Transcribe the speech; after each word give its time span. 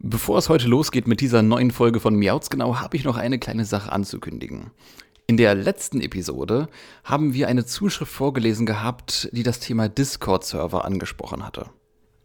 Bevor 0.00 0.38
es 0.38 0.48
heute 0.48 0.68
losgeht 0.68 1.08
mit 1.08 1.20
dieser 1.20 1.42
neuen 1.42 1.72
Folge 1.72 1.98
von 1.98 2.14
Miauts 2.14 2.50
genau, 2.50 2.76
habe 2.76 2.96
ich 2.96 3.02
noch 3.02 3.16
eine 3.16 3.40
kleine 3.40 3.64
Sache 3.64 3.90
anzukündigen. 3.90 4.70
In 5.26 5.36
der 5.36 5.56
letzten 5.56 6.00
Episode 6.00 6.68
haben 7.02 7.34
wir 7.34 7.48
eine 7.48 7.66
Zuschrift 7.66 8.12
vorgelesen 8.12 8.64
gehabt, 8.64 9.28
die 9.32 9.42
das 9.42 9.58
Thema 9.58 9.88
Discord-Server 9.88 10.84
angesprochen 10.84 11.44
hatte. 11.44 11.66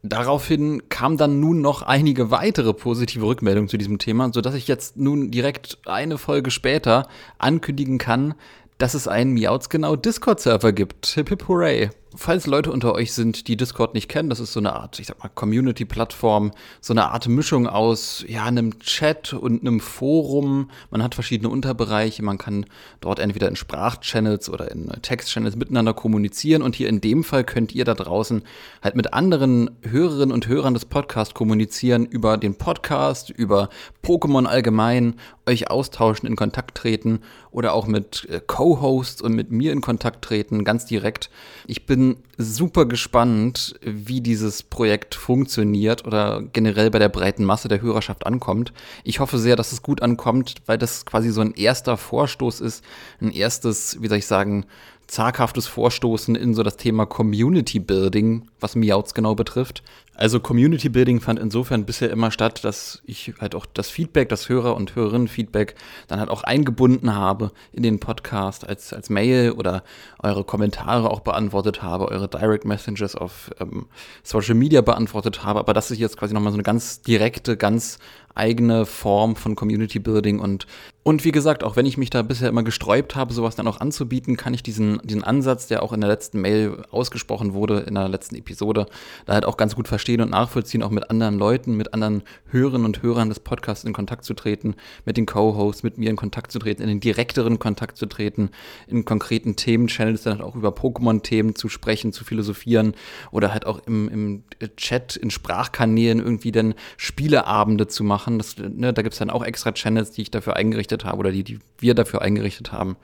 Daraufhin 0.04 0.88
kamen 0.89 1.17
dann 1.17 1.39
nun 1.39 1.62
noch 1.62 1.81
einige 1.81 2.29
weitere 2.29 2.75
positive 2.75 3.25
Rückmeldungen 3.25 3.70
zu 3.70 3.77
diesem 3.77 3.97
Thema, 3.97 4.31
sodass 4.31 4.53
ich 4.53 4.67
jetzt 4.67 4.97
nun 4.97 5.31
direkt 5.31 5.79
eine 5.87 6.19
Folge 6.19 6.51
später 6.51 7.07
ankündigen 7.39 7.97
kann, 7.97 8.35
dass 8.77 8.93
es 8.93 9.07
einen 9.07 9.33
Miauts 9.33 9.69
genau 9.69 9.95
Discord-Server 9.95 10.73
gibt. 10.73 11.07
Hip 11.07 11.29
hip 11.29 11.47
hooray 11.47 11.89
falls 12.16 12.48
Leute 12.48 12.71
unter 12.71 12.93
euch 12.93 13.14
sind, 13.14 13.48
die 13.48 13.57
Discord 13.57 13.93
nicht 13.93 14.09
kennen, 14.09 14.29
das 14.29 14.39
ist 14.39 14.54
so 14.54 14.59
eine 14.59 14.73
Art, 14.73 15.00
ich 15.00 15.07
sag 15.07 15.21
mal, 15.21 15.29
Community-Plattform, 15.29 16.52
so 16.82 16.93
eine 16.93 17.11
Art 17.11 17.28
Mischung 17.28 17.68
aus, 17.68 18.23
ja, 18.28 18.46
einem 18.46 18.79
Chat 18.79 19.33
und 19.33 19.61
einem 19.61 19.79
Forum. 19.79 20.70
Man 20.92 21.01
hat 21.04 21.15
verschiedene 21.15 21.50
Unterbereiche, 21.50 22.23
man 22.23 22.37
kann 22.37 22.65
dort 23.01 23.20
entweder 23.20 23.47
in 23.47 23.56
Sprachchannels 23.56 24.50
oder 24.50 24.71
in 24.71 24.89
Textchannels 25.01 25.56
miteinander 25.56 25.93
kommunizieren 25.93 26.61
und 26.61 26.75
hier 26.75 26.89
in 26.89 27.01
dem 27.01 27.23
Fall 27.23 27.43
könnt 27.43 27.73
ihr 27.73 27.86
da 27.86 27.93
draußen 27.93 28.43
halt 28.82 28.95
mit 28.95 29.14
anderen 29.14 29.71
Hörerinnen 29.82 30.34
und 30.34 30.48
Hörern 30.48 30.73
des 30.73 30.86
Podcasts 30.86 31.34
kommunizieren 31.34 32.06
über 32.06 32.38
den 32.38 32.56
Podcast, 32.56 33.30
über 33.30 33.70
Pokémon 34.03 34.45
allgemein, 34.45 35.16
euch 35.45 35.70
austauschen, 35.70 36.28
in 36.28 36.36
Kontakt 36.36 36.78
treten 36.78 37.20
oder 37.52 37.73
auch 37.73 37.88
mit 37.88 38.28
äh, 38.30 38.42
Co-Hosts 38.45 39.22
und 39.22 39.34
mit 39.34 39.52
mir 39.52 39.72
in 39.72 39.81
Kontakt 39.81 40.23
treten, 40.23 40.64
ganz 40.64 40.86
direkt. 40.86 41.30
Ich 41.67 41.86
bin 41.86 42.03
bin 42.03 42.17
super 42.38 42.86
gespannt, 42.86 43.75
wie 43.81 44.20
dieses 44.20 44.64
Projekt 44.64 45.16
funktioniert 45.16 46.06
oder 46.06 46.42
generell 46.52 46.89
bei 46.89 47.00
der 47.00 47.09
breiten 47.09 47.45
Masse 47.45 47.67
der 47.67 47.81
Hörerschaft 47.81 48.26
ankommt. 48.26 48.73
Ich 49.03 49.20
hoffe 49.20 49.38
sehr, 49.38 49.56
dass 49.56 49.72
es 49.72 49.81
gut 49.81 50.02
ankommt, 50.02 50.56
weil 50.66 50.78
das 50.78 51.06
quasi 51.06 51.30
so 51.30 51.42
ein 51.42 51.54
erster 51.54 51.95
Vorstoß 51.95 52.60
ist, 52.62 52.84
ein 53.22 53.32
erstes, 53.32 54.02
wie 54.02 54.08
soll 54.08 54.18
ich 54.18 54.28
sagen, 54.28 54.66
zaghaftes 55.08 55.68
Vorstoßen 55.68 56.36
in 56.36 56.54
so 56.54 56.64
das 56.64 56.78
Thema 56.78 57.06
Community 57.06 57.80
Building, 57.80 58.50
was 58.59 58.76
Miauts 58.76 59.14
genau 59.14 59.36
betrifft. 59.36 59.84
Also 60.16 60.40
Community 60.40 60.90
Building 60.90 61.22
fand 61.22 61.40
insofern 61.40 61.86
bisher 61.86 62.12
immer 62.12 62.30
statt, 62.30 62.64
dass 62.64 63.02
ich 63.06 63.34
halt 63.40 63.56
auch 63.56 63.66
das 63.66 63.90
Feedback, 63.90 64.30
das 64.30 64.48
Hörer- 64.48 64.76
und 64.76 64.95
Hörerinnen-Feedback 64.95 65.73
dann 66.08 66.20
halt 66.20 66.30
auch 66.30 66.44
eingebunden 66.44 67.16
habe 67.16 67.52
in 67.72 67.82
den 67.82 68.00
Podcast 68.00 68.68
als, 68.68 68.94
als 68.94 69.10
Mail 69.10 69.52
oder 69.52 69.84
eure 70.22 70.44
Kommentare 70.44 71.10
auch 71.10 71.22
beantwortet 71.22 71.82
habe, 71.82 72.10
eure 72.10 72.28
Direct 72.28 72.64
Messages 72.64 73.16
auf 73.16 73.50
ähm, 73.60 73.88
Social 74.22 74.54
Media 74.54 74.82
beantwortet 74.82 75.44
habe. 75.44 75.60
Aber 75.60 75.73
das 75.73 75.90
ist 75.90 75.98
jetzt 75.98 76.17
quasi 76.17 76.36
nochmal 76.36 76.52
so 76.52 76.58
eine 76.58 76.64
ganz 76.64 77.02
direkte, 77.02 77.58
ganz 77.58 77.98
eigene 78.36 78.86
Form 78.86 79.36
von 79.36 79.56
Community 79.56 79.98
Building 80.00 80.40
und 80.40 80.67
und 81.06 81.26
wie 81.26 81.34
gesagt, 81.34 81.66
auch 81.66 81.76
wenn 81.76 81.86
ich 81.86 81.98
mich 81.98 82.09
da 82.09 82.22
bisher 82.22 82.48
immer 82.48 82.64
gesträubt 82.64 83.18
habe, 83.18 83.34
sowas 83.34 83.58
dann 83.58 83.68
auch 83.68 83.82
anzubieten, 83.82 84.38
kann 84.38 84.54
ich 84.54 84.64
diesen, 84.64 85.02
diesen 85.04 85.22
Ansatz, 85.22 85.68
der 85.68 85.84
auch 85.84 85.92
in 85.92 86.00
der 86.00 86.10
letzten 86.10 86.40
Mail 86.40 86.82
ausgesprochen 86.92 87.54
wurde, 87.54 87.82
in 87.82 87.95
der 87.95 88.08
letzten 88.08 88.36
Episode, 88.36 88.86
da 89.26 89.34
halt 89.34 89.44
auch 89.44 89.58
ganz 89.58 89.76
gut 89.76 89.90
verstehen 89.90 90.22
und 90.22 90.30
nachvollziehen, 90.30 90.82
auch 90.82 90.92
mit 90.92 91.10
anderen 91.10 91.38
Leuten, 91.38 91.76
mit 91.76 91.94
anderen 91.94 92.23
Hörerinnen 92.52 92.86
und 92.86 93.04
Hörern 93.04 93.28
des 93.28 93.42
Podcasts 93.42 93.84
in 93.84 93.92
Kontakt 93.92 94.23
zu 94.23 94.34
treten, 94.34 94.76
mit 95.04 95.18
den 95.18 95.26
Co-Hosts, 95.26 95.84
mit 95.84 95.98
mir 95.98 96.10
in 96.10 96.16
Kontakt 96.16 96.54
zu 96.54 96.60
treten, 96.60 96.82
in 96.82 96.88
den 96.88 97.02
direkteren 97.02 97.60
Kontakt 97.60 97.98
zu 97.98 98.06
treten, 98.06 98.50
in 98.88 99.04
konkreten 99.04 99.58
Themen-Channels 99.58 100.23
dann 100.23 100.40
halt 100.40 100.42
auch 100.42 100.56
über 100.56 100.70
Pokémon-Themen 100.70 101.56
zu 101.56 101.67
sprechen, 101.67 102.14
zu 102.14 102.23
philosophieren 102.23 102.94
oder 103.32 103.52
halt 103.52 103.66
auch 103.66 103.82
im, 103.88 104.08
im 104.08 104.44
Chat, 104.78 105.17
in 105.17 105.32
Sprachkanälen 105.32 106.20
irgendwie 106.20 106.54
dann 106.54 106.76
Spieleabende 106.95 107.88
zu 107.88 108.06
machen. 108.06 108.38
Das, 108.38 108.56
ne, 108.58 108.94
da 108.94 109.02
gibt 109.02 109.14
es 109.14 109.20
dann 109.20 109.30
auch 109.30 109.44
extra 109.44 109.73
Channels, 109.73 110.12
die 110.12 110.22
ich 110.22 110.32
dafür 110.32 110.56
eingerichtet 110.56 110.92
eingerichtet 110.94 111.05
habe 111.05 111.17
oder 111.19 111.31
die, 111.31 111.44
die 111.44 111.59
wir 111.80 111.94
dafür 111.95 112.22
eingerichtet 112.22 112.72
haben. 112.72 112.95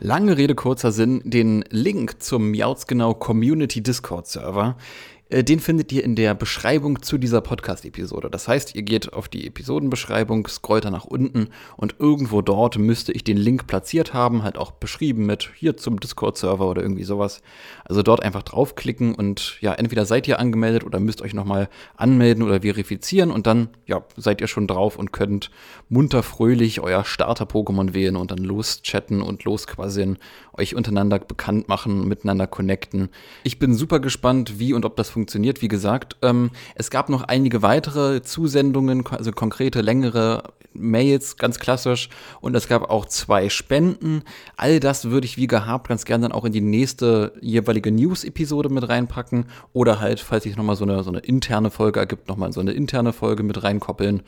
Lange 0.00 0.36
Rede, 0.36 0.54
kurzer 0.54 0.92
Sinn, 0.92 1.22
den 1.24 1.64
Link 1.70 2.22
zum 2.22 2.52
Miautsgenau 2.52 3.14
Community 3.14 3.82
Discord 3.82 4.28
Server 4.28 4.76
den 5.30 5.60
findet 5.60 5.92
ihr 5.92 6.04
in 6.04 6.16
der 6.16 6.34
Beschreibung 6.34 7.02
zu 7.02 7.18
dieser 7.18 7.42
Podcast-Episode. 7.42 8.30
Das 8.30 8.48
heißt, 8.48 8.74
ihr 8.74 8.80
geht 8.80 9.12
auf 9.12 9.28
die 9.28 9.46
Episodenbeschreibung, 9.46 10.46
scrollt 10.46 10.86
da 10.86 10.90
nach 10.90 11.04
unten 11.04 11.48
und 11.76 11.96
irgendwo 11.98 12.40
dort 12.40 12.78
müsste 12.78 13.12
ich 13.12 13.24
den 13.24 13.36
Link 13.36 13.66
platziert 13.66 14.14
haben, 14.14 14.42
halt 14.42 14.56
auch 14.56 14.70
beschrieben 14.70 15.26
mit 15.26 15.50
hier 15.54 15.76
zum 15.76 16.00
Discord-Server 16.00 16.66
oder 16.66 16.80
irgendwie 16.80 17.04
sowas. 17.04 17.42
Also 17.84 18.02
dort 18.02 18.22
einfach 18.22 18.42
draufklicken 18.42 19.14
und 19.14 19.58
ja, 19.60 19.74
entweder 19.74 20.06
seid 20.06 20.26
ihr 20.28 20.38
angemeldet 20.38 20.84
oder 20.84 20.98
müsst 20.98 21.20
euch 21.20 21.34
nochmal 21.34 21.68
anmelden 21.98 22.42
oder 22.42 22.62
verifizieren 22.62 23.30
und 23.30 23.46
dann, 23.46 23.68
ja, 23.84 24.04
seid 24.16 24.40
ihr 24.40 24.48
schon 24.48 24.66
drauf 24.66 24.96
und 24.96 25.12
könnt 25.12 25.50
munter 25.90 26.22
fröhlich 26.22 26.80
euer 26.80 27.04
Starter-Pokémon 27.04 27.92
wählen 27.92 28.16
und 28.16 28.30
dann 28.30 28.38
loschatten 28.38 29.20
und 29.20 29.44
losquasseln, 29.44 30.16
euch 30.54 30.74
untereinander 30.74 31.18
bekannt 31.18 31.68
machen, 31.68 32.08
miteinander 32.08 32.46
connecten. 32.46 33.10
Ich 33.44 33.58
bin 33.58 33.74
super 33.74 34.00
gespannt, 34.00 34.58
wie 34.58 34.72
und 34.72 34.86
ob 34.86 34.96
das 34.96 35.10
funktioniert. 35.10 35.17
Wie 35.26 35.68
gesagt, 35.68 36.16
ähm, 36.22 36.50
es 36.74 36.90
gab 36.90 37.08
noch 37.08 37.22
einige 37.22 37.62
weitere 37.62 38.22
Zusendungen, 38.22 39.04
also 39.06 39.32
konkrete, 39.32 39.80
längere 39.80 40.44
Mails, 40.72 41.36
ganz 41.36 41.58
klassisch. 41.58 42.08
Und 42.40 42.54
es 42.54 42.68
gab 42.68 42.90
auch 42.90 43.06
zwei 43.06 43.48
Spenden. 43.48 44.22
All 44.56 44.80
das 44.80 45.10
würde 45.10 45.26
ich 45.26 45.36
wie 45.36 45.46
gehabt 45.46 45.88
ganz 45.88 46.04
gerne 46.04 46.22
dann 46.22 46.32
auch 46.32 46.44
in 46.44 46.52
die 46.52 46.60
nächste 46.60 47.32
jeweilige 47.40 47.90
News-Episode 47.90 48.68
mit 48.68 48.88
reinpacken. 48.88 49.46
Oder 49.72 50.00
halt, 50.00 50.20
falls 50.20 50.44
sich 50.44 50.56
nochmal 50.56 50.76
so 50.76 50.84
eine, 50.84 51.02
so 51.02 51.10
eine 51.10 51.20
interne 51.20 51.70
Folge 51.70 52.00
ergibt, 52.00 52.28
nochmal 52.28 52.52
so 52.52 52.60
eine 52.60 52.72
interne 52.72 53.12
Folge 53.12 53.42
mit 53.42 53.62
reinkoppeln. 53.62 54.22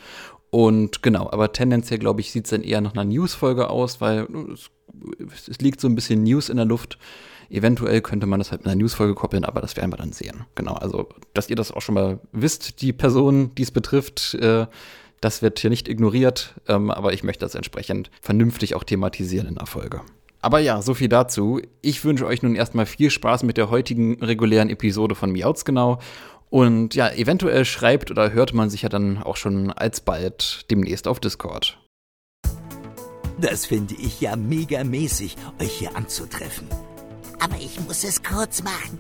Und 0.50 1.03
genau, 1.03 1.31
aber 1.31 1.53
tendenziell, 1.53 2.00
glaube 2.00 2.21
ich, 2.21 2.33
sieht 2.33 2.45
es 2.45 2.50
dann 2.50 2.62
eher 2.62 2.81
nach 2.81 2.95
einer 2.95 3.05
News-Folge 3.05 3.71
aus, 3.71 4.00
weil 4.00 4.27
es, 4.53 5.49
es 5.49 5.59
liegt 5.61 5.81
so 5.81 5.89
ein 5.89 5.95
bisschen 5.95 6.25
News 6.25 6.49
in 6.49 6.56
der 6.56 6.67
Luft. 6.67 6.99
Eventuell 7.50 8.00
könnte 8.00 8.27
man 8.27 8.38
das 8.38 8.53
halt 8.53 8.62
mit 8.62 8.69
einer 8.69 8.81
Newsfolge 8.81 9.15
koppeln, 9.15 9.44
aber 9.44 9.61
das 9.61 9.77
werden 9.77 9.91
wir 9.93 9.97
dann 9.97 10.12
sehen. 10.12 10.47
Genau, 10.55 10.75
also, 10.75 11.09
dass 11.34 11.50
ihr 11.50 11.56
das 11.56 11.72
auch 11.72 11.83
schon 11.83 11.97
mal 11.97 12.21
wisst, 12.33 12.81
die 12.81 12.93
Person, 12.93 13.55
die 13.56 13.62
es 13.62 13.72
betrifft, 13.72 14.34
äh, 14.34 14.66
das 15.21 15.43
wird 15.43 15.59
hier 15.59 15.69
nicht 15.69 15.88
ignoriert, 15.88 16.55
ähm, 16.69 16.91
aber 16.91 17.12
ich 17.12 17.25
möchte 17.25 17.44
das 17.44 17.55
entsprechend 17.55 18.11
vernünftig 18.22 18.75
auch 18.75 18.84
thematisieren 18.84 19.49
in 19.49 19.56
der 19.56 19.66
Folge. 19.66 20.00
Aber 20.43 20.61
ja, 20.61 20.81
so 20.81 20.94
viel 20.94 21.09
dazu. 21.09 21.61
Ich 21.83 22.03
wünsche 22.05 22.27
euch 22.27 22.43
nun 22.43 22.55
erstmal 22.55 22.87
viel 22.87 23.11
Spaß 23.11 23.43
mit 23.43 23.59
der 23.59 23.69
heutigen 23.69 24.22
regulären 24.22 24.71
Episode 24.71 25.15
von 25.15 25.32
Miauts 25.32 25.67
genau. 25.67 25.99
Und 26.49 26.94
ja, 26.94 27.11
eventuell 27.12 27.65
schreibt 27.65 28.11
oder 28.11 28.32
hört 28.32 28.55
man 28.55 28.71
sich 28.71 28.82
ja 28.82 28.88
dann 28.88 29.22
auch 29.22 29.37
schon 29.37 29.71
alsbald 29.71 30.71
demnächst 30.71 31.06
auf 31.06 31.21
Discord. 31.21 31.78
Das 33.38 33.67
finde 33.67 33.94
ich 33.94 34.21
ja 34.21 34.37
mega 34.37 34.82
mäßig, 34.82 35.37
euch 35.61 35.72
hier 35.72 35.97
anzutreffen. 35.97 36.67
Aber 37.41 37.56
ich 37.56 37.81
muss 37.81 38.05
es 38.05 38.23
kurz 38.23 38.62
machen. 38.62 38.99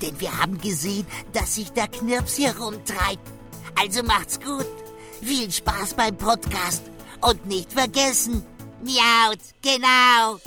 Denn 0.00 0.18
wir 0.20 0.36
haben 0.36 0.58
gesehen, 0.58 1.06
dass 1.32 1.56
sich 1.56 1.70
der 1.72 1.88
Knirps 1.88 2.36
hier 2.36 2.56
rumtreibt. 2.56 3.30
Also 3.78 4.02
macht's 4.02 4.40
gut. 4.40 4.66
Viel 5.22 5.50
Spaß 5.50 5.94
beim 5.94 6.16
Podcast. 6.16 6.82
Und 7.20 7.46
nicht 7.46 7.72
vergessen, 7.72 8.44
miaut, 8.82 9.38
genau. 9.62 10.40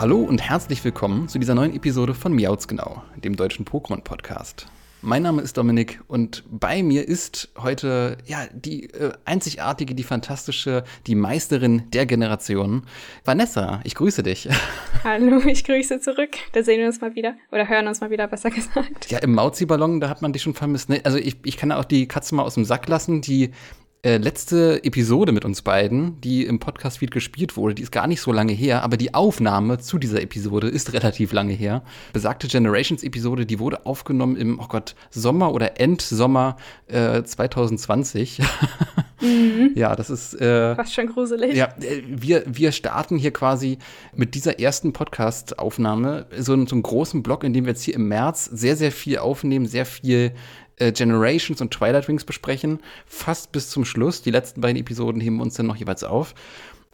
Hallo 0.00 0.20
und 0.20 0.40
herzlich 0.40 0.82
willkommen 0.82 1.28
zu 1.28 1.38
dieser 1.38 1.54
neuen 1.54 1.76
Episode 1.76 2.14
von 2.14 2.32
Miauts 2.32 2.66
Genau, 2.66 3.02
dem 3.22 3.36
deutschen 3.36 3.66
Pokémon-Podcast. 3.66 4.66
Mein 5.02 5.22
Name 5.22 5.42
ist 5.42 5.58
Dominik 5.58 6.00
und 6.08 6.42
bei 6.50 6.82
mir 6.82 7.06
ist 7.06 7.50
heute 7.58 8.16
ja 8.24 8.46
die 8.50 8.84
äh, 8.94 9.12
einzigartige, 9.26 9.94
die 9.94 10.02
fantastische, 10.02 10.84
die 11.06 11.14
Meisterin 11.14 11.90
der 11.90 12.06
Generation, 12.06 12.84
Vanessa. 13.26 13.82
Ich 13.84 13.94
grüße 13.94 14.22
dich. 14.22 14.48
Hallo, 15.04 15.42
ich 15.46 15.64
grüße 15.64 16.00
zurück. 16.00 16.30
Da 16.52 16.62
sehen 16.62 16.80
wir 16.80 16.86
uns 16.86 17.02
mal 17.02 17.14
wieder 17.14 17.34
oder 17.52 17.68
hören 17.68 17.86
uns 17.86 18.00
mal 18.00 18.08
wieder, 18.08 18.26
besser 18.26 18.50
gesagt. 18.50 19.10
Ja, 19.10 19.18
im 19.18 19.34
Mauzi-Ballon, 19.34 20.00
da 20.00 20.08
hat 20.08 20.22
man 20.22 20.32
dich 20.32 20.40
schon 20.40 20.54
vermisst. 20.54 20.88
Ne? 20.88 21.02
Also 21.04 21.18
ich, 21.18 21.36
ich 21.44 21.58
kann 21.58 21.72
auch 21.72 21.84
die 21.84 22.08
Katze 22.08 22.34
mal 22.34 22.44
aus 22.44 22.54
dem 22.54 22.64
Sack 22.64 22.88
lassen. 22.88 23.20
Die 23.20 23.50
äh, 24.02 24.16
letzte 24.16 24.82
Episode 24.82 25.32
mit 25.32 25.44
uns 25.44 25.60
beiden, 25.62 26.20
die 26.22 26.46
im 26.46 26.58
Podcast-Feed 26.58 27.10
gespielt 27.10 27.56
wurde, 27.56 27.74
die 27.74 27.82
ist 27.82 27.92
gar 27.92 28.06
nicht 28.06 28.20
so 28.22 28.32
lange 28.32 28.52
her, 28.52 28.82
aber 28.82 28.96
die 28.96 29.12
Aufnahme 29.12 29.78
zu 29.78 29.98
dieser 29.98 30.22
Episode 30.22 30.68
ist 30.68 30.92
relativ 30.94 31.32
lange 31.32 31.52
her. 31.52 31.82
Besagte 32.14 32.48
Generations-Episode, 32.48 33.44
die 33.44 33.58
wurde 33.58 33.84
aufgenommen 33.84 34.36
im, 34.36 34.58
oh 34.58 34.66
Gott, 34.68 34.94
Sommer 35.10 35.52
oder 35.52 35.78
Endsommer 35.80 36.56
äh, 36.86 37.22
2020. 37.22 38.40
Mhm. 39.22 39.72
Ja, 39.74 39.96
das 39.96 40.08
ist. 40.08 40.32
Äh, 40.40 40.74
Fast 40.74 40.94
schon 40.94 41.06
gruselig. 41.08 41.54
Ja, 41.54 41.66
äh, 41.82 42.02
wir, 42.06 42.42
wir 42.46 42.72
starten 42.72 43.18
hier 43.18 43.32
quasi 43.34 43.76
mit 44.14 44.34
dieser 44.34 44.58
ersten 44.58 44.94
Podcast-Aufnahme 44.94 46.24
so, 46.38 46.54
einen- 46.54 46.66
so 46.66 46.74
einen 46.74 46.82
großen 46.82 47.22
Block, 47.22 47.44
in 47.44 47.52
dem 47.52 47.66
wir 47.66 47.72
jetzt 47.72 47.82
hier 47.82 47.96
im 47.96 48.08
März 48.08 48.46
sehr, 48.46 48.76
sehr 48.76 48.92
viel 48.92 49.18
aufnehmen, 49.18 49.66
sehr 49.66 49.84
viel 49.84 50.32
äh, 50.80 50.92
Generations 50.92 51.60
und 51.60 51.70
Twilight 51.72 52.08
Wings 52.08 52.24
besprechen, 52.24 52.80
fast 53.06 53.52
bis 53.52 53.70
zum 53.70 53.84
Schluss. 53.84 54.22
Die 54.22 54.30
letzten 54.30 54.60
beiden 54.60 54.80
Episoden 54.80 55.20
heben 55.20 55.40
uns 55.40 55.54
dann 55.54 55.66
noch 55.66 55.76
jeweils 55.76 56.02
auf. 56.04 56.34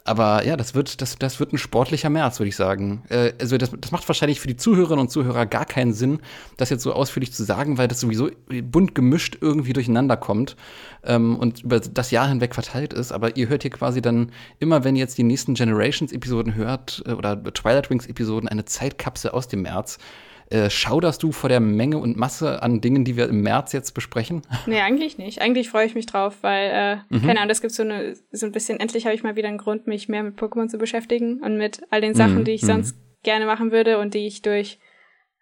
Aber 0.07 0.45
ja, 0.45 0.55
das 0.55 0.73
wird, 0.73 1.01
das, 1.01 1.17
das 1.17 1.41
wird 1.41 1.51
ein 1.51 1.57
sportlicher 1.57 2.09
März, 2.09 2.39
würde 2.39 2.47
ich 2.47 2.55
sagen. 2.55 3.03
Äh, 3.09 3.33
also 3.41 3.57
das, 3.57 3.71
das 3.77 3.91
macht 3.91 4.07
wahrscheinlich 4.07 4.39
für 4.39 4.47
die 4.47 4.55
Zuhörerinnen 4.55 5.01
und 5.01 5.09
Zuhörer 5.09 5.45
gar 5.45 5.65
keinen 5.65 5.91
Sinn, 5.93 6.19
das 6.55 6.69
jetzt 6.69 6.83
so 6.83 6.93
ausführlich 6.93 7.33
zu 7.33 7.43
sagen, 7.43 7.77
weil 7.77 7.89
das 7.89 7.99
sowieso 7.99 8.29
bunt 8.63 8.95
gemischt 8.95 9.37
irgendwie 9.41 9.73
durcheinander 9.73 10.15
kommt 10.15 10.55
ähm, 11.03 11.35
und 11.35 11.63
über 11.63 11.81
das 11.81 12.11
Jahr 12.11 12.29
hinweg 12.29 12.53
verteilt 12.53 12.93
ist. 12.93 13.11
Aber 13.11 13.35
ihr 13.35 13.49
hört 13.49 13.63
hier 13.63 13.71
quasi 13.71 14.01
dann 14.01 14.31
immer, 14.59 14.85
wenn 14.85 14.95
ihr 14.95 15.01
jetzt 15.01 15.17
die 15.17 15.23
nächsten 15.23 15.55
Generations-Episoden 15.55 16.55
hört 16.55 17.03
äh, 17.05 17.11
oder 17.11 17.43
Twilight 17.43 17.89
Wings-Episoden, 17.89 18.47
eine 18.47 18.63
Zeitkapsel 18.63 19.31
aus 19.31 19.49
dem 19.49 19.63
März. 19.63 19.97
Äh, 20.49 20.69
schauderst 20.69 21.23
du 21.23 21.31
vor 21.33 21.49
der 21.49 21.59
Menge 21.59 21.97
und 21.97 22.15
Masse 22.15 22.61
an 22.63 22.79
Dingen, 22.79 23.03
die 23.03 23.17
wir 23.17 23.27
im 23.27 23.41
März 23.41 23.73
jetzt 23.73 23.91
besprechen? 23.93 24.43
Nee, 24.65 24.79
eigentlich 24.79 25.17
nicht. 25.17 25.41
Eigentlich 25.41 25.69
freue 25.69 25.85
ich 25.85 25.93
mich 25.95 26.05
drauf, 26.05 26.37
weil, 26.41 26.69
äh, 26.71 26.95
Mhm. 27.15 27.21
keine 27.25 27.39
Ahnung, 27.39 27.49
das 27.49 27.61
gibt 27.61 27.73
so, 27.73 27.83
eine, 27.83 28.15
so 28.31 28.45
ein 28.45 28.51
bisschen, 28.53 28.79
endlich 28.79 29.05
habe 29.05 29.13
ich 29.15 29.23
mal 29.23 29.35
wieder 29.35 29.49
einen 29.49 29.57
Grund, 29.57 29.87
mich 29.87 30.07
mehr 30.07 30.23
mit 30.23 30.39
Pokémon 30.39 30.67
zu 30.69 30.77
beschäftigen 30.77 31.41
und 31.41 31.57
mit 31.57 31.81
all 31.89 31.99
den 32.01 32.13
Sachen, 32.15 32.39
Mhm, 32.39 32.43
die 32.45 32.51
ich 32.51 32.61
mhm. 32.63 32.67
sonst 32.67 32.97
gerne 33.23 33.45
machen 33.45 33.71
würde 33.71 33.97
und 33.99 34.13
die 34.13 34.25
ich 34.25 34.41
durch, 34.41 34.79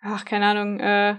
ach, 0.02 0.26
keine 0.26 0.46
Ahnung, 0.48 0.80
äh, 0.80 1.16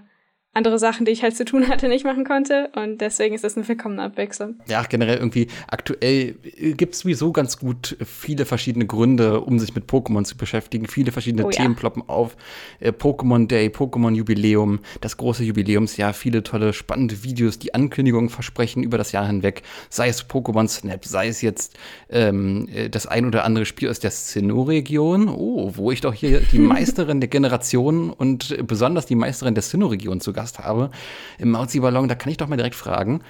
andere 0.56 0.78
Sachen, 0.78 1.04
die 1.04 1.12
ich 1.12 1.22
halt 1.22 1.36
zu 1.36 1.44
tun 1.44 1.68
hatte, 1.68 1.88
nicht 1.88 2.04
machen 2.04 2.24
konnte. 2.24 2.70
Und 2.74 3.00
deswegen 3.00 3.34
ist 3.34 3.44
das 3.44 3.56
eine 3.56 3.68
willkommene 3.68 4.02
Abwechslung. 4.02 4.56
Ja, 4.66 4.82
generell 4.82 5.18
irgendwie 5.18 5.48
aktuell 5.68 6.34
gibt 6.76 6.94
es 6.94 7.00
sowieso 7.00 7.30
ganz 7.32 7.58
gut 7.58 7.96
viele 8.04 8.46
verschiedene 8.46 8.86
Gründe, 8.86 9.40
um 9.42 9.58
sich 9.58 9.74
mit 9.74 9.84
Pokémon 9.84 10.24
zu 10.24 10.36
beschäftigen. 10.36 10.88
Viele 10.88 11.12
verschiedene 11.12 11.44
Oh 11.44 11.50
ja. 11.50 11.56
Themen 11.62 11.76
ploppen 11.76 12.02
auf. 12.06 12.36
Äh, 12.80 12.90
Pokémon 12.90 13.46
Day, 13.46 13.68
Pokémon 13.68 14.14
Jubiläum, 14.14 14.80
das 15.02 15.18
große 15.18 15.44
Jubiläumsjahr, 15.44 16.14
viele 16.14 16.42
tolle, 16.42 16.72
spannende 16.72 17.22
Videos, 17.22 17.58
die 17.58 17.74
Ankündigungen 17.74 18.30
versprechen 18.30 18.82
über 18.82 18.96
das 18.96 19.12
Jahr 19.12 19.26
hinweg. 19.26 19.62
Sei 19.90 20.08
es 20.08 20.26
Pokémon 20.26 20.68
Snap, 20.68 21.04
sei 21.04 21.28
es 21.28 21.42
jetzt 21.42 21.76
ähm, 22.08 22.66
äh, 22.72 22.88
das 22.88 23.06
ein 23.06 23.26
oder 23.26 23.44
andere 23.44 23.66
Spiel 23.66 23.90
aus 23.90 24.00
der 24.00 24.10
Sinnoh-Region. 24.10 25.28
Oh, 25.28 25.72
wo 25.74 25.90
ich 25.90 26.00
doch 26.00 26.14
hier 26.14 26.40
die 26.40 26.58
Meisterin 26.60 27.20
der 27.20 27.28
Generation 27.28 28.10
und 28.10 28.52
äh, 28.52 28.62
besonders 28.62 29.04
die 29.04 29.14
Meisterin 29.14 29.54
der 29.54 29.62
Sinnoh-Region 29.62 30.20
zu 30.20 30.32
Gast 30.32 30.45
habe 30.54 30.90
im 31.38 31.50
Mauzi-Ballon. 31.50 32.08
Da 32.08 32.14
kann 32.14 32.30
ich 32.30 32.36
doch 32.38 32.48
mal 32.48 32.56
direkt 32.56 32.74
fragen, 32.74 33.22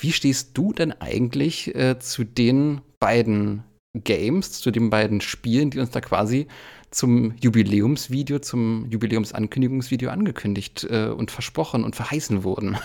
wie 0.00 0.12
stehst 0.12 0.56
du 0.56 0.72
denn 0.72 0.92
eigentlich 1.00 1.74
äh, 1.74 1.98
zu 1.98 2.24
den 2.24 2.80
beiden 3.00 3.64
Games, 3.94 4.52
zu 4.60 4.70
den 4.70 4.90
beiden 4.90 5.20
Spielen, 5.20 5.70
die 5.70 5.78
uns 5.78 5.90
da 5.90 6.00
quasi 6.00 6.48
zum 6.90 7.34
Jubiläumsvideo, 7.40 8.38
zum 8.38 8.86
Jubiläumsankündigungsvideo 8.90 10.10
angekündigt 10.10 10.86
äh, 10.90 11.06
und 11.06 11.30
versprochen 11.30 11.84
und 11.84 11.96
verheißen 11.96 12.44
wurden? 12.44 12.76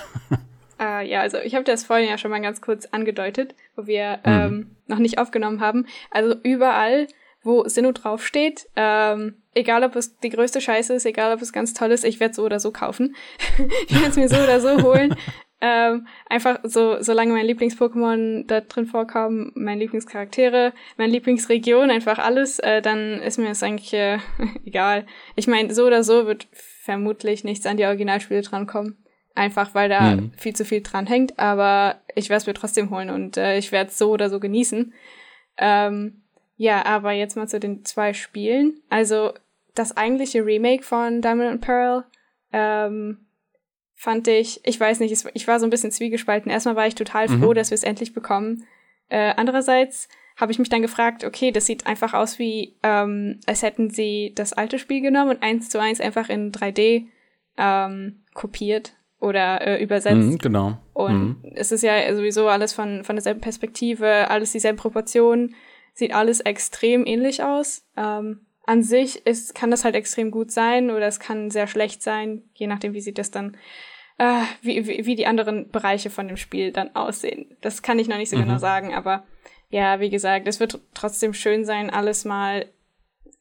Äh, 0.79 1.07
ja, 1.09 1.21
also 1.21 1.37
ich 1.37 1.55
habe 1.55 1.63
das 1.63 1.83
vorhin 1.83 2.09
ja 2.09 2.17
schon 2.17 2.31
mal 2.31 2.41
ganz 2.41 2.61
kurz 2.61 2.85
angedeutet, 2.85 3.55
wo 3.75 3.87
wir 3.87 4.19
Mhm. 4.25 4.31
ähm, 4.31 4.75
noch 4.87 4.99
nicht 4.99 5.17
aufgenommen 5.19 5.61
haben. 5.61 5.85
Also 6.11 6.35
überall, 6.43 7.07
wo 7.49 7.67
Sinnoh 7.67 7.91
draufsteht, 7.91 8.67
ähm, 8.75 9.41
egal 9.53 9.83
ob 9.83 9.95
es 9.95 10.17
die 10.19 10.29
größte 10.29 10.61
Scheiße 10.61 10.93
ist, 10.93 11.05
egal 11.05 11.33
ob 11.33 11.41
es 11.41 11.51
ganz 11.51 11.73
toll 11.73 11.91
ist, 11.91 12.05
ich 12.05 12.19
werde 12.19 12.35
so 12.35 12.43
oder 12.43 12.59
so 12.59 12.71
kaufen. 12.71 13.15
ich 13.87 13.95
werde 13.95 14.09
es 14.09 14.15
mir 14.15 14.29
so 14.29 14.37
oder 14.37 14.59
so 14.61 14.81
holen. 14.83 15.15
Ähm, 15.61 16.07
einfach 16.29 16.59
so, 16.63 17.01
solange 17.01 17.33
mein 17.33 17.45
Lieblings-Pokémon 17.45 18.45
da 18.47 18.61
drin 18.61 18.85
vorkommen, 18.85 19.51
meine 19.55 19.81
Lieblingscharaktere, 19.81 20.71
meine 20.95 21.11
Lieblingsregion, 21.11 21.91
einfach 21.91 22.17
alles, 22.17 22.59
äh, 22.59 22.81
dann 22.81 23.21
ist 23.21 23.37
mir 23.39 23.49
das 23.49 23.61
eigentlich 23.61 23.93
äh, 23.93 24.19
egal. 24.65 25.05
Ich 25.35 25.47
meine, 25.47 25.73
so 25.73 25.85
oder 25.85 26.01
so 26.05 26.25
wird 26.27 26.47
vermutlich 26.53 27.43
nichts 27.43 27.65
an 27.65 27.75
die 27.75 27.83
Originalspiele 27.83 28.41
drankommen. 28.41 29.03
Einfach 29.35 29.75
weil 29.75 29.89
da 29.89 30.15
Mhm. 30.15 30.31
viel 30.37 30.55
zu 30.55 30.63
viel 30.63 30.81
dran 30.81 31.07
hängt, 31.07 31.37
aber 31.37 31.99
ich 32.15 32.29
werde 32.29 32.37
es 32.39 32.47
mir 32.47 32.53
trotzdem 32.53 32.89
holen 32.89 33.09
und 33.09 33.35
äh, 33.35 33.57
ich 33.57 33.73
werde 33.73 33.89
es 33.89 33.97
so 33.97 34.11
oder 34.11 34.29
so 34.29 34.39
genießen. 34.39 34.93
Ähm, 35.57 36.23
ja, 36.61 36.85
aber 36.85 37.13
jetzt 37.13 37.37
mal 37.37 37.47
zu 37.47 37.57
den 37.57 37.85
zwei 37.85 38.11
Spielen. 38.13 38.81
Also 38.89 39.31
das 39.75 39.95
eigentliche 39.95 40.45
Remake 40.45 40.83
von 40.83 41.21
Diamond 41.21 41.49
and 41.49 41.61
Pearl 41.61 42.03
ähm, 42.51 43.25
fand 43.95 44.27
ich, 44.27 44.59
ich 44.65 44.77
weiß 44.77 44.99
nicht, 44.99 45.25
ich 45.33 45.47
war 45.47 45.59
so 45.59 45.65
ein 45.65 45.69
bisschen 45.69 45.91
zwiegespalten. 45.91 46.51
Erstmal 46.51 46.75
war 46.75 46.85
ich 46.85 46.95
total 46.95 47.29
Mhm. 47.29 47.39
froh, 47.41 47.53
dass 47.53 47.69
wir 47.71 47.75
es 47.75 47.83
endlich 47.83 48.13
bekommen. 48.13 48.65
Äh, 49.07 49.33
andererseits 49.37 50.09
habe 50.35 50.51
ich 50.51 50.59
mich 50.59 50.67
dann 50.67 50.81
gefragt, 50.81 51.23
okay, 51.23 51.51
das 51.51 51.65
sieht 51.65 51.87
einfach 51.87 52.13
aus 52.13 52.39
wie, 52.39 52.75
ähm, 52.83 53.39
als 53.45 53.61
hätten 53.63 53.89
sie 53.89 54.33
das 54.35 54.51
alte 54.51 54.79
Spiel 54.79 54.99
genommen 55.01 55.31
und 55.31 55.43
eins 55.43 55.69
zu 55.69 55.79
eins 55.79 56.01
einfach 56.01 56.27
in 56.27 56.51
3D 56.51 57.07
ähm, 57.57 58.23
kopiert 58.33 58.93
oder 59.21 59.61
äh, 59.65 59.81
übersetzt. 59.81 60.15
Mhm, 60.15 60.37
genau. 60.39 60.77
Und 60.93 61.43
Mhm. 61.43 61.51
es 61.55 61.71
ist 61.71 61.83
ja 61.83 62.13
sowieso 62.13 62.47
alles 62.49 62.73
von, 62.73 63.05
von 63.05 63.15
derselben 63.15 63.41
Perspektive, 63.41 64.29
alles 64.29 64.51
dieselben 64.51 64.77
Proportionen, 64.77 65.55
sieht 65.93 66.13
alles 66.13 66.39
extrem 66.39 67.05
ähnlich 67.05 67.43
aus. 67.43 67.83
Ähm, 67.97 68.41
an 68.65 68.83
sich 68.83 69.25
ist, 69.25 69.55
kann 69.55 69.71
das 69.71 69.83
halt 69.83 69.95
extrem 69.95 70.29
gut 70.29 70.51
sein 70.51 70.91
oder 70.91 71.07
es 71.07 71.19
kann 71.19 71.49
sehr 71.49 71.67
schlecht 71.67 72.03
sein, 72.03 72.43
je 72.53 72.67
nachdem, 72.67 72.93
wie 72.93 73.01
sieht 73.01 73.17
das 73.17 73.31
dann, 73.31 73.57
äh, 74.19 74.41
wie, 74.61 74.85
wie, 74.87 75.05
wie 75.05 75.15
die 75.15 75.25
anderen 75.25 75.69
Bereiche 75.69 76.09
von 76.09 76.27
dem 76.27 76.37
Spiel 76.37 76.71
dann 76.71 76.95
aussehen. 76.95 77.57
Das 77.61 77.81
kann 77.81 77.97
ich 77.97 78.07
noch 78.07 78.17
nicht 78.17 78.29
so 78.29 78.37
Mhm. 78.37 78.43
genau 78.43 78.57
sagen, 78.59 78.93
aber 78.93 79.23
ja, 79.69 79.99
wie 79.99 80.09
gesagt, 80.09 80.47
es 80.47 80.59
wird 80.59 80.79
trotzdem 80.93 81.33
schön 81.33 81.65
sein, 81.65 81.89
alles 81.89 82.25
mal 82.25 82.67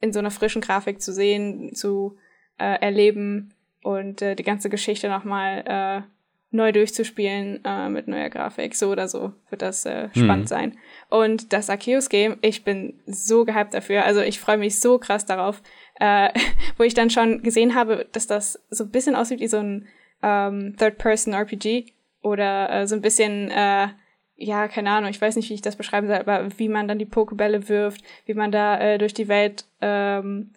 in 0.01 0.13
so 0.13 0.19
einer 0.19 0.31
frischen 0.31 0.63
Grafik 0.63 1.03
zu 1.03 1.13
sehen, 1.13 1.75
zu 1.75 2.17
äh, 2.59 2.81
erleben 2.81 3.55
und 3.83 4.23
äh, 4.23 4.35
die 4.35 4.45
ganze 4.45 4.71
Geschichte 4.71 5.09
nochmal 5.09 5.65
äh, 5.67 6.09
neu 6.51 6.73
durchzuspielen 6.73 7.61
äh, 7.65 7.89
mit 7.91 8.09
neuer 8.09 8.31
Grafik. 8.31 8.75
So 8.75 8.91
oder 8.91 9.07
so 9.09 9.33
wird 9.51 9.61
das 9.63 9.85
äh, 9.85 10.09
spannend 10.13 10.45
Mhm. 10.45 10.47
sein. 10.47 10.79
Und 11.11 11.53
das 11.53 11.69
Arceus-Game, 11.69 12.39
ich 12.41 12.65
bin 12.65 12.99
so 13.07 13.45
gehypt 13.45 13.75
dafür. 13.75 14.05
Also 14.05 14.21
ich 14.21 14.41
freue 14.41 14.57
mich 14.57 14.81
so 14.81 14.99
krass 14.99 15.27
darauf, 15.27 15.63
äh, 16.01 16.31
wo 16.79 16.85
ich 16.85 16.95
dann 16.95 17.11
schon 17.11 17.43
gesehen 17.43 17.75
habe, 17.75 18.07
dass 18.13 18.27
das 18.27 18.63
so 18.71 18.85
ein 18.85 18.91
bisschen 18.91 19.15
aussieht 19.15 19.41
wie 19.41 19.49
so 19.49 19.59
ein 19.59 19.87
ähm, 20.23 20.75
Third-Person-RPG 20.79 21.93
oder 22.23 22.71
äh, 22.71 22.87
so 22.87 22.95
ein 22.95 23.03
bisschen, 23.03 23.51
äh, 23.51 23.89
ja, 24.37 24.69
keine 24.69 24.91
Ahnung, 24.91 25.11
ich 25.11 25.21
weiß 25.21 25.37
nicht, 25.37 25.51
wie 25.51 25.55
ich 25.55 25.63
das 25.63 25.77
beschreiben 25.77 26.07
soll, 26.07 26.17
aber 26.17 26.49
wie 26.59 26.69
man 26.69 26.89
dann 26.89 26.99
die 26.99 27.05
Pokebälle 27.05 27.69
wirft, 27.69 28.03
wie 28.25 28.35
man 28.35 28.51
da 28.53 28.79
äh, 28.81 28.99
durch 28.99 29.13
die 29.15 29.29
Welt 29.29 29.65
ähm, 29.81 30.53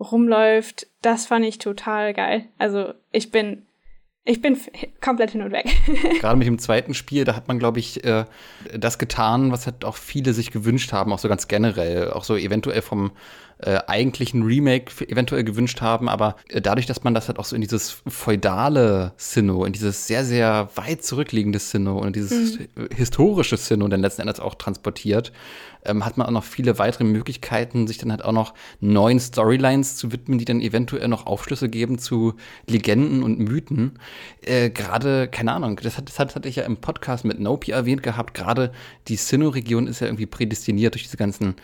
rumläuft, 0.00 0.86
das 1.02 1.26
fand 1.26 1.44
ich 1.44 1.58
total 1.58 2.14
geil. 2.14 2.46
Also 2.58 2.94
ich 3.12 3.30
bin, 3.30 3.66
ich 4.26 4.40
bin 4.40 4.58
komplett 5.00 5.32
hin 5.32 5.42
und 5.42 5.52
weg. 5.52 5.66
Gerade 6.20 6.36
mit 6.36 6.46
dem 6.46 6.58
zweiten 6.58 6.94
Spiel, 6.94 7.24
da 7.24 7.36
hat 7.36 7.46
man, 7.46 7.58
glaube 7.58 7.78
ich, 7.78 8.04
äh, 8.04 8.24
das 8.76 8.98
getan, 8.98 9.52
was 9.52 9.66
halt 9.66 9.84
auch 9.84 9.96
viele 9.96 10.32
sich 10.32 10.50
gewünscht 10.50 10.92
haben, 10.92 11.12
auch 11.12 11.18
so 11.18 11.28
ganz 11.28 11.46
generell, 11.46 12.10
auch 12.10 12.24
so 12.24 12.36
eventuell 12.36 12.80
vom 12.80 13.12
äh, 13.58 13.78
eigentlichen 13.86 14.42
Remake 14.42 15.06
eventuell 15.08 15.44
gewünscht 15.44 15.80
haben, 15.80 16.08
aber 16.08 16.36
äh, 16.48 16.60
dadurch, 16.60 16.86
dass 16.86 17.04
man 17.04 17.14
das 17.14 17.28
halt 17.28 17.38
auch 17.38 17.44
so 17.44 17.54
in 17.54 17.62
dieses 17.62 18.02
feudale 18.06 19.12
Sinnoh, 19.16 19.64
in 19.64 19.72
dieses 19.72 20.06
sehr, 20.06 20.24
sehr 20.24 20.70
weit 20.74 21.04
zurückliegende 21.04 21.58
Sinnoh 21.58 21.98
und 21.98 22.16
dieses 22.16 22.56
äh, 22.56 22.66
historische 22.94 23.56
Sinnoh 23.56 23.88
dann 23.88 24.00
letzten 24.00 24.22
Endes 24.22 24.40
auch 24.40 24.54
transportiert, 24.54 25.32
ähm, 25.84 26.04
hat 26.04 26.16
man 26.16 26.26
auch 26.26 26.30
noch 26.32 26.44
viele 26.44 26.78
weitere 26.78 27.04
Möglichkeiten, 27.04 27.86
sich 27.86 27.98
dann 27.98 28.10
halt 28.10 28.24
auch 28.24 28.32
noch 28.32 28.54
neuen 28.80 29.20
Storylines 29.20 29.96
zu 29.96 30.12
widmen, 30.12 30.38
die 30.38 30.44
dann 30.44 30.60
eventuell 30.60 31.08
noch 31.08 31.26
Aufschlüsse 31.26 31.68
geben 31.68 31.98
zu 31.98 32.34
Legenden 32.68 33.22
und 33.22 33.38
Mythen. 33.38 33.98
Äh, 34.42 34.70
gerade, 34.70 35.28
keine 35.28 35.52
Ahnung, 35.52 35.78
das, 35.82 35.96
hat, 35.98 36.08
das 36.08 36.18
hat- 36.18 36.34
hatte 36.34 36.48
ich 36.48 36.56
ja 36.56 36.64
im 36.64 36.76
Podcast 36.78 37.24
mit 37.24 37.40
Nopi 37.40 37.72
erwähnt 37.72 38.02
gehabt, 38.02 38.34
gerade 38.34 38.72
die 39.08 39.16
Sinnoh-Region 39.16 39.86
ist 39.86 40.00
ja 40.00 40.06
irgendwie 40.06 40.26
prädestiniert 40.26 40.94
durch 40.94 41.04
diese 41.04 41.16
ganzen 41.16 41.54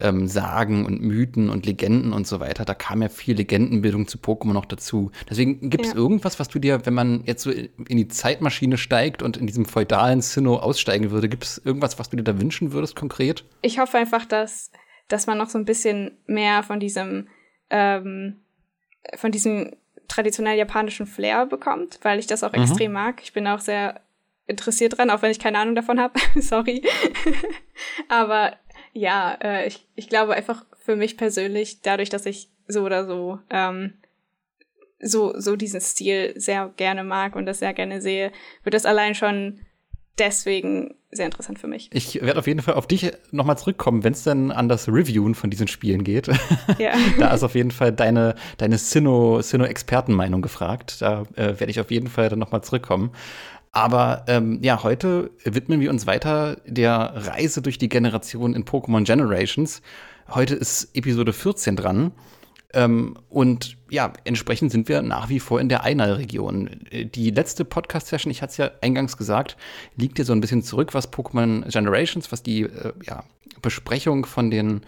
ähm, 0.00 0.28
Sagen 0.28 0.86
und 0.86 1.02
Mythen 1.02 1.50
und 1.50 1.66
Legenden 1.66 2.12
und 2.12 2.24
so 2.24 2.38
weiter. 2.38 2.64
Da 2.64 2.74
kam 2.74 3.02
ja 3.02 3.08
viel 3.08 3.34
Legendenbildung 3.34 4.06
zu 4.06 4.18
Pokémon 4.18 4.52
noch 4.52 4.64
dazu. 4.64 5.10
Deswegen 5.28 5.70
gibt 5.70 5.86
es 5.86 5.90
Ja. 5.92 5.98
irgendwas, 5.98 6.38
was 6.38 6.46
du 6.46 6.60
dir, 6.60 6.86
wenn 6.86 6.94
man 6.94 7.22
jetzt 7.26 7.42
so 7.42 7.50
in 7.50 7.96
die 7.96 8.06
Zeitmaschine 8.06 8.78
steigt 8.78 9.24
und 9.24 9.36
in 9.36 9.48
diesem 9.48 9.64
feudalen 9.64 10.20
Sinnoh 10.20 10.58
aussteigen 10.58 11.10
würde, 11.10 11.28
gibt 11.28 11.42
es 11.42 11.60
irgendwas, 11.64 11.98
was 11.98 12.10
du 12.10 12.16
dir 12.16 12.22
da 12.22 12.40
wünschen 12.40 12.70
würdest 12.72 12.94
konkret? 12.94 13.44
ich 13.60 13.67
hoffe 13.78 13.98
einfach, 13.98 14.24
dass, 14.24 14.70
dass 15.08 15.26
man 15.26 15.36
noch 15.36 15.50
so 15.50 15.58
ein 15.58 15.66
bisschen 15.66 16.16
mehr 16.26 16.62
von 16.62 16.80
diesem, 16.80 17.28
ähm, 17.68 18.40
von 19.16 19.30
diesem 19.30 19.76
traditionell 20.08 20.56
japanischen 20.56 21.06
Flair 21.06 21.44
bekommt, 21.44 21.98
weil 22.02 22.18
ich 22.18 22.26
das 22.26 22.42
auch 22.42 22.52
Mhm. 22.54 22.62
extrem 22.62 22.92
mag. 22.92 23.20
Ich 23.22 23.34
bin 23.34 23.46
auch 23.46 23.60
sehr 23.60 24.00
interessiert 24.46 24.96
dran, 24.96 25.10
auch 25.10 25.20
wenn 25.20 25.30
ich 25.30 25.38
keine 25.38 25.58
Ahnung 25.58 25.74
davon 25.74 26.00
habe. 26.00 26.18
Sorry. 26.40 26.82
Aber 28.08 28.56
ja, 28.94 29.36
äh, 29.42 29.66
ich, 29.66 29.86
ich 29.94 30.08
glaube 30.08 30.34
einfach 30.34 30.64
für 30.78 30.96
mich 30.96 31.18
persönlich, 31.18 31.82
dadurch, 31.82 32.08
dass 32.08 32.24
ich 32.24 32.48
so 32.66 32.82
oder 32.84 33.06
so 33.06 33.38
ähm, 33.50 33.94
so, 35.00 35.38
so 35.38 35.54
diesen 35.56 35.80
Stil 35.80 36.32
sehr 36.36 36.72
gerne 36.76 37.04
mag 37.04 37.36
und 37.36 37.46
das 37.46 37.60
sehr 37.60 37.72
gerne 37.74 38.00
sehe, 38.00 38.32
wird 38.64 38.74
das 38.74 38.86
allein 38.86 39.14
schon 39.14 39.60
deswegen 40.18 40.94
sehr 41.10 41.24
interessant 41.24 41.58
für 41.58 41.68
mich. 41.68 41.88
Ich 41.92 42.20
werde 42.20 42.38
auf 42.38 42.46
jeden 42.46 42.60
Fall 42.60 42.74
auf 42.74 42.86
dich 42.86 43.12
nochmal 43.30 43.56
zurückkommen, 43.56 44.04
wenn 44.04 44.12
es 44.12 44.24
dann 44.24 44.50
an 44.50 44.68
das 44.68 44.88
Reviewen 44.88 45.34
von 45.34 45.48
diesen 45.48 45.68
Spielen 45.68 46.04
geht. 46.04 46.28
Ja. 46.78 46.92
da 47.18 47.32
ist 47.32 47.42
auf 47.42 47.54
jeden 47.54 47.70
Fall 47.70 47.92
deine, 47.92 48.34
deine 48.58 48.76
Sinnoh-Expertenmeinung 48.78 50.42
gefragt. 50.42 51.00
Da 51.00 51.22
äh, 51.34 51.58
werde 51.58 51.70
ich 51.70 51.80
auf 51.80 51.90
jeden 51.90 52.08
Fall 52.08 52.28
dann 52.28 52.38
nochmal 52.38 52.62
zurückkommen. 52.62 53.10
Aber 53.72 54.24
ähm, 54.28 54.58
ja, 54.62 54.82
heute 54.82 55.30
widmen 55.44 55.80
wir 55.80 55.90
uns 55.90 56.06
weiter 56.06 56.56
der 56.66 57.12
Reise 57.14 57.62
durch 57.62 57.78
die 57.78 57.88
Generation 57.88 58.54
in 58.54 58.64
Pokémon 58.64 59.04
Generations. 59.04 59.82
Heute 60.28 60.54
ist 60.54 60.90
Episode 60.94 61.32
14 61.32 61.76
dran. 61.76 62.12
Ähm, 62.74 63.16
und 63.30 63.78
ja, 63.88 64.12
entsprechend 64.24 64.72
sind 64.72 64.88
wir 64.88 65.00
nach 65.00 65.28
wie 65.28 65.40
vor 65.40 65.60
in 65.60 65.68
der 65.68 65.84
Einal-Region. 65.84 66.70
Die 66.92 67.30
letzte 67.30 67.64
Podcast-Session, 67.64 68.30
ich 68.30 68.42
hatte 68.42 68.50
es 68.50 68.56
ja 68.58 68.70
eingangs 68.82 69.16
gesagt, 69.16 69.56
liegt 69.96 70.18
ja 70.18 70.24
so 70.24 70.34
ein 70.34 70.40
bisschen 70.40 70.62
zurück, 70.62 70.92
was 70.92 71.10
Pokémon 71.10 71.66
Generations, 71.70 72.30
was 72.30 72.42
die 72.42 72.62
äh, 72.62 72.92
ja, 73.04 73.24
Besprechung 73.62 74.26
von 74.26 74.50
den 74.50 74.82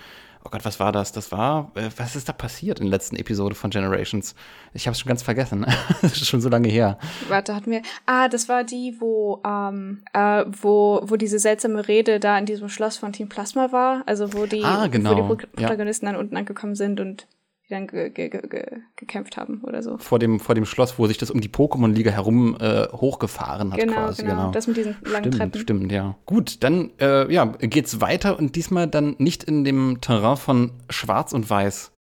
oh 0.45 0.49
Gott, 0.51 0.65
was 0.65 0.81
war 0.81 0.93
das? 0.93 1.13
Das 1.13 1.33
war, 1.33 1.71
äh, 1.75 1.91
was 1.97 2.17
ist 2.17 2.29
da 2.29 2.33
passiert 2.33 2.81
in 2.81 2.87
der 2.87 2.93
letzten 2.93 3.17
Episode 3.17 3.55
von 3.55 3.71
Generations? 3.71 4.35
Ich 4.73 4.87
habe 4.87 4.93
es 4.93 5.01
schon 5.01 5.09
ganz 5.09 5.23
vergessen. 5.23 5.67
das 6.03 6.13
ist 6.13 6.27
schon 6.27 6.41
so 6.41 6.49
lange 6.49 6.69
her. 6.69 6.99
Warte, 7.29 7.55
hatten 7.55 7.71
wir, 7.71 7.83
ah, 8.07 8.29
das 8.29 8.49
war 8.49 8.65
die, 8.65 8.97
wo, 8.99 9.41
ähm, 9.45 10.03
äh, 10.13 10.45
wo, 10.47 11.01
wo 11.05 11.17
diese 11.17 11.39
seltsame 11.39 11.87
Rede 11.89 12.21
da 12.21 12.39
in 12.39 12.47
diesem 12.47 12.69
Schloss 12.69 12.97
von 12.97 13.13
Team 13.13 13.29
Plasma 13.29 13.73
war. 13.73 14.03
Also 14.07 14.33
wo 14.33 14.47
die, 14.47 14.65
ah, 14.65 14.87
genau. 14.87 15.29
wo 15.29 15.35
die 15.35 15.47
Protagonisten 15.47 16.07
ja. 16.07 16.13
dann 16.13 16.21
unten 16.21 16.37
angekommen 16.37 16.75
sind 16.75 17.01
und 17.01 17.27
die 17.71 17.75
dann 17.75 17.87
ge 17.87 18.11
ge 18.11 18.29
ge 18.29 18.65
gekämpft 18.97 19.37
haben 19.37 19.63
oder 19.63 19.83
so. 19.83 19.97
Vor 19.99 20.19
dem, 20.19 20.41
vor 20.41 20.55
dem 20.55 20.67
Schloss, 20.67 20.99
wo 20.99 21.07
sich 21.07 21.19
das 21.19 21.31
um 21.31 21.41
die 21.41 21.49
Pokémon-Liga 21.49 22.11
herum 22.11 22.57
äh, 22.61 22.89
hochgefahren 22.89 23.73
hat 23.73 23.79
genau, 23.79 23.93
quasi. 23.93 24.23
Genau, 24.23 24.35
genau, 24.35 24.51
das 24.51 24.67
mit 24.67 24.77
diesen 24.77 24.97
langen 25.03 25.33
stimmt, 25.33 25.37
Treppen. 25.37 25.61
Stimmt, 25.61 25.93
ja. 25.93 26.17
Gut, 26.27 26.63
dann 26.65 26.91
äh, 27.01 27.33
ja, 27.33 27.45
geht's 27.45 28.01
weiter 28.01 28.39
und 28.39 28.57
diesmal 28.57 28.89
dann 28.89 29.15
nicht 29.19 29.45
in 29.45 29.65
dem 29.65 30.01
Terrain 30.01 30.37
von 30.37 30.73
Schwarz 30.91 31.33
und 31.33 31.49
Weiß 31.49 31.93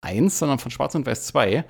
1, 0.00 0.38
sondern 0.38 0.58
von 0.58 0.70
Schwarz 0.70 0.94
und 0.94 1.06
Weiß 1.06 1.26
2. 1.26 1.64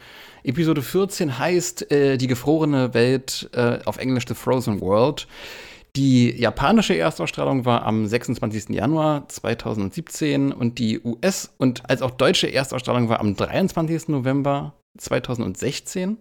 Episode 0.45 0.83
14 0.83 1.39
heißt 1.39 1.91
äh, 1.91 2.17
Die 2.17 2.27
gefrorene 2.27 2.95
Welt, 2.95 3.51
äh, 3.55 3.79
auf 3.85 3.99
Englisch 3.99 4.27
The 4.29 4.35
Frozen 4.35 4.81
World. 4.81 5.27
Die 5.99 6.31
japanische 6.31 6.97
Erstausstrahlung 6.97 7.65
war 7.65 7.85
am 7.85 8.07
26. 8.07 8.69
Januar 8.69 9.29
2017 9.29 10.53
und 10.53 10.79
die 10.79 11.01
US- 11.01 11.53
und 11.59 11.91
als 11.91 12.03
auch 12.03 12.13
deutsche 12.13 12.47
Erstausstrahlung 12.47 13.09
war 13.09 13.19
am 13.19 13.35
23. 13.35 14.07
November 14.07 14.75
2016 14.97 16.19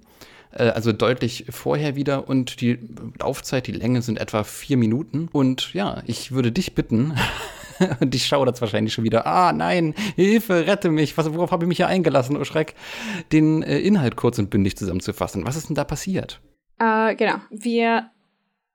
äh, 0.53 0.63
also 0.69 0.93
deutlich 0.93 1.45
vorher 1.51 1.95
wieder 1.95 2.27
und 2.27 2.59
die 2.59 2.79
Laufzeit, 3.19 3.67
die 3.67 3.71
Länge 3.71 4.01
sind 4.01 4.19
etwa 4.19 4.43
vier 4.43 4.77
Minuten. 4.77 5.29
Und 5.31 5.75
ja, 5.75 6.01
ich 6.07 6.31
würde 6.31 6.51
dich 6.51 6.73
bitten, 6.73 7.13
und 7.99 8.15
ich 8.15 8.25
schaue 8.25 8.47
das 8.47 8.59
wahrscheinlich 8.61 8.95
schon 8.95 9.03
wieder, 9.03 9.27
ah 9.27 9.53
nein, 9.53 9.93
Hilfe, 10.15 10.65
rette 10.65 10.89
mich, 10.89 11.15
was, 11.19 11.31
worauf 11.31 11.51
habe 11.51 11.65
ich 11.65 11.67
mich 11.67 11.77
hier 11.77 11.87
eingelassen, 11.87 12.35
oh 12.35 12.45
Schreck, 12.45 12.73
den 13.31 13.61
äh, 13.61 13.77
Inhalt 13.77 14.15
kurz 14.15 14.39
und 14.39 14.49
bündig 14.49 14.75
zusammenzufassen. 14.75 15.45
Was 15.45 15.55
ist 15.55 15.69
denn 15.69 15.75
da 15.75 15.83
passiert? 15.83 16.41
Äh, 16.79 17.15
genau, 17.15 17.35
wir 17.51 18.09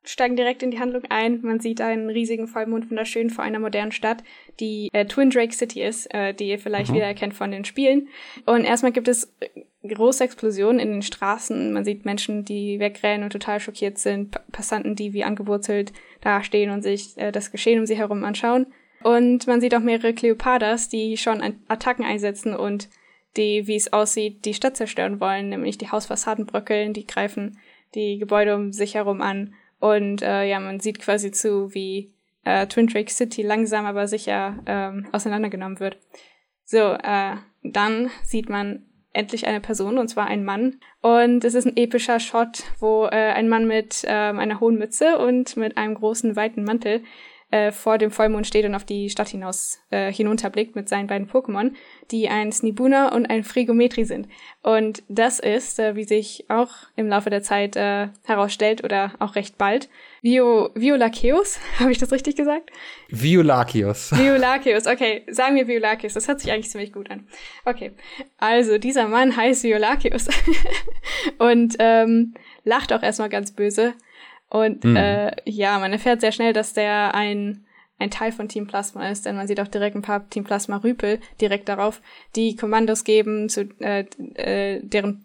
steigen 0.04 0.36
direkt 0.36 0.62
in 0.62 0.70
die 0.70 0.80
Handlung 0.80 1.04
ein. 1.08 1.40
Man 1.42 1.60
sieht 1.60 1.80
einen 1.80 2.10
riesigen 2.10 2.48
Vollmond 2.48 2.90
wunderschön 2.90 3.30
vor 3.30 3.44
einer 3.44 3.58
modernen 3.58 3.92
Stadt, 3.92 4.22
die 4.58 4.88
äh, 4.92 5.06
Twin 5.06 5.30
Drake 5.30 5.52
City 5.52 5.82
ist, 5.82 6.12
äh, 6.12 6.34
die 6.34 6.48
ihr 6.48 6.58
vielleicht 6.58 6.90
mhm. 6.90 6.96
wieder 6.96 7.32
von 7.32 7.50
den 7.50 7.64
Spielen. 7.64 8.08
Und 8.44 8.64
erstmal 8.64 8.92
gibt 8.92 9.08
es 9.08 9.32
äh, 9.40 9.88
große 9.88 10.24
Explosionen 10.24 10.80
in 10.80 10.90
den 10.90 11.02
Straßen. 11.02 11.72
Man 11.72 11.84
sieht 11.84 12.04
Menschen, 12.04 12.44
die 12.44 12.80
wegrennen 12.80 13.24
und 13.24 13.30
total 13.30 13.60
schockiert 13.60 13.98
sind, 13.98 14.36
Passanten, 14.50 14.96
die 14.96 15.12
wie 15.12 15.24
angewurzelt 15.24 15.92
dastehen 16.20 16.70
und 16.70 16.82
sich 16.82 17.16
äh, 17.16 17.30
das 17.30 17.52
Geschehen 17.52 17.80
um 17.80 17.86
sie 17.86 17.96
herum 17.96 18.24
anschauen. 18.24 18.66
Und 19.02 19.46
man 19.46 19.60
sieht 19.60 19.74
auch 19.74 19.80
mehrere 19.80 20.14
Cleopadas, 20.14 20.88
die 20.88 21.16
schon 21.16 21.42
Attacken 21.68 22.04
einsetzen 22.04 22.54
und 22.54 22.88
die, 23.36 23.66
wie 23.66 23.76
es 23.76 23.92
aussieht, 23.92 24.44
die 24.44 24.54
Stadt 24.54 24.76
zerstören 24.76 25.20
wollen, 25.20 25.48
nämlich 25.48 25.78
die 25.78 25.90
Hausfassaden 25.90 26.46
bröckeln, 26.46 26.92
die 26.92 27.06
greifen 27.06 27.58
die 27.94 28.18
Gebäude 28.18 28.54
um 28.54 28.72
sich 28.72 28.94
herum 28.94 29.20
an 29.20 29.54
und 29.82 30.22
äh, 30.22 30.44
ja, 30.44 30.60
man 30.60 30.78
sieht 30.78 31.00
quasi 31.00 31.32
zu, 31.32 31.74
wie 31.74 32.14
äh, 32.44 32.68
Twin 32.68 32.86
Drake 32.86 33.10
City 33.10 33.42
langsam 33.42 33.84
aber 33.84 34.06
sicher 34.06 34.62
ähm, 34.64 35.08
auseinandergenommen 35.10 35.80
wird. 35.80 35.98
So, 36.64 36.92
äh, 36.92 37.34
dann 37.64 38.08
sieht 38.22 38.48
man 38.48 38.86
endlich 39.12 39.48
eine 39.48 39.60
Person, 39.60 39.98
und 39.98 40.06
zwar 40.06 40.28
ein 40.28 40.44
Mann. 40.44 40.78
Und 41.00 41.44
es 41.44 41.54
ist 41.54 41.66
ein 41.66 41.76
epischer 41.76 42.20
Shot, 42.20 42.62
wo 42.78 43.06
äh, 43.06 43.32
ein 43.32 43.48
Mann 43.48 43.66
mit 43.66 44.04
ähm, 44.06 44.38
einer 44.38 44.60
hohen 44.60 44.78
Mütze 44.78 45.18
und 45.18 45.56
mit 45.56 45.76
einem 45.76 45.96
großen, 45.96 46.36
weiten 46.36 46.62
Mantel 46.62 47.02
äh, 47.52 47.70
vor 47.70 47.98
dem 47.98 48.10
Vollmond 48.10 48.46
steht 48.46 48.64
und 48.64 48.74
auf 48.74 48.84
die 48.84 49.10
Stadt 49.10 49.28
hinaus 49.28 49.78
äh, 49.90 50.10
hinunterblickt 50.10 50.74
mit 50.74 50.88
seinen 50.88 51.06
beiden 51.06 51.28
Pokémon, 51.28 51.72
die 52.10 52.28
ein 52.28 52.50
Snibuna 52.50 53.14
und 53.14 53.28
ein 53.28 53.44
Frigometri 53.44 54.06
sind. 54.06 54.26
Und 54.62 55.02
das 55.08 55.38
ist, 55.38 55.78
äh, 55.78 55.94
wie 55.94 56.04
sich 56.04 56.46
auch 56.48 56.70
im 56.96 57.08
Laufe 57.08 57.28
der 57.28 57.42
Zeit 57.42 57.76
äh, 57.76 58.08
herausstellt 58.24 58.82
oder 58.82 59.12
auch 59.18 59.34
recht 59.34 59.58
bald, 59.58 59.90
Vio 60.22 60.70
Violaceus, 60.74 61.60
habe 61.78 61.92
ich 61.92 61.98
das 61.98 62.10
richtig 62.10 62.36
gesagt? 62.36 62.70
Violaceus. 63.10 64.12
Violaceus, 64.16 64.86
okay, 64.86 65.24
sagen 65.28 65.54
wir 65.56 65.68
Violaceus, 65.68 66.14
das 66.14 66.28
hört 66.28 66.40
sich 66.40 66.50
eigentlich 66.50 66.70
ziemlich 66.70 66.92
gut 66.92 67.10
an. 67.10 67.26
Okay, 67.66 67.92
also 68.38 68.78
dieser 68.78 69.08
Mann 69.08 69.36
heißt 69.36 69.62
Violaceus 69.62 70.28
und 71.38 71.76
ähm, 71.78 72.32
lacht 72.64 72.94
auch 72.94 73.02
erstmal 73.02 73.28
ganz 73.28 73.52
böse 73.52 73.92
und 74.52 74.84
mhm. 74.84 74.96
äh, 74.96 75.34
ja, 75.46 75.78
man 75.78 75.94
erfährt 75.94 76.20
sehr 76.20 76.30
schnell, 76.30 76.52
dass 76.52 76.74
der 76.74 77.14
ein, 77.14 77.64
ein 77.98 78.10
Teil 78.10 78.32
von 78.32 78.50
Team 78.50 78.66
Plasma 78.66 79.08
ist, 79.08 79.24
denn 79.24 79.34
man 79.34 79.46
sieht 79.46 79.58
auch 79.60 79.68
direkt 79.68 79.96
ein 79.96 80.02
paar 80.02 80.28
Team 80.28 80.44
Plasma 80.44 80.76
Rüpel 80.76 81.20
direkt 81.40 81.70
darauf, 81.70 82.02
die 82.36 82.54
Kommandos 82.54 83.04
geben, 83.04 83.48
zu 83.48 83.62
äh, 83.80 84.04
äh, 84.34 84.80
deren 84.82 85.24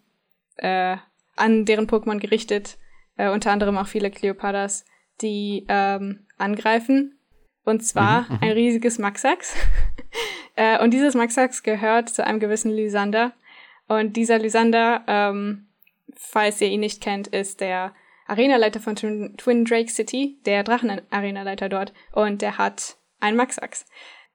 äh, 0.56 0.96
an 1.36 1.66
deren 1.66 1.88
Pokémon 1.88 2.20
gerichtet, 2.20 2.78
äh, 3.18 3.30
unter 3.30 3.52
anderem 3.52 3.78
auch 3.78 3.88
viele 3.88 4.10
Cleopadas, 4.12 4.86
die 5.20 5.66
ähm, 5.68 6.26
angreifen. 6.38 7.20
Und 7.66 7.86
zwar 7.86 8.22
mhm, 8.22 8.28
mhm. 8.36 8.40
ein 8.44 8.52
riesiges 8.52 8.98
Maxax. 8.98 9.56
äh, 10.56 10.82
und 10.82 10.92
dieses 10.92 11.16
Maxax 11.16 11.64
gehört 11.64 12.08
zu 12.08 12.26
einem 12.26 12.40
gewissen 12.40 12.72
Lysander. 12.72 13.34
Und 13.90 14.16
dieser 14.16 14.40
Lysander, 14.40 15.04
ähm, 15.06 15.68
falls 16.16 16.62
ihr 16.62 16.70
ihn 16.70 16.80
nicht 16.80 17.02
kennt, 17.02 17.28
ist 17.28 17.60
der 17.60 17.94
Arenaleiter 18.28 18.80
von 18.80 18.96
Twin 18.96 19.66
Drake 19.66 19.90
City, 19.90 20.38
der 20.46 20.64
Drachen-Arenaleiter 20.64 21.70
dort, 21.70 21.94
und 22.12 22.42
der 22.42 22.58
hat 22.58 22.98
einen 23.20 23.38
Maxax. 23.38 23.86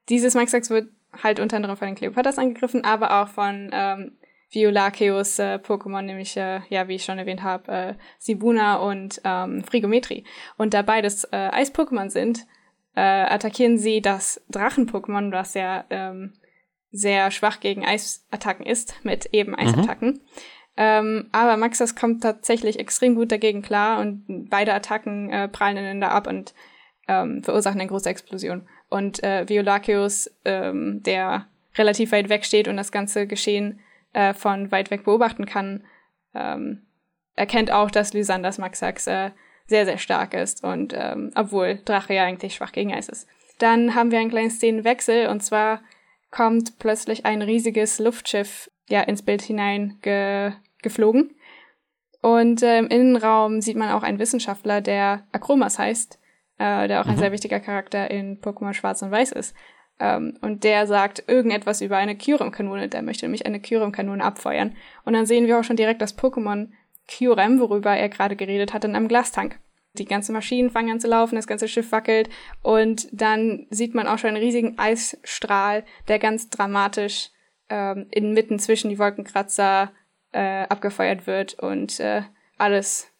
Dieses 0.09 0.35
Maxax 0.35 0.71
wird 0.71 0.89
halt 1.23 1.41
unter 1.41 1.57
anderem 1.57 1.77
von 1.77 1.89
den 1.89 1.95
Cleopatras 1.95 2.39
angegriffen, 2.39 2.85
aber 2.85 3.23
auch 3.23 3.29
von 3.29 3.71
ähm, 3.73 4.17
Violaceus 4.51 5.39
äh, 5.39 5.59
Pokémon, 5.63 6.03
nämlich, 6.03 6.37
äh, 6.37 6.61
ja, 6.69 6.89
wie 6.89 6.97
ich 6.97 7.05
schon 7.05 7.19
erwähnt 7.19 7.43
habe, 7.43 7.73
äh, 7.73 7.95
Sibuna 8.19 8.77
und 8.77 9.21
ähm, 9.25 9.65
Frigometri. 9.65 10.25
Und 10.57 10.75
da 10.75 10.83
beides 10.83 11.25
äh, 11.25 11.37
Eis-Pokémon 11.37 12.11
sind, 12.11 12.47
äh, 12.95 13.01
attackieren 13.01 13.79
sie 13.79 14.03
das 14.03 14.43
Drachen-Pokémon, 14.51 15.33
was 15.33 15.55
ja 15.55 15.85
ähm, 15.91 16.35
sehr 16.91 17.31
schwach 17.31 17.61
gegen 17.61 17.85
Eisattacken 17.85 18.67
ist, 18.67 18.95
mit 19.03 19.27
eben 19.33 19.55
Eisattacken. 19.55 20.09
Mhm. 20.09 20.21
Ähm, 20.77 21.29
aber 21.33 21.57
Maxas 21.57 21.95
kommt 21.95 22.23
tatsächlich 22.23 22.79
extrem 22.79 23.15
gut 23.15 23.31
dagegen 23.31 23.63
klar 23.63 24.01
und 24.01 24.49
beide 24.49 24.73
Attacken 24.73 25.31
äh, 25.31 25.49
prallen 25.49 25.77
ineinander 25.77 26.13
ab 26.13 26.27
und 26.27 26.55
ähm, 27.09 27.43
verursachen 27.43 27.81
eine 27.81 27.89
große 27.89 28.09
Explosion. 28.09 28.67
Und 28.89 29.23
äh, 29.23 29.49
Violaceus, 29.49 30.31
ähm, 30.45 31.03
der 31.03 31.47
relativ 31.77 32.13
weit 32.13 32.29
weg 32.29 32.45
steht 32.45 32.69
und 32.69 32.77
das 32.77 32.93
ganze 32.93 33.27
Geschehen 33.27 33.81
äh, 34.13 34.35
von 34.35 34.71
weit 34.71 34.91
weg 34.91 35.05
beobachten 35.05 35.47
kann, 35.47 35.85
ähm, 36.35 36.83
erkennt 37.35 37.71
auch, 37.71 37.91
dass 37.91 38.15
Lysanders 38.15 38.59
Maxax 38.59 39.07
äh, 39.07 39.31
sehr, 39.67 39.85
sehr 39.85 39.99
stark 39.99 40.35
ist 40.35 40.65
und 40.65 40.95
ähm, 40.97 41.33
obwohl 41.35 41.81
Drache 41.85 42.15
ja 42.15 42.25
eigentlich 42.25 42.55
schwach 42.55 42.73
gegen 42.73 42.93
Eis 42.93 43.09
ist. 43.09 43.29
Dann 43.59 43.95
haben 43.95 44.11
wir 44.11 44.19
einen 44.19 44.31
kleinen 44.31 44.51
Szenenwechsel 44.51 45.29
und 45.29 45.43
zwar 45.43 45.83
kommt 46.31 46.79
plötzlich 46.79 47.25
ein 47.25 47.43
riesiges 47.43 47.99
Luftschiff 47.99 48.71
ja 48.89 49.01
ins 49.03 49.23
Bild 49.23 49.43
hinein 49.43 49.99
ge 50.03 50.53
geflogen. 50.83 51.35
Und 52.21 52.63
äh, 52.63 52.79
im 52.79 52.89
Innenraum 52.89 53.61
sieht 53.61 53.77
man 53.77 53.91
auch 53.91 54.03
einen 54.03 54.19
Wissenschaftler, 54.19 54.81
der 54.81 55.25
Akromas 55.33 55.79
heißt, 55.79 56.19
äh, 56.59 56.89
der 56.89 57.01
auch 57.01 57.05
mhm. 57.05 57.13
ein 57.13 57.19
sehr 57.19 57.33
wichtiger 57.33 57.61
Charakter 57.61 58.11
in 58.11 58.41
Pokémon 58.41 58.75
Schwarz 58.75 59.03
und 59.03 59.11
Weiß 59.11 59.33
ist. 59.33 59.55
Ähm, 59.99 60.39
und 60.41 60.65
der 60.65 60.87
sagt 60.87 61.25
irgendetwas 61.27 61.81
über 61.81 61.97
eine 61.97 62.17
Kyurem-Kanone. 62.17 62.89
Der 62.89 63.03
möchte 63.03 63.27
nämlich 63.27 63.47
eine 63.47 63.61
Kyurem-Kanone 63.61 64.23
abfeuern. 64.23 64.77
Und 65.05 65.13
dann 65.15 65.27
sehen 65.27 65.47
wir 65.47 65.59
auch 65.59 65.65
schon 65.65 65.77
direkt 65.77 66.03
das 66.03 66.17
Pokémon 66.17 66.69
Kyurem, 67.09 67.61
worüber 67.61 67.91
er 67.97 68.09
gerade 68.09 68.37
geredet 68.37 68.73
hat, 68.73 68.85
in 68.85 68.97
einem 68.97 69.09
Glastank. 69.09 69.59
Die 69.95 70.07
ganzen 70.07 70.33
Maschinen 70.33 70.71
fangen 70.71 70.93
an 70.93 71.01
zu 71.01 71.09
laufen, 71.09 71.37
das 71.37 71.47
ganze 71.47 71.69
Schiff 71.69 71.93
wackelt 71.93 72.31
und 72.63 73.09
dann 73.13 73.67
sieht 73.69 73.95
man 73.95 74.07
auch 74.07 74.17
schon 74.17 74.29
einen 74.29 74.43
riesigen 74.43 74.79
Eisstrahl, 74.79 75.85
der 76.09 76.19
ganz 76.19 76.49
dramatisch 76.49 77.29
ähm, 77.73 78.07
inmitten 78.11 78.59
zwischen 78.59 78.91
die 78.91 78.99
Wolkenkratzer 78.99 79.91
äh, 80.33 80.65
abgefeuert 80.65 81.27
wird 81.27 81.55
und 81.55 81.99
äh, 82.01 82.23
alles 82.59 83.11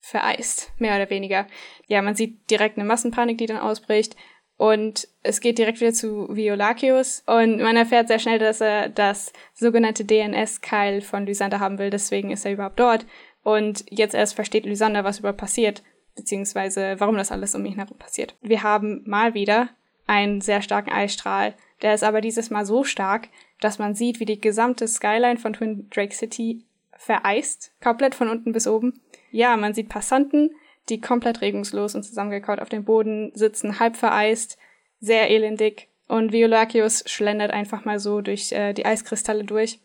vereist, 0.00 0.72
mehr 0.78 0.94
oder 0.94 1.10
weniger. 1.10 1.46
Ja, 1.88 2.00
man 2.00 2.14
sieht 2.14 2.48
direkt 2.50 2.78
eine 2.78 2.86
Massenpanik, 2.86 3.38
die 3.38 3.46
dann 3.46 3.58
ausbricht. 3.58 4.14
Und 4.56 5.08
es 5.22 5.40
geht 5.40 5.58
direkt 5.58 5.80
wieder 5.80 5.94
zu 5.94 6.28
Violacius 6.30 7.22
und 7.26 7.62
man 7.62 7.78
erfährt 7.78 8.08
sehr 8.08 8.18
schnell, 8.18 8.38
dass 8.38 8.60
er 8.60 8.90
das 8.90 9.32
sogenannte 9.54 10.04
DNS-Keil 10.04 11.00
von 11.00 11.24
Lysander 11.24 11.60
haben 11.60 11.78
will, 11.78 11.88
deswegen 11.88 12.30
ist 12.30 12.44
er 12.44 12.52
überhaupt 12.52 12.78
dort. 12.78 13.06
Und 13.42 13.86
jetzt 13.88 14.14
erst 14.14 14.34
versteht 14.34 14.66
Lysander, 14.66 15.02
was 15.02 15.20
überhaupt 15.20 15.40
passiert, 15.40 15.82
beziehungsweise 16.14 16.96
warum 16.98 17.16
das 17.16 17.32
alles 17.32 17.54
um 17.54 17.64
ihn 17.64 17.76
herum 17.76 17.96
passiert. 17.96 18.36
Wir 18.42 18.62
haben 18.62 19.02
mal 19.06 19.32
wieder 19.32 19.70
einen 20.06 20.42
sehr 20.42 20.60
starken 20.60 20.92
Eisstrahl, 20.92 21.54
der 21.82 21.94
ist 21.94 22.04
aber 22.04 22.20
dieses 22.20 22.50
Mal 22.50 22.66
so 22.66 22.84
stark, 22.84 23.28
dass 23.60 23.78
man 23.78 23.94
sieht, 23.94 24.20
wie 24.20 24.24
die 24.24 24.40
gesamte 24.40 24.86
Skyline 24.86 25.38
von 25.38 25.52
Twin 25.52 25.88
Drake 25.90 26.14
City 26.14 26.64
vereist, 26.96 27.72
komplett 27.82 28.14
von 28.14 28.28
unten 28.28 28.52
bis 28.52 28.66
oben. 28.66 29.00
Ja, 29.30 29.56
man 29.56 29.74
sieht 29.74 29.88
Passanten, 29.88 30.50
die 30.88 31.00
komplett 31.00 31.40
regungslos 31.40 31.94
und 31.94 32.02
zusammengekaut 32.02 32.60
auf 32.60 32.68
dem 32.68 32.84
Boden 32.84 33.30
sitzen, 33.34 33.80
halb 33.80 33.96
vereist, 33.96 34.58
sehr 35.00 35.30
elendig. 35.30 35.88
Und 36.08 36.32
Violacius 36.32 37.04
schlendert 37.06 37.52
einfach 37.52 37.84
mal 37.84 37.98
so 37.98 38.20
durch 38.20 38.52
äh, 38.52 38.72
die 38.72 38.84
Eiskristalle 38.84 39.44
durch 39.44 39.78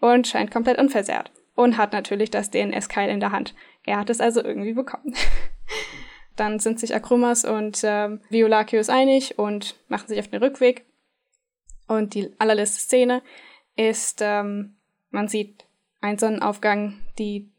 und 0.00 0.26
scheint 0.26 0.50
komplett 0.50 0.78
unversehrt. 0.78 1.30
Und 1.54 1.76
hat 1.76 1.92
natürlich 1.92 2.30
das 2.30 2.50
DNS-Keil 2.50 3.10
in 3.10 3.20
der 3.20 3.32
Hand. 3.32 3.54
Er 3.84 3.98
hat 3.98 4.10
es 4.10 4.20
also 4.20 4.42
irgendwie 4.42 4.74
bekommen. 4.74 5.14
Dann 6.36 6.60
sind 6.60 6.78
sich 6.78 6.94
Akromas 6.94 7.44
und 7.44 7.80
ähm, 7.82 8.20
Violacius 8.28 8.88
einig 8.88 9.38
und 9.38 9.76
machen 9.88 10.06
sich 10.06 10.20
auf 10.20 10.28
den 10.28 10.42
Rückweg. 10.42 10.84
Und 11.88 12.14
die 12.14 12.30
allerletzte 12.38 12.80
Szene 12.80 13.22
ist, 13.76 14.20
ähm, 14.22 14.76
man 15.10 15.26
sieht 15.26 15.64
einen 16.00 16.18
Sonnenaufgang, 16.18 17.00
die 17.18 17.50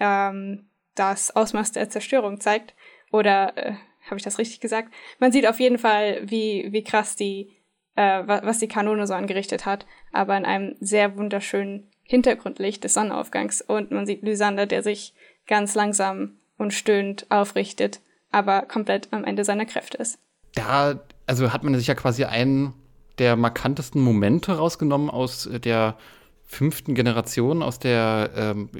ähm, 0.00 0.66
das 0.94 1.34
Ausmaß 1.34 1.72
der 1.72 1.90
Zerstörung 1.90 2.40
zeigt. 2.40 2.74
Oder 3.12 3.56
äh, 3.56 3.74
habe 4.06 4.16
ich 4.16 4.22
das 4.22 4.38
richtig 4.38 4.60
gesagt? 4.60 4.92
Man 5.18 5.32
sieht 5.32 5.46
auf 5.46 5.60
jeden 5.60 5.78
Fall, 5.78 6.20
wie, 6.24 6.68
wie 6.70 6.84
krass 6.84 7.16
die, 7.16 7.52
äh, 7.96 8.22
was 8.26 8.58
die 8.58 8.68
Kanone 8.68 9.06
so 9.06 9.14
angerichtet 9.14 9.66
hat, 9.66 9.86
aber 10.12 10.36
in 10.36 10.44
einem 10.44 10.76
sehr 10.80 11.16
wunderschönen 11.16 11.90
Hintergrundlicht 12.02 12.84
des 12.84 12.94
Sonnenaufgangs. 12.94 13.62
Und 13.62 13.90
man 13.90 14.06
sieht 14.06 14.22
Lysander, 14.22 14.66
der 14.66 14.82
sich 14.82 15.12
ganz 15.46 15.74
langsam 15.74 16.38
und 16.56 16.72
stöhnend 16.72 17.26
aufrichtet, 17.30 18.00
aber 18.30 18.62
komplett 18.62 19.08
am 19.12 19.24
Ende 19.24 19.44
seiner 19.44 19.66
Kräfte 19.66 19.98
ist. 19.98 20.18
Da, 20.54 21.00
also 21.26 21.52
hat 21.52 21.64
man 21.64 21.74
sich 21.74 21.86
ja 21.86 21.94
quasi 21.94 22.24
einen 22.24 22.74
der 23.18 23.36
markantesten 23.36 24.00
Momente 24.02 24.56
rausgenommen 24.56 25.10
aus 25.10 25.48
der 25.64 25.96
fünften 26.44 26.94
Generation, 26.94 27.62
aus 27.62 27.78
der 27.78 28.30
ähm, 28.36 28.70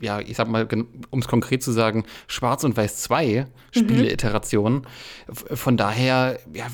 ja, 0.00 0.20
ich 0.20 0.36
sag 0.36 0.48
mal, 0.48 0.66
um 1.10 1.18
es 1.18 1.28
konkret 1.28 1.62
zu 1.62 1.72
sagen, 1.72 2.04
Schwarz 2.26 2.64
und 2.64 2.76
Weiß 2.76 3.02
2 3.02 3.46
Spiele-Iteration. 3.70 4.74
Mhm. 4.74 5.56
Von 5.56 5.76
daher, 5.76 6.38
ja, 6.54 6.66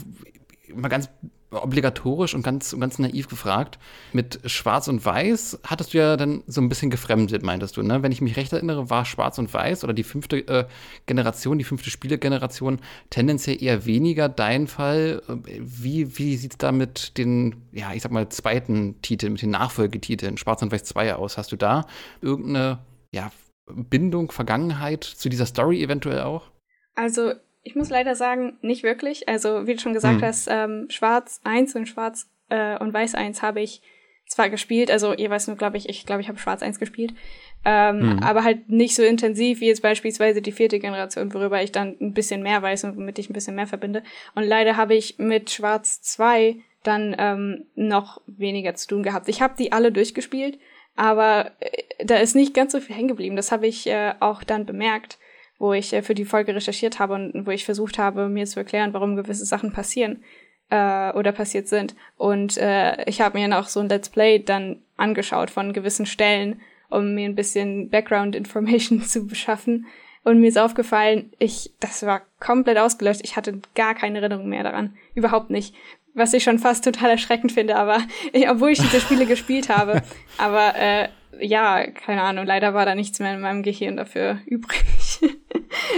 mal 0.74 0.88
ganz 0.88 1.08
obligatorisch 1.50 2.34
und 2.34 2.42
ganz, 2.42 2.76
ganz 2.78 2.98
naiv 2.98 3.28
gefragt. 3.28 3.78
Mit 4.12 4.40
Schwarz 4.46 4.88
und 4.88 5.04
Weiß 5.04 5.58
hattest 5.64 5.94
du 5.94 5.98
ja 5.98 6.16
dann 6.16 6.42
so 6.46 6.60
ein 6.60 6.68
bisschen 6.68 6.90
gefremdet, 6.90 7.42
meintest 7.42 7.76
du, 7.76 7.82
ne? 7.82 8.02
Wenn 8.02 8.12
ich 8.12 8.20
mich 8.20 8.36
recht 8.36 8.52
erinnere, 8.52 8.90
war 8.90 9.04
Schwarz 9.04 9.38
und 9.38 9.52
Weiß 9.52 9.84
oder 9.84 9.94
die 9.94 10.02
fünfte 10.02 10.38
äh, 10.48 10.66
Generation, 11.06 11.58
die 11.58 11.64
fünfte 11.64 11.90
Spielegeneration 11.90 12.80
tendenziell 13.10 13.62
eher 13.62 13.86
weniger 13.86 14.28
dein 14.28 14.66
Fall. 14.66 15.22
Wie, 15.44 16.18
wie 16.18 16.36
sieht 16.36 16.52
es 16.52 16.58
da 16.58 16.72
mit 16.72 17.16
den, 17.18 17.62
ja, 17.72 17.92
ich 17.92 18.02
sag 18.02 18.12
mal, 18.12 18.28
zweiten 18.28 19.00
Titeln, 19.02 19.32
mit 19.32 19.42
den 19.42 19.50
Nachfolgetiteln, 19.50 20.38
Schwarz 20.38 20.62
und 20.62 20.72
Weiß 20.72 20.84
2 20.84 21.14
aus? 21.14 21.38
Hast 21.38 21.52
du 21.52 21.56
da 21.56 21.86
irgendeine 22.20 22.78
ja, 23.12 23.30
Bindung, 23.66 24.30
Vergangenheit 24.30 25.04
zu 25.04 25.28
dieser 25.28 25.46
Story 25.46 25.82
eventuell 25.82 26.22
auch? 26.22 26.50
Also, 26.94 27.32
ich 27.66 27.74
muss 27.74 27.90
leider 27.90 28.14
sagen, 28.14 28.58
nicht 28.62 28.84
wirklich. 28.84 29.28
Also, 29.28 29.66
wie 29.66 29.74
du 29.74 29.80
schon 29.80 29.92
gesagt 29.92 30.20
hm. 30.20 30.22
hast, 30.22 30.48
ähm, 30.48 30.86
Schwarz 30.88 31.40
1 31.42 31.74
und 31.74 31.88
Schwarz 31.88 32.30
äh, 32.48 32.78
und 32.78 32.94
Weiß 32.94 33.16
1 33.16 33.42
habe 33.42 33.60
ich 33.60 33.82
zwar 34.28 34.50
gespielt, 34.50 34.90
also 34.90 35.12
ihr 35.12 35.30
weißt 35.30 35.48
nur, 35.48 35.56
glaube 35.56 35.76
ich, 35.76 35.88
ich 35.88 36.06
glaube, 36.06 36.20
ich 36.20 36.28
habe 36.28 36.38
Schwarz 36.38 36.62
1 36.62 36.78
gespielt, 36.78 37.12
ähm, 37.64 38.00
hm. 38.00 38.22
aber 38.22 38.44
halt 38.44 38.68
nicht 38.68 38.94
so 38.94 39.02
intensiv 39.02 39.60
wie 39.60 39.66
jetzt 39.66 39.82
beispielsweise 39.82 40.42
die 40.42 40.52
vierte 40.52 40.78
Generation, 40.78 41.34
worüber 41.34 41.62
ich 41.62 41.72
dann 41.72 41.96
ein 42.00 42.12
bisschen 42.12 42.42
mehr 42.42 42.62
weiß 42.62 42.84
und 42.84 42.96
womit 42.96 43.18
ich 43.18 43.30
ein 43.30 43.34
bisschen 43.34 43.56
mehr 43.56 43.66
verbinde. 43.66 44.02
Und 44.34 44.44
leider 44.44 44.76
habe 44.76 44.94
ich 44.94 45.18
mit 45.18 45.50
Schwarz 45.50 46.02
2 46.02 46.56
dann 46.84 47.16
ähm, 47.18 47.66
noch 47.74 48.20
weniger 48.26 48.74
zu 48.74 48.86
tun 48.86 49.02
gehabt. 49.02 49.28
Ich 49.28 49.42
habe 49.42 49.54
die 49.58 49.72
alle 49.72 49.90
durchgespielt, 49.90 50.58
aber 50.94 51.52
äh, 51.58 52.04
da 52.04 52.16
ist 52.16 52.36
nicht 52.36 52.54
ganz 52.54 52.72
so 52.72 52.80
viel 52.80 52.94
hängen 52.94 53.08
geblieben. 53.08 53.34
Das 53.34 53.50
habe 53.50 53.66
ich 53.66 53.88
äh, 53.88 54.14
auch 54.20 54.44
dann 54.44 54.66
bemerkt, 54.66 55.18
wo 55.58 55.72
ich 55.72 55.92
äh, 55.92 56.02
für 56.02 56.14
die 56.14 56.24
Folge 56.24 56.54
recherchiert 56.54 56.98
habe 56.98 57.14
und 57.14 57.46
wo 57.46 57.50
ich 57.50 57.64
versucht 57.64 57.98
habe, 57.98 58.28
mir 58.28 58.46
zu 58.46 58.60
erklären, 58.60 58.92
warum 58.92 59.16
gewisse 59.16 59.44
Sachen 59.44 59.72
passieren 59.72 60.22
äh, 60.70 61.12
oder 61.12 61.32
passiert 61.32 61.68
sind. 61.68 61.94
Und 62.16 62.56
äh, 62.58 63.08
ich 63.08 63.20
habe 63.20 63.38
mir 63.38 63.48
noch 63.48 63.68
so 63.68 63.80
ein 63.80 63.88
Let's 63.88 64.08
Play 64.08 64.38
dann 64.38 64.82
angeschaut 64.96 65.50
von 65.50 65.72
gewissen 65.72 66.06
Stellen, 66.06 66.60
um 66.88 67.14
mir 67.14 67.28
ein 67.28 67.34
bisschen 67.34 67.90
Background 67.90 68.36
Information 68.36 69.02
zu 69.02 69.26
beschaffen. 69.26 69.86
Und 70.24 70.40
mir 70.40 70.48
ist 70.48 70.58
aufgefallen, 70.58 71.32
ich, 71.38 71.72
das 71.78 72.04
war 72.04 72.22
komplett 72.40 72.78
ausgelöscht. 72.78 73.20
Ich 73.22 73.36
hatte 73.36 73.60
gar 73.76 73.94
keine 73.94 74.18
Erinnerung 74.18 74.48
mehr 74.48 74.64
daran. 74.64 74.96
Überhaupt 75.14 75.50
nicht 75.50 75.74
was 76.16 76.32
ich 76.32 76.42
schon 76.42 76.58
fast 76.58 76.82
total 76.82 77.10
erschreckend 77.10 77.52
finde, 77.52 77.76
aber 77.76 77.98
obwohl 78.48 78.70
ich 78.70 78.80
diese 78.80 79.00
Spiele 79.00 79.26
gespielt 79.26 79.68
habe. 79.68 80.02
Aber 80.38 80.74
äh, 80.76 81.08
ja, 81.40 81.86
keine 81.90 82.22
Ahnung, 82.22 82.46
leider 82.46 82.74
war 82.74 82.86
da 82.86 82.94
nichts 82.94 83.18
mehr 83.18 83.34
in 83.34 83.40
meinem 83.40 83.62
Gehirn 83.62 83.96
dafür 83.96 84.38
übrig. 84.46 84.80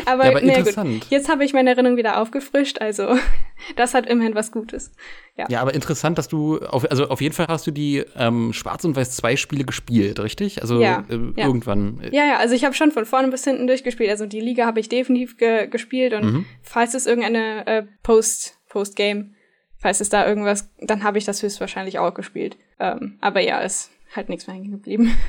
aber, 0.07 0.25
ja, 0.25 0.31
aber 0.31 0.41
nee, 0.41 0.63
gut. 0.63 1.07
Jetzt 1.11 1.29
habe 1.29 1.45
ich 1.45 1.53
meine 1.53 1.71
Erinnerung 1.71 1.97
wieder 1.97 2.21
aufgefrischt, 2.21 2.81
also 2.81 3.17
das 3.77 3.95
hat 3.95 4.07
immerhin 4.07 4.35
was 4.35 4.53
Gutes. 4.53 4.93
Ja, 5.37 5.47
ja 5.49 5.61
aber 5.61 5.75
interessant, 5.75 6.19
dass 6.19 6.29
du, 6.29 6.59
auf, 6.59 6.91
also 6.91 7.09
auf 7.09 7.21
jeden 7.21 7.35
Fall 7.35 7.47
hast 7.49 7.67
du 7.67 7.71
die 7.71 8.05
ähm, 8.17 8.53
Schwarz- 8.53 8.85
und 8.85 8.97
Weiß-2-Spiele 8.97 9.65
gespielt, 9.65 10.19
richtig? 10.21 10.63
Also 10.63 10.81
ja, 10.81 11.05
äh, 11.09 11.19
ja. 11.37 11.47
irgendwann. 11.47 12.01
Ja, 12.11 12.25
ja, 12.25 12.37
also 12.39 12.55
ich 12.55 12.65
habe 12.65 12.75
schon 12.75 12.91
von 12.91 13.07
vorne 13.07 13.29
bis 13.29 13.45
hinten 13.45 13.67
durchgespielt. 13.67 14.11
Also 14.11 14.27
die 14.27 14.41
Liga 14.41 14.67
habe 14.67 14.81
ich 14.81 14.89
definitiv 14.89 15.37
ge 15.37 15.69
gespielt 15.69 16.15
und 16.15 16.25
mhm. 16.25 16.47
falls 16.63 16.95
es 16.95 17.07
irgendeine 17.07 17.67
äh, 17.67 17.83
Post- 18.03 18.59
Post-Game 18.69 19.35
falls 19.79 20.01
es 20.01 20.09
da 20.09 20.27
irgendwas, 20.27 20.69
dann 20.81 21.03
habe 21.03 21.19
ich 21.19 21.25
das 21.25 21.43
höchstwahrscheinlich 21.43 21.99
auch 21.99 22.15
gespielt. 22.15 22.57
Ähm, 22.79 23.17
aber 23.21 23.41
ja, 23.41 23.61
ist 23.61 23.91
halt 24.15 24.29
nichts 24.29 24.47
mehr 24.47 24.57
hängen 24.57 24.73
geblieben. 24.73 25.11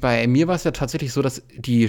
Bei 0.00 0.28
mir 0.28 0.46
war 0.46 0.54
es 0.54 0.62
ja 0.62 0.70
tatsächlich 0.70 1.12
so, 1.12 1.22
dass 1.22 1.42
die 1.56 1.84
äh, 1.84 1.88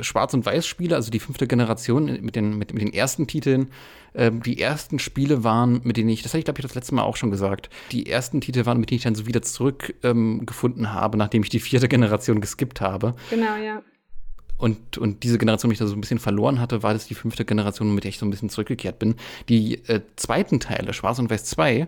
Schwarz- 0.00 0.32
und 0.32 0.46
Weiß-Spiele, 0.46 0.94
also 0.94 1.10
die 1.10 1.18
fünfte 1.18 1.48
Generation 1.48 2.04
mit 2.22 2.36
den, 2.36 2.56
mit, 2.56 2.72
mit 2.72 2.80
den 2.80 2.92
ersten 2.92 3.26
Titeln, 3.26 3.72
äh, 4.12 4.30
die 4.30 4.60
ersten 4.60 5.00
Spiele 5.00 5.42
waren, 5.42 5.80
mit 5.82 5.96
denen 5.96 6.08
ich, 6.08 6.22
das 6.22 6.32
hatte 6.32 6.38
ich 6.38 6.44
glaube 6.44 6.60
ich 6.60 6.66
das 6.66 6.76
letzte 6.76 6.94
Mal 6.94 7.02
auch 7.02 7.16
schon 7.16 7.32
gesagt, 7.32 7.68
die 7.90 8.08
ersten 8.08 8.40
Titel 8.40 8.64
waren, 8.64 8.78
mit 8.78 8.90
denen 8.90 8.98
ich 8.98 9.02
dann 9.02 9.16
so 9.16 9.26
wieder 9.26 9.42
zurückgefunden 9.42 10.84
ähm, 10.84 10.92
habe, 10.92 11.18
nachdem 11.18 11.42
ich 11.42 11.48
die 11.48 11.58
vierte 11.58 11.88
Generation 11.88 12.40
geskippt 12.40 12.80
habe. 12.80 13.16
Genau, 13.28 13.56
ja 13.56 13.82
und, 14.58 14.98
und 14.98 15.22
diese 15.22 15.38
Generation 15.38 15.68
mich 15.70 15.78
da 15.78 15.86
so 15.86 15.94
ein 15.94 16.00
bisschen 16.00 16.18
verloren 16.18 16.60
hatte, 16.60 16.82
war 16.82 16.92
das 16.92 17.06
die 17.06 17.14
fünfte 17.14 17.44
Generation, 17.44 17.94
mit 17.94 18.04
der 18.04 18.10
ich 18.10 18.18
so 18.18 18.26
ein 18.26 18.30
bisschen 18.30 18.50
zurückgekehrt 18.50 18.98
bin. 18.98 19.14
Die 19.48 19.76
äh, 19.86 20.02
zweiten 20.16 20.60
Teile, 20.60 20.92
Schwarz 20.92 21.18
und 21.18 21.30
Weiß 21.30 21.44
2, 21.44 21.86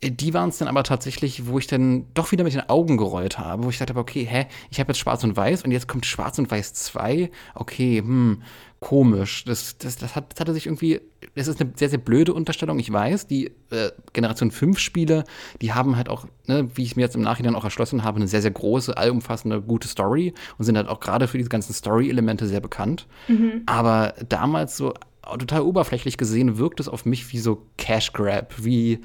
äh, 0.00 0.10
die 0.10 0.34
waren 0.34 0.48
es 0.48 0.58
dann 0.58 0.68
aber 0.68 0.82
tatsächlich, 0.82 1.46
wo 1.46 1.58
ich 1.58 1.66
dann 1.66 2.06
doch 2.14 2.32
wieder 2.32 2.44
mit 2.44 2.52
den 2.52 2.68
Augen 2.68 2.96
gerollt 2.96 3.38
habe, 3.38 3.64
wo 3.64 3.70
ich 3.70 3.78
dachte, 3.78 3.96
okay, 3.96 4.26
hä, 4.28 4.46
ich 4.70 4.80
habe 4.80 4.90
jetzt 4.90 4.98
Schwarz 4.98 5.24
und 5.24 5.36
Weiß 5.36 5.62
und 5.62 5.70
jetzt 5.70 5.88
kommt 5.88 6.04
Schwarz 6.04 6.38
und 6.38 6.50
Weiß 6.50 6.74
2. 6.74 7.30
Okay, 7.54 7.98
hm, 7.98 8.42
komisch. 8.80 9.44
Das, 9.44 9.76
das, 9.78 9.96
das, 9.96 10.16
hat, 10.16 10.32
das 10.32 10.40
hatte 10.40 10.54
sich 10.54 10.66
irgendwie, 10.66 11.00
das 11.34 11.48
ist 11.48 11.60
eine 11.60 11.72
sehr, 11.76 11.90
sehr 11.90 11.98
blöde 11.98 12.32
Unterstellung, 12.32 12.78
ich 12.78 12.90
weiß. 12.90 13.26
Die 13.26 13.52
äh, 13.70 13.90
Generation 14.14 14.50
5 14.50 14.78
Spiele, 14.78 15.24
die 15.60 15.72
haben 15.72 15.96
halt 15.96 16.08
auch, 16.08 16.26
ne, 16.46 16.68
wie 16.74 16.82
ich 16.82 16.96
mir 16.96 17.02
jetzt 17.02 17.14
im 17.14 17.20
Nachhinein 17.20 17.54
auch 17.54 17.64
erschlossen 17.64 18.02
habe, 18.02 18.16
eine 18.16 18.26
sehr, 18.26 18.42
sehr 18.42 18.50
große, 18.50 18.96
allumfassende, 18.96 19.60
gute 19.60 19.86
Story 19.86 20.34
und 20.56 20.64
sind 20.64 20.76
halt 20.76 20.88
auch 20.88 21.00
gerade 21.00 21.28
für 21.28 21.36
diese 21.36 21.50
ganzen 21.50 21.74
Story-Elemente 21.74 22.46
sehr 22.46 22.60
bekannt. 22.60 23.06
Mhm. 23.28 23.62
Aber 23.66 24.14
damals 24.28 24.78
so 24.78 24.94
total 25.22 25.60
oberflächlich 25.60 26.16
gesehen 26.16 26.56
wirkt 26.56 26.80
es 26.80 26.88
auf 26.88 27.04
mich 27.04 27.30
wie 27.32 27.38
so 27.38 27.66
Cash 27.76 28.12
Grab, 28.14 28.54
wie 28.58 29.00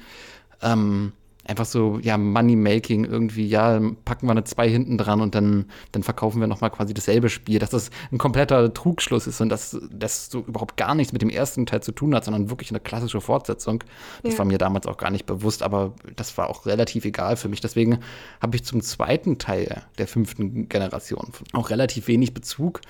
ähm, 0.62 1.12
einfach 1.48 1.64
so, 1.64 1.98
ja, 2.02 2.16
Money-Making 2.16 3.04
irgendwie, 3.04 3.46
ja, 3.46 3.80
packen 4.04 4.26
wir 4.26 4.32
eine 4.32 4.44
2 4.44 4.68
hinten 4.68 4.98
dran 4.98 5.20
und 5.20 5.34
dann, 5.34 5.66
dann 5.92 6.02
verkaufen 6.02 6.40
wir 6.40 6.46
nochmal 6.46 6.70
quasi 6.70 6.94
dasselbe 6.94 7.28
Spiel, 7.28 7.58
dass 7.58 7.70
das 7.70 7.90
ein 8.10 8.18
kompletter 8.18 8.72
Trugschluss 8.72 9.26
ist 9.26 9.40
und 9.40 9.48
dass 9.48 9.78
das 9.90 10.30
so 10.30 10.40
überhaupt 10.40 10.76
gar 10.76 10.94
nichts 10.94 11.12
mit 11.12 11.22
dem 11.22 11.30
ersten 11.30 11.66
Teil 11.66 11.82
zu 11.82 11.92
tun 11.92 12.14
hat, 12.14 12.24
sondern 12.24 12.50
wirklich 12.50 12.70
eine 12.70 12.80
klassische 12.80 13.20
Fortsetzung. 13.20 13.84
Das 14.22 14.34
ja. 14.34 14.38
war 14.38 14.46
mir 14.46 14.58
damals 14.58 14.86
auch 14.86 14.96
gar 14.96 15.10
nicht 15.10 15.26
bewusst, 15.26 15.62
aber 15.62 15.94
das 16.16 16.36
war 16.36 16.50
auch 16.50 16.66
relativ 16.66 17.04
egal 17.04 17.36
für 17.36 17.48
mich. 17.48 17.60
Deswegen 17.60 18.00
habe 18.40 18.56
ich 18.56 18.64
zum 18.64 18.80
zweiten 18.82 19.38
Teil 19.38 19.82
der 19.98 20.08
fünften 20.08 20.68
Generation 20.68 21.32
auch 21.52 21.70
relativ 21.70 22.08
wenig 22.08 22.34
Bezug. 22.34 22.80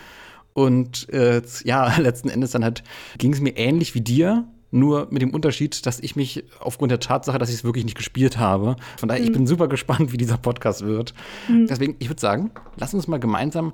Und 0.54 1.10
äh, 1.10 1.42
ja, 1.64 1.94
letzten 1.98 2.30
Endes 2.30 2.52
dann 2.52 2.64
halt 2.64 2.82
ging 3.18 3.32
es 3.32 3.40
mir 3.40 3.56
ähnlich 3.56 3.94
wie 3.94 4.00
dir 4.00 4.46
nur 4.76 5.08
mit 5.10 5.22
dem 5.22 5.30
Unterschied, 5.30 5.86
dass 5.86 6.00
ich 6.00 6.16
mich 6.16 6.44
aufgrund 6.60 6.90
der 6.92 7.00
Tatsache, 7.00 7.38
dass 7.38 7.48
ich 7.48 7.56
es 7.56 7.64
wirklich 7.64 7.84
nicht 7.84 7.96
gespielt 7.96 8.38
habe. 8.38 8.76
Von 8.98 9.08
daher, 9.08 9.22
mhm. 9.22 9.28
ich 9.28 9.32
bin 9.32 9.46
super 9.46 9.68
gespannt, 9.68 10.12
wie 10.12 10.16
dieser 10.16 10.38
Podcast 10.38 10.84
wird. 10.84 11.14
Mhm. 11.48 11.66
Deswegen, 11.66 11.96
ich 11.98 12.08
würde 12.08 12.20
sagen, 12.20 12.50
lass 12.76 12.94
uns 12.94 13.08
mal 13.08 13.18
gemeinsam 13.18 13.72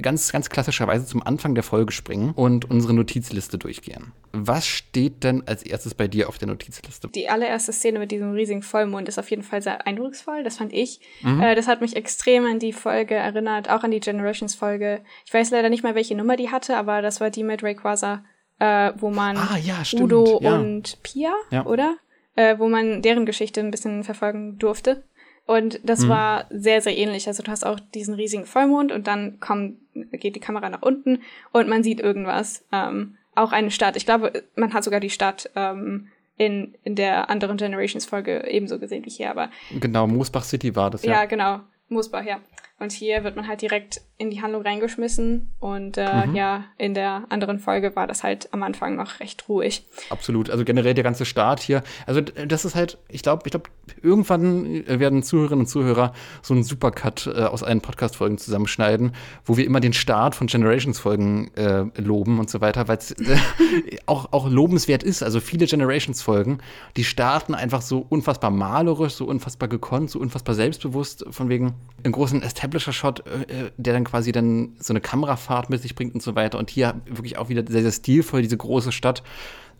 ganz, 0.00 0.32
ganz 0.32 0.48
klassischerweise 0.48 1.06
zum 1.06 1.22
Anfang 1.22 1.54
der 1.54 1.64
Folge 1.64 1.92
springen 1.92 2.32
und 2.34 2.70
unsere 2.70 2.94
Notizliste 2.94 3.58
durchgehen. 3.58 4.12
Was 4.32 4.66
steht 4.66 5.24
denn 5.24 5.42
als 5.46 5.62
erstes 5.62 5.94
bei 5.94 6.06
dir 6.06 6.28
auf 6.28 6.38
der 6.38 6.48
Notizliste? 6.48 7.08
Die 7.08 7.28
allererste 7.28 7.72
Szene 7.72 7.98
mit 7.98 8.10
diesem 8.10 8.32
riesigen 8.32 8.62
Vollmond 8.62 9.08
ist 9.08 9.18
auf 9.18 9.30
jeden 9.30 9.42
Fall 9.42 9.62
sehr 9.62 9.86
eindrucksvoll. 9.86 10.44
Das 10.44 10.58
fand 10.58 10.72
ich. 10.72 11.00
Mhm. 11.22 11.40
Äh, 11.40 11.54
das 11.54 11.66
hat 11.66 11.80
mich 11.80 11.96
extrem 11.96 12.44
an 12.46 12.58
die 12.58 12.72
Folge 12.72 13.14
erinnert, 13.14 13.70
auch 13.70 13.82
an 13.82 13.90
die 13.90 14.00
Generations-Folge. 14.00 15.02
Ich 15.26 15.32
weiß 15.32 15.50
leider 15.50 15.70
nicht 15.70 15.82
mal, 15.82 15.94
welche 15.94 16.14
Nummer 16.14 16.36
die 16.36 16.50
hatte, 16.50 16.76
aber 16.76 17.02
das 17.02 17.20
war 17.20 17.30
die 17.30 17.42
mit 17.42 17.62
Rayquaza, 17.62 18.22
äh, 18.58 18.92
wo 18.96 19.10
man 19.10 19.36
ah, 19.36 19.56
ja, 19.56 19.82
Udo 19.94 20.40
ja. 20.42 20.56
und 20.56 21.02
Pia, 21.02 21.32
ja. 21.50 21.66
oder? 21.66 21.96
Äh, 22.34 22.58
wo 22.58 22.68
man 22.68 23.02
deren 23.02 23.26
Geschichte 23.26 23.60
ein 23.60 23.70
bisschen 23.70 24.04
verfolgen 24.04 24.58
durfte. 24.58 25.02
Und 25.46 25.80
das 25.82 26.00
mhm. 26.00 26.08
war 26.10 26.46
sehr, 26.50 26.82
sehr 26.82 26.96
ähnlich. 26.96 27.26
Also 27.26 27.42
du 27.42 27.50
hast 27.50 27.64
auch 27.64 27.80
diesen 27.80 28.14
riesigen 28.14 28.44
Vollmond 28.44 28.92
und 28.92 29.06
dann 29.06 29.40
kommt, 29.40 29.78
geht 30.12 30.36
die 30.36 30.40
Kamera 30.40 30.68
nach 30.68 30.82
unten 30.82 31.22
und 31.52 31.68
man 31.68 31.82
sieht 31.82 32.00
irgendwas. 32.00 32.64
Ähm, 32.70 33.16
auch 33.34 33.52
eine 33.52 33.70
Stadt. 33.70 33.96
Ich 33.96 34.04
glaube, 34.04 34.44
man 34.56 34.74
hat 34.74 34.84
sogar 34.84 35.00
die 35.00 35.10
Stadt 35.10 35.50
ähm, 35.56 36.08
in, 36.36 36.74
in 36.84 36.96
der 36.96 37.30
anderen 37.30 37.56
Generations-Folge 37.56 38.46
ebenso 38.48 38.78
gesehen 38.78 39.04
wie 39.06 39.10
hier, 39.10 39.30
aber. 39.30 39.50
Genau, 39.80 40.06
Moosbach 40.06 40.44
City 40.44 40.76
war 40.76 40.90
das, 40.90 41.02
ja. 41.02 41.12
Ja, 41.12 41.24
genau. 41.24 41.60
Moosbach, 41.88 42.24
ja. 42.24 42.40
Und 42.80 42.92
hier 42.92 43.24
wird 43.24 43.34
man 43.34 43.48
halt 43.48 43.60
direkt 43.60 44.02
in 44.18 44.30
die 44.30 44.42
Handlung 44.42 44.62
reingeschmissen. 44.62 45.50
Und 45.60 45.96
äh, 45.96 46.26
mhm. 46.26 46.34
ja, 46.34 46.64
in 46.76 46.94
der 46.94 47.24
anderen 47.28 47.58
Folge 47.58 47.94
war 47.96 48.06
das 48.06 48.22
halt 48.22 48.52
am 48.52 48.62
Anfang 48.62 48.96
noch 48.96 49.20
recht 49.20 49.48
ruhig. 49.48 49.86
Absolut. 50.10 50.50
Also 50.50 50.64
generell 50.64 50.94
der 50.94 51.04
ganze 51.04 51.24
Start 51.24 51.60
hier. 51.60 51.82
Also 52.06 52.20
das 52.20 52.64
ist 52.64 52.74
halt, 52.74 52.98
ich 53.08 53.22
glaube, 53.22 53.42
ich 53.46 53.52
glaube, 53.52 53.70
irgendwann 54.02 54.84
werden 54.86 55.22
Zuhörerinnen 55.22 55.60
und 55.60 55.66
Zuhörer 55.66 56.12
so 56.42 56.54
einen 56.54 56.64
Supercut 56.64 57.26
äh, 57.26 57.44
aus 57.44 57.62
allen 57.62 57.80
Podcast-Folgen 57.80 58.38
zusammenschneiden, 58.38 59.12
wo 59.44 59.56
wir 59.56 59.64
immer 59.64 59.80
den 59.80 59.92
Start 59.92 60.34
von 60.34 60.48
Generations-Folgen 60.48 61.54
äh, 61.54 61.84
loben 62.00 62.38
und 62.40 62.50
so 62.50 62.60
weiter, 62.60 62.88
weil 62.88 62.98
es 62.98 63.12
äh, 63.12 63.36
auch, 64.06 64.32
auch 64.32 64.48
lobenswert 64.48 65.02
ist. 65.02 65.22
Also 65.22 65.40
viele 65.40 65.66
Generations-Folgen, 65.66 66.58
die 66.96 67.04
starten 67.04 67.54
einfach 67.54 67.82
so 67.82 68.04
unfassbar 68.08 68.50
malerisch, 68.50 69.14
so 69.14 69.26
unfassbar 69.26 69.68
gekonnt, 69.68 70.10
so 70.10 70.18
unfassbar 70.18 70.56
selbstbewusst, 70.56 71.24
von 71.30 71.48
wegen 71.48 71.74
einen 72.04 72.12
großen 72.12 72.42
Establisher-Shot, 72.68 73.26
äh, 73.26 73.66
äh, 73.66 73.70
der 73.76 73.92
dann 73.94 74.04
quasi 74.04 74.32
dann 74.32 74.76
so 74.78 74.92
eine 74.92 75.00
Kamerafahrt 75.00 75.70
mit 75.70 75.82
sich 75.82 75.94
bringt 75.94 76.14
und 76.14 76.22
so 76.22 76.34
weiter. 76.34 76.58
Und 76.58 76.70
hier 76.70 77.00
wirklich 77.06 77.38
auch 77.38 77.48
wieder 77.48 77.64
sehr, 77.66 77.82
sehr 77.82 77.92
stilvoll, 77.92 78.42
diese 78.42 78.56
große 78.56 78.92
Stadt. 78.92 79.22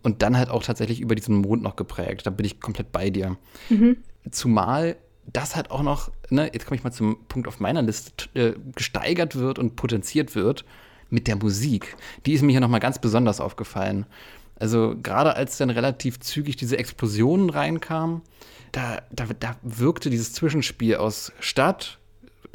Und 0.01 0.21
dann 0.21 0.37
halt 0.37 0.49
auch 0.49 0.63
tatsächlich 0.63 1.01
über 1.01 1.15
diesen 1.15 1.35
Mond 1.35 1.61
noch 1.61 1.75
geprägt. 1.75 2.25
Da 2.25 2.29
bin 2.29 2.45
ich 2.45 2.59
komplett 2.59 2.91
bei 2.91 3.09
dir. 3.09 3.37
Mhm. 3.69 3.97
Zumal 4.31 4.95
das 5.31 5.55
halt 5.55 5.71
auch 5.71 5.83
noch, 5.83 6.11
ne, 6.29 6.49
jetzt 6.53 6.65
komme 6.65 6.77
ich 6.77 6.83
mal 6.83 6.91
zum 6.91 7.17
Punkt 7.27 7.47
auf 7.47 7.59
meiner 7.59 7.81
Liste, 7.81 8.29
äh, 8.33 8.53
gesteigert 8.75 9.35
wird 9.35 9.59
und 9.59 9.75
potenziert 9.75 10.35
wird 10.35 10.65
mit 11.09 11.27
der 11.27 11.35
Musik. 11.35 11.95
Die 12.25 12.33
ist 12.33 12.41
mir 12.41 12.51
hier 12.51 12.61
nochmal 12.61 12.79
ganz 12.79 12.99
besonders 12.99 13.39
aufgefallen. 13.39 14.05
Also 14.55 14.95
gerade 15.01 15.35
als 15.35 15.57
dann 15.57 15.69
relativ 15.69 16.19
zügig 16.19 16.55
diese 16.55 16.77
Explosionen 16.77 17.49
reinkamen, 17.49 18.21
da, 18.71 19.01
da, 19.11 19.25
da 19.39 19.55
wirkte 19.61 20.09
dieses 20.09 20.33
Zwischenspiel 20.33 20.97
aus 20.97 21.31
Stadt, 21.39 21.98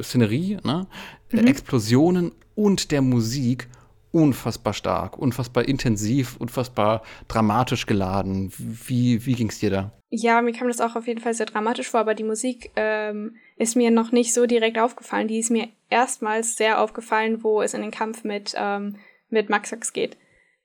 Szenerie, 0.01 0.57
ne? 0.63 0.87
Mhm. 1.31 1.47
Explosionen 1.47 2.31
und 2.55 2.91
der 2.91 3.01
Musik 3.01 3.67
unfassbar 4.11 4.73
stark, 4.73 5.17
unfassbar 5.17 5.67
intensiv, 5.67 6.37
unfassbar 6.37 7.01
dramatisch 7.27 7.85
geladen. 7.85 8.51
Wie, 8.57 9.25
wie 9.25 9.33
ging 9.33 9.49
es 9.49 9.59
dir 9.59 9.69
da? 9.69 9.91
Ja, 10.09 10.41
mir 10.41 10.53
kam 10.53 10.69
das 10.69 10.79
auch 10.79 10.95
auf 10.95 11.07
jeden 11.07 11.19
Fall 11.19 11.33
sehr 11.33 11.47
dramatisch 11.47 11.89
vor, 11.89 11.99
aber 11.99 12.15
die 12.15 12.23
Musik 12.23 12.71
ähm, 12.77 13.35
ist 13.57 13.75
mir 13.75 13.91
noch 13.91 14.13
nicht 14.13 14.33
so 14.33 14.45
direkt 14.45 14.79
aufgefallen. 14.79 15.27
Die 15.27 15.39
ist 15.39 15.51
mir 15.51 15.67
erstmals 15.89 16.55
sehr 16.55 16.79
aufgefallen, 16.79 17.43
wo 17.43 17.61
es 17.61 17.73
in 17.73 17.81
den 17.81 17.91
Kampf 17.91 18.23
mit, 18.23 18.55
ähm, 18.57 18.95
mit 19.29 19.49
Maxax 19.49 19.91
geht 19.91 20.17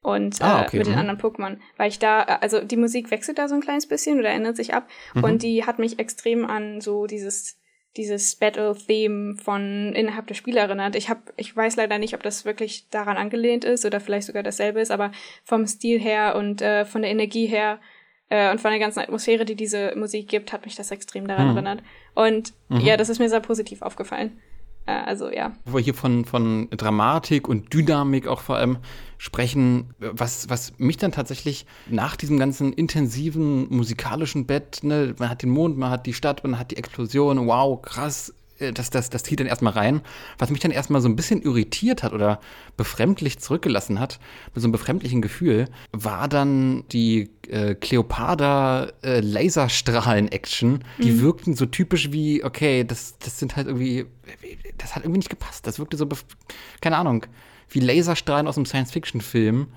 und 0.03 0.41
ah, 0.41 0.63
äh, 0.63 0.67
okay. 0.67 0.77
äh, 0.77 0.79
mit 0.79 0.87
den 0.87 0.95
mhm. 0.95 1.01
anderen 1.01 1.21
Pokémon. 1.21 1.59
Weil 1.77 1.89
ich 1.89 1.99
da, 1.99 2.21
also 2.21 2.61
die 2.61 2.77
Musik 2.77 3.11
wechselt 3.11 3.39
da 3.39 3.49
so 3.49 3.55
ein 3.55 3.61
kleines 3.61 3.87
bisschen 3.87 4.19
oder 4.19 4.31
ändert 4.31 4.57
sich 4.57 4.75
ab 4.75 4.89
mhm. 5.15 5.25
und 5.25 5.43
die 5.43 5.65
hat 5.65 5.79
mich 5.79 5.99
extrem 5.99 6.47
an 6.47 6.81
so 6.81 7.07
dieses 7.07 7.60
dieses 7.97 8.37
Battle-Theme 8.37 9.37
von 9.37 9.93
innerhalb 9.95 10.27
der 10.27 10.35
Spiele 10.35 10.61
erinnert. 10.61 10.95
Ich 10.95 11.09
hab, 11.09 11.33
ich 11.37 11.57
weiß 11.57 11.77
leider 11.77 11.99
nicht, 11.99 12.15
ob 12.15 12.23
das 12.23 12.45
wirklich 12.45 12.89
daran 12.91 13.17
angelehnt 13.17 13.65
ist 13.65 13.85
oder 13.85 14.01
vielleicht 14.01 14.27
sogar 14.27 14.43
dasselbe 14.43 14.81
ist, 14.81 14.91
aber 14.91 15.11
vom 15.43 15.67
Stil 15.67 15.99
her 15.99 16.37
und 16.37 16.63
äh, 16.63 16.85
von 16.85 17.03
der 17.03 17.11
Energie 17.11 17.47
her 17.47 17.81
äh, 18.29 18.51
und 18.51 18.61
von 18.61 18.71
der 18.71 18.79
ganzen 18.79 19.01
Atmosphäre, 19.01 19.45
die 19.45 19.57
diese 19.57 19.95
Musik 19.97 20.29
gibt, 20.29 20.53
hat 20.53 20.65
mich 20.65 20.77
das 20.77 20.91
extrem 20.91 21.27
daran 21.27 21.51
mhm. 21.51 21.57
erinnert. 21.57 21.83
Und 22.15 22.53
mhm. 22.69 22.81
ja, 22.81 22.97
das 22.97 23.09
ist 23.09 23.19
mir 23.19 23.29
sehr 23.29 23.41
positiv 23.41 23.83
aufgefallen. 23.83 24.41
Äh, 24.91 25.05
also 25.07 25.31
ja. 25.31 25.53
Wo 25.65 25.79
wir 25.79 25.83
hier 25.83 25.95
von, 25.95 26.25
von 26.25 26.69
Dramatik 26.71 27.49
und 27.49 27.73
Dynamik 27.73 28.27
auch 28.27 28.41
vor 28.41 28.57
allem 28.57 28.79
sprechen, 29.19 29.95
was, 29.99 30.49
was 30.49 30.73
mich 30.79 30.97
dann 30.97 31.13
tatsächlich 31.13 31.67
nach 31.89 32.17
diesem 32.17 32.39
ganzen 32.39 32.73
intensiven 32.73 33.69
musikalischen 33.69 34.47
Bett, 34.47 34.81
ne, 34.83 35.15
man 35.19 35.29
hat 35.29 35.43
den 35.43 35.51
Mond, 35.51 35.77
man 35.77 35.91
hat 35.91 36.07
die 36.07 36.15
Stadt, 36.15 36.43
man 36.43 36.59
hat 36.59 36.71
die 36.71 36.79
Explosion, 36.79 37.47
wow, 37.47 37.81
krass, 37.81 38.35
das, 38.75 38.91
das, 38.91 39.11
das 39.11 39.23
zieht 39.23 39.41
dann 39.41 39.47
erstmal 39.47 39.73
rein. 39.73 40.03
Was 40.39 40.51
mich 40.51 40.61
dann 40.61 40.71
erstmal 40.71 41.01
so 41.01 41.09
ein 41.09 41.17
bisschen 41.17 41.43
irritiert 41.43 42.03
hat 42.03 42.13
oder 42.13 42.41
befremdlich 42.77 43.39
zurückgelassen 43.39 43.99
hat, 43.99 44.21
mit 44.55 44.63
so 44.63 44.67
einem 44.67 44.73
befremdlichen 44.73 45.23
Gefühl, 45.23 45.69
war 45.93 46.29
dann 46.29 46.85
die 46.93 47.31
äh, 47.49 47.75
Cleopatra 47.75 48.93
äh, 49.03 49.21
Laserstrahlen-Action. 49.21 50.85
Die 50.99 51.13
mhm. 51.13 51.21
wirkten 51.23 51.57
so 51.57 51.67
typisch 51.67 52.13
wie, 52.13 52.45
okay, 52.45 52.85
das, 52.85 53.19
das 53.19 53.39
sind 53.39 53.57
halt 53.57 53.67
irgendwie, 53.67 54.07
das 54.79 54.95
hat 54.95 55.05
irgendwie 55.05 55.19
nicht 55.19 55.31
gepasst. 55.31 55.67
Das 55.67 55.79
wirkte 55.79 55.97
so, 55.97 56.07
keine 56.81 56.97
Ahnung, 56.97 57.27
wie 57.71 57.81
Laserstrahlen 57.81 58.47
aus 58.47 58.57
einem 58.57 58.67
Science-Fiction-Film. 58.67 59.69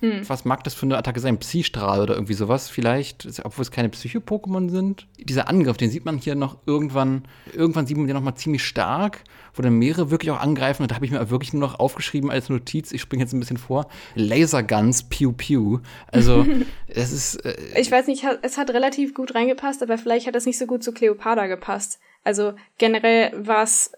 Hm. 0.00 0.28
Was 0.28 0.44
mag 0.44 0.64
das 0.64 0.74
für 0.74 0.86
eine 0.86 0.96
Attacke 0.96 1.20
sein? 1.20 1.38
Psystrahl 1.38 2.00
oder 2.00 2.14
irgendwie 2.14 2.34
sowas 2.34 2.68
vielleicht, 2.68 3.28
obwohl 3.44 3.62
es 3.62 3.70
keine 3.70 3.88
Psycho-Pokémon 3.88 4.70
sind. 4.70 5.06
Dieser 5.18 5.48
Angriff, 5.48 5.76
den 5.76 5.90
sieht 5.90 6.04
man 6.04 6.18
hier 6.18 6.34
noch 6.34 6.58
irgendwann, 6.66 7.24
irgendwann 7.52 7.86
sieht 7.86 7.96
man 7.96 8.06
den 8.06 8.16
noch 8.16 8.22
mal 8.22 8.34
ziemlich 8.34 8.64
stark, 8.64 9.22
wo 9.54 9.62
dann 9.62 9.74
mehrere 9.74 10.10
wirklich 10.10 10.30
auch 10.30 10.40
angreifen. 10.40 10.82
Und 10.82 10.90
da 10.90 10.94
habe 10.94 11.04
ich 11.04 11.10
mir 11.10 11.30
wirklich 11.30 11.52
nur 11.52 11.60
noch 11.60 11.78
aufgeschrieben 11.78 12.30
als 12.30 12.48
Notiz, 12.48 12.92
ich 12.92 13.00
springe 13.00 13.24
jetzt 13.24 13.32
ein 13.32 13.40
bisschen 13.40 13.58
vor, 13.58 13.88
Laserguns, 14.14 15.04
Pew 15.08 15.32
Pew. 15.32 15.80
Also, 16.06 16.46
es 16.88 17.12
ist. 17.12 17.44
Äh, 17.44 17.56
ich 17.78 17.90
weiß 17.90 18.06
nicht, 18.06 18.24
es 18.42 18.56
hat 18.56 18.70
relativ 18.70 19.14
gut 19.14 19.34
reingepasst, 19.34 19.82
aber 19.82 19.98
vielleicht 19.98 20.26
hat 20.26 20.36
es 20.36 20.46
nicht 20.46 20.58
so 20.58 20.66
gut 20.66 20.82
zu 20.82 20.92
Cleopatra 20.92 21.46
gepasst. 21.46 22.00
Also 22.24 22.52
generell 22.78 23.32
war 23.36 23.62
es 23.62 23.92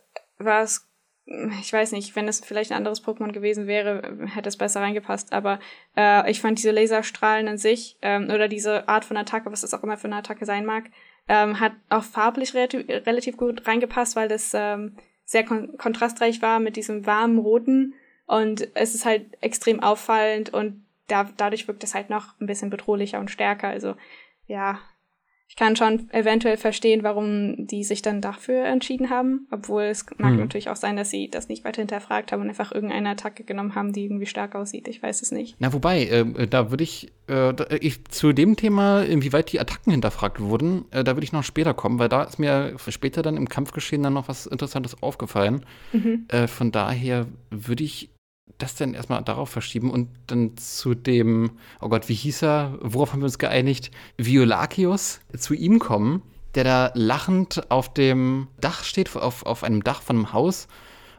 ich 1.24 1.72
weiß 1.72 1.92
nicht, 1.92 2.16
wenn 2.16 2.26
es 2.26 2.40
vielleicht 2.40 2.72
ein 2.72 2.78
anderes 2.78 3.04
Pokémon 3.04 3.32
gewesen 3.32 3.66
wäre, 3.66 4.26
hätte 4.34 4.48
es 4.48 4.56
besser 4.56 4.80
reingepasst. 4.80 5.32
Aber 5.32 5.60
äh, 5.96 6.28
ich 6.30 6.40
fand 6.40 6.58
diese 6.58 6.72
Laserstrahlen 6.72 7.48
an 7.48 7.58
sich 7.58 7.96
ähm, 8.02 8.24
oder 8.24 8.48
diese 8.48 8.88
Art 8.88 9.04
von 9.04 9.16
Attacke, 9.16 9.50
was 9.52 9.62
es 9.62 9.72
auch 9.72 9.82
immer 9.82 9.96
für 9.96 10.08
eine 10.08 10.16
Attacke 10.16 10.44
sein 10.44 10.64
mag, 10.64 10.90
ähm, 11.28 11.60
hat 11.60 11.72
auch 11.90 12.02
farblich 12.02 12.54
relativ, 12.54 12.88
relativ 12.88 13.36
gut 13.36 13.66
reingepasst, 13.66 14.16
weil 14.16 14.28
das 14.28 14.52
ähm, 14.54 14.96
sehr 15.24 15.44
kon 15.44 15.76
kontrastreich 15.78 16.42
war 16.42 16.58
mit 16.58 16.76
diesem 16.76 17.06
warmen 17.06 17.38
Roten. 17.38 17.94
Und 18.26 18.68
es 18.74 18.94
ist 18.94 19.04
halt 19.04 19.26
extrem 19.40 19.80
auffallend 19.80 20.52
und 20.52 20.84
da, 21.06 21.28
dadurch 21.36 21.68
wirkt 21.68 21.84
es 21.84 21.94
halt 21.94 22.10
noch 22.10 22.40
ein 22.40 22.46
bisschen 22.46 22.70
bedrohlicher 22.70 23.20
und 23.20 23.30
stärker. 23.30 23.68
Also 23.68 23.94
ja, 24.46 24.80
ich 25.52 25.56
kann 25.56 25.76
schon 25.76 26.08
eventuell 26.12 26.56
verstehen, 26.56 27.02
warum 27.02 27.66
die 27.66 27.84
sich 27.84 28.00
dann 28.00 28.22
dafür 28.22 28.64
entschieden 28.64 29.10
haben, 29.10 29.46
obwohl 29.50 29.82
es 29.82 30.06
mag 30.16 30.30
hm. 30.30 30.38
natürlich 30.38 30.70
auch 30.70 30.76
sein, 30.76 30.96
dass 30.96 31.10
sie 31.10 31.28
das 31.28 31.48
nicht 31.48 31.62
weiter 31.62 31.82
hinterfragt 31.82 32.32
haben 32.32 32.40
und 32.40 32.48
einfach 32.48 32.72
irgendeine 32.72 33.10
Attacke 33.10 33.44
genommen 33.44 33.74
haben, 33.74 33.92
die 33.92 34.04
irgendwie 34.04 34.24
stark 34.24 34.54
aussieht. 34.54 34.88
Ich 34.88 35.02
weiß 35.02 35.20
es 35.20 35.30
nicht. 35.30 35.56
Na, 35.58 35.74
wobei, 35.74 36.06
äh, 36.06 36.48
da 36.48 36.70
würde 36.70 36.84
ich, 36.84 37.12
äh, 37.28 37.52
ich, 37.80 38.02
zu 38.06 38.32
dem 38.32 38.56
Thema, 38.56 39.02
inwieweit 39.02 39.52
die 39.52 39.60
Attacken 39.60 39.92
hinterfragt 39.92 40.40
wurden, 40.40 40.86
äh, 40.90 41.04
da 41.04 41.16
würde 41.16 41.24
ich 41.24 41.32
noch 41.32 41.44
später 41.44 41.74
kommen, 41.74 41.98
weil 41.98 42.08
da 42.08 42.22
ist 42.22 42.38
mir 42.38 42.74
später 42.88 43.20
dann 43.20 43.36
im 43.36 43.46
Kampfgeschehen 43.46 44.02
dann 44.02 44.14
noch 44.14 44.28
was 44.28 44.46
Interessantes 44.46 45.02
aufgefallen. 45.02 45.66
Mhm. 45.92 46.28
Äh, 46.28 46.46
von 46.46 46.72
daher 46.72 47.26
würde 47.50 47.84
ich 47.84 48.08
das 48.62 48.74
denn 48.74 48.94
erstmal 48.94 49.22
darauf 49.22 49.50
verschieben 49.50 49.90
und 49.90 50.08
dann 50.26 50.56
zu 50.56 50.94
dem, 50.94 51.52
oh 51.80 51.88
Gott, 51.88 52.08
wie 52.08 52.14
hieß 52.14 52.42
er? 52.42 52.78
Worauf 52.80 53.12
haben 53.12 53.20
wir 53.20 53.26
uns 53.26 53.38
geeinigt? 53.38 53.90
Violakius 54.16 55.20
zu 55.36 55.54
ihm 55.54 55.78
kommen, 55.78 56.22
der 56.54 56.64
da 56.64 56.90
lachend 56.94 57.70
auf 57.70 57.92
dem 57.92 58.48
Dach 58.60 58.84
steht, 58.84 59.14
auf, 59.16 59.44
auf 59.44 59.64
einem 59.64 59.82
Dach 59.82 60.02
von 60.02 60.16
einem 60.16 60.32
Haus. 60.32 60.68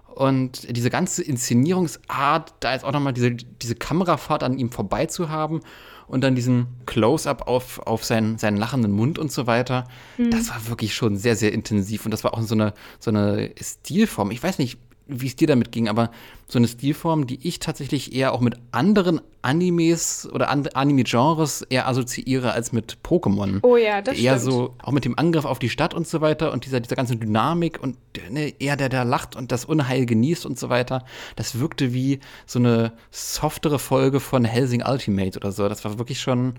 Und 0.08 0.76
diese 0.76 0.92
ganze 0.92 1.24
Inszenierungsart, 1.24 2.54
da 2.60 2.74
jetzt 2.74 2.86
auch 2.86 2.92
nochmal 2.92 3.14
diese, 3.14 3.32
diese 3.32 3.76
Kamerafahrt 3.76 4.44
an 4.44 4.60
ihm 4.60 4.72
vorbei 4.72 5.08
zu 5.08 5.30
haben 5.30 5.62
und 6.08 6.22
dann 6.22 6.36
diesen 6.36 6.68
Close-up 6.86 7.48
auf, 7.48 7.80
auf 7.80 8.04
seinen, 8.04 8.38
seinen 8.38 8.58
lachenden 8.58 8.92
Mund 8.92 9.18
und 9.18 9.32
so 9.32 9.48
weiter, 9.48 9.88
mhm. 10.18 10.30
das 10.30 10.50
war 10.50 10.68
wirklich 10.68 10.94
schon 10.94 11.18
sehr, 11.18 11.36
sehr 11.36 11.52
intensiv. 11.52 12.06
Und 12.06 12.12
das 12.12 12.24
war 12.24 12.36
auch 12.36 12.42
so 12.44 12.54
eine, 12.54 12.74
so 13.00 13.10
eine 13.10 13.52
Stilform. 13.60 14.30
Ich 14.30 14.44
weiß 14.44 14.60
nicht, 14.60 14.78
wie 15.08 15.28
es 15.28 15.36
dir 15.36 15.48
damit 15.48 15.72
ging, 15.72 15.90
aber 15.90 16.12
so 16.48 16.58
eine 16.60 16.68
Stilform, 16.68 17.28
die 17.28 17.46
ich 17.46 17.60
tatsächlich 17.60 18.16
eher 18.16 18.32
auch 18.34 18.40
mit 18.40 18.56
anderen 18.72 19.20
Animes 19.42 20.30
oder 20.32 20.50
an 20.50 20.66
Anime-Genres 20.68 21.64
eher 21.64 21.88
assoziiere 21.88 22.54
als 22.54 22.72
mit 22.72 22.98
Pokémon. 23.04 23.60
Oh 23.64 23.76
ja, 23.76 24.02
das 24.02 24.18
eher 24.18 24.38
stimmt. 24.40 24.54
so, 24.54 24.76
auch 24.82 24.92
mit 24.94 25.04
dem 25.06 25.18
Angriff 25.20 25.46
auf 25.46 25.60
die 25.60 25.70
Stadt 25.70 25.94
und 25.94 26.08
so 26.08 26.22
weiter 26.22 26.52
und 26.54 26.66
dieser, 26.66 26.80
dieser 26.80 26.96
ganzen 26.96 27.20
Dynamik 27.20 27.82
und 27.84 27.98
ne, 28.30 28.54
eher 28.60 28.78
der, 28.78 28.90
der 28.90 29.04
lacht 29.06 29.36
und 29.36 29.52
das 29.52 29.66
Unheil 29.66 30.06
genießt 30.06 30.46
und 30.46 30.58
so 30.58 30.70
weiter. 30.70 31.04
Das 31.36 31.60
wirkte 31.60 31.94
wie 31.94 32.20
so 32.46 32.60
eine 32.60 32.94
softere 33.12 33.80
Folge 33.80 34.20
von 34.20 34.46
Helsing 34.46 34.84
Ultimate 34.86 35.38
oder 35.38 35.52
so. 35.52 35.68
Das 35.68 35.84
war 35.84 35.98
wirklich 36.00 36.22
schon, 36.22 36.54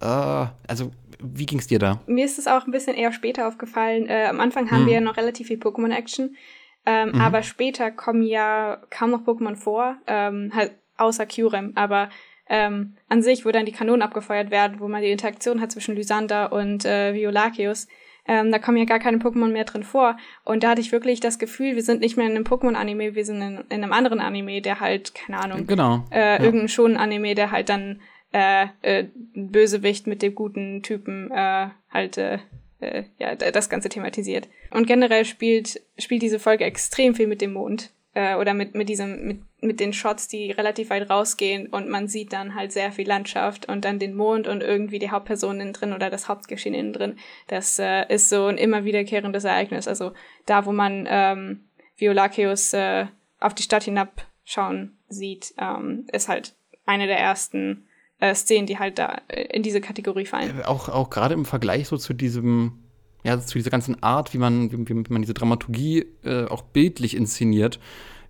äh, 0.00 0.04
also 0.04 0.90
wie 1.20 1.46
ging's 1.46 1.66
dir 1.66 1.78
da? 1.78 2.00
Mir 2.06 2.26
ist 2.26 2.38
es 2.38 2.46
auch 2.46 2.66
ein 2.66 2.72
bisschen 2.72 2.94
eher 2.94 3.12
später 3.12 3.48
aufgefallen. 3.48 4.06
Äh, 4.06 4.26
am 4.28 4.40
Anfang 4.40 4.70
haben 4.70 4.80
Hm. 4.80 4.86
wir 4.86 4.94
ja 4.94 5.00
noch 5.00 5.16
relativ 5.16 5.46
viel 5.46 5.56
Pokémon-Action. 5.58 6.36
Ähm, 6.86 7.10
Mhm. 7.14 7.20
Aber 7.20 7.42
später 7.42 7.90
kommen 7.90 8.22
ja 8.22 8.78
kaum 8.90 9.10
noch 9.10 9.22
Pokémon 9.24 9.56
vor, 9.56 9.96
ähm, 10.06 10.52
halt 10.54 10.72
außer 10.96 11.26
Kyurem. 11.26 11.72
Aber 11.74 12.08
ähm, 12.48 12.96
an 13.08 13.22
sich, 13.22 13.44
wo 13.44 13.50
dann 13.50 13.66
die 13.66 13.72
Kanonen 13.72 14.02
abgefeuert 14.02 14.50
werden, 14.52 14.78
wo 14.78 14.86
man 14.88 15.02
die 15.02 15.10
Interaktion 15.10 15.60
hat 15.60 15.72
zwischen 15.72 15.96
Lysander 15.96 16.52
und 16.52 16.84
äh, 16.84 17.12
Violaceus, 17.12 17.88
ähm, 18.28 18.50
da 18.52 18.58
kommen 18.58 18.76
ja 18.78 18.84
gar 18.84 18.98
keine 19.00 19.18
Pokémon 19.18 19.48
mehr 19.48 19.64
drin 19.64 19.82
vor. 19.82 20.16
Und 20.44 20.62
da 20.62 20.70
hatte 20.70 20.80
ich 20.80 20.92
wirklich 20.92 21.20
das 21.20 21.38
Gefühl, 21.38 21.74
wir 21.74 21.82
sind 21.82 22.00
nicht 22.00 22.16
mehr 22.16 22.26
in 22.26 22.34
einem 22.36 22.44
Pokémon-Anime, 22.44 23.14
wir 23.14 23.24
sind 23.24 23.40
in, 23.42 23.58
in 23.68 23.82
einem 23.82 23.92
anderen 23.92 24.20
Anime, 24.20 24.60
der 24.62 24.80
halt, 24.80 25.14
keine 25.14 25.38
Ahnung, 25.42 25.66
Genau. 25.66 26.04
äh, 26.10 26.42
irgendein 26.42 26.68
schon 26.68 26.96
Anime, 26.96 27.34
der 27.34 27.50
halt 27.52 27.68
dann 27.68 28.00
äh, 28.32 28.66
äh, 28.82 29.06
ein 29.36 29.50
Bösewicht 29.52 30.06
mit 30.06 30.22
dem 30.22 30.34
guten 30.34 30.82
Typen 30.82 31.30
äh, 31.32 31.68
halt 31.92 32.18
äh, 32.18 32.38
äh, 32.80 33.04
ja 33.18 33.34
das 33.34 33.68
Ganze 33.68 33.88
thematisiert. 33.88 34.48
Und 34.70 34.86
generell 34.86 35.24
spielt 35.24 35.80
spielt 35.98 36.22
diese 36.22 36.38
Folge 36.38 36.64
extrem 36.64 37.14
viel 37.14 37.26
mit 37.26 37.40
dem 37.40 37.52
Mond 37.52 37.92
äh, 38.14 38.34
oder 38.36 38.54
mit 38.54 38.74
mit 38.74 38.88
diesem 38.88 39.26
mit 39.26 39.40
mit 39.60 39.80
den 39.80 39.92
Shots, 39.92 40.28
die 40.28 40.50
relativ 40.50 40.90
weit 40.90 41.10
rausgehen 41.10 41.68
und 41.68 41.88
man 41.88 42.08
sieht 42.08 42.32
dann 42.32 42.54
halt 42.54 42.72
sehr 42.72 42.92
viel 42.92 43.06
Landschaft 43.06 43.68
und 43.68 43.84
dann 43.84 43.98
den 43.98 44.14
Mond 44.14 44.46
und 44.46 44.62
irgendwie 44.62 44.98
die 44.98 45.10
Hauptperson 45.10 45.60
innen 45.60 45.72
drin 45.72 45.92
oder 45.92 46.10
das 46.10 46.28
Hauptgeschehen 46.28 46.74
innen 46.74 46.92
drin. 46.92 47.18
Das 47.48 47.78
äh, 47.78 48.06
ist 48.12 48.28
so 48.28 48.46
ein 48.46 48.58
immer 48.58 48.84
wiederkehrendes 48.84 49.44
Ereignis. 49.44 49.88
Also 49.88 50.12
da, 50.44 50.66
wo 50.66 50.72
man 50.72 51.06
ähm, 51.08 51.64
Violaceus 51.96 52.72
äh, 52.74 53.06
auf 53.40 53.54
die 53.54 53.62
Stadt 53.62 53.84
hinabschauen 53.84 54.98
sieht, 55.08 55.54
ähm, 55.58 56.06
ist 56.12 56.28
halt 56.28 56.54
eine 56.84 57.06
der 57.06 57.18
ersten 57.18 57.85
äh, 58.18 58.34
Szenen, 58.34 58.66
die 58.66 58.78
halt 58.78 58.98
da 58.98 59.20
äh, 59.28 59.44
in 59.54 59.62
diese 59.62 59.80
Kategorie 59.80 60.26
fallen. 60.26 60.62
auch, 60.62 60.88
auch 60.88 61.10
gerade 61.10 61.34
im 61.34 61.44
Vergleich 61.44 61.88
so 61.88 61.96
zu 61.96 62.14
diesem, 62.14 62.78
ja, 63.24 63.38
zu 63.40 63.58
dieser 63.58 63.70
ganzen 63.70 64.02
Art, 64.02 64.32
wie 64.34 64.38
man, 64.38 64.72
wie, 64.72 64.88
wie 64.88 65.12
man 65.12 65.22
diese 65.22 65.34
Dramaturgie 65.34 66.06
äh, 66.24 66.46
auch 66.46 66.62
bildlich 66.62 67.16
inszeniert, 67.16 67.78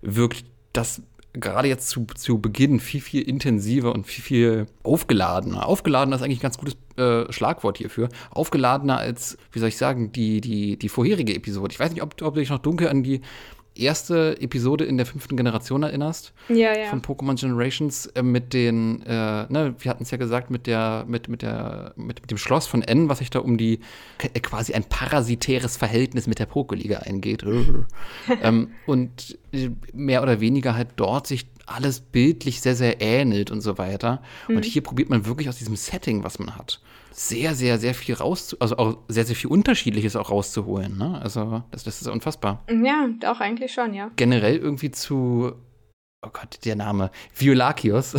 wirkt 0.01 0.45
das 0.73 1.01
gerade 1.33 1.67
jetzt 1.67 1.89
zu, 1.89 2.05
zu 2.15 2.39
Beginn 2.39 2.79
viel, 2.79 3.01
viel 3.01 3.21
intensiver 3.21 3.93
und 3.93 4.05
viel, 4.07 4.23
viel 4.23 4.65
aufgeladener. 4.83 5.67
Aufgeladener 5.67 6.15
ist 6.15 6.21
eigentlich 6.21 6.39
ein 6.39 6.41
ganz 6.41 6.57
gutes 6.57 6.77
äh, 6.97 7.31
Schlagwort 7.31 7.77
hierfür. 7.77 8.09
Aufgeladener 8.31 8.97
als, 8.97 9.37
wie 9.51 9.59
soll 9.59 9.69
ich 9.69 9.77
sagen, 9.77 10.11
die, 10.11 10.41
die, 10.41 10.77
die 10.77 10.89
vorherige 10.89 11.35
Episode. 11.35 11.71
Ich 11.71 11.79
weiß 11.79 11.91
nicht, 11.91 12.01
ob, 12.01 12.21
ob 12.21 12.33
du 12.33 12.39
dich 12.39 12.49
noch 12.49 12.59
dunkel 12.59 12.89
an 12.89 13.03
die 13.03 13.21
erste 13.81 14.39
Episode 14.41 14.85
in 14.85 14.97
der 14.97 15.05
fünften 15.05 15.35
Generation 15.35 15.83
erinnerst 15.83 16.33
Ja, 16.49 16.77
ja. 16.77 16.85
von 16.89 17.01
Pokémon 17.01 17.39
Generations 17.39 18.07
äh, 18.07 18.23
mit 18.23 18.53
den, 18.53 19.01
äh, 19.03 19.45
ne, 19.49 19.75
wir 19.79 19.91
hatten 19.91 20.03
es 20.03 20.11
ja 20.11 20.17
gesagt, 20.17 20.49
mit 20.49 20.67
der, 20.67 21.05
mit, 21.07 21.27
mit 21.27 21.41
der, 21.41 21.93
mit, 21.95 22.21
mit 22.21 22.31
dem 22.31 22.37
Schloss 22.37 22.67
von 22.67 22.81
N, 22.81 23.09
was 23.09 23.19
sich 23.19 23.29
da 23.29 23.39
um 23.39 23.57
die 23.57 23.79
äh, 24.21 24.39
quasi 24.39 24.73
ein 24.73 24.83
parasitäres 24.83 25.77
Verhältnis 25.77 26.27
mit 26.27 26.39
der 26.39 26.49
Pokéliga 26.49 26.99
eingeht. 26.99 27.43
ähm, 28.41 28.69
und 28.85 29.37
äh, 29.51 29.69
mehr 29.93 30.23
oder 30.23 30.39
weniger 30.39 30.75
halt 30.75 30.89
dort 30.95 31.27
sich 31.27 31.47
alles 31.67 31.99
bildlich 31.99 32.61
sehr, 32.61 32.75
sehr 32.75 33.01
ähnelt 33.01 33.51
und 33.51 33.61
so 33.61 33.77
weiter. 33.77 34.21
Und 34.47 34.63
hier 34.63 34.81
probiert 34.81 35.09
man 35.09 35.25
wirklich 35.25 35.49
aus 35.49 35.57
diesem 35.57 35.75
Setting, 35.75 36.23
was 36.23 36.39
man 36.39 36.55
hat, 36.55 36.81
sehr, 37.19 37.55
sehr, 37.55 37.79
sehr 37.79 37.95
viel 37.95 38.13
rauszu, 38.13 38.57
also 38.59 38.77
auch 38.77 38.97
sehr, 39.07 39.25
sehr 39.25 39.35
viel 39.35 39.49
Unterschiedliches 39.49 40.15
auch 40.15 40.29
rauszuholen. 40.29 40.97
Ne? 40.99 41.19
Also 41.19 41.63
das, 41.71 41.83
das 41.83 41.99
ist 41.99 42.07
unfassbar 42.07 42.63
Ja, 42.69 43.09
auch 43.25 43.39
eigentlich 43.39 43.73
schon, 43.73 43.95
ja. 43.95 44.11
generell 44.15 44.57
irgendwie 44.57 44.91
zu, 44.91 45.53
oh 46.27 46.31
Gott, 46.33 46.59
der 46.65 46.75
Name, 46.75 47.11
Violacius. 47.35 48.15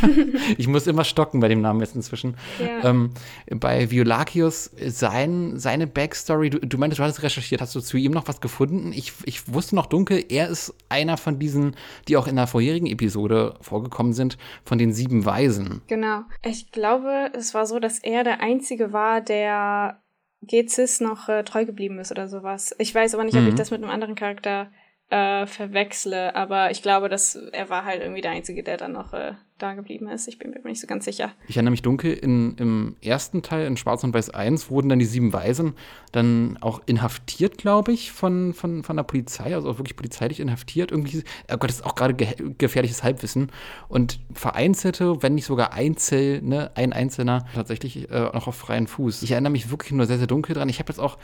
ich 0.58 0.66
muss 0.68 0.86
immer 0.86 1.04
stocken 1.04 1.40
bei 1.40 1.48
dem 1.48 1.60
Namen 1.60 1.80
jetzt 1.80 1.94
inzwischen. 1.94 2.36
Ja. 2.60 2.90
Ähm, 2.90 3.10
bei 3.50 3.90
Violacius, 3.90 4.70
sein, 4.86 5.58
seine 5.58 5.86
Backstory, 5.86 6.50
du, 6.50 6.58
du 6.60 6.78
meintest, 6.78 6.98
du 6.98 7.04
hattest 7.04 7.22
recherchiert, 7.22 7.60
hast 7.60 7.74
du 7.74 7.80
zu 7.80 7.96
ihm 7.96 8.12
noch 8.12 8.28
was 8.28 8.40
gefunden? 8.40 8.92
Ich, 8.92 9.12
ich 9.24 9.52
wusste 9.52 9.74
noch 9.76 9.86
dunkel, 9.86 10.24
er 10.28 10.48
ist 10.48 10.74
einer 10.88 11.16
von 11.16 11.38
diesen, 11.38 11.76
die 12.08 12.16
auch 12.16 12.26
in 12.26 12.36
der 12.36 12.46
vorherigen 12.46 12.86
Episode 12.86 13.54
vorgekommen 13.60 14.12
sind, 14.12 14.36
von 14.64 14.78
den 14.78 14.92
sieben 14.92 15.24
Weisen. 15.24 15.82
Genau. 15.86 16.22
Ich 16.42 16.72
glaube, 16.72 17.30
es 17.34 17.54
war 17.54 17.66
so, 17.66 17.78
dass 17.78 17.98
er 18.00 18.24
der 18.24 18.40
Einzige 18.40 18.92
war, 18.92 19.20
der 19.20 20.00
Gezis 20.42 21.00
noch 21.00 21.28
äh, 21.28 21.42
treu 21.44 21.64
geblieben 21.64 21.98
ist 21.98 22.10
oder 22.10 22.28
sowas. 22.28 22.74
Ich 22.78 22.94
weiß 22.94 23.14
aber 23.14 23.24
nicht, 23.24 23.34
ob 23.36 23.42
Mhm. 23.42 23.48
ich 23.48 23.54
das 23.54 23.70
mit 23.70 23.82
einem 23.82 23.90
anderen 23.90 24.14
Charakter 24.14 24.70
äh, 25.10 25.46
verwechsle, 25.46 26.34
aber 26.34 26.70
ich 26.70 26.82
glaube, 26.82 27.08
dass 27.08 27.34
er 27.34 27.68
war 27.68 27.84
halt 27.84 28.02
irgendwie 28.02 28.20
der 28.20 28.32
Einzige, 28.32 28.62
der 28.62 28.76
dann 28.76 28.92
noch 28.92 29.12
äh, 29.12 29.34
da 29.58 29.74
geblieben 29.74 30.08
ist. 30.08 30.26
Ich 30.26 30.38
bin 30.38 30.50
mir 30.50 30.60
nicht 30.64 30.80
so 30.80 30.86
ganz 30.88 31.04
sicher. 31.04 31.32
Ich 31.46 31.56
erinnere 31.56 31.70
mich 31.70 31.82
dunkel, 31.82 32.12
in, 32.12 32.56
im 32.56 32.96
ersten 33.00 33.42
Teil, 33.42 33.66
in 33.66 33.76
Schwarz 33.76 34.02
und 34.02 34.12
Weiß 34.12 34.30
1, 34.30 34.68
wurden 34.68 34.88
dann 34.88 34.98
die 34.98 35.04
sieben 35.04 35.32
Weisen 35.32 35.74
dann 36.10 36.58
auch 36.60 36.82
inhaftiert, 36.86 37.58
glaube 37.58 37.92
ich, 37.92 38.10
von, 38.10 38.52
von, 38.52 38.82
von 38.82 38.96
der 38.96 39.04
Polizei, 39.04 39.54
also 39.54 39.70
auch 39.70 39.78
wirklich 39.78 39.96
polizeilich 39.96 40.40
inhaftiert. 40.40 40.90
Irgendwie, 40.90 41.22
oh 41.52 41.56
Gott, 41.56 41.70
das 41.70 41.76
ist 41.76 41.86
auch 41.86 41.94
gerade 41.94 42.14
ge 42.14 42.34
gefährliches 42.58 43.04
Halbwissen. 43.04 43.50
Und 43.88 44.18
vereinzelte, 44.32 45.22
wenn 45.22 45.34
nicht 45.34 45.46
sogar 45.46 45.72
Einzel, 45.72 46.42
ne, 46.42 46.72
ein 46.74 46.92
Einzelner 46.92 47.46
tatsächlich 47.54 48.10
äh, 48.10 48.30
noch 48.32 48.48
auf 48.48 48.56
freien 48.56 48.88
Fuß. 48.88 49.22
Ich 49.22 49.30
erinnere 49.30 49.52
mich 49.52 49.70
wirklich 49.70 49.92
nur 49.92 50.06
sehr, 50.06 50.18
sehr 50.18 50.26
dunkel 50.26 50.54
dran. 50.54 50.68
Ich 50.68 50.80
habe 50.80 50.90
jetzt 50.90 51.00
auch 51.00 51.18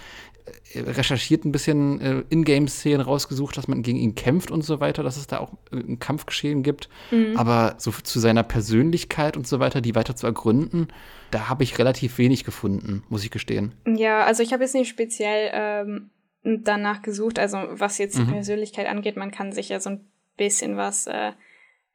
äh, 0.72 0.80
recherchiert, 0.80 1.44
ein 1.44 1.52
bisschen 1.52 2.00
äh, 2.00 2.22
Ingame-Szenen 2.28 3.00
rausgesucht, 3.00 3.56
dass 3.56 3.66
man 3.66 3.82
gegen 3.82 3.98
ihn 3.98 4.14
kämpft 4.14 4.52
und 4.52 4.62
so 4.62 4.78
weiter, 4.78 5.02
dass 5.02 5.16
es 5.16 5.26
da 5.26 5.38
auch 5.38 5.54
äh, 5.72 5.76
ein 5.76 5.98
Kampfgeschehen 5.98 6.62
gibt. 6.62 6.88
Aber 7.36 7.74
so 7.78 7.90
zu 7.90 8.20
seiner 8.30 8.44
Persönlichkeit 8.44 9.36
und 9.36 9.46
so 9.46 9.58
weiter, 9.58 9.80
die 9.80 9.96
weiter 9.96 10.14
zu 10.14 10.26
ergründen, 10.26 10.86
da 11.32 11.48
habe 11.48 11.64
ich 11.64 11.78
relativ 11.78 12.16
wenig 12.18 12.44
gefunden, 12.44 13.02
muss 13.08 13.24
ich 13.24 13.30
gestehen. 13.32 13.72
Ja, 13.86 14.22
also 14.24 14.42
ich 14.44 14.52
habe 14.52 14.62
jetzt 14.62 14.74
nicht 14.74 14.88
speziell 14.88 15.50
ähm, 15.52 16.10
danach 16.44 17.02
gesucht, 17.02 17.38
also 17.40 17.58
was 17.70 17.98
jetzt 17.98 18.16
die 18.16 18.22
Mhm. 18.22 18.30
Persönlichkeit 18.32 18.86
angeht, 18.86 19.16
man 19.16 19.32
kann 19.32 19.52
sich 19.52 19.68
ja 19.68 19.80
so 19.80 19.90
ein 19.90 20.00
bisschen 20.36 20.76
was, 20.76 21.06
äh, 21.08 21.32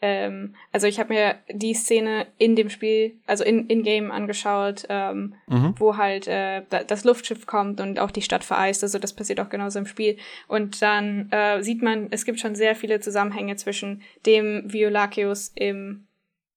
ähm, 0.01 0.55
also 0.73 0.87
ich 0.87 0.99
habe 0.99 1.13
mir 1.13 1.35
die 1.49 1.73
Szene 1.73 2.27
in 2.37 2.55
dem 2.57 2.69
Spiel, 2.69 3.13
also 3.25 3.45
in, 3.45 3.67
in 3.67 3.81
Game 3.81 4.11
angeschaut, 4.11 4.83
ähm, 4.89 5.35
Mhm. 5.47 5.73
wo 5.79 5.95
halt 5.95 6.27
äh, 6.27 6.63
da- 6.69 6.83
das 6.83 7.05
Luftschiff 7.05 7.45
kommt 7.47 7.79
und 7.79 7.97
auch 7.99 8.11
die 8.11 8.21
Stadt 8.21 8.43
vereist, 8.43 8.83
also 8.83 8.99
das 8.99 9.13
passiert 9.13 9.39
auch 9.39 9.49
genauso 9.49 9.79
im 9.79 9.85
Spiel. 9.85 10.17
Und 10.49 10.81
dann 10.81 11.29
äh, 11.31 11.63
sieht 11.63 11.81
man, 11.81 12.07
es 12.11 12.25
gibt 12.25 12.41
schon 12.41 12.55
sehr 12.55 12.75
viele 12.75 12.99
Zusammenhänge 12.99 13.55
zwischen 13.55 14.01
dem 14.25 14.65
Violaceus 14.71 15.53
im 15.55 16.07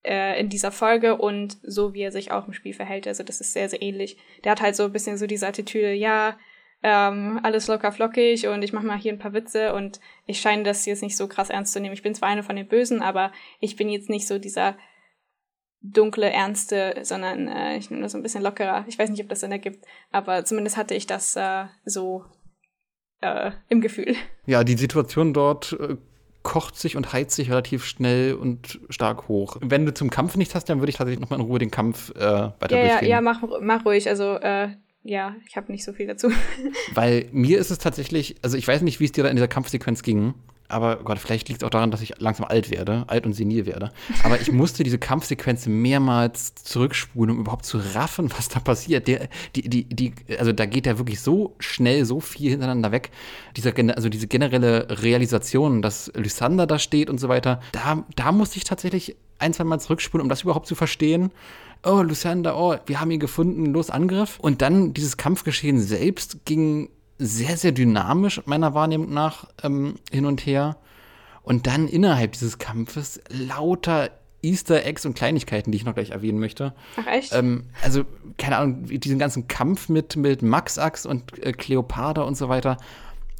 äh, 0.04 0.40
in 0.40 0.48
dieser 0.48 0.72
Folge 0.72 1.16
und 1.16 1.58
so, 1.62 1.94
wie 1.94 2.02
er 2.02 2.12
sich 2.12 2.32
auch 2.32 2.46
im 2.46 2.52
Spiel 2.52 2.74
verhält. 2.74 3.06
Also 3.06 3.22
das 3.22 3.40
ist 3.40 3.52
sehr, 3.52 3.68
sehr 3.68 3.82
ähnlich. 3.82 4.16
Der 4.44 4.52
hat 4.52 4.60
halt 4.60 4.76
so 4.76 4.84
ein 4.84 4.92
bisschen 4.92 5.18
so 5.18 5.26
diese 5.26 5.46
Attitüde, 5.46 5.92
ja, 5.92 6.38
ähm, 6.82 7.40
alles 7.42 7.66
locker 7.66 7.90
flockig 7.90 8.46
und 8.46 8.62
ich 8.62 8.72
mach 8.72 8.82
mal 8.82 8.98
hier 8.98 9.12
ein 9.12 9.18
paar 9.18 9.32
Witze 9.32 9.74
und 9.74 10.00
ich 10.26 10.40
scheine 10.40 10.62
das 10.62 10.86
jetzt 10.86 11.02
nicht 11.02 11.16
so 11.16 11.26
krass 11.26 11.50
ernst 11.50 11.72
zu 11.72 11.80
nehmen. 11.80 11.94
Ich 11.94 12.02
bin 12.02 12.14
zwar 12.14 12.28
eine 12.28 12.44
von 12.44 12.54
den 12.54 12.68
Bösen, 12.68 13.02
aber 13.02 13.32
ich 13.58 13.74
bin 13.76 13.88
jetzt 13.88 14.08
nicht 14.08 14.28
so 14.28 14.38
dieser 14.38 14.76
dunkle, 15.80 16.30
ernste, 16.30 16.94
sondern 17.02 17.48
äh, 17.48 17.76
ich 17.76 17.90
nehme 17.90 18.02
das 18.02 18.12
so 18.12 18.18
ein 18.18 18.22
bisschen 18.22 18.42
lockerer. 18.42 18.84
Ich 18.88 18.98
weiß 18.98 19.10
nicht, 19.10 19.22
ob 19.22 19.28
das 19.28 19.40
Sinn 19.40 19.52
ergibt, 19.52 19.84
aber 20.10 20.44
zumindest 20.44 20.76
hatte 20.76 20.94
ich 20.94 21.06
das 21.06 21.34
äh, 21.36 21.66
so 21.84 22.24
äh, 23.20 23.52
im 23.68 23.80
Gefühl. 23.80 24.14
Ja, 24.46 24.62
die 24.62 24.76
Situation 24.76 25.32
dort 25.32 25.72
äh, 25.80 25.96
kocht 26.42 26.76
sich 26.76 26.96
und 26.96 27.12
heizt 27.12 27.36
sich 27.36 27.50
relativ 27.50 27.84
schnell 27.84 28.34
und 28.34 28.80
stark 28.90 29.28
hoch. 29.28 29.56
Wenn 29.60 29.84
du 29.84 29.92
zum 29.92 30.08
Kampf 30.10 30.36
nichts 30.36 30.54
hast, 30.54 30.68
dann 30.68 30.78
würde 30.80 30.90
ich 30.90 30.96
tatsächlich 30.96 31.20
nochmal 31.20 31.40
in 31.40 31.44
Ruhe 31.46 31.58
den 31.58 31.70
Kampf 31.70 32.10
äh, 32.16 32.20
weiter 32.20 32.70
Ja, 32.70 32.78
ja, 32.78 32.88
durchgehen. 32.88 33.08
ja, 33.10 33.20
mach, 33.20 33.42
mach 33.60 33.84
ruhig. 33.84 34.08
Also, 34.08 34.36
äh, 34.36 34.68
ja, 35.02 35.34
ich 35.46 35.56
habe 35.56 35.70
nicht 35.72 35.84
so 35.84 35.92
viel 35.92 36.06
dazu. 36.06 36.30
Weil 36.94 37.28
mir 37.32 37.58
ist 37.58 37.70
es 37.70 37.78
tatsächlich, 37.78 38.36
also 38.42 38.56
ich 38.56 38.66
weiß 38.66 38.82
nicht, 38.82 39.00
wie 39.00 39.04
es 39.04 39.12
dir 39.12 39.24
da 39.24 39.30
in 39.30 39.36
dieser 39.36 39.48
Kampfsequenz 39.48 40.02
ging, 40.02 40.34
aber 40.68 40.98
oh 41.00 41.04
Gott, 41.04 41.18
vielleicht 41.18 41.48
liegt 41.48 41.62
es 41.62 41.66
auch 41.66 41.70
daran, 41.70 41.90
dass 41.90 42.02
ich 42.02 42.14
langsam 42.18 42.46
alt 42.46 42.70
werde, 42.70 43.04
alt 43.06 43.24
und 43.24 43.32
senil 43.32 43.64
werde. 43.64 43.90
Aber 44.22 44.40
ich 44.40 44.52
musste 44.52 44.84
diese 44.84 44.98
Kampfsequenz 44.98 45.66
mehrmals 45.66 46.54
zurückspulen, 46.56 47.34
um 47.34 47.40
überhaupt 47.40 47.64
zu 47.64 47.78
raffen, 47.94 48.30
was 48.36 48.48
da 48.48 48.60
passiert. 48.60 49.08
Der, 49.08 49.28
die, 49.56 49.68
die, 49.68 49.84
die, 49.84 50.12
also 50.38 50.52
da 50.52 50.66
geht 50.66 50.86
ja 50.86 50.98
wirklich 50.98 51.20
so 51.20 51.54
schnell, 51.58 52.04
so 52.04 52.20
viel 52.20 52.50
hintereinander 52.50 52.92
weg. 52.92 53.10
Dieser, 53.56 53.72
also 53.94 54.10
diese 54.10 54.26
generelle 54.26 55.02
Realisation, 55.02 55.80
dass 55.80 56.12
Lysander 56.14 56.66
da 56.66 56.78
steht 56.78 57.08
und 57.08 57.18
so 57.18 57.28
weiter, 57.28 57.60
da, 57.72 58.04
da 58.14 58.32
musste 58.32 58.58
ich 58.58 58.64
tatsächlich 58.64 59.16
ein, 59.38 59.54
zwei 59.54 59.64
Mal 59.64 59.80
zurückspulen, 59.80 60.22
um 60.22 60.28
das 60.28 60.42
überhaupt 60.42 60.66
zu 60.66 60.74
verstehen. 60.74 61.30
Oh, 61.84 62.02
Lysander, 62.02 62.58
oh, 62.58 62.76
wir 62.86 63.00
haben 63.00 63.10
ihn 63.10 63.20
gefunden, 63.20 63.66
los 63.66 63.88
Angriff. 63.88 64.38
Und 64.40 64.60
dann 64.62 64.92
dieses 64.92 65.16
Kampfgeschehen 65.16 65.80
selbst 65.80 66.44
ging 66.44 66.90
sehr, 67.18 67.56
sehr 67.56 67.72
dynamisch 67.72 68.42
meiner 68.46 68.74
Wahrnehmung 68.74 69.12
nach 69.12 69.46
ähm, 69.62 69.96
hin 70.10 70.24
und 70.24 70.46
her. 70.46 70.76
Und 71.42 71.66
dann 71.66 71.88
innerhalb 71.88 72.32
dieses 72.32 72.58
Kampfes 72.58 73.20
lauter 73.28 74.10
Easter 74.42 74.84
Eggs 74.84 75.04
und 75.04 75.14
Kleinigkeiten, 75.14 75.72
die 75.72 75.76
ich 75.76 75.84
noch 75.84 75.94
gleich 75.94 76.10
erwähnen 76.10 76.38
möchte. 76.38 76.74
Ach 76.96 77.06
echt? 77.06 77.34
Ähm, 77.34 77.64
also, 77.82 78.04
keine 78.36 78.58
Ahnung, 78.58 78.84
diesen 78.84 79.18
ganzen 79.18 79.48
Kampf 79.48 79.88
mit, 79.88 80.14
mit 80.16 80.42
Max-Ax 80.42 81.06
und 81.06 81.42
äh, 81.44 81.52
Cleopatra 81.52 82.22
und 82.22 82.36
so 82.36 82.48
weiter. 82.48 82.76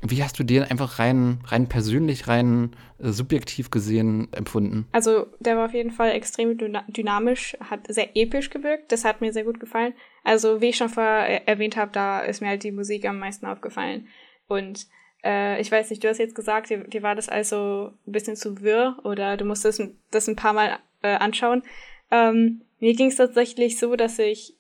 Wie 0.03 0.23
hast 0.23 0.39
du 0.39 0.45
den 0.45 0.63
einfach 0.63 0.99
rein, 0.99 1.41
rein 1.47 1.69
persönlich, 1.69 2.29
rein 2.29 2.77
äh, 2.99 3.09
subjektiv 3.09 3.71
gesehen 3.71 4.29
empfunden? 4.33 4.87
Also, 4.93 5.27
der 5.41 5.57
war 5.57 5.67
auf 5.67 5.75
jeden 5.75 5.91
Fall 5.91 6.11
extrem 6.11 6.57
dyna 6.57 6.85
dynamisch, 6.89 7.57
hat 7.61 7.81
sehr 7.89 8.17
episch 8.17 8.51
gewirkt. 8.51 8.93
Das 8.93 9.05
hat 9.05 9.21
mir 9.21 9.33
sehr 9.33 9.45
gut 9.45 9.59
gefallen. 9.59 9.95
Also, 10.23 10.61
wie 10.61 10.69
ich 10.69 10.77
schon 10.77 10.89
vorher 10.89 11.49
erwähnt 11.49 11.77
habe, 11.77 11.91
da 11.93 12.21
ist 12.21 12.41
mir 12.41 12.49
halt 12.49 12.63
die 12.63 12.71
Musik 12.71 13.07
am 13.07 13.19
meisten 13.19 13.47
aufgefallen. 13.47 14.07
Und 14.47 14.87
äh, 15.25 15.61
ich 15.61 15.71
weiß 15.71 15.91
nicht, 15.91 16.03
du 16.03 16.09
hast 16.09 16.19
jetzt 16.19 16.35
gesagt, 16.35 16.71
dir, 16.71 16.85
dir 16.85 17.03
war 17.03 17.15
das 17.15 17.29
also 17.29 17.93
ein 18.07 18.13
bisschen 18.13 18.37
zu 18.37 18.61
wirr 18.61 18.99
oder 19.05 19.37
du 19.37 19.45
musstest 19.45 19.83
das 20.11 20.29
ein 20.29 20.37
paar 20.37 20.53
Mal 20.53 20.79
äh, 21.03 21.15
anschauen. 21.17 21.63
Ähm, 22.11 22.63
mir 22.79 22.95
ging 22.95 23.09
es 23.09 23.17
tatsächlich 23.17 23.79
so, 23.79 23.97
dass 23.97 24.19
ich 24.19 24.57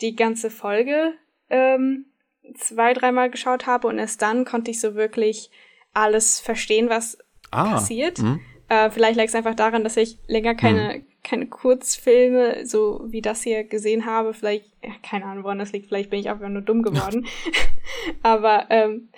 die 0.00 0.14
ganze 0.14 0.50
Folge 0.50 1.14
ähm, 1.50 2.06
zwei, 2.56 2.92
dreimal 2.94 3.30
geschaut 3.30 3.66
habe 3.66 3.88
und 3.88 3.98
erst 3.98 4.22
dann 4.22 4.44
konnte 4.44 4.70
ich 4.70 4.80
so 4.80 4.94
wirklich 4.94 5.50
alles 5.92 6.40
verstehen, 6.40 6.88
was 6.88 7.18
ah, 7.50 7.72
passiert. 7.72 8.18
Mhm. 8.18 8.40
Äh, 8.68 8.90
vielleicht 8.90 9.16
lag 9.16 9.24
es 9.24 9.34
einfach 9.34 9.54
daran, 9.54 9.82
dass 9.82 9.96
ich 9.96 10.18
länger 10.26 10.54
keine, 10.54 10.98
mhm. 10.98 11.06
keine 11.24 11.46
Kurzfilme 11.46 12.66
so 12.66 13.04
wie 13.06 13.20
das 13.20 13.42
hier 13.42 13.64
gesehen 13.64 14.06
habe. 14.06 14.32
Vielleicht, 14.32 14.66
ja, 14.82 14.92
keine 15.02 15.24
Ahnung, 15.24 15.44
woran 15.44 15.58
das 15.58 15.72
liegt. 15.72 15.88
Vielleicht 15.88 16.10
bin 16.10 16.20
ich 16.20 16.30
einfach 16.30 16.48
nur 16.48 16.62
dumm 16.62 16.82
geworden. 16.82 17.26
Aber 18.22 18.66
ähm, 18.70 19.08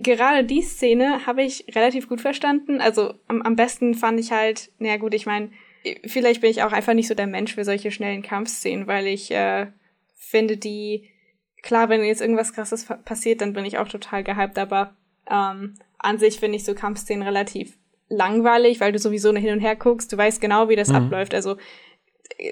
gerade 0.00 0.44
die 0.44 0.62
Szene 0.62 1.26
habe 1.26 1.42
ich 1.42 1.66
relativ 1.74 2.08
gut 2.08 2.20
verstanden. 2.20 2.80
Also 2.80 3.14
am, 3.28 3.42
am 3.42 3.56
besten 3.56 3.94
fand 3.94 4.18
ich 4.18 4.32
halt, 4.32 4.70
naja 4.78 4.96
gut, 4.96 5.14
ich 5.14 5.26
meine, 5.26 5.50
vielleicht 6.06 6.40
bin 6.40 6.50
ich 6.50 6.62
auch 6.62 6.72
einfach 6.72 6.94
nicht 6.94 7.08
so 7.08 7.14
der 7.14 7.26
Mensch 7.26 7.54
für 7.54 7.64
solche 7.64 7.90
schnellen 7.90 8.22
Kampfszenen, 8.22 8.86
weil 8.86 9.06
ich 9.06 9.30
äh, 9.30 9.66
finde 10.14 10.56
die 10.56 11.10
klar, 11.64 11.88
wenn 11.88 12.04
jetzt 12.04 12.20
irgendwas 12.20 12.52
krasses 12.52 12.86
passiert, 13.04 13.40
dann 13.40 13.54
bin 13.54 13.64
ich 13.64 13.78
auch 13.78 13.88
total 13.88 14.22
gehypt, 14.22 14.58
aber 14.58 14.94
ähm, 15.28 15.74
an 15.98 16.18
sich 16.18 16.38
finde 16.38 16.56
ich 16.56 16.64
so 16.64 16.74
Kampfszenen 16.74 17.26
relativ 17.26 17.76
langweilig, 18.08 18.80
weil 18.80 18.92
du 18.92 18.98
sowieso 18.98 19.34
hin 19.34 19.54
und 19.54 19.60
her 19.60 19.74
guckst, 19.74 20.12
du 20.12 20.16
weißt 20.16 20.40
genau, 20.40 20.68
wie 20.68 20.76
das 20.76 20.90
mhm. 20.90 20.96
abläuft. 20.96 21.34
Also 21.34 21.56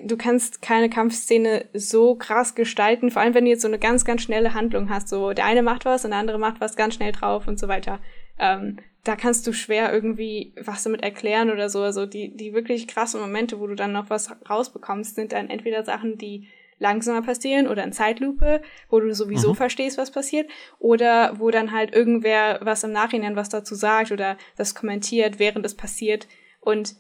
du 0.02 0.16
kannst 0.16 0.62
keine 0.62 0.88
Kampfszene 0.88 1.66
so 1.74 2.14
krass 2.14 2.54
gestalten, 2.54 3.10
vor 3.10 3.20
allem 3.20 3.34
wenn 3.34 3.44
du 3.44 3.50
jetzt 3.50 3.62
so 3.62 3.68
eine 3.68 3.78
ganz, 3.78 4.06
ganz 4.06 4.22
schnelle 4.22 4.54
Handlung 4.54 4.88
hast. 4.88 5.08
So, 5.08 5.32
der 5.32 5.44
eine 5.44 5.62
macht 5.62 5.84
was 5.84 6.04
und 6.04 6.12
der 6.12 6.20
andere 6.20 6.38
macht 6.38 6.60
was 6.60 6.74
ganz 6.74 6.94
schnell 6.94 7.12
drauf 7.12 7.46
und 7.46 7.58
so 7.58 7.68
weiter. 7.68 8.00
Ähm, 8.38 8.78
da 9.04 9.14
kannst 9.16 9.46
du 9.46 9.52
schwer 9.52 9.92
irgendwie 9.92 10.54
was 10.58 10.84
damit 10.84 11.02
erklären 11.02 11.50
oder 11.50 11.68
so. 11.68 11.82
Also 11.82 12.06
die, 12.06 12.34
die 12.34 12.54
wirklich 12.54 12.88
krassen 12.88 13.20
Momente, 13.20 13.60
wo 13.60 13.66
du 13.66 13.74
dann 13.74 13.92
noch 13.92 14.08
was 14.08 14.30
rausbekommst, 14.48 15.16
sind 15.16 15.32
dann 15.32 15.50
entweder 15.50 15.84
Sachen, 15.84 16.16
die 16.16 16.48
langsamer 16.82 17.22
passieren 17.22 17.68
oder 17.68 17.84
in 17.84 17.92
Zeitlupe, 17.92 18.60
wo 18.90 19.00
du 19.00 19.14
sowieso 19.14 19.50
mhm. 19.50 19.56
verstehst, 19.56 19.96
was 19.96 20.10
passiert, 20.10 20.50
oder 20.78 21.38
wo 21.38 21.50
dann 21.50 21.72
halt 21.72 21.94
irgendwer 21.94 22.58
was 22.60 22.84
im 22.84 22.92
Nachhinein 22.92 23.36
was 23.36 23.48
dazu 23.48 23.74
sagt 23.74 24.12
oder 24.12 24.36
das 24.56 24.74
kommentiert, 24.74 25.38
während 25.38 25.64
es 25.64 25.74
passiert. 25.74 26.26
Und 26.60 26.96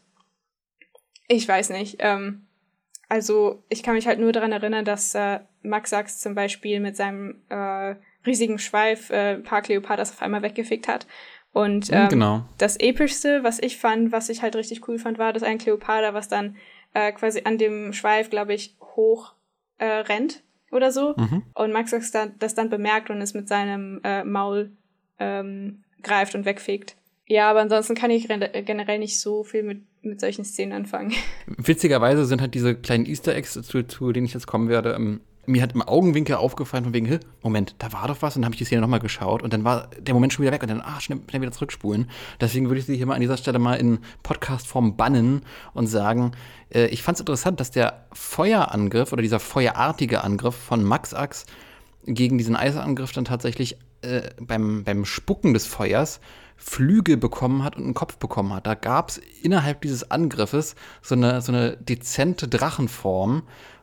ich 1.28 1.46
weiß 1.46 1.70
nicht. 1.70 1.96
Ähm, 1.98 2.46
also 3.08 3.62
ich 3.68 3.82
kann 3.82 3.94
mich 3.94 4.06
halt 4.06 4.20
nur 4.20 4.32
daran 4.32 4.52
erinnern, 4.52 4.86
dass 4.86 5.14
äh, 5.14 5.40
Max 5.62 5.90
Sachs 5.90 6.20
zum 6.20 6.34
Beispiel 6.34 6.80
mit 6.80 6.96
seinem 6.96 7.42
äh, 7.50 7.96
riesigen 8.24 8.58
Schweif 8.58 9.10
äh, 9.10 9.34
ein 9.34 9.42
paar 9.42 9.60
Kleopatras 9.60 10.12
auf 10.12 10.22
einmal 10.22 10.42
weggefickt 10.42 10.88
hat. 10.88 11.06
Und 11.52 11.90
ähm, 11.92 12.08
genau. 12.08 12.44
das 12.56 12.78
Epischste, 12.78 13.44
was 13.44 13.58
ich 13.58 13.76
fand, 13.76 14.10
was 14.12 14.30
ich 14.30 14.40
halt 14.40 14.56
richtig 14.56 14.88
cool 14.88 14.98
fand, 14.98 15.18
war, 15.18 15.34
dass 15.34 15.42
ein 15.42 15.58
Kleopatra, 15.58 16.14
was 16.14 16.28
dann 16.28 16.56
äh, 16.94 17.12
quasi 17.12 17.42
an 17.44 17.58
dem 17.58 17.92
Schweif, 17.92 18.30
glaube 18.30 18.54
ich, 18.54 18.76
hoch 18.80 19.34
äh, 19.82 20.02
rennt 20.02 20.44
oder 20.70 20.92
so. 20.92 21.14
Mhm. 21.16 21.42
Und 21.54 21.72
Max 21.72 21.90
das 21.90 22.12
dann, 22.12 22.34
das 22.38 22.54
dann 22.54 22.70
bemerkt 22.70 23.10
und 23.10 23.20
es 23.20 23.34
mit 23.34 23.48
seinem 23.48 24.00
äh, 24.04 24.22
Maul 24.22 24.70
ähm, 25.18 25.82
greift 26.02 26.34
und 26.36 26.44
wegfegt. 26.44 26.96
Ja, 27.26 27.50
aber 27.50 27.60
ansonsten 27.60 27.94
kann 27.94 28.10
ich 28.10 28.28
generell 28.28 28.98
nicht 28.98 29.18
so 29.20 29.42
viel 29.42 29.62
mit, 29.62 29.82
mit 30.02 30.20
solchen 30.20 30.44
Szenen 30.44 30.72
anfangen. 30.72 31.12
Witzigerweise 31.46 32.24
sind 32.26 32.40
halt 32.40 32.54
diese 32.54 32.76
kleinen 32.76 33.06
Easter 33.06 33.34
Eggs, 33.34 33.54
zu, 33.54 33.82
zu 33.86 34.12
denen 34.12 34.26
ich 34.26 34.34
jetzt 34.34 34.46
kommen 34.46 34.68
werde, 34.68 34.92
ähm, 34.92 35.20
mir 35.46 35.62
hat 35.62 35.72
im 35.72 35.82
Augenwinkel 35.82 36.36
aufgefallen, 36.36 36.84
von 36.84 36.94
wegen, 36.94 37.18
Moment, 37.42 37.74
da 37.78 37.92
war 37.92 38.06
doch 38.06 38.22
was, 38.22 38.36
und 38.36 38.42
dann 38.42 38.46
habe 38.46 38.54
ich 38.54 38.58
die 38.58 38.64
Szene 38.64 38.80
nochmal 38.80 39.00
geschaut 39.00 39.42
und 39.42 39.52
dann 39.52 39.64
war 39.64 39.88
der 39.98 40.14
Moment 40.14 40.32
schon 40.32 40.44
wieder 40.44 40.52
weg 40.52 40.62
und 40.62 40.68
dann, 40.68 40.80
ah, 40.80 41.00
schnell, 41.00 41.20
schnell 41.28 41.42
wieder 41.42 41.52
zurückspulen. 41.52 42.08
Deswegen 42.40 42.68
würde 42.68 42.80
ich 42.80 42.86
sie 42.86 42.96
hier 42.96 43.06
mal 43.06 43.14
an 43.14 43.20
dieser 43.20 43.36
Stelle 43.36 43.58
mal 43.58 43.74
in 43.74 43.98
Podcast-Form 44.22 44.96
bannen 44.96 45.42
und 45.74 45.88
sagen, 45.88 46.32
äh, 46.72 46.86
ich 46.86 47.02
fand 47.02 47.16
es 47.16 47.20
interessant, 47.20 47.58
dass 47.58 47.70
der 47.70 48.06
Feuerangriff 48.12 49.12
oder 49.12 49.22
dieser 49.22 49.40
feuerartige 49.40 50.22
Angriff 50.22 50.54
von 50.54 50.84
Max 50.84 51.12
Ax 51.12 51.46
gegen 52.06 52.38
diesen 52.38 52.56
Eisangriff 52.56 53.12
dann 53.12 53.24
tatsächlich 53.24 53.78
äh, 54.02 54.30
beim, 54.40 54.84
beim 54.84 55.04
Spucken 55.04 55.54
des 55.54 55.66
Feuers 55.66 56.20
Flügel 56.56 57.16
bekommen 57.16 57.64
hat 57.64 57.76
und 57.76 57.84
einen 57.84 57.94
Kopf 57.94 58.18
bekommen 58.18 58.52
hat. 58.52 58.66
Da 58.66 58.74
gab 58.74 59.10
es 59.10 59.18
innerhalb 59.42 59.80
dieses 59.80 60.10
Angriffes 60.10 60.76
so 61.02 61.16
eine, 61.16 61.40
so 61.40 61.50
eine 61.50 61.76
dezente 61.76 62.46
Drachenform, 62.46 63.42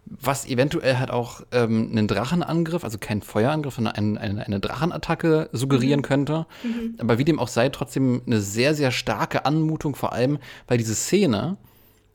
was 0.10 0.46
eventuell 0.48 0.98
halt 0.98 1.12
auch 1.12 1.42
ähm, 1.52 1.90
einen 1.92 2.08
Drachenangriff, 2.08 2.84
also 2.84 2.98
kein 3.00 3.22
Feuerangriff, 3.22 3.76
sondern 3.76 3.96
ein, 3.96 4.18
eine, 4.18 4.46
eine 4.46 4.60
Drachenattacke 4.60 5.50
suggerieren 5.52 6.00
mhm. 6.00 6.04
könnte. 6.04 6.46
Mhm. 6.64 6.96
Aber 6.98 7.18
wie 7.18 7.26
dem 7.26 7.40
auch 7.40 7.48
sei, 7.48 7.70
trotzdem 7.70 8.22
eine 8.26 8.42
sehr, 8.42 8.74
sehr 8.74 8.92
starke 8.92 9.46
Anmutung, 9.46 9.96
vor 9.96 10.14
allem, 10.14 10.40
weil 10.68 10.78
diese 10.78 10.96
Szene 10.96 11.58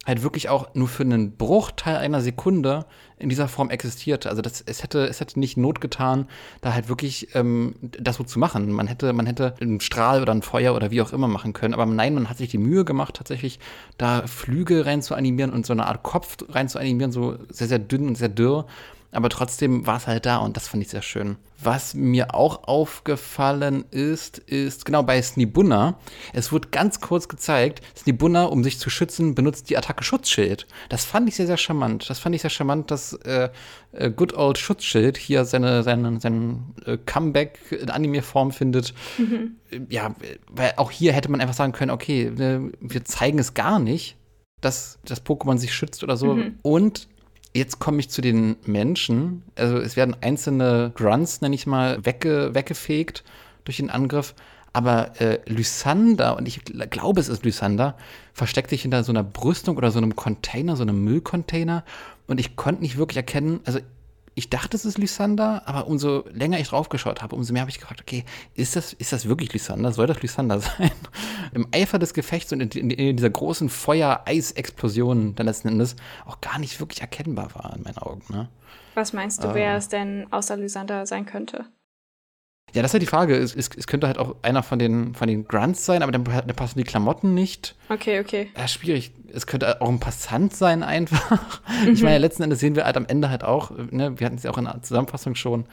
halt 0.07 0.23
wirklich 0.23 0.49
auch 0.49 0.75
nur 0.75 0.88
für 0.88 1.03
einen 1.03 1.37
Bruchteil 1.37 1.97
einer 1.97 2.21
Sekunde 2.21 2.87
in 3.17 3.29
dieser 3.29 3.49
Form 3.49 3.71
existierte. 3.71 4.29
Also 4.29 4.43
das, 4.43 4.62
es 4.67 4.83
hätte, 4.83 5.07
es 5.07 5.21
hätte 5.21 5.38
nicht 5.38 5.57
Not 5.57 5.81
getan, 5.81 6.29
da 6.61 6.75
halt 6.75 6.88
wirklich 6.88 7.35
ähm, 7.35 7.75
das 7.81 8.17
so 8.17 8.25
zu 8.25 8.38
machen. 8.38 8.71
Man 8.73 8.87
hätte, 8.87 9.12
man 9.12 9.27
hätte 9.27 9.55
einen 9.61 9.81
Strahl 9.81 10.21
oder 10.21 10.35
ein 10.35 10.43
Feuer 10.43 10.75
oder 10.75 10.90
wie 10.90 11.01
auch 11.01 11.12
immer 11.12 11.29
machen 11.29 11.53
können. 11.53 11.75
Aber 11.75 11.87
nein, 11.87 12.14
man 12.14 12.29
hat 12.29 12.38
sich 12.38 12.51
die 12.51 12.59
Mühe 12.59 12.85
gemacht, 12.85 13.17
tatsächlich 13.17 13.61
da 13.97 14.27
Flügel 14.27 14.83
rein 14.83 15.01
zu 15.01 15.14
animieren 15.14 15.53
und 15.53 15.64
so 15.64 15.73
eine 15.73 15.87
Art 15.87 16.03
Kopf 16.03 16.37
rein 16.49 16.69
zu 16.69 16.79
animieren, 16.79 17.12
so 17.12 17.38
sehr, 17.49 17.69
sehr 17.69 17.79
dünn 17.79 18.09
und 18.09 18.17
sehr 18.17 18.29
dürr 18.29 18.67
aber 19.14 19.29
trotzdem 19.29 19.87
war 19.87 19.96
es 19.96 20.07
halt 20.07 20.27
da 20.27 20.38
und 20.38 20.57
das 20.57 20.68
fand 20.68 20.83
ich 20.83 20.88
sehr 20.88 21.03
schön. 21.03 21.37
Was 21.62 21.94
mir 21.94 22.35
auch 22.35 22.64
aufgefallen 22.64 23.85
ist, 23.90 24.38
ist 24.38 24.85
genau 24.85 25.03
bei 25.03 25.22
Snibunna. 25.22 25.98
Es 26.33 26.53
wurde 26.53 26.68
ganz 26.68 27.00
kurz 27.00 27.29
gezeigt, 27.29 27.81
Snibunna, 27.96 28.44
um 28.44 28.64
sich 28.64 28.79
zu 28.79 28.90
schützen, 28.90 29.35
benutzt 29.35 29.70
die 29.70 29.79
Attacke 29.79 30.03
Schutzschild. 30.05 30.66
Das 30.88 31.05
fand 31.05 31.29
ich 31.29 31.37
sehr, 31.37 31.46
sehr 31.46 31.57
charmant. 31.57 32.11
Das 32.11 32.18
fand 32.18 32.35
ich 32.35 32.42
sehr 32.42 32.50
charmant, 32.50 32.90
dass 32.90 33.12
äh, 33.24 33.50
äh 33.92 34.11
Good 34.11 34.35
Old 34.35 34.59
Schutzschild 34.59 35.16
hier 35.16 35.44
seine, 35.44 35.85
seine, 35.85 36.20
sein 36.20 36.74
äh, 36.85 36.98
Comeback 36.98 37.61
in 37.70 37.90
Anime-Form 37.90 38.50
findet. 38.50 38.92
Mhm. 39.16 39.57
Ja, 39.88 40.14
weil 40.50 40.74
auch 40.77 40.90
hier 40.90 41.12
hätte 41.12 41.31
man 41.31 41.40
einfach 41.40 41.55
sagen 41.55 41.72
können, 41.72 41.92
okay, 41.92 42.33
ne, 42.37 42.72
wir 42.81 43.05
zeigen 43.05 43.38
es 43.38 43.55
gar 43.55 43.79
nicht, 43.79 44.16
dass 44.61 44.98
das 45.05 45.24
Pokémon 45.24 45.57
sich 45.59 45.72
schützt 45.72 46.03
oder 46.03 46.16
so. 46.16 46.35
Mhm. 46.35 46.59
Und 46.62 47.09
Jetzt 47.55 47.79
komme 47.79 48.01
ich 48.01 48.11
zu 48.11 48.21
den 48.21 48.57
Menschen. 48.67 49.45
Also 49.55 49.79
es 49.79 49.97
werden 49.97 50.17
einzelne 50.21 50.90
Grunts, 50.97 51.40
nenne 51.40 51.55
ich 51.55 51.67
mal, 51.67 52.05
wegge 52.05 52.53
weggefegt 52.53 53.23
durch 53.64 53.77
den 53.77 53.90
Angriff. 53.90 54.35
Aber 54.73 55.21
äh, 55.21 55.38
Lysander, 55.47 56.37
und 56.37 56.49
ich 56.49 56.64
glaube, 56.64 57.21
es 57.21 57.29
ist 57.29 57.45
Lysander, 57.45 57.97
versteckt 58.33 58.71
sich 58.71 58.83
hinter 58.83 59.05
so 59.05 59.12
einer 59.12 59.23
Brüstung 59.23 59.77
oder 59.77 59.93
so 59.93 59.99
einem 59.99 60.17
Container, 60.17 60.75
so 60.75 60.83
einem 60.83 61.05
Müllcontainer. 61.05 61.85
Und 62.27 62.40
ich 62.40 62.57
konnte 62.57 62.83
nicht 62.83 62.97
wirklich 62.97 63.19
erkennen, 63.19 63.61
also 63.64 63.79
ich 64.35 64.51
dachte, 64.51 64.77
es 64.77 64.85
ist 64.85 64.99
Lysander, 64.99 65.62
aber 65.66 65.87
umso 65.87 66.25
länger 66.31 66.59
ich 66.59 66.68
draufgeschaut 66.68 67.23
habe, 67.23 67.37
umso 67.37 67.53
mehr 67.53 67.62
habe 67.62 67.70
ich 67.70 67.79
gefragt, 67.79 68.01
okay, 68.01 68.25
ist 68.55 68.75
das, 68.75 68.92
ist 68.92 69.12
das 69.12 69.29
wirklich 69.29 69.53
Lysander? 69.53 69.92
Soll 69.92 70.07
das 70.07 70.23
Lysander 70.23 70.61
sein? 70.61 70.90
Im 71.53 71.68
Eifer 71.73 71.99
des 71.99 72.14
Gefechts 72.14 72.53
und 72.53 72.61
in, 72.61 72.70
in, 72.70 72.90
in 72.90 73.16
dieser 73.16 73.31
großen 73.31 73.68
Feuer-Eis-Explosion 73.68 75.35
dann 75.35 75.47
letzten 75.47 75.68
Endes 75.68 75.97
auch 76.27 76.40
gar 76.40 76.59
nicht 76.59 76.81
wirklich 76.81 77.01
erkennbar 77.01 77.55
war 77.55 77.75
in 77.77 77.83
meinen 77.83 77.99
Augen. 77.99 78.23
Ne? 78.29 78.49
Was 78.94 79.12
meinst 79.12 79.44
du, 79.44 79.49
äh, 79.49 79.55
wer 79.55 79.77
es 79.77 79.88
denn 79.88 80.27
außer 80.33 80.57
Lysander 80.57 81.07
sein 81.07 81.27
könnte? 81.27 81.66
Ja, 82.72 82.83
das 82.83 82.90
ist 82.90 82.94
ja 82.94 82.98
die 82.98 83.07
Frage. 83.07 83.37
Es, 83.37 83.55
es, 83.55 83.70
es, 83.77 83.87
könnte 83.87 84.09
halt 84.09 84.18
auch 84.18 84.35
einer 84.42 84.64
von 84.64 84.79
den, 84.81 85.14
von 85.14 85.29
den 85.29 85.46
Grunts 85.46 85.85
sein, 85.85 86.03
aber 86.03 86.11
dann, 86.11 86.24
dann 86.24 86.46
passen 86.57 86.79
die 86.79 86.85
Klamotten 86.85 87.33
nicht. 87.33 87.77
Okay, 87.88 88.18
okay. 88.18 88.50
Ja, 88.57 88.66
schwierig. 88.66 89.12
Es 89.33 89.46
könnte 89.46 89.81
auch 89.81 89.88
ein 89.88 90.00
Passant 90.00 90.55
sein 90.55 90.83
einfach. 90.83 91.61
Mhm. 91.85 91.88
Ich 91.92 92.03
meine, 92.03 92.18
letzten 92.18 92.42
Endes 92.42 92.61
sehen 92.61 92.74
wir 92.74 92.85
halt 92.85 92.96
am 92.96 93.07
Ende 93.07 93.31
halt 93.31 93.44
auch, 93.44 93.70
ne, 93.90 94.18
wir 94.18 94.27
hatten 94.27 94.37
es 94.37 94.42
ja 94.42 94.50
auch 94.50 94.59
in 94.59 94.64
der 94.64 94.83
Zusammenfassung 94.83 95.37
schon, 95.37 95.67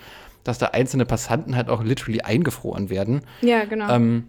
dass 0.44 0.58
da 0.60 0.68
einzelne 0.68 1.06
Passanten 1.06 1.56
halt 1.56 1.70
auch 1.70 1.84
literally 1.84 2.22
eingefroren 2.22 2.90
werden. 2.90 3.22
Ja, 3.42 3.66
genau. 3.66 3.90
Ähm, 3.90 4.28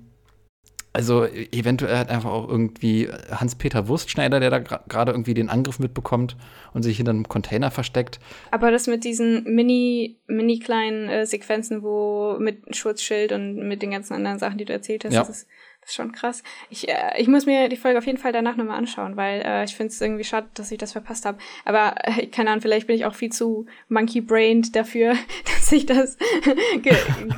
also 0.94 1.24
eventuell 1.24 1.96
hat 1.96 2.10
einfach 2.10 2.30
auch 2.30 2.48
irgendwie 2.48 3.08
Hans-Peter 3.30 3.88
Wurstschneider, 3.88 4.40
der 4.40 4.50
da 4.50 4.58
gerade 4.58 5.12
irgendwie 5.12 5.32
den 5.32 5.48
Angriff 5.48 5.78
mitbekommt 5.78 6.36
und 6.74 6.82
sich 6.82 6.98
hinter 6.98 7.10
einem 7.10 7.28
Container 7.28 7.70
versteckt. 7.70 8.20
Aber 8.50 8.70
das 8.70 8.86
mit 8.86 9.04
diesen 9.04 9.44
mini, 9.44 10.18
mini 10.26 10.58
kleinen 10.58 11.08
äh, 11.08 11.26
Sequenzen, 11.26 11.82
wo 11.82 12.36
mit 12.38 12.76
Schutzschild 12.76 13.32
und 13.32 13.66
mit 13.68 13.80
den 13.80 13.92
ganzen 13.92 14.14
anderen 14.14 14.38
Sachen, 14.38 14.58
die 14.58 14.66
du 14.66 14.72
erzählt 14.72 15.04
hast, 15.04 15.14
ja. 15.14 15.20
das 15.20 15.30
ist 15.30 15.48
Das 15.82 15.90
ist 15.90 15.96
schon 15.96 16.12
krass. 16.12 16.44
Ich, 16.70 16.88
äh, 16.88 17.20
ich 17.20 17.26
muss 17.26 17.44
mir 17.44 17.68
die 17.68 17.76
Folge 17.76 17.98
auf 17.98 18.06
jeden 18.06 18.18
Fall 18.18 18.32
danach 18.32 18.56
nochmal 18.56 18.78
anschauen, 18.78 19.16
weil 19.16 19.42
äh, 19.42 19.64
ich 19.64 19.74
finde 19.74 19.92
es 19.92 20.00
irgendwie 20.00 20.22
schade, 20.22 20.46
dass 20.54 20.70
ich 20.70 20.78
das 20.78 20.92
verpasst 20.92 21.26
habe. 21.26 21.38
Aber 21.64 21.96
äh, 22.04 22.28
keine 22.28 22.50
Ahnung, 22.50 22.62
vielleicht 22.62 22.86
bin 22.86 22.94
ich 22.94 23.04
auch 23.04 23.16
viel 23.16 23.32
zu 23.32 23.66
monkey-brained 23.88 24.76
dafür, 24.76 25.16
dass 25.44 25.72
ich 25.72 25.84
das 25.84 26.16
ge 26.82 26.94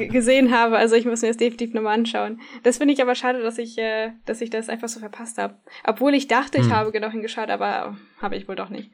gesehen 0.08 0.50
habe. 0.54 0.76
Also 0.76 0.94
ich 0.94 1.06
muss 1.06 1.22
mir 1.22 1.28
das 1.28 1.38
definitiv 1.38 1.72
nochmal 1.72 1.94
anschauen. 1.94 2.38
Das 2.62 2.76
finde 2.76 2.92
ich 2.92 3.00
aber 3.00 3.14
schade, 3.14 3.42
dass 3.42 3.56
ich, 3.56 3.78
äh, 3.78 4.12
dass 4.26 4.42
ich 4.42 4.50
das 4.50 4.68
einfach 4.68 4.88
so 4.88 5.00
verpasst 5.00 5.38
habe. 5.38 5.54
Obwohl 5.84 6.12
ich 6.14 6.28
dachte, 6.28 6.58
ich 6.58 6.64
hm. 6.64 6.74
habe 6.74 6.92
genau 6.92 7.08
hingeschaut, 7.08 7.48
aber 7.48 7.96
habe 8.20 8.36
ich 8.36 8.46
wohl 8.46 8.56
doch 8.56 8.68
nicht. 8.68 8.90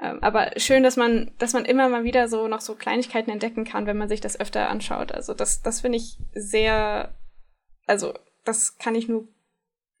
Ähm, 0.00 0.18
aber 0.20 0.50
schön, 0.56 0.82
dass 0.82 0.96
man, 0.96 1.30
dass 1.38 1.52
man 1.52 1.64
immer 1.64 1.88
mal 1.88 2.02
wieder 2.02 2.26
so 2.28 2.48
noch 2.48 2.60
so 2.60 2.74
Kleinigkeiten 2.74 3.30
entdecken 3.30 3.64
kann, 3.64 3.86
wenn 3.86 3.96
man 3.96 4.08
sich 4.08 4.20
das 4.20 4.38
öfter 4.38 4.68
anschaut. 4.68 5.12
Also 5.12 5.34
das, 5.34 5.62
das 5.62 5.80
finde 5.80 5.98
ich 5.98 6.18
sehr, 6.34 7.14
also 7.86 8.14
das 8.44 8.78
kann 8.78 8.94
ich 8.94 9.08
nur 9.08 9.26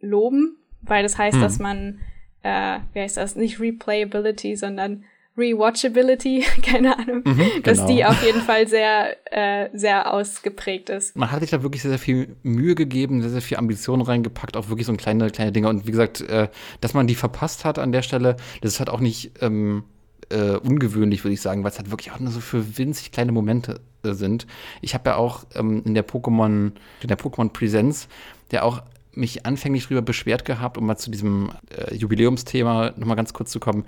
loben, 0.00 0.56
weil 0.82 1.02
das 1.02 1.18
heißt, 1.18 1.36
hm. 1.36 1.42
dass 1.42 1.58
man, 1.58 2.00
äh, 2.42 2.78
wie 2.92 3.00
heißt 3.00 3.16
das, 3.16 3.36
nicht 3.36 3.60
Replayability, 3.60 4.56
sondern 4.56 5.04
Rewatchability, 5.36 6.44
keine 6.62 6.96
Ahnung, 6.96 7.22
mhm, 7.24 7.36
genau. 7.36 7.60
dass 7.64 7.86
die 7.86 8.04
auf 8.04 8.24
jeden 8.24 8.40
Fall 8.40 8.68
sehr, 8.68 9.16
äh, 9.32 9.68
sehr 9.72 10.12
ausgeprägt 10.12 10.90
ist. 10.90 11.16
Man 11.16 11.30
hat 11.32 11.40
sich 11.40 11.50
da 11.50 11.62
wirklich 11.62 11.82
sehr, 11.82 11.90
sehr 11.90 11.98
viel 11.98 12.36
Mühe 12.42 12.74
gegeben, 12.74 13.20
sehr, 13.20 13.30
sehr 13.30 13.42
viel 13.42 13.56
Ambition 13.56 14.00
reingepackt, 14.00 14.56
auch 14.56 14.68
wirklich 14.68 14.86
so 14.86 14.94
kleine, 14.94 15.30
kleine 15.30 15.50
Dinge. 15.50 15.68
Und 15.68 15.86
wie 15.86 15.90
gesagt, 15.90 16.20
äh, 16.20 16.48
dass 16.80 16.94
man 16.94 17.06
die 17.06 17.16
verpasst 17.16 17.64
hat 17.64 17.78
an 17.78 17.90
der 17.90 18.02
Stelle, 18.02 18.36
das 18.60 18.74
ist 18.74 18.78
halt 18.78 18.90
auch 18.90 19.00
nicht 19.00 19.32
ähm, 19.40 19.84
äh, 20.30 20.56
ungewöhnlich, 20.56 21.24
würde 21.24 21.34
ich 21.34 21.40
sagen, 21.40 21.64
weil 21.64 21.70
es 21.70 21.78
halt 21.78 21.90
wirklich 21.90 22.12
auch 22.12 22.20
nur 22.20 22.30
so 22.30 22.40
für 22.40 22.78
winzig 22.78 23.12
kleine 23.12 23.32
Momente 23.32 23.80
äh, 24.02 24.12
sind. 24.12 24.46
Ich 24.80 24.94
habe 24.94 25.10
ja 25.10 25.16
auch 25.16 25.44
ähm, 25.54 25.82
in 25.84 25.94
der 25.94 26.06
Pokémon, 26.06 26.72
in 27.00 27.08
der 27.08 27.18
Pokémon 27.18 27.50
Presents, 27.50 28.08
der 28.50 28.64
auch 28.64 28.82
mich 29.12 29.46
anfänglich 29.46 29.84
darüber 29.84 30.02
beschwert 30.02 30.44
gehabt, 30.44 30.78
um 30.78 30.86
mal 30.86 30.96
zu 30.96 31.10
diesem 31.10 31.50
äh, 31.70 31.94
Jubiläumsthema 31.94 32.92
nochmal 32.96 33.16
ganz 33.16 33.32
kurz 33.32 33.50
zu 33.50 33.60
kommen, 33.60 33.84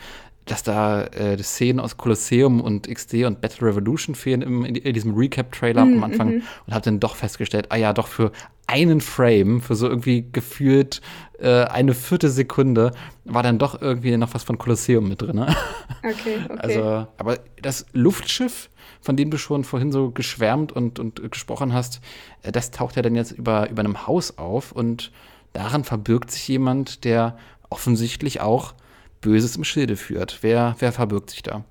dass 0.47 0.63
da 0.63 1.05
äh, 1.07 1.37
Szenen 1.43 1.81
aus 1.81 1.97
Colosseum 1.97 2.61
und 2.61 2.89
XD 2.89 3.25
und 3.25 3.41
Battle 3.41 3.67
Revolution 3.67 4.15
fehlen 4.15 4.43
im, 4.43 4.65
in, 4.65 4.77
in 4.77 4.95
diesem 4.95 5.15
Recap-Trailer 5.15 5.85
mm, 5.85 5.95
am 5.95 6.05
Anfang 6.05 6.29
mm 6.29 6.39
-hmm. 6.39 6.43
und 6.67 6.75
habe 6.75 6.85
dann 6.85 7.01
doch 7.01 7.17
festgestellt, 7.17 7.67
ah 7.71 7.77
ja, 7.77 7.93
doch 7.93 8.07
für 8.07 8.33
einen 8.69 9.01
Frame, 9.01 9.61
für 9.61 9.75
so 9.75 9.89
irgendwie 9.89 10.27
gefühlt 10.33 11.01
äh, 11.39 11.65
eine 11.65 11.95
vierte 11.95 12.31
Sekunde, 12.31 12.93
war 13.25 13.43
dann 13.43 13.59
doch 13.59 13.81
irgendwie 13.81 14.17
noch 14.17 14.35
was 14.35 14.45
von 14.45 14.59
Colosseum 14.59 15.09
mit 15.09 15.23
drin. 15.23 15.37
Ne? 15.37 15.55
Okay, 15.99 16.39
okay. 16.45 16.59
Also, 16.59 17.07
aber 17.17 17.39
das 17.61 17.87
Luftschiff, 17.93 18.71
von 19.01 19.17
dem 19.17 19.31
du 19.31 19.39
schon 19.39 19.65
vorhin 19.65 19.91
so 19.91 20.11
geschwärmt 20.11 20.73
und, 20.73 20.99
und 20.99 21.31
gesprochen 21.31 21.73
hast, 21.73 22.01
äh, 22.43 22.53
das 22.53 22.71
taucht 22.71 22.95
ja 22.95 23.03
dann 23.03 23.17
jetzt 23.17 23.33
über, 23.33 23.69
über 23.69 23.81
einem 23.81 24.07
Haus 24.07 24.39
auf 24.39 24.71
und 24.71 25.11
daran 25.53 25.83
verbirgt 25.83 26.31
sich 26.31 26.47
jemand, 26.47 27.05
der 27.05 27.37
offensichtlich 27.69 28.41
auch 28.41 28.75
Böses 29.21 29.57
im 29.57 29.65
Schilde 29.65 29.97
führt. 29.97 30.39
Wer, 30.43 30.77
wer 30.79 30.93
verbirgt 30.93 31.31
sich 31.31 31.43
da? 31.43 31.65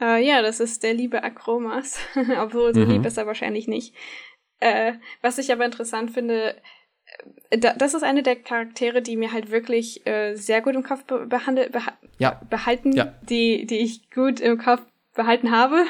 Uh, 0.00 0.16
ja, 0.16 0.42
das 0.42 0.60
ist 0.60 0.82
der 0.82 0.94
liebe 0.94 1.22
Akromas. 1.22 1.98
Obwohl 2.40 2.74
so 2.74 2.80
mhm. 2.80 2.90
lieb 2.90 3.06
ist 3.06 3.16
er 3.16 3.26
wahrscheinlich 3.26 3.66
nicht. 3.66 3.94
Äh, 4.60 4.94
was 5.22 5.38
ich 5.38 5.52
aber 5.52 5.64
interessant 5.64 6.10
finde, 6.10 6.56
äh, 7.50 7.58
da, 7.58 7.72
das 7.74 7.94
ist 7.94 8.02
eine 8.02 8.22
der 8.22 8.36
Charaktere, 8.36 9.02
die 9.02 9.16
mir 9.16 9.32
halt 9.32 9.50
wirklich 9.50 10.06
äh, 10.06 10.34
sehr 10.34 10.60
gut 10.60 10.74
im 10.74 10.82
Kopf 10.82 11.04
be 11.04 11.26
behandelt, 11.26 11.72
beha 11.72 11.92
ja. 12.18 12.40
behalten, 12.48 12.92
ja. 12.92 13.14
Die, 13.22 13.66
die 13.66 13.78
ich 13.78 14.10
gut 14.10 14.40
im 14.40 14.58
Kopf 14.58 14.82
behalten 15.14 15.50
habe. 15.50 15.84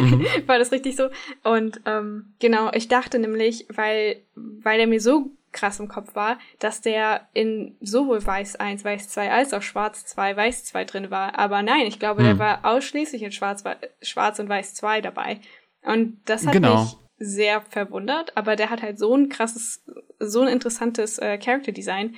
Mhm. 0.00 0.26
War 0.46 0.58
das 0.58 0.72
richtig 0.72 0.96
so? 0.96 1.08
Und 1.44 1.80
ähm, 1.86 2.34
genau, 2.38 2.70
ich 2.72 2.88
dachte 2.88 3.18
nämlich, 3.18 3.66
weil, 3.70 4.22
weil 4.34 4.80
er 4.80 4.86
mir 4.86 5.00
so 5.00 5.30
krass 5.52 5.80
im 5.80 5.88
Kopf 5.88 6.14
war, 6.14 6.38
dass 6.58 6.80
der 6.80 7.28
in 7.32 7.76
sowohl 7.80 8.24
Weiß 8.24 8.56
1, 8.56 8.84
Weiß 8.84 9.08
2 9.08 9.30
als 9.30 9.52
auch 9.52 9.62
Schwarz 9.62 10.04
2, 10.06 10.36
Weiß 10.36 10.64
2 10.64 10.84
drin 10.84 11.10
war. 11.10 11.38
Aber 11.38 11.62
nein, 11.62 11.86
ich 11.86 11.98
glaube, 11.98 12.20
hm. 12.20 12.26
der 12.26 12.38
war 12.38 12.64
ausschließlich 12.64 13.22
in 13.22 13.32
Schwarz, 13.32 13.64
Schwarz 14.02 14.38
und 14.38 14.48
Weiß 14.48 14.74
2 14.74 15.00
dabei. 15.00 15.40
Und 15.82 16.20
das 16.26 16.46
hat 16.46 16.52
genau. 16.52 16.82
mich 16.82 16.96
sehr 17.18 17.62
verwundert, 17.62 18.36
aber 18.36 18.56
der 18.56 18.70
hat 18.70 18.82
halt 18.82 18.98
so 18.98 19.14
ein 19.14 19.28
krasses, 19.28 19.84
so 20.20 20.42
ein 20.42 20.48
interessantes 20.48 21.18
äh, 21.18 21.38
Character 21.38 21.72
Design, 21.72 22.14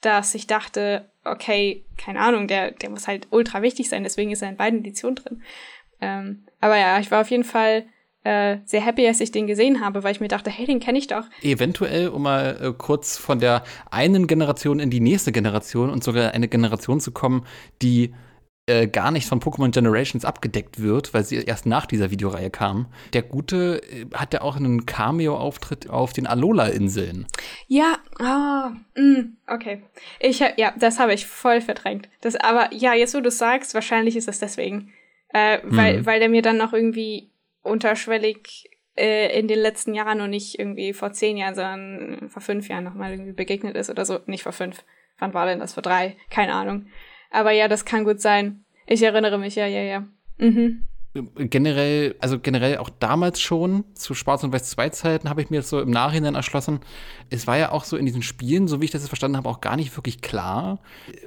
dass 0.00 0.34
ich 0.34 0.46
dachte, 0.46 1.10
okay, 1.24 1.84
keine 1.96 2.20
Ahnung, 2.20 2.48
der, 2.48 2.70
der 2.70 2.90
muss 2.90 3.08
halt 3.08 3.26
ultra 3.30 3.62
wichtig 3.62 3.88
sein, 3.88 4.04
deswegen 4.04 4.30
ist 4.30 4.42
er 4.42 4.48
in 4.48 4.56
beiden 4.56 4.80
Editionen 4.80 5.16
drin. 5.16 5.42
Ähm, 6.00 6.46
aber 6.60 6.78
ja, 6.78 6.98
ich 6.98 7.10
war 7.10 7.20
auf 7.20 7.30
jeden 7.30 7.44
Fall 7.44 7.86
äh, 8.24 8.58
sehr 8.64 8.80
happy, 8.80 9.06
als 9.06 9.20
ich 9.20 9.30
den 9.30 9.46
gesehen 9.46 9.80
habe, 9.80 10.02
weil 10.02 10.12
ich 10.12 10.20
mir 10.20 10.28
dachte, 10.28 10.50
hey, 10.50 10.66
den 10.66 10.80
kenne 10.80 10.98
ich 10.98 11.06
doch. 11.06 11.24
Eventuell, 11.42 12.08
um 12.08 12.22
mal 12.22 12.58
äh, 12.60 12.72
kurz 12.76 13.16
von 13.16 13.38
der 13.38 13.62
einen 13.90 14.26
Generation 14.26 14.80
in 14.80 14.90
die 14.90 15.00
nächste 15.00 15.32
Generation 15.32 15.90
und 15.90 16.04
sogar 16.04 16.32
eine 16.32 16.48
Generation 16.48 17.00
zu 17.00 17.12
kommen, 17.12 17.44
die 17.80 18.12
äh, 18.68 18.86
gar 18.86 19.10
nicht 19.10 19.26
von 19.26 19.40
Pokémon 19.40 19.70
Generations 19.70 20.26
abgedeckt 20.26 20.82
wird, 20.82 21.14
weil 21.14 21.24
sie 21.24 21.36
erst 21.36 21.64
nach 21.64 21.86
dieser 21.86 22.10
Videoreihe 22.10 22.50
kam. 22.50 22.86
Der 23.14 23.22
Gute 23.22 23.80
äh, 23.84 24.04
hat 24.14 24.34
ja 24.34 24.42
auch 24.42 24.56
einen 24.56 24.84
Cameo-Auftritt 24.84 25.88
auf 25.88 26.12
den 26.12 26.26
Alola-Inseln. 26.26 27.26
Ja, 27.66 27.98
ah, 28.18 28.72
mm, 28.94 29.36
okay. 29.46 29.82
Ich 30.20 30.42
hab, 30.42 30.58
ja, 30.58 30.74
das 30.78 30.98
habe 30.98 31.14
ich 31.14 31.26
voll 31.26 31.62
verdrängt. 31.62 32.10
Das, 32.20 32.36
aber 32.36 32.68
ja, 32.74 32.92
jetzt 32.92 33.14
wo 33.14 33.20
du 33.20 33.30
sagst, 33.30 33.72
wahrscheinlich 33.72 34.16
ist 34.16 34.28
das 34.28 34.38
deswegen. 34.38 34.92
Äh, 35.30 35.60
weil, 35.64 35.98
hm. 35.98 36.06
weil 36.06 36.20
der 36.20 36.28
mir 36.28 36.42
dann 36.42 36.58
noch 36.58 36.72
irgendwie 36.72 37.30
unterschwellig 37.62 38.70
äh, 38.96 39.38
in 39.38 39.48
den 39.48 39.58
letzten 39.58 39.94
Jahren 39.94 40.20
und 40.20 40.30
nicht 40.30 40.58
irgendwie 40.58 40.92
vor 40.92 41.12
zehn 41.12 41.36
Jahren, 41.36 41.54
sondern 41.54 42.30
vor 42.30 42.42
fünf 42.42 42.68
Jahren 42.68 42.84
nochmal 42.84 43.12
irgendwie 43.12 43.32
begegnet 43.32 43.76
ist 43.76 43.90
oder 43.90 44.04
so. 44.04 44.20
Nicht 44.26 44.42
vor 44.42 44.52
fünf. 44.52 44.84
Wann 45.18 45.34
war 45.34 45.46
denn 45.46 45.58
das? 45.58 45.74
Vor 45.74 45.82
drei? 45.82 46.16
Keine 46.30 46.54
Ahnung. 46.54 46.86
Aber 47.30 47.50
ja, 47.50 47.68
das 47.68 47.84
kann 47.84 48.04
gut 48.04 48.20
sein. 48.20 48.64
Ich 48.86 49.02
erinnere 49.02 49.38
mich, 49.38 49.54
ja, 49.56 49.66
ja, 49.66 49.82
ja. 49.82 50.08
Mhm 50.38 50.87
generell, 51.14 52.14
also 52.20 52.38
generell 52.38 52.78
auch 52.78 52.90
damals 52.90 53.40
schon, 53.40 53.84
zu 53.94 54.14
Schwarz- 54.14 54.44
und 54.44 54.52
Weiß-2-Zeiten, 54.52 55.28
habe 55.28 55.40
ich 55.40 55.50
mir 55.50 55.58
das 55.58 55.70
so 55.70 55.80
im 55.80 55.90
Nachhinein 55.90 56.34
erschlossen. 56.34 56.80
Es 57.30 57.46
war 57.46 57.56
ja 57.56 57.72
auch 57.72 57.84
so 57.84 57.96
in 57.96 58.04
diesen 58.04 58.22
Spielen, 58.22 58.68
so 58.68 58.80
wie 58.80 58.84
ich 58.84 58.90
das 58.90 59.02
jetzt 59.02 59.08
verstanden 59.08 59.36
habe, 59.38 59.48
auch 59.48 59.60
gar 59.60 59.76
nicht 59.76 59.96
wirklich 59.96 60.20
klar, 60.20 60.80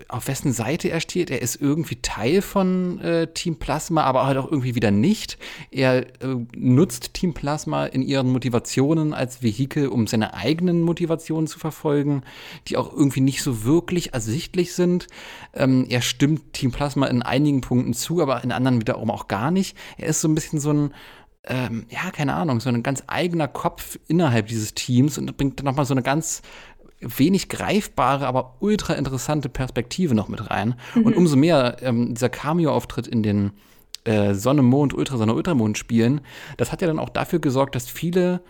auf 0.07 0.27
wessen 0.27 0.53
Seite 0.53 0.89
er 0.89 1.01
steht. 1.01 1.31
Er 1.31 1.41
ist 1.41 1.55
irgendwie 1.59 1.97
Teil 2.01 2.41
von 2.41 2.99
äh, 2.99 3.27
Team 3.33 3.57
Plasma, 3.57 4.03
aber 4.03 4.25
halt 4.25 4.37
auch 4.37 4.51
irgendwie 4.51 4.75
wieder 4.75 4.91
nicht. 4.91 5.37
Er 5.71 6.05
äh, 6.21 6.35
nutzt 6.55 7.13
Team 7.13 7.33
Plasma 7.33 7.85
in 7.85 8.03
ihren 8.03 8.31
Motivationen 8.31 9.13
als 9.13 9.41
Vehikel, 9.41 9.87
um 9.87 10.05
seine 10.05 10.35
eigenen 10.35 10.81
Motivationen 10.81 11.47
zu 11.47 11.59
verfolgen, 11.59 12.23
die 12.67 12.77
auch 12.77 12.93
irgendwie 12.93 13.21
nicht 13.21 13.41
so 13.41 13.63
wirklich 13.63 14.13
ersichtlich 14.13 14.73
sind. 14.73 15.07
Ähm, 15.53 15.87
er 15.89 16.01
stimmt 16.01 16.53
Team 16.53 16.71
Plasma 16.71 17.07
in 17.07 17.23
einigen 17.23 17.61
Punkten 17.61 17.93
zu, 17.93 18.21
aber 18.21 18.43
in 18.43 18.51
anderen 18.51 18.79
wiederum 18.79 19.09
auch 19.09 19.27
gar 19.27 19.49
nicht. 19.49 19.70
Er 19.97 20.07
ist 20.07 20.21
so 20.21 20.27
ein 20.27 20.35
bisschen 20.35 20.59
so 20.59 20.71
ein, 20.71 20.93
ähm, 21.43 21.85
ja, 21.89 22.11
keine 22.11 22.33
Ahnung, 22.33 22.59
so 22.59 22.69
ein 22.69 22.83
ganz 22.83 23.03
eigener 23.07 23.47
Kopf 23.47 23.97
innerhalb 24.07 24.47
dieses 24.47 24.73
Teams 24.73 25.17
und 25.17 25.35
bringt 25.37 25.59
dann 25.59 25.65
nochmal 25.65 25.85
so 25.85 25.93
eine 25.93 26.03
ganz 26.03 26.41
wenig 26.99 27.49
greifbare, 27.49 28.27
aber 28.27 28.57
ultra 28.59 28.93
interessante 28.93 29.49
Perspektive 29.49 30.13
noch 30.13 30.27
mit 30.27 30.49
rein. 30.49 30.75
Mhm. 30.95 31.03
Und 31.03 31.15
umso 31.15 31.35
mehr 31.35 31.77
ähm, 31.81 32.13
dieser 32.13 32.29
Cameo-Auftritt 32.29 33.07
in 33.07 33.23
den 33.23 33.51
äh, 34.03 34.33
Sonne, 34.33 34.61
Mond, 34.61 34.93
Ultrasonne, 34.93 35.33
Ultramond 35.33 35.77
spielen, 35.77 36.21
das 36.57 36.71
hat 36.71 36.81
ja 36.81 36.87
dann 36.87 36.99
auch 36.99 37.09
dafür 37.09 37.39
gesorgt, 37.39 37.75
dass 37.75 37.89
viele 37.89 38.41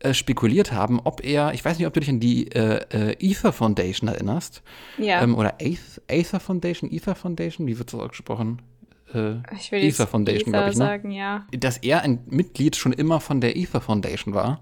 äh, 0.00 0.12
spekuliert 0.12 0.72
haben, 0.72 1.00
ob 1.02 1.24
er, 1.24 1.54
ich 1.54 1.64
weiß 1.64 1.78
nicht, 1.78 1.86
ob 1.86 1.94
du 1.94 2.00
dich 2.00 2.10
an 2.10 2.20
die 2.20 2.50
äh, 2.52 2.80
äh, 2.90 3.16
Ether 3.20 3.52
Foundation 3.52 4.08
erinnerst. 4.08 4.62
Ja. 4.98 5.22
Ähm, 5.22 5.34
oder 5.34 5.56
Aether 5.60 6.40
Foundation, 6.40 6.90
Ether 6.92 7.14
Foundation, 7.14 7.66
wie 7.66 7.78
wird 7.78 7.92
das 7.92 8.00
ausgesprochen? 8.00 8.60
Äh, 9.14 9.36
ich 9.56 9.72
will 9.72 9.82
Ether 9.82 10.06
Foundation, 10.06 10.52
glaube 10.52 10.70
ich. 10.70 10.76
Ne? 10.76 10.84
Sagen, 10.84 11.10
ja. 11.10 11.46
Dass 11.56 11.78
er 11.78 12.02
ein 12.02 12.20
Mitglied 12.26 12.76
schon 12.76 12.92
immer 12.92 13.20
von 13.20 13.40
der 13.40 13.56
Ether 13.56 13.80
Foundation 13.80 14.34
war 14.34 14.60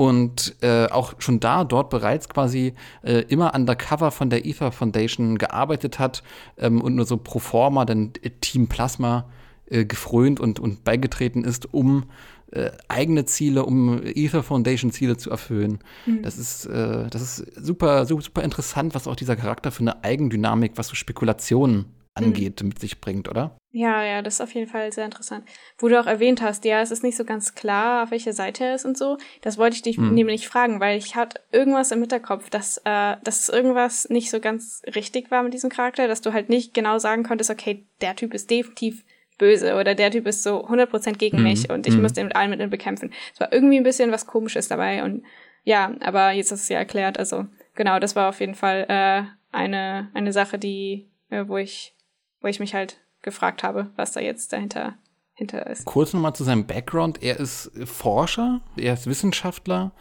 und 0.00 0.56
äh, 0.62 0.86
auch 0.86 1.14
schon 1.18 1.40
da 1.40 1.64
dort 1.64 1.90
bereits 1.90 2.30
quasi 2.30 2.72
äh, 3.02 3.20
immer 3.28 3.54
undercover 3.54 4.10
von 4.10 4.30
der 4.30 4.46
Ether 4.46 4.72
Foundation 4.72 5.36
gearbeitet 5.36 5.98
hat 5.98 6.22
ähm, 6.56 6.80
und 6.80 6.94
nur 6.94 7.04
so 7.04 7.18
pro 7.18 7.38
forma 7.38 7.84
dann 7.84 8.14
Team 8.40 8.66
Plasma 8.66 9.28
äh, 9.66 9.84
gefrönt 9.84 10.40
und, 10.40 10.58
und 10.58 10.84
beigetreten 10.84 11.44
ist, 11.44 11.74
um 11.74 12.04
äh, 12.50 12.70
eigene 12.88 13.26
Ziele, 13.26 13.66
um 13.66 14.00
Ether 14.02 14.42
Foundation 14.42 14.90
Ziele 14.90 15.18
zu 15.18 15.30
erfüllen. 15.30 15.80
Mhm. 16.06 16.22
Das 16.22 16.38
ist 16.38 16.64
äh, 16.64 17.06
das 17.10 17.20
ist 17.20 17.62
super 17.62 18.06
super 18.06 18.42
interessant, 18.42 18.94
was 18.94 19.06
auch 19.06 19.16
dieser 19.16 19.36
Charakter 19.36 19.70
für 19.70 19.82
eine 19.82 20.02
Eigendynamik, 20.02 20.72
was 20.76 20.88
so 20.88 20.94
Spekulationen 20.94 21.84
angeht, 22.14 22.60
mhm. 22.62 22.68
mit 22.68 22.78
sich 22.78 23.00
bringt, 23.00 23.28
oder? 23.28 23.56
Ja, 23.72 24.02
ja, 24.02 24.20
das 24.20 24.34
ist 24.34 24.40
auf 24.40 24.52
jeden 24.54 24.66
Fall 24.66 24.90
sehr 24.92 25.04
interessant. 25.04 25.44
Wo 25.78 25.88
du 25.88 26.00
auch 26.00 26.06
erwähnt 26.06 26.42
hast, 26.42 26.64
ja, 26.64 26.80
es 26.80 26.90
ist 26.90 27.04
nicht 27.04 27.16
so 27.16 27.24
ganz 27.24 27.54
klar, 27.54 28.02
auf 28.02 28.10
welcher 28.10 28.32
Seite 28.32 28.64
er 28.64 28.74
ist 28.74 28.84
und 28.84 28.98
so. 28.98 29.16
Das 29.42 29.58
wollte 29.58 29.76
ich 29.76 29.82
dich 29.82 29.96
hm. 29.96 30.12
nämlich 30.12 30.48
fragen, 30.48 30.80
weil 30.80 30.98
ich 30.98 31.14
hatte 31.14 31.40
irgendwas 31.52 31.92
im 31.92 32.00
Hinterkopf, 32.00 32.50
dass, 32.50 32.78
äh, 32.84 33.16
dass 33.22 33.48
irgendwas 33.48 34.08
nicht 34.08 34.30
so 34.30 34.40
ganz 34.40 34.82
richtig 34.94 35.30
war 35.30 35.44
mit 35.44 35.54
diesem 35.54 35.70
Charakter, 35.70 36.08
dass 36.08 36.20
du 36.20 36.32
halt 36.32 36.48
nicht 36.48 36.74
genau 36.74 36.98
sagen 36.98 37.22
konntest, 37.22 37.50
okay, 37.50 37.84
der 38.00 38.16
Typ 38.16 38.34
ist 38.34 38.50
definitiv 38.50 39.04
böse 39.38 39.76
oder 39.76 39.94
der 39.94 40.10
Typ 40.10 40.26
ist 40.26 40.42
so 40.42 40.66
100% 40.66 41.12
gegen 41.12 41.38
hm. 41.38 41.44
mich 41.44 41.70
und 41.70 41.86
ich 41.86 41.94
hm. 41.94 42.02
muss 42.02 42.12
den 42.12 42.26
mit 42.26 42.36
allen 42.36 42.50
Mitteln 42.50 42.70
bekämpfen. 42.70 43.12
Es 43.32 43.40
war 43.40 43.52
irgendwie 43.52 43.76
ein 43.76 43.84
bisschen 43.84 44.10
was 44.10 44.26
Komisches 44.26 44.66
dabei 44.66 45.04
und 45.04 45.22
ja, 45.64 45.94
aber 46.00 46.32
jetzt 46.32 46.50
hast 46.50 46.60
du 46.60 46.64
es 46.64 46.68
ja 46.70 46.78
erklärt, 46.78 47.18
also 47.18 47.46
genau, 47.74 47.98
das 47.98 48.16
war 48.16 48.28
auf 48.28 48.40
jeden 48.40 48.54
Fall 48.54 48.86
äh, 48.88 49.22
eine, 49.52 50.10
eine 50.14 50.32
Sache, 50.32 50.58
die, 50.58 51.08
äh, 51.30 51.44
wo 51.46 51.56
ich, 51.56 51.94
wo 52.40 52.48
ich 52.48 52.60
mich 52.60 52.74
halt 52.74 53.00
gefragt 53.22 53.62
habe, 53.62 53.90
was 53.96 54.12
da 54.12 54.20
jetzt 54.20 54.52
dahinter 54.52 54.94
hinter 55.34 55.66
ist. 55.66 55.86
Kurz 55.86 56.12
nochmal 56.12 56.34
zu 56.34 56.44
seinem 56.44 56.66
Background. 56.66 57.22
Er 57.22 57.40
ist 57.40 57.70
Forscher, 57.84 58.60
er 58.76 58.94
ist 58.94 59.06
Wissenschaftler 59.06 59.92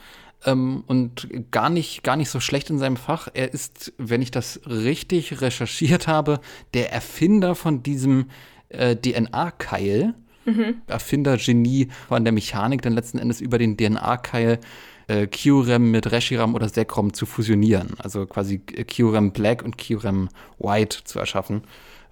ähm, 0.46 0.84
und 0.88 1.30
gar 1.52 1.70
nicht, 1.70 2.04
gar 2.04 2.16
nicht 2.16 2.30
so 2.30 2.40
schlecht 2.40 2.70
in 2.70 2.78
seinem 2.78 2.98
Fach. 2.98 3.30
Er 3.34 3.54
ist, 3.54 3.94
wenn 3.98 4.22
ich 4.22 4.32
das 4.32 4.62
richtig 4.66 5.42
recherchiert 5.42 6.08
habe, 6.08 6.40
der 6.74 6.92
Erfinder 6.92 7.56
von 7.56 7.84
diesem 7.84 8.28
äh, 8.70 8.96
DNA-Keil. 8.96 10.14
Mhm. 10.46 10.82
Erfinder, 10.88 11.38
Genie 11.38 11.90
von 12.08 12.24
der 12.24 12.34
Mechanik, 12.34 12.82
dann 12.82 12.94
letzten 12.94 13.20
Endes 13.20 13.42
über 13.42 13.58
den 13.58 13.78
DNA-Keil 13.78 14.60
äh, 15.08 15.28
QRAM 15.28 15.92
mit 15.92 16.12
Reshiram 16.12 16.56
oder 16.56 16.70
Sekrom 16.70 17.14
zu 17.14 17.26
fusionieren. 17.26 17.96
Also 17.98 18.26
quasi 18.26 18.60
QRAM 18.60 19.32
Black 19.32 19.64
und 19.64 19.78
QRAM 19.78 20.30
White 20.60 21.00
zu 21.04 21.20
erschaffen. 21.20 21.64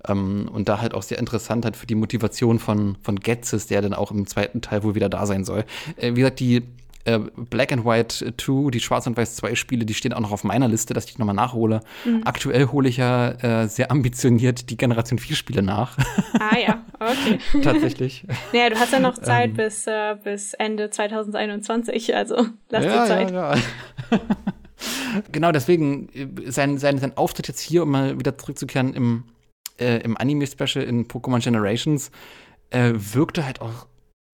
Ähm, 0.08 0.50
und 0.52 0.70
da 0.70 0.82
halt 0.82 0.94
auch 0.94 1.04
sehr 1.04 1.20
interessant 1.20 1.66
halt 1.66 1.76
für 1.76 1.88
die 1.88 1.96
Motivation 1.96 2.60
von, 2.60 2.98
von 3.02 3.20
Getzes, 3.20 3.68
der 3.68 3.82
dann 3.82 3.94
auch 3.94 4.12
im 4.12 4.28
zweiten 4.28 4.62
Teil 4.62 4.84
wohl 4.84 4.96
wieder 4.96 5.10
da 5.10 5.26
sein 5.26 5.44
soll. 5.44 5.66
Äh, 5.98 6.12
wie 6.12 6.22
gesagt, 6.22 6.40
die 6.40 6.64
äh, 7.08 7.20
Black 7.50 7.72
and 7.72 7.86
White 7.86 8.34
2, 8.38 8.70
die 8.70 8.80
Schwarz 8.80 9.08
und 9.08 9.16
Weiß 9.16 9.38
2 9.38 9.56
Spiele, 9.56 9.86
die 9.86 9.94
stehen 9.94 10.14
auch 10.14 10.20
noch 10.20 10.32
auf 10.32 10.44
meiner 10.44 10.68
Liste, 10.68 10.94
dass 10.94 11.06
ich 11.06 11.14
die 11.14 11.20
nochmal 11.20 11.36
nachhole. 11.36 11.80
Mhm. 12.04 12.22
Aktuell 12.26 12.68
hole 12.68 12.90
ich 12.90 12.98
ja 12.98 13.30
äh, 13.30 13.68
sehr 13.70 13.92
ambitioniert 13.92 14.70
die 14.70 14.78
Generation 14.78 15.18
4 15.18 15.36
Spiele 15.36 15.62
nach. 15.62 15.98
Ah 16.34 16.58
ja, 16.58 16.84
okay. 17.00 17.40
Tatsächlich. 17.62 18.26
Naja, 18.54 18.70
du 18.70 18.76
hast 18.76 18.92
ja 18.92 19.00
noch 19.00 19.18
Zeit 19.18 19.52
ähm, 19.52 19.56
bis, 19.56 19.88
äh, 19.88 20.16
bis 20.22 20.54
Ende 20.54 20.90
2021, 20.90 22.16
also 22.16 22.36
lass 22.70 22.86
ja, 22.86 22.92
dir 22.92 23.08
Zeit. 23.08 23.32
Ja, 23.32 23.56
ja. 23.56 23.62
genau, 25.32 25.52
deswegen 25.52 26.10
äh, 26.14 26.52
sein, 26.52 26.78
sein, 26.78 26.98
sein 26.98 27.16
Auftritt 27.16 27.48
jetzt 27.48 27.62
hier, 27.62 27.84
um 27.84 27.92
mal 27.92 28.20
wieder 28.20 28.38
zurückzukehren 28.38 28.94
im, 28.94 29.24
äh, 29.80 29.98
im 30.02 30.18
Anime-Special 30.18 30.84
in 30.84 31.08
Pokémon 31.08 31.40
Generations, 31.40 32.12
äh, 32.70 32.94
wirkte 32.96 33.46
halt 33.46 33.62
auch 33.62 33.88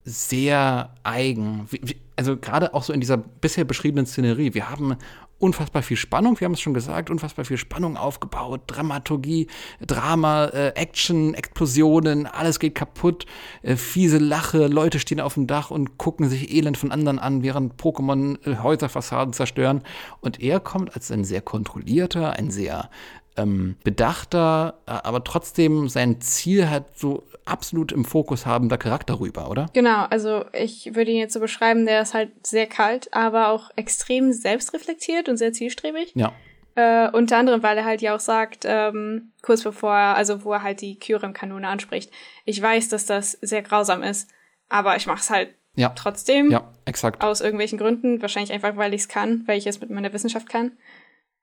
sehr 0.04 0.94
eigen. 1.02 1.68
Also 2.16 2.36
gerade 2.36 2.74
auch 2.74 2.82
so 2.82 2.92
in 2.92 3.00
dieser 3.00 3.16
bisher 3.16 3.64
beschriebenen 3.64 4.06
Szenerie. 4.06 4.54
Wir 4.54 4.70
haben 4.70 4.96
unfassbar 5.38 5.82
viel 5.82 5.96
Spannung, 5.96 6.38
wir 6.40 6.46
haben 6.46 6.52
es 6.52 6.60
schon 6.60 6.74
gesagt, 6.74 7.10
unfassbar 7.10 7.44
viel 7.44 7.58
Spannung 7.58 7.96
aufgebaut, 7.96 8.62
Dramaturgie, 8.66 9.48
Drama, 9.84 10.46
äh, 10.46 10.68
Action, 10.74 11.34
Explosionen, 11.34 12.26
alles 12.26 12.58
geht 12.58 12.74
kaputt, 12.74 13.26
äh, 13.62 13.76
fiese 13.76 14.18
Lache, 14.18 14.68
Leute 14.68 14.98
stehen 15.00 15.20
auf 15.20 15.34
dem 15.34 15.46
Dach 15.46 15.70
und 15.70 15.98
gucken 15.98 16.28
sich 16.28 16.54
elend 16.54 16.78
von 16.78 16.92
anderen 16.92 17.18
an, 17.18 17.42
während 17.42 17.74
Pokémon 17.74 18.38
äh, 18.46 18.56
Häuserfassaden 18.62 19.34
zerstören. 19.34 19.82
Und 20.20 20.40
er 20.40 20.60
kommt 20.60 20.94
als 20.94 21.10
ein 21.10 21.24
sehr 21.24 21.42
kontrollierter, 21.42 22.34
ein 22.34 22.50
sehr 22.50 22.88
ähm, 23.36 23.76
bedachter, 23.82 24.78
äh, 24.86 24.92
aber 24.92 25.24
trotzdem 25.24 25.88
sein 25.88 26.20
Ziel 26.20 26.70
hat 26.70 26.96
so 26.98 27.24
absolut 27.44 27.92
im 27.92 28.04
Fokus 28.04 28.46
habender 28.46 28.78
Charakter 28.78 29.20
rüber, 29.20 29.50
oder? 29.50 29.66
Genau, 29.72 30.04
also 30.04 30.44
ich 30.52 30.94
würde 30.94 31.10
ihn 31.10 31.18
jetzt 31.18 31.34
so 31.34 31.40
beschreiben, 31.40 31.86
der 31.86 32.02
ist 32.02 32.14
halt 32.14 32.30
sehr 32.46 32.66
kalt, 32.66 33.12
aber 33.12 33.48
auch 33.48 33.70
extrem 33.76 34.32
selbstreflektiert 34.32 35.28
und 35.28 35.36
sehr 35.36 35.52
zielstrebig. 35.52 36.12
Ja. 36.14 36.32
Äh, 36.76 37.10
unter 37.10 37.36
anderem, 37.36 37.62
weil 37.62 37.76
er 37.76 37.84
halt 37.84 38.02
ja 38.02 38.16
auch 38.16 38.20
sagt, 38.20 38.64
ähm, 38.66 39.32
kurz 39.42 39.62
bevor 39.62 39.94
er, 39.94 40.16
also 40.16 40.44
wo 40.44 40.52
er 40.52 40.62
halt 40.62 40.80
die 40.80 40.98
Kyurem-Kanone 40.98 41.68
anspricht, 41.68 42.10
ich 42.44 42.60
weiß, 42.60 42.88
dass 42.88 43.06
das 43.06 43.32
sehr 43.42 43.62
grausam 43.62 44.02
ist, 44.02 44.28
aber 44.68 44.96
ich 44.96 45.06
mach's 45.06 45.30
halt 45.30 45.54
ja. 45.76 45.90
trotzdem. 45.90 46.50
Ja, 46.50 46.72
exakt. 46.84 47.22
Aus 47.22 47.40
irgendwelchen 47.40 47.78
Gründen, 47.78 48.22
wahrscheinlich 48.22 48.52
einfach, 48.52 48.76
weil 48.76 48.94
ich 48.94 49.02
es 49.02 49.08
kann, 49.08 49.44
weil 49.46 49.58
ich 49.58 49.66
es 49.66 49.80
mit 49.80 49.90
meiner 49.90 50.12
Wissenschaft 50.12 50.48
kann 50.48 50.72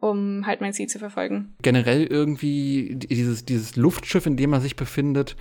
um 0.02 0.45
halt 0.45 0.60
mein 0.60 0.74
Ziel 0.74 0.88
zu 0.88 0.99
verfolgen. 0.99 1.54
Generell 1.62 2.06
irgendwie 2.06 2.95
dieses, 2.95 3.45
dieses 3.45 3.76
Luftschiff, 3.78 4.26
in 4.26 4.36
dem 4.36 4.52
er 4.52 4.60
sich 4.60 4.76
befindet, 4.76 5.38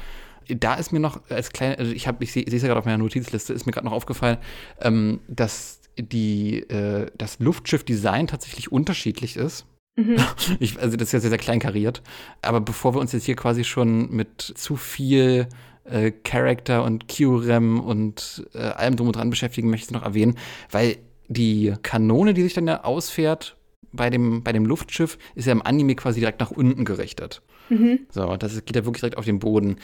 da 0.48 0.74
ist 0.74 0.92
mir 0.92 1.00
noch 1.00 1.28
als 1.30 1.50
kleine, 1.50 1.78
also 1.78 1.92
ich 1.92 2.06
habe, 2.06 2.22
ich 2.22 2.32
sehe 2.32 2.44
es 2.44 2.62
ja 2.62 2.68
gerade 2.68 2.78
auf 2.78 2.84
meiner 2.84 2.98
Notizliste, 2.98 3.52
ist 3.52 3.66
mir 3.66 3.72
gerade 3.72 3.86
noch 3.86 3.92
aufgefallen, 3.92 4.38
ähm, 4.80 5.20
dass 5.28 5.80
die, 5.98 6.60
äh, 6.68 7.10
das 7.16 7.38
Luftschiff-Design 7.38 8.26
tatsächlich 8.26 8.70
unterschiedlich 8.70 9.36
ist. 9.36 9.66
Mhm. 9.96 10.16
Ich, 10.60 10.78
also 10.78 10.96
das 10.96 11.08
ist 11.08 11.12
ja 11.12 11.20
sehr, 11.20 11.30
sehr 11.30 11.38
klein 11.38 11.58
kariert. 11.58 12.02
Aber 12.42 12.60
bevor 12.60 12.94
wir 12.94 13.00
uns 13.00 13.12
jetzt 13.12 13.24
hier 13.24 13.36
quasi 13.36 13.64
schon 13.64 14.10
mit 14.10 14.40
zu 14.40 14.76
viel 14.76 15.48
äh, 15.84 16.10
Character 16.10 16.84
und 16.84 17.08
QREM 17.08 17.80
und 17.80 18.46
äh, 18.54 18.58
allem 18.58 18.96
drum 18.96 19.08
und 19.08 19.16
dran 19.16 19.30
beschäftigen, 19.30 19.70
möchte 19.70 19.84
ich 19.84 19.88
es 19.88 19.92
noch 19.92 20.02
erwähnen, 20.02 20.36
weil 20.70 20.96
die 21.28 21.74
Kanone, 21.82 22.34
die 22.34 22.42
sich 22.42 22.54
dann 22.54 22.66
ja 22.66 22.84
ausfährt, 22.84 23.56
bei 23.92 24.10
dem, 24.10 24.42
bei 24.42 24.52
dem 24.52 24.66
Luftschiff 24.66 25.18
ist 25.34 25.46
ja 25.46 25.52
im 25.52 25.62
Anime 25.62 25.94
quasi 25.94 26.20
direkt 26.20 26.40
nach 26.40 26.50
unten 26.50 26.84
gerichtet. 26.84 27.42
Mhm. 27.68 28.00
So, 28.10 28.36
das 28.36 28.64
geht 28.64 28.76
ja 28.76 28.84
wirklich 28.84 29.00
direkt 29.00 29.18
auf 29.18 29.24
den 29.24 29.38
Boden. 29.38 29.76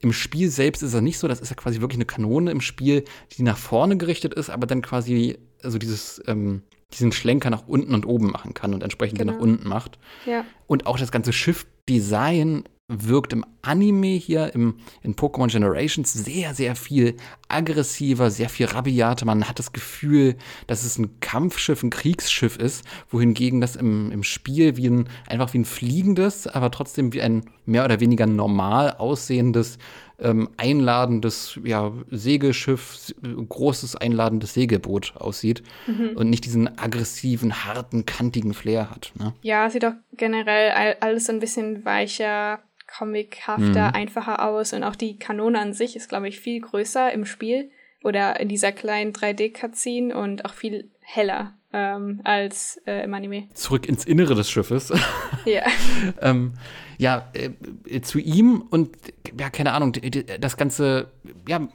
Im 0.00 0.12
Spiel 0.12 0.48
selbst 0.48 0.82
ist 0.82 0.94
das 0.94 1.02
nicht 1.02 1.18
so, 1.18 1.28
das 1.28 1.40
ist 1.40 1.50
ja 1.50 1.56
quasi 1.56 1.80
wirklich 1.80 1.98
eine 1.98 2.06
Kanone 2.06 2.50
im 2.50 2.60
Spiel, 2.60 3.04
die 3.36 3.42
nach 3.42 3.58
vorne 3.58 3.98
gerichtet 3.98 4.32
ist, 4.32 4.48
aber 4.48 4.66
dann 4.66 4.80
quasi 4.80 5.38
also 5.62 5.78
dieses, 5.78 6.22
ähm, 6.26 6.62
diesen 6.92 7.12
Schlenker 7.12 7.50
nach 7.50 7.66
unten 7.66 7.94
und 7.94 8.06
oben 8.06 8.30
machen 8.30 8.54
kann 8.54 8.74
und 8.74 8.82
entsprechend 8.82 9.18
genau. 9.18 9.32
den 9.32 9.36
nach 9.36 9.42
unten 9.42 9.68
macht. 9.68 9.98
Ja. 10.26 10.44
Und 10.66 10.86
auch 10.86 10.98
das 10.98 11.12
ganze 11.12 11.32
Schiffdesign 11.32 12.64
wirkt 12.90 13.32
im 13.32 13.44
Anime 13.62 14.08
hier 14.08 14.54
im, 14.54 14.76
in 15.02 15.14
Pokémon 15.14 15.50
Generations 15.50 16.12
sehr, 16.12 16.54
sehr 16.54 16.74
viel 16.74 17.16
aggressiver, 17.48 18.30
sehr 18.30 18.48
viel 18.48 18.66
rabiater. 18.66 19.26
Man 19.26 19.48
hat 19.48 19.58
das 19.58 19.72
Gefühl, 19.72 20.36
dass 20.66 20.84
es 20.84 20.98
ein 20.98 21.20
Kampfschiff, 21.20 21.82
ein 21.82 21.90
Kriegsschiff 21.90 22.56
ist, 22.56 22.84
wohingegen 23.08 23.60
das 23.60 23.76
im, 23.76 24.10
im 24.10 24.22
Spiel 24.22 24.76
wie 24.76 24.88
ein, 24.88 25.08
einfach 25.28 25.52
wie 25.54 25.58
ein 25.58 25.64
fliegendes, 25.64 26.46
aber 26.46 26.70
trotzdem 26.70 27.12
wie 27.12 27.22
ein 27.22 27.44
mehr 27.64 27.84
oder 27.84 28.00
weniger 28.00 28.26
normal 28.26 28.96
aussehendes, 28.98 29.78
ähm, 30.18 30.50
einladendes 30.56 31.58
ja, 31.64 31.92
Segelschiff, 32.10 33.14
großes 33.48 33.96
einladendes 33.96 34.54
Segelboot 34.54 35.14
aussieht 35.16 35.62
mhm. 35.86 36.16
und 36.16 36.28
nicht 36.28 36.44
diesen 36.44 36.78
aggressiven, 36.78 37.64
harten, 37.64 38.04
kantigen 38.04 38.52
Flair 38.52 38.90
hat. 38.90 39.12
Ne? 39.18 39.32
Ja, 39.42 39.70
sieht 39.70 39.82
doch 39.82 39.94
generell 40.16 40.96
alles 41.00 41.30
ein 41.30 41.40
bisschen 41.40 41.84
weicher, 41.84 42.60
comichafter, 42.96 43.88
mhm. 43.88 43.94
einfacher 43.94 44.44
aus 44.44 44.72
und 44.72 44.84
auch 44.84 44.96
die 44.96 45.18
Kanone 45.18 45.58
an 45.58 45.72
sich 45.72 45.96
ist, 45.96 46.08
glaube 46.08 46.28
ich, 46.28 46.40
viel 46.40 46.60
größer 46.60 47.12
im 47.12 47.24
Spiel 47.24 47.70
oder 48.02 48.40
in 48.40 48.48
dieser 48.48 48.72
kleinen 48.72 49.12
3D-Cutscene 49.12 50.14
und 50.14 50.44
auch 50.44 50.54
viel 50.54 50.90
heller 51.00 51.54
ähm, 51.72 52.20
als 52.24 52.80
äh, 52.86 53.04
im 53.04 53.14
Anime. 53.14 53.48
Zurück 53.54 53.88
ins 53.88 54.04
Innere 54.04 54.34
des 54.34 54.50
Schiffes. 54.50 54.92
Ja. 55.44 55.62
ähm, 56.20 56.54
ja, 57.00 57.30
äh, 57.32 58.02
zu 58.02 58.18
ihm 58.18 58.62
und 58.68 58.94
ja, 59.38 59.48
keine 59.48 59.72
Ahnung, 59.72 59.94
das 60.38 60.58
Ganze, 60.58 61.10
ja, 61.48 61.66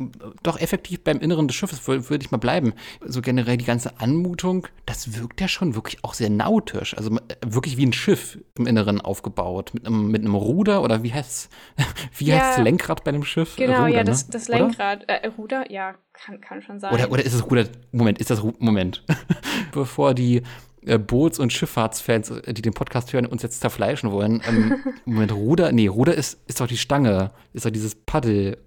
doch 0.43 0.59
effektiv 0.59 1.03
beim 1.03 1.19
Inneren 1.19 1.47
des 1.47 1.55
Schiffes 1.55 1.88
würde 1.88 2.23
ich 2.23 2.30
mal 2.30 2.38
bleiben. 2.38 2.73
So 3.03 3.21
generell 3.21 3.57
die 3.57 3.65
ganze 3.65 3.99
Anmutung, 3.99 4.67
das 4.86 5.19
wirkt 5.19 5.41
ja 5.41 5.47
schon 5.47 5.73
wirklich 5.73 6.03
auch 6.03 6.13
sehr 6.13 6.30
nautisch. 6.30 6.95
Also 6.95 7.15
äh, 7.15 7.19
wirklich 7.43 7.76
wie 7.78 7.88
ein 7.88 7.93
Schiff 7.93 8.38
im 8.55 8.67
Inneren 8.67 9.01
aufgebaut. 9.01 9.71
Mit 9.73 9.88
einem, 9.88 10.11
mit 10.11 10.21
einem 10.21 10.36
Ruder 10.36 10.84
oder 10.84 11.01
wie 11.01 11.11
heißt 11.11 11.49
wie 12.17 12.26
ja, 12.26 12.36
heißt 12.36 12.59
das 12.59 12.63
Lenkrad 12.63 13.03
bei 13.03 13.09
einem 13.09 13.23
Schiff? 13.23 13.55
Genau, 13.55 13.86
Ruder, 13.86 13.88
ja, 13.88 14.03
das, 14.03 14.28
ne? 14.28 14.34
das 14.34 14.47
Lenkrad. 14.47 15.05
Äh, 15.07 15.28
Ruder, 15.30 15.71
ja, 15.71 15.95
kann, 16.13 16.39
kann 16.39 16.61
schon 16.61 16.80
sein. 16.80 16.93
Oder, 16.93 17.11
oder 17.11 17.26
ist 17.26 17.34
es 17.34 17.43
Ruder? 17.49 17.65
Moment, 17.91 18.19
ist 18.19 18.30
das 18.30 18.43
Moment. 18.59 19.03
Bevor 19.71 20.13
die 20.13 20.38
äh, 20.38 20.43
Boots- 20.86 21.39
und 21.39 21.51
Schifffahrtsfans, 21.51 22.31
äh, 22.31 22.53
die 22.53 22.61
den 22.61 22.73
Podcast 22.73 23.11
hören, 23.13 23.25
uns 23.25 23.41
jetzt 23.43 23.61
zerfleischen 23.61 24.11
wollen. 24.11 24.41
Ähm, 24.47 24.83
Moment, 25.05 25.31
Ruder, 25.31 25.71
nee, 25.71 25.88
Ruder 25.88 26.13
ist, 26.13 26.39
ist 26.47 26.61
doch 26.61 26.67
die 26.67 26.77
Stange, 26.77 27.31
ist 27.53 27.65
doch 27.65 27.71
dieses 27.71 27.95
Paddel. 27.95 28.57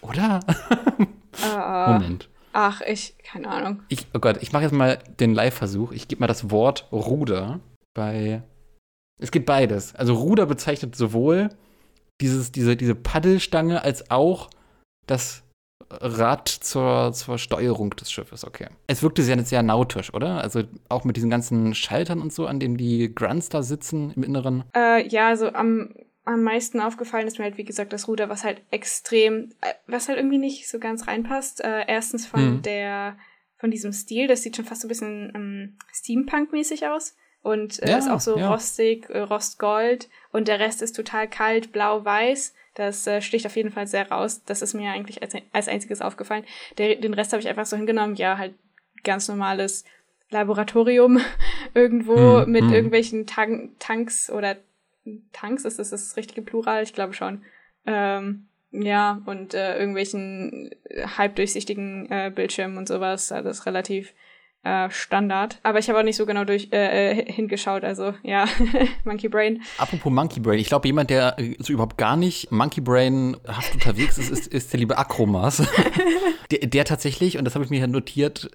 Oder? 0.00 0.40
Uh, 0.98 1.90
Moment. 1.92 2.28
Ach, 2.52 2.80
ich, 2.80 3.14
keine 3.22 3.48
Ahnung. 3.48 3.82
Ich, 3.88 4.06
oh 4.14 4.18
Gott, 4.18 4.38
ich 4.40 4.52
mache 4.52 4.64
jetzt 4.64 4.72
mal 4.72 4.98
den 5.20 5.34
Live-Versuch. 5.34 5.92
Ich 5.92 6.08
gebe 6.08 6.20
mal 6.20 6.26
das 6.26 6.50
Wort 6.50 6.88
Ruder 6.90 7.60
bei. 7.94 8.42
Es 9.20 9.30
gibt 9.30 9.46
beides. 9.46 9.94
Also 9.94 10.14
Ruder 10.14 10.46
bezeichnet 10.46 10.96
sowohl 10.96 11.50
dieses, 12.20 12.50
diese, 12.50 12.76
diese 12.76 12.94
Paddelstange 12.94 13.82
als 13.82 14.10
auch 14.10 14.50
das 15.06 15.42
Rad 15.90 16.48
zur, 16.48 17.12
zur 17.12 17.38
Steuerung 17.38 17.90
des 17.90 18.12
Schiffes, 18.12 18.44
okay. 18.44 18.68
Es 18.86 19.02
wirkte 19.02 19.22
sehr, 19.22 19.42
sehr 19.44 19.62
nautisch, 19.62 20.14
oder? 20.14 20.40
Also 20.40 20.62
auch 20.88 21.04
mit 21.04 21.16
diesen 21.16 21.30
ganzen 21.30 21.74
Schaltern 21.74 22.20
und 22.20 22.32
so, 22.32 22.46
an 22.46 22.60
denen 22.60 22.76
die 22.76 23.12
Grunts 23.14 23.48
da 23.48 23.62
sitzen 23.62 24.12
im 24.12 24.22
Inneren. 24.22 24.64
Äh, 24.74 25.06
ja, 25.08 25.28
also 25.28 25.52
am, 25.52 25.94
am 26.24 26.42
meisten 26.42 26.80
aufgefallen 26.80 27.26
ist 27.26 27.38
mir 27.38 27.44
halt, 27.44 27.58
wie 27.58 27.64
gesagt, 27.64 27.92
das 27.92 28.06
Ruder, 28.06 28.28
was 28.28 28.44
halt 28.44 28.62
extrem, 28.70 29.50
äh, 29.60 29.74
was 29.86 30.08
halt 30.08 30.18
irgendwie 30.18 30.38
nicht 30.38 30.68
so 30.68 30.78
ganz 30.78 31.08
reinpasst. 31.08 31.62
Äh, 31.64 31.84
erstens 31.88 32.26
von 32.26 32.40
hm. 32.40 32.62
der, 32.62 33.16
von 33.56 33.70
diesem 33.70 33.92
Stil, 33.92 34.28
das 34.28 34.42
sieht 34.42 34.56
schon 34.56 34.64
fast 34.64 34.82
so 34.82 34.86
ein 34.86 34.90
bisschen 34.90 35.32
ähm, 35.34 35.78
Steampunk-mäßig 35.92 36.86
aus. 36.86 37.16
Und 37.42 37.82
äh, 37.82 37.90
ja, 37.90 37.98
ist 37.98 38.10
auch 38.10 38.20
so 38.20 38.38
ja. 38.38 38.50
rostig, 38.50 39.08
äh, 39.08 39.20
rostgold. 39.20 40.08
Und 40.30 40.46
der 40.46 40.60
Rest 40.60 40.82
ist 40.82 40.94
total 40.94 41.28
kalt, 41.28 41.72
blau-weiß. 41.72 42.54
Das 42.80 43.06
äh, 43.06 43.20
sticht 43.20 43.44
auf 43.44 43.56
jeden 43.56 43.70
Fall 43.70 43.86
sehr 43.86 44.10
raus. 44.10 44.42
Das 44.46 44.62
ist 44.62 44.72
mir 44.72 44.90
eigentlich 44.90 45.20
als, 45.20 45.34
als 45.52 45.68
einziges 45.68 46.00
aufgefallen. 46.00 46.44
Der, 46.78 46.96
den 46.96 47.12
Rest 47.12 47.30
habe 47.30 47.42
ich 47.42 47.46
einfach 47.46 47.66
so 47.66 47.76
hingenommen. 47.76 48.14
Ja, 48.14 48.38
halt 48.38 48.54
ganz 49.04 49.28
normales 49.28 49.84
Laboratorium 50.30 51.20
irgendwo 51.74 52.40
Hm, 52.40 52.50
mit 52.50 52.64
hm. 52.64 52.72
irgendwelchen 52.72 53.26
Tan 53.26 53.72
Tanks 53.78 54.30
oder 54.30 54.56
Tanks, 55.34 55.66
ist 55.66 55.78
das 55.78 55.90
das 55.90 56.16
richtige 56.16 56.40
Plural? 56.40 56.82
Ich 56.82 56.94
glaube 56.94 57.12
schon. 57.12 57.42
Ähm, 57.84 58.46
ja, 58.70 59.20
und 59.26 59.52
äh, 59.52 59.78
irgendwelchen 59.78 60.70
halbdurchsichtigen 61.18 62.10
äh, 62.10 62.32
Bildschirmen 62.34 62.78
und 62.78 62.88
sowas. 62.88 63.30
Also 63.30 63.46
Das 63.46 63.58
ist 63.58 63.66
relativ 63.66 64.14
äh, 64.62 64.90
Standard. 64.90 65.58
Aber 65.62 65.78
ich 65.78 65.88
habe 65.88 65.98
auch 65.98 66.02
nicht 66.02 66.16
so 66.16 66.26
genau 66.26 66.44
durch 66.44 66.68
äh, 66.72 67.12
äh, 67.12 67.32
hingeschaut. 67.32 67.84
Also 67.84 68.14
ja, 68.22 68.46
Monkey 69.04 69.28
Brain. 69.28 69.62
Apropos 69.78 70.12
Monkey 70.12 70.40
Brain, 70.40 70.58
ich 70.58 70.68
glaube, 70.68 70.88
jemand, 70.88 71.10
der 71.10 71.38
äh, 71.38 71.56
so 71.58 71.72
überhaupt 71.72 71.96
gar 71.96 72.16
nicht 72.16 72.50
Monkey 72.52 72.80
Brain 72.80 73.36
haft 73.46 73.74
unterwegs 73.74 74.18
ist, 74.18 74.30
ist, 74.30 74.46
ist 74.46 74.72
der 74.72 74.80
liebe 74.80 74.98
Akromas. 74.98 75.62
der, 76.50 76.58
der 76.60 76.84
tatsächlich, 76.84 77.38
und 77.38 77.44
das 77.44 77.54
habe 77.54 77.64
ich 77.64 77.70
mir 77.70 77.78
hier 77.78 77.86
notiert, 77.86 78.50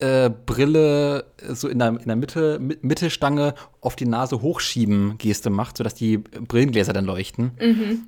äh, 0.00 0.30
die 0.30 0.34
Klischee-Anime-Brille 0.46 1.24
so 1.52 1.68
in 1.68 1.78
der, 1.78 1.88
in 1.88 2.06
der 2.06 2.16
Mitte, 2.16 2.58
Mi- 2.60 2.78
Mittelstange 2.82 3.54
auf 3.80 3.96
die 3.96 4.06
Nase 4.06 4.42
hochschieben 4.42 5.16
Geste 5.18 5.50
macht, 5.50 5.76
sodass 5.76 5.94
die 5.94 6.18
Brillengläser 6.18 6.92
dann 6.92 7.04
leuchten. 7.04 7.52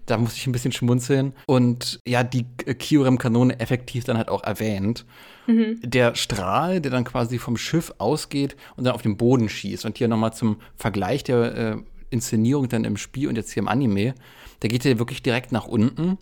Da 0.07 0.19
musste 0.19 0.39
ich 0.39 0.47
ein 0.47 0.53
bisschen 0.53 0.73
schmunzeln. 0.73 1.33
Und 1.47 2.01
ja, 2.07 2.23
die 2.23 2.47
äh, 2.67 2.75
Kyurem-Kanone 2.75 3.61
effektiv 3.61 4.05
dann 4.05 4.17
halt 4.17 4.29
auch 4.29 4.43
erwähnt. 4.43 5.05
Der 5.83 6.15
Strahl, 6.15 6.81
der 6.81 6.93
dann 6.93 7.05
quasi 7.05 7.39
vom 7.39 7.57
Schiff 7.57 7.93
ausgeht 7.99 8.57
und 8.77 8.85
dann 8.85 8.95
auf 8.95 9.03
den 9.03 9.17
Boden 9.17 9.49
schießt. 9.49 9.85
Und 9.85 9.99
hier 9.99 10.07
nochmal 10.09 10.33
zum 10.33 10.59
Vergleich 10.77 11.25
der 11.25 11.57
äh, 11.57 11.77
Inszenierung 12.11 12.69
dann 12.69 12.85
im 12.85 12.97
Spiel 12.97 13.29
und 13.29 13.37
jetzt 13.37 13.51
hier 13.53 13.63
im 13.63 13.69
Anime, 13.69 14.15
der 14.63 14.71
geht 14.71 14.85
ja 14.85 14.99
wirklich 14.99 15.23
direkt 15.23 15.51
nach 15.51 15.67
unten. 15.67 16.19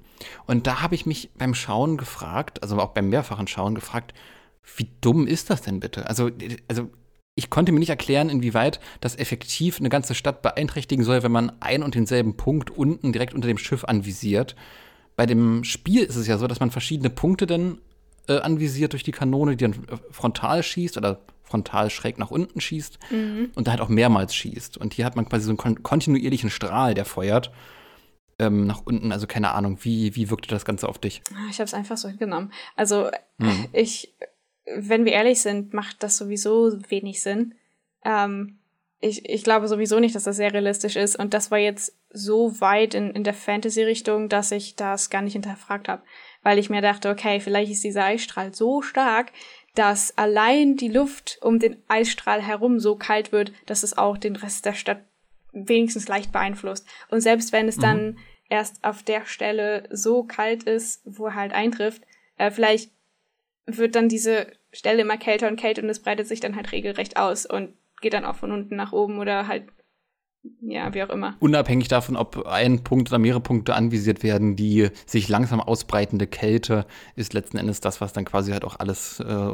Und 0.47 0.66
da 0.66 0.81
habe 0.81 0.95
ich 0.95 1.05
mich 1.05 1.31
beim 1.37 1.55
Schauen 1.55 1.99
gefragt, 1.99 2.62
also 2.62 2.79
auch 2.79 2.91
beim 2.91 3.11
mehrfachen 3.11 3.47
Schauen 3.47 3.75
gefragt, 3.75 4.14
wie 4.76 4.88
dumm 5.00 5.26
ist 5.26 5.50
das 5.50 5.62
denn 5.62 5.80
bitte? 5.80 6.06
Also, 6.06 6.30
also 6.68 6.90
ich 7.34 7.48
konnte 7.50 7.72
mir 7.72 7.78
nicht 7.78 7.90
erklären, 7.90 8.28
inwieweit 8.28 8.80
das 9.00 9.16
effektiv 9.16 9.78
eine 9.78 9.88
ganze 9.88 10.14
Stadt 10.14 10.42
beeinträchtigen 10.42 11.04
soll, 11.04 11.22
wenn 11.22 11.32
man 11.32 11.52
ein 11.61 11.82
und 11.82 11.94
denselben 11.94 12.36
Punkt 12.36 12.70
unten 12.70 13.12
direkt 13.12 13.34
unter 13.34 13.48
dem 13.48 13.58
Schiff 13.58 13.84
anvisiert. 13.84 14.56
Bei 15.16 15.26
dem 15.26 15.64
Spiel 15.64 16.02
ist 16.02 16.16
es 16.16 16.26
ja 16.26 16.38
so, 16.38 16.46
dass 16.46 16.61
man 16.61 16.70
verschiedene 16.70 17.11
Punkte 17.11 17.46
dann 17.46 17.78
äh, 18.28 18.38
anvisiert 18.38 18.92
durch 18.92 19.02
die 19.02 19.12
Kanone, 19.12 19.56
die 19.56 19.64
dann 19.64 19.72
äh, 19.72 19.96
frontal 20.11 20.62
schießt 20.62 20.96
oder 20.96 21.20
frontal 21.42 21.90
schräg 21.90 22.16
nach 22.18 22.30
unten 22.30 22.61
schießt 22.61 22.98
und 23.56 23.66
da 23.66 23.72
halt 23.72 23.80
auch 23.80 23.88
mehrmals 23.88 24.34
schießt. 24.36 24.76
Und 24.78 24.94
hier 24.94 25.04
hat 25.04 25.16
man 25.16 25.28
quasi 25.28 25.44
so 25.46 25.50
einen 25.50 25.56
kon 25.58 25.82
kontinuierlichen 25.82 26.48
Strahl, 26.48 26.94
der 26.94 27.04
feuert 27.04 27.50
ähm, 28.38 28.66
nach 28.66 28.82
unten. 28.84 29.11
Also 29.11 29.26
keine 29.26 29.50
Ahnung, 29.50 29.78
wie, 29.82 30.14
wie 30.14 30.30
wirkte 30.30 30.48
das 30.48 30.64
Ganze 30.64 30.88
auf 30.88 30.98
dich? 31.00 31.22
Ah, 31.34 31.48
Ich 31.50 31.56
habe 31.58 31.64
es 31.64 31.74
einfach 31.74 31.96
so 31.96 32.08
hingenommen. 32.08 32.52
Also 32.76 33.11
Mhm. 33.38 33.66
ich, 33.72 34.14
wenn 34.66 35.04
wir 35.04 35.12
ehrlich 35.12 35.40
sind, 35.40 35.72
macht 35.72 36.02
das 36.02 36.16
sowieso 36.16 36.72
wenig 36.88 37.22
Sinn. 37.22 37.54
Ähm, 38.04 38.58
ich, 39.00 39.28
ich 39.28 39.44
glaube 39.44 39.66
sowieso 39.66 39.98
nicht, 39.98 40.14
dass 40.14 40.24
das 40.24 40.36
sehr 40.36 40.52
realistisch 40.52 40.96
ist. 40.96 41.16
Und 41.16 41.32
das 41.32 41.50
war 41.50 41.58
jetzt 41.58 41.96
so 42.11 42.61
weit 42.61 42.94
in, 42.94 43.11
in 43.11 43.24
der 43.24 43.34
Fantasy-Richtung, 43.34 44.28
dass 44.28 44.52
ich 44.52 44.76
das 44.76 45.11
gar 45.11 45.22
nicht 45.22 45.32
hinterfragt 45.32 45.88
habe. 45.88 46.02
Weil 46.42 46.58
ich 46.58 46.70
mir 46.70 46.82
dachte, 46.82 47.08
okay, 47.08 47.40
vielleicht 47.40 47.72
ist 47.72 47.84
dieser 47.84 48.04
Eisstrahl 48.04 48.54
so 48.54 48.82
stark, 48.82 49.32
dass 49.74 50.16
allein 50.18 50.76
die 50.76 50.88
Luft 50.88 51.38
um 51.42 51.58
den 51.58 51.82
Eisstrahl 51.88 52.42
herum 52.42 52.80
so 52.80 52.96
kalt 52.96 53.32
wird, 53.32 53.52
dass 53.66 53.82
es 53.82 53.96
auch 53.96 54.18
den 54.18 54.36
Rest 54.36 54.66
der 54.66 54.74
Stadt 54.74 55.02
wenigstens 55.52 56.08
leicht 56.08 56.32
beeinflusst. 56.32 56.86
Und 57.08 57.20
selbst 57.20 57.52
wenn 57.52 57.68
es 57.68 57.76
dann 57.76 58.18
erst 58.48 58.84
auf 58.84 59.02
der 59.02 59.26
Stelle 59.26 59.88
so 59.90 60.24
kalt 60.24 60.64
ist, 60.64 61.02
wo 61.04 61.26
er 61.26 61.34
halt 61.34 61.52
eintrifft, 61.52 62.02
äh, 62.36 62.50
vielleicht 62.50 62.90
wird 63.66 63.94
dann 63.94 64.08
diese 64.08 64.46
Stelle 64.72 65.02
immer 65.02 65.16
kälter 65.16 65.48
und 65.48 65.58
kälter 65.58 65.82
und 65.82 65.88
es 65.88 66.00
breitet 66.00 66.26
sich 66.26 66.40
dann 66.40 66.56
halt 66.56 66.72
regelrecht 66.72 67.16
aus 67.16 67.46
und 67.46 67.74
geht 68.00 68.14
dann 68.14 68.24
auch 68.24 68.36
von 68.36 68.52
unten 68.52 68.76
nach 68.76 68.92
oben 68.92 69.18
oder 69.18 69.46
halt, 69.46 69.64
ja, 70.62 70.94
wie 70.94 71.02
auch 71.02 71.11
immer. 71.11 71.36
Unabhängig 71.40 71.88
davon, 71.88 72.16
ob 72.16 72.46
ein 72.46 72.82
Punkt 72.82 73.11
oder 73.11 73.18
mehrere 73.18 73.40
Punkte 73.40 73.74
anvisiert 73.74 74.22
werden, 74.22 74.56
die 74.56 74.88
sich 75.06 75.28
langsam 75.28 75.61
ausbreitende 75.61 76.26
Kälte 76.26 76.86
ist 77.14 77.34
letzten 77.34 77.58
Endes 77.58 77.80
das, 77.80 78.00
was 78.00 78.12
dann 78.12 78.24
quasi 78.24 78.52
halt 78.52 78.64
auch 78.64 78.78
alles 78.78 79.20
äh, 79.20 79.52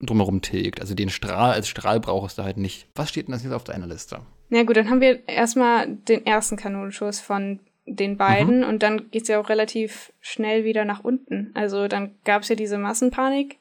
drumherum 0.00 0.42
tilgt. 0.42 0.80
Also 0.80 0.94
den 0.94 1.10
Strahl 1.10 1.52
als 1.52 1.68
Strahl 1.68 2.00
brauchst 2.00 2.38
du 2.38 2.42
halt 2.42 2.56
nicht. 2.56 2.88
Was 2.94 3.10
steht 3.10 3.28
denn 3.28 3.32
das 3.32 3.44
jetzt 3.44 3.52
auf 3.52 3.64
deiner 3.64 3.86
Liste? 3.86 4.20
Na 4.50 4.62
gut, 4.62 4.76
dann 4.76 4.90
haben 4.90 5.00
wir 5.00 5.28
erstmal 5.28 5.86
den 5.88 6.24
ersten 6.24 6.56
Kanonenschuss 6.56 7.20
von 7.20 7.60
den 7.94 8.16
beiden 8.16 8.64
und 8.64 8.82
dann 8.82 9.10
geht's 9.10 9.28
ja 9.28 9.40
auch 9.40 9.48
relativ 9.48 10.12
schnell 10.20 10.64
wieder 10.64 10.84
nach 10.84 11.04
unten. 11.04 11.50
Also 11.54 11.88
dann 11.88 12.14
gab's 12.24 12.48
ja 12.48 12.56
diese 12.56 12.78
Massenpanik, 12.78 13.58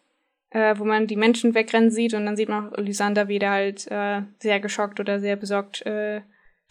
äh, 0.49 0.75
wo 0.78 0.86
man 0.86 1.07
die 1.07 1.15
Menschen 1.15 1.53
wegrennen 1.53 1.91
sieht 1.91 2.13
und 2.13 2.25
dann 2.25 2.36
sieht 2.36 2.49
man 2.49 2.73
auch 2.73 2.78
Lysander 2.78 3.28
wieder 3.28 3.51
halt 3.51 3.88
äh, 3.91 4.21
sehr 4.39 4.59
geschockt 4.59 4.99
oder 4.99 5.19
sehr 5.19 5.36
besorgt 5.36 5.82
äh, 5.86 6.21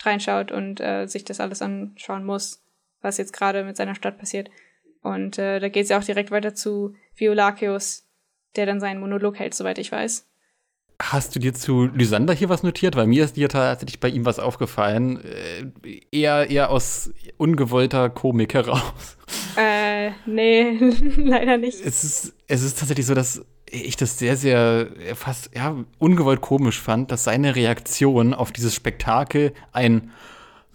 reinschaut 0.03 0.53
und 0.53 0.81
äh, 0.81 1.07
sich 1.07 1.25
das 1.25 1.41
alles 1.41 1.63
anschauen 1.63 2.25
muss, 2.25 2.63
was 3.01 3.19
jetzt 3.19 3.33
gerade 3.33 3.65
mit 3.65 3.77
seiner 3.77 3.95
Stadt 3.95 4.19
passiert. 4.19 4.51
Und 5.03 5.39
äh, 5.39 5.61
da 5.61 5.69
geht's 5.69 5.91
ja 5.91 5.99
auch 5.99 6.05
direkt 6.05 6.31
weiter 6.31 6.55
zu 6.55 6.95
Violaceus, 7.15 8.07
der 8.57 8.67
dann 8.67 8.81
seinen 8.81 9.01
Monolog 9.01 9.39
hält, 9.39 9.55
soweit 9.55 9.79
ich 9.79 9.93
weiß. 9.93 10.27
Hast 11.01 11.35
du 11.35 11.41
dir 11.41 11.53
zu 11.53 11.85
Lysander 11.87 12.33
hier 12.33 12.49
was 12.49 12.63
notiert? 12.63 12.97
Weil 12.97 13.07
mir 13.07 13.25
ist 13.25 13.35
hier 13.35 13.49
tatsächlich 13.51 14.01
bei 14.01 14.09
ihm 14.09 14.25
was 14.25 14.39
aufgefallen. 14.39 15.21
Äh, 15.23 16.01
eher, 16.11 16.49
eher 16.49 16.71
aus 16.71 17.11
ungewollter 17.37 18.09
Komik 18.09 18.55
heraus. 18.55 19.19
Äh, 19.57 20.11
nee, 20.25 20.79
leider 21.17 21.59
nicht. 21.59 21.81
Es 21.85 22.03
ist, 22.03 22.35
es 22.47 22.63
ist 22.63 22.79
tatsächlich 22.79 23.07
so, 23.07 23.15
dass 23.15 23.45
ich 23.71 23.97
das 23.97 24.19
sehr, 24.19 24.37
sehr 24.37 24.89
äh, 24.99 25.15
fast 25.15 25.51
ja, 25.55 25.77
ungewollt 25.99 26.41
komisch 26.41 26.81
fand, 26.81 27.11
dass 27.11 27.25
seine 27.25 27.57
Reaktion 27.57 28.33
auf 28.33 28.53
dieses 28.53 28.75
Spektakel 28.75 29.53
ein 29.73 30.11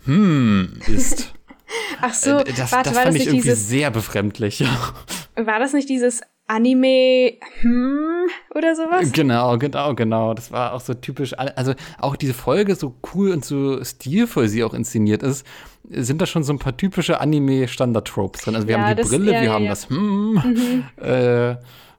Hm 0.05 0.79
ist. 0.87 1.33
Ach 2.01 2.13
so, 2.13 2.39
Äh, 2.39 2.53
das 2.53 2.71
warte, 2.71 2.89
das 2.89 2.95
war 2.95 3.03
fand 3.03 3.15
das 3.15 3.15
ich 3.15 3.27
irgendwie 3.27 3.49
dieses, 3.49 3.67
sehr 3.67 3.91
befremdlich. 3.91 4.63
war 5.35 5.59
das 5.59 5.73
nicht 5.73 5.89
dieses 5.89 6.21
Anime 6.47 7.33
hm, 7.61 8.27
oder 8.55 8.75
sowas? 8.75 9.11
Genau, 9.13 9.57
genau, 9.57 9.95
genau. 9.95 10.33
Das 10.33 10.51
war 10.51 10.73
auch 10.73 10.81
so 10.81 10.93
typisch. 10.93 11.33
Also 11.37 11.73
auch 11.97 12.15
diese 12.15 12.33
Folge, 12.33 12.75
so 12.75 12.95
cool 13.13 13.31
und 13.31 13.45
so 13.45 13.83
stilvoll 13.83 14.47
sie 14.49 14.63
auch 14.63 14.73
inszeniert 14.73 15.23
ist, 15.23 15.45
sind 15.89 16.21
da 16.21 16.25
schon 16.25 16.43
so 16.43 16.51
ein 16.53 16.59
paar 16.59 16.75
typische 16.75 17.21
Anime-Standard-Tropes 17.21 18.41
drin. 18.43 18.55
Also 18.55 18.67
wir 18.67 18.75
Ja, 18.77 18.81
haben 18.83 18.95
die 18.95 19.01
das- 19.01 19.09
Brille, 19.09 19.33
ja, 19.33 19.39
wir 19.41 19.47
ja, 19.47 19.53
haben 19.53 19.65
das 19.67 19.89
hm. 19.89 20.83
Äh, 20.97 21.55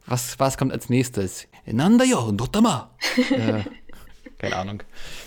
was, 0.06 0.38
was 0.38 0.58
kommt 0.58 0.72
als 0.72 0.88
nächstes? 0.90 1.46
Nanda 1.64 2.04
yo, 2.04 2.32
dotama. 2.32 2.90
äh, 3.30 3.62
keine 4.38 4.56
Ahnung. 4.56 4.82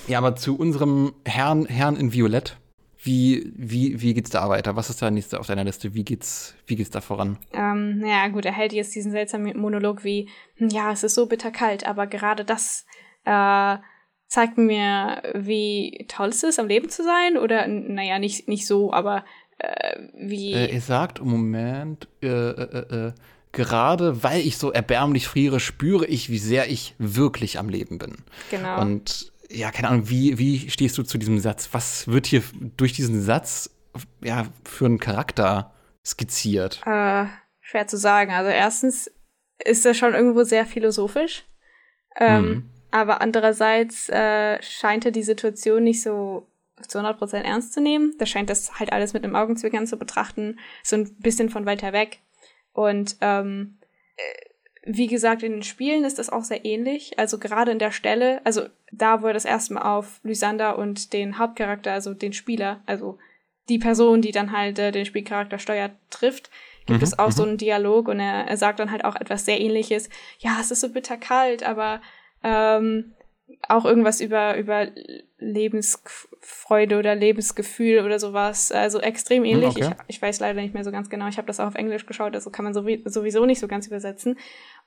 Ja, 0.08 0.18
aber 0.20 0.36
zu 0.36 0.58
unserem 0.58 1.14
Herrn, 1.26 1.66
Herrn 1.66 1.96
in 1.96 2.14
Violett. 2.14 2.58
Wie, 3.06 3.54
wie, 3.56 4.02
wie 4.02 4.16
geht's 4.16 4.32
da 4.32 4.50
weiter? 4.50 4.76
Was 4.76 4.90
ist 4.90 5.00
da 5.00 5.12
nächste 5.12 5.40
auf 5.40 5.46
deiner 5.46 5.64
Liste? 5.64 5.94
Wie 5.94 6.04
geht's, 6.04 6.56
wie 6.66 6.76
geht's 6.76 6.90
da 6.90 7.02
voran? 7.02 7.38
Ähm, 7.54 8.00
naja, 8.00 8.30
gut, 8.30 8.46
er 8.46 8.52
hält 8.52 8.74
jetzt 8.74 8.96
diesen 8.96 9.12
seltsamen 9.12 9.56
Monolog 9.60 10.04
wie, 10.04 10.28
hm, 10.56 10.70
ja, 10.70 10.92
es 10.92 11.04
ist 11.04 11.14
so 11.14 11.28
bitterkalt, 11.28 11.86
aber 11.86 12.08
gerade 12.08 12.44
das 12.44 12.88
äh, 13.26 13.78
zeigt 14.28 14.58
mir, 14.58 15.22
wie 15.36 16.06
toll 16.08 16.30
es 16.30 16.42
ist, 16.42 16.60
am 16.60 16.68
Leben 16.68 16.90
zu 16.90 17.04
sein. 17.04 17.38
Oder, 17.38 17.68
naja, 17.68 18.18
nicht, 18.18 18.48
nicht 18.48 18.66
so, 18.66 18.92
aber 18.92 19.24
äh, 19.60 20.00
wie. 20.18 20.54
Äh, 20.54 20.74
er 20.74 20.82
sagt, 20.82 21.20
im 21.20 21.30
Moment, 21.30 22.08
äh, 22.24 22.28
äh, 22.28 23.08
äh, 23.08 23.14
gerade 23.52 24.24
weil 24.24 24.42
ich 24.42 24.58
so 24.58 24.72
erbärmlich 24.72 25.28
friere, 25.28 25.60
spüre 25.60 26.08
ich, 26.08 26.32
wie 26.32 26.40
sehr 26.40 26.72
ich 26.72 26.96
wirklich 26.98 27.60
am 27.60 27.70
Leben 27.70 28.00
bin. 28.00 28.18
genau. 28.50 28.82
Und 28.82 29.32
ja, 29.56 29.72
keine 29.72 29.90
Ahnung, 29.90 30.10
wie, 30.10 30.38
wie 30.38 30.70
stehst 30.70 30.98
du 30.98 31.04
zu 31.04 31.18
diesem 31.18 31.40
Satz? 31.40 31.70
Was 31.72 32.08
wird 32.08 32.28
hier 32.28 32.44
durch 32.78 32.94
diesen 32.94 33.22
Satz 33.22 33.70
ja, 34.24 34.48
für 34.64 34.86
einen 34.86 35.00
Charakter 35.00 35.74
skizziert? 36.06 36.82
Äh, 36.86 37.26
schwer 37.62 37.88
zu 37.88 37.98
sagen. 37.98 38.32
Also 38.32 38.50
erstens 38.50 39.12
ist 39.64 39.86
das 39.86 39.98
schon 39.98 40.14
irgendwo 40.14 40.44
sehr 40.44 40.66
philosophisch. 40.66 41.46
Ähm, 42.18 42.44
Mhm. 42.44 42.70
Aber 42.92 43.20
andererseits 43.20 44.08
äh, 44.08 44.62
scheint 44.62 45.04
er 45.04 45.12
die 45.12 45.24
Situation 45.24 45.84
nicht 45.84 46.02
so 46.02 46.48
zu 46.88 47.00
100% 47.00 47.42
ernst 47.42 47.74
zu 47.74 47.82
nehmen. 47.82 48.16
Da 48.20 48.26
scheint 48.26 48.50
das 48.50 48.80
halt 48.80 48.94
alles 48.94 49.12
mit 49.12 49.26
einem 49.26 49.36
Augenzwinkern 49.36 49.86
zu 49.86 49.98
betrachten, 49.98 50.60
so 50.82 50.96
ein 50.96 51.14
bisschen 51.16 51.50
von 51.50 51.66
weiter 51.66 51.92
weg. 51.92 52.20
Und 52.72 53.18
ähm, 53.20 53.80
äh, 54.16 54.50
wie 54.86 55.08
gesagt, 55.08 55.44
in 55.44 55.52
den 55.52 55.64
Spielen 55.64 56.06
ist 56.06 56.20
das 56.20 56.30
auch 56.30 56.44
sehr 56.44 56.64
ähnlich. 56.64 57.18
Also 57.18 57.40
gerade 57.40 57.72
in 57.72 57.80
der 57.80 57.92
Stelle, 57.92 58.40
also 58.46 58.64
da, 58.92 59.22
wo 59.22 59.28
er 59.28 59.34
das 59.34 59.46
erste 59.46 59.74
Mal 59.74 59.82
auf 59.82 60.20
Lysander 60.24 60.78
und 60.78 61.12
den 61.12 61.38
Hauptcharakter, 61.40 61.92
also 61.92 62.14
den 62.14 62.34
Spieler, 62.34 62.82
also 62.86 63.18
die 63.68 63.80
Person, 63.80 64.22
die 64.22 64.32
dann 64.32 64.52
halt 64.52 64.78
äh, 64.78 64.92
den 64.92 65.06
Spielcharakter 65.06 65.58
steuert, 65.58 65.94
trifft, 66.12 66.52
gibt 66.86 67.02
Mhm, 67.02 67.04
es 67.04 67.18
auch 67.18 67.32
so 67.32 67.44
einen 67.44 67.58
Dialog 67.58 68.08
und 68.08 68.20
er, 68.20 68.46
er 68.48 68.58
sagt 68.58 68.80
dann 68.80 68.92
halt 68.92 69.04
auch 69.04 69.16
etwas 69.16 69.44
sehr 69.46 69.60
ähnliches. 69.60 70.08
Ja, 70.38 70.58
es 70.62 70.70
ist 70.70 70.82
so 70.82 70.90
bitterkalt, 70.90 71.64
aber 71.64 72.00
ähm, 72.44 73.14
auch 73.68 73.86
irgendwas 73.86 74.22
über, 74.22 74.58
über 74.58 74.88
Lebensfreude 75.38 76.98
oder 76.98 77.16
Lebensgefühl 77.16 78.04
oder 78.04 78.20
sowas. 78.20 78.72
Also 78.72 79.00
extrem 79.00 79.44
Hm, 79.44 79.52
ähnlich. 79.52 79.70
okay. 79.78 79.96
Ich, 80.08 80.16
ich 80.18 80.22
weiß 80.22 80.40
leider 80.40 80.62
nicht 80.62 80.74
mehr 80.74 80.84
so 80.84 80.92
ganz 80.92 81.10
genau. 81.10 81.28
Ich 81.28 81.38
habe 81.38 81.48
das 81.48 81.60
auch 81.60 81.68
auf 81.68 81.76
Englisch 81.76 82.06
geschaut, 82.06 82.34
also 82.36 82.50
kann 82.50 82.66
man 82.66 82.74
sowie- 82.74 83.02
sowieso 83.06 83.46
nicht 83.46 83.60
so 83.60 83.68
ganz 83.68 83.88
übersetzen. 83.88 84.38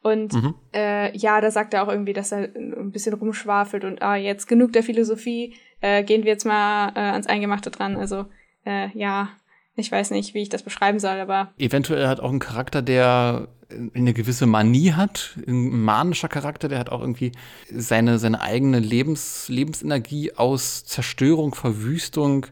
Und 0.03 0.33
Mhm. 0.35 0.55
äh, 0.75 1.17
ja, 1.17 1.41
da 1.41 1.51
sagt 1.51 1.75
er 1.75 1.83
auch 1.83 1.89
irgendwie, 1.89 2.13
dass 2.13 2.33
er 2.33 2.49
ein 2.55 2.93
bisschen 2.93 3.15
rumschwafelt 3.15 3.85
und 3.85 4.01
ah, 4.03 4.17
jetzt 4.17 4.47
genug 4.47 4.73
der 4.73 4.83
Philosophie, 4.85 5.55
äh, 5.81 6.05
gehen 6.05 6.25
wir 6.25 6.33
jetzt 6.33 6.45
mal 6.45 6.91
äh, 6.95 7.01
ans 7.01 7.27
Eingemachte 7.27 7.71
dran. 7.71 7.97
Also 7.97 8.27
äh, 8.65 8.89
ja, 8.95 9.31
ich 9.75 9.91
weiß 9.91 10.11
nicht, 10.13 10.35
wie 10.35 10.43
ich 10.43 10.49
das 10.49 10.63
beschreiben 10.63 10.99
soll, 11.01 11.19
aber 11.21 11.53
Eventuell 11.59 12.07
hat 12.07 12.21
auch 12.21 12.31
einen 12.31 12.39
Charakter, 12.41 12.83
der 12.83 13.49
eine 13.95 14.15
gewisse 14.15 14.47
Manie 14.47 14.93
hat, 14.93 15.39
ein 15.47 15.83
manischer 15.83 16.29
Charakter, 16.29 16.69
der 16.69 16.79
hat 16.79 16.91
auch 16.91 17.01
irgendwie 17.01 17.33
seine, 17.71 18.19
seine 18.19 18.41
eigene 18.41 18.79
Lebens, 18.79 19.49
Lebensenergie 19.49 20.35
aus 20.35 20.85
Zerstörung, 20.85 21.55
Verwüstung, 21.55 22.47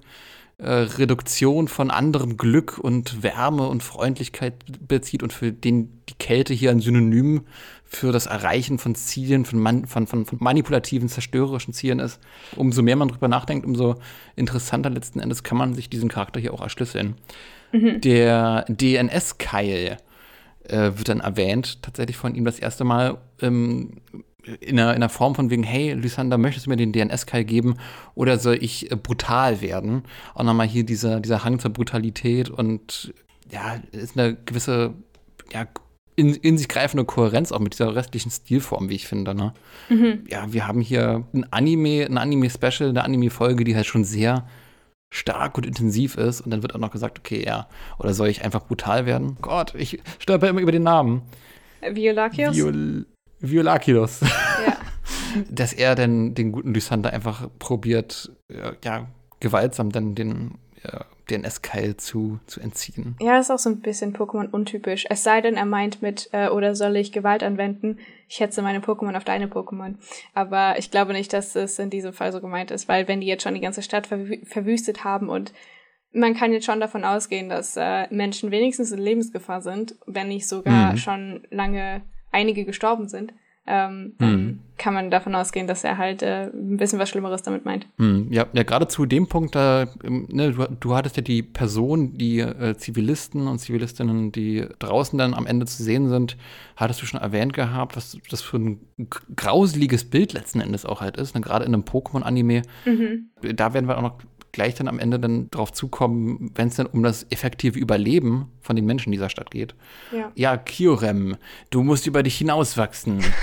äh, 0.59 0.71
Reduktion 0.71 1.69
von 1.69 1.91
anderem 1.91 2.37
Glück 2.37 2.79
und 2.79 3.23
Wärme 3.23 3.69
und 3.69 3.83
Freundlichkeit 3.83 4.55
bezieht 4.87 5.23
und 5.23 5.33
für 5.33 5.53
den 5.53 6.03
die 6.09 6.15
Kälte 6.15 6.55
hier 6.55 6.71
ein 6.71 6.81
Synonym 6.81 7.43
für 7.85 8.13
das 8.13 8.27
Erreichen 8.27 8.79
von 8.79 8.95
Zielen, 8.95 9.45
von, 9.45 9.59
man, 9.59 9.87
von, 9.87 10.07
von, 10.07 10.25
von 10.25 10.39
manipulativen, 10.41 11.09
zerstörerischen 11.09 11.73
Zielen 11.73 11.99
ist. 11.99 12.21
Umso 12.57 12.83
mehr 12.83 12.97
man 12.97 13.09
drüber 13.09 13.29
nachdenkt, 13.29 13.67
umso 13.67 13.97
interessanter 14.35 14.91
letzten 14.91 15.21
Endes 15.21 15.43
kann 15.43 15.59
man 15.59 15.75
sich 15.75 15.89
diesen 15.89 16.09
Charakter 16.09 16.41
hier 16.41 16.53
auch 16.53 16.63
erschlüsseln. 16.63 17.17
Der 17.73 18.65
DNS-Keil 18.69 19.99
äh, 20.71 20.97
wird 20.97 21.09
dann 21.09 21.21
erwähnt, 21.21 21.83
tatsächlich 21.83 22.17
von 22.17 22.35
ihm 22.35 22.45
das 22.45 22.59
erste 22.59 22.85
Mal 22.85 23.19
ähm, 23.41 24.01
in, 24.61 24.79
einer, 24.79 24.91
in 24.91 24.97
einer 24.97 25.09
Form 25.09 25.35
von 25.35 25.51
wegen, 25.51 25.63
hey, 25.63 25.93
Lysander, 25.93 26.39
möchtest 26.39 26.67
du 26.67 26.71
mir 26.71 26.77
den 26.77 26.93
DNS-Keil 26.93 27.45
geben 27.45 27.77
oder 28.15 28.39
soll 28.39 28.59
ich 28.61 28.91
äh, 28.91 28.97
brutal 28.97 29.61
werden? 29.61 30.05
Auch 30.35 30.45
nochmal 30.45 30.67
hier 30.67 30.85
dieser, 30.85 31.21
dieser 31.21 31.45
Hang 31.45 31.59
zur 31.59 31.73
Brutalität 31.73 32.49
und 32.49 33.13
ja, 33.51 33.81
ist 33.93 34.19
eine 34.19 34.35
gewisse, 34.35 34.95
ja, 35.53 35.67
in, 36.17 36.35
in 36.35 36.57
sich 36.57 36.69
greifende 36.69 37.05
Kohärenz 37.05 37.53
auch 37.53 37.61
mit 37.61 37.75
dieser 37.75 37.95
restlichen 37.95 38.31
Stilform, 38.31 38.89
wie 38.89 38.95
ich 38.95 39.07
finde. 39.07 39.35
Ne? 39.35 39.53
Ja, 40.29 40.53
wir 40.53 40.67
haben 40.67 40.81
hier 40.81 41.25
ein 41.35 41.47
Anime, 41.53 42.07
ein 42.07 42.17
Anime-Special, 42.17 42.89
eine 42.89 43.05
Anime-Folge, 43.05 43.65
die 43.65 43.77
halt 43.77 43.87
schon 43.87 44.05
sehr 44.05 44.47
stark 45.13 45.57
und 45.57 45.67
intensiv 45.67 46.17
ist 46.17 46.41
und 46.41 46.51
dann 46.51 46.63
wird 46.63 46.75
auch 46.75 46.81
noch 46.81 46.91
gesagt, 46.91 47.19
okay, 47.19 47.45
ja, 47.45 47.69
oder 47.99 48.13
soll 48.15 48.29
ich 48.29 48.45
einfach 48.45 48.67
brutal 48.67 49.07
werden? 49.07 49.37
Gott, 49.41 49.75
ich 49.75 50.01
stolper 50.19 50.49
immer 50.49 50.61
über 50.61 50.73
den 50.73 50.83
Namen. 50.83 51.23
äh, 51.81 51.95
Violakios? 51.95 52.55
Viol 52.55 53.07
Violakilos. 53.41 54.21
ja. 54.21 54.77
Dass 55.51 55.73
er 55.75 55.95
denn 55.95 56.35
den 56.35 56.51
guten 56.51 56.73
Lysander 56.73 57.13
einfach 57.13 57.49
probiert, 57.59 58.33
ja, 58.51 58.73
ja 58.83 59.07
gewaltsam 59.41 59.93
dann 59.93 60.15
den 60.15 60.59
ja, 60.83 61.05
DNS-Keil 61.31 61.97
zu, 61.97 62.39
zu 62.47 62.61
entziehen. 62.61 63.17
ja, 63.21 63.39
ist 63.39 63.51
auch 63.51 63.59
so 63.59 63.69
ein 63.69 63.81
bisschen 63.81 64.17
Pokémon 64.17 64.51
untypisch. 64.51 65.05
Es 65.11 65.25
sei 65.25 65.41
denn, 65.41 65.57
er 65.57 65.67
meint 65.67 66.01
mit, 66.01 66.31
äh, 66.33 66.49
oder 66.49 66.75
soll 66.75 66.97
ich 66.97 67.13
Gewalt 67.13 67.43
anwenden? 67.43 67.99
Ich 68.29 68.41
hetze 68.41 68.61
meine 68.63 68.81
Pokémon 68.81 69.17
auf 69.17 69.25
deine 69.25 69.47
Pokémon. 69.47 69.95
Aber 70.35 70.79
ich 70.79 70.91
glaube 70.91 71.13
nicht, 71.13 71.33
dass 71.33 71.55
es 71.55 71.79
in 71.79 71.91
diesem 71.91 72.13
Fall 72.13 72.33
so 72.33 72.41
gemeint 72.41 72.71
ist, 72.71 72.89
weil 72.89 73.07
wenn 73.09 73.21
die 73.21 73.27
jetzt 73.27 73.43
schon 73.45 73.55
die 73.55 73.61
ganze 73.61 73.83
Stadt 73.83 74.07
verwü 74.07 74.45
verwüstet 74.45 75.05
haben 75.05 75.29
und 75.29 75.53
man 76.13 76.35
kann 76.35 76.53
jetzt 76.53 76.65
schon 76.65 76.81
davon 76.81 77.05
ausgehen, 77.05 77.49
dass 77.49 77.77
äh, 77.77 78.07
Menschen 78.11 78.51
wenigstens 78.51 78.91
in 78.91 78.99
Lebensgefahr 78.99 79.61
sind, 79.61 79.97
wenn 80.07 80.29
nicht 80.29 80.49
sogar 80.49 80.93
Mhm. 80.93 80.97
schon 80.97 81.47
lange 81.51 82.03
einige 82.33 82.65
gestorben 82.65 83.09
sind, 83.09 83.33
ähm, 83.67 84.15
Mhm. 84.19 84.59
kann 84.79 84.95
man 84.95 85.11
davon 85.11 85.35
ausgehen, 85.35 85.67
dass 85.67 85.85
er 85.85 85.99
halt 85.99 86.23
äh, 86.23 86.51
ein 86.53 86.77
bisschen 86.77 86.99
was 86.99 87.09
Schlimmeres 87.09 87.43
damit 87.43 87.65
meint. 87.65 87.87
Hm, 87.99 88.31
ja, 88.31 88.47
ja 88.53 88.63
gerade 88.63 88.89
zu 88.89 89.07
dem 89.07 89.27
Punkt, 89.27 89.55
da, 89.55 89.87
ähm, 90.05 90.27
ne, 90.31 90.53
du, 90.53 90.67
du 90.79 90.95
hattest 90.95 91.17
ja 91.17 91.23
die 91.23 91.43
Person, 91.43 92.17
die 92.17 92.41
äh, 92.41 92.77
Zivilisten 92.77 93.47
und 93.49 93.59
Zivilistinnen, 93.59 94.33
die 94.33 94.67
draußen 94.79 95.19
dann 95.19 95.35
am 95.35 95.47
Ende 95.47 95.67
zu 95.67 95.83
sehen 95.83 96.09
sind, 96.09 96.37
hattest 96.77 97.03
du 97.03 97.07
schon 97.07 97.21
erwähnt 97.21 97.53
gehabt, 97.55 97.97
was 97.97 98.19
das 98.31 98.43
für 98.43 98.59
ein 98.59 98.81
grauseliges 99.35 100.05
Bild 100.05 100.33
letzten 100.33 100.61
Endes 100.61 100.85
auch 100.85 101.01
halt 101.01 101.17
ist, 101.17 101.35
ne, 101.35 101.41
gerade 101.41 101.65
in 101.65 101.75
einem 101.75 101.85
Pokémon-Anime. 101.85 102.63
Mhm. 102.85 103.31
Da 103.55 103.73
werden 103.75 103.89
wir 103.89 103.97
auch 103.99 104.03
noch 104.03 104.19
gleich 104.57 104.75
dann 104.75 104.89
am 104.89 104.99
Ende 104.99 105.21
dann 105.21 105.49
drauf 105.51 105.71
zukommen, 105.73 106.51
wenn 106.55 106.69
es 106.69 106.77
dann 106.77 106.87
um 106.87 107.03
das 107.03 107.27
effektive 107.31 107.79
Überleben 107.79 108.51
von 108.63 108.75
den 108.75 108.87
Menschen 108.87 109.13
dieser 109.13 109.29
Stadt 109.29 109.51
geht. 109.53 109.75
Ja. 110.11 110.33
Ja, 110.35 110.57
Kiorem, 110.57 111.37
du 111.71 111.83
musst 111.85 112.07
über 112.09 112.25
dich 112.25 112.37
hinauswachsen. 112.39 113.23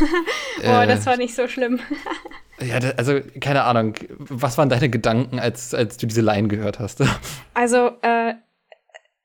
Oh, 0.60 0.68
Äh, 0.68 0.86
das 0.88 1.08
war 1.08 1.18
nicht 1.18 1.34
so 1.34 1.48
schlimm. 1.48 1.80
ja, 2.62 2.80
da, 2.80 2.92
also 2.92 3.20
keine 3.42 3.64
Ahnung, 3.64 3.96
was 4.20 4.56
waren 4.60 4.70
deine 4.70 4.88
Gedanken, 4.88 5.40
als, 5.40 5.74
als 5.74 5.98
du 5.98 6.06
diese 6.06 6.22
Line 6.22 6.48
gehört 6.48 6.78
hast? 6.80 7.02
Also, 7.56 7.90
äh, 8.04 8.36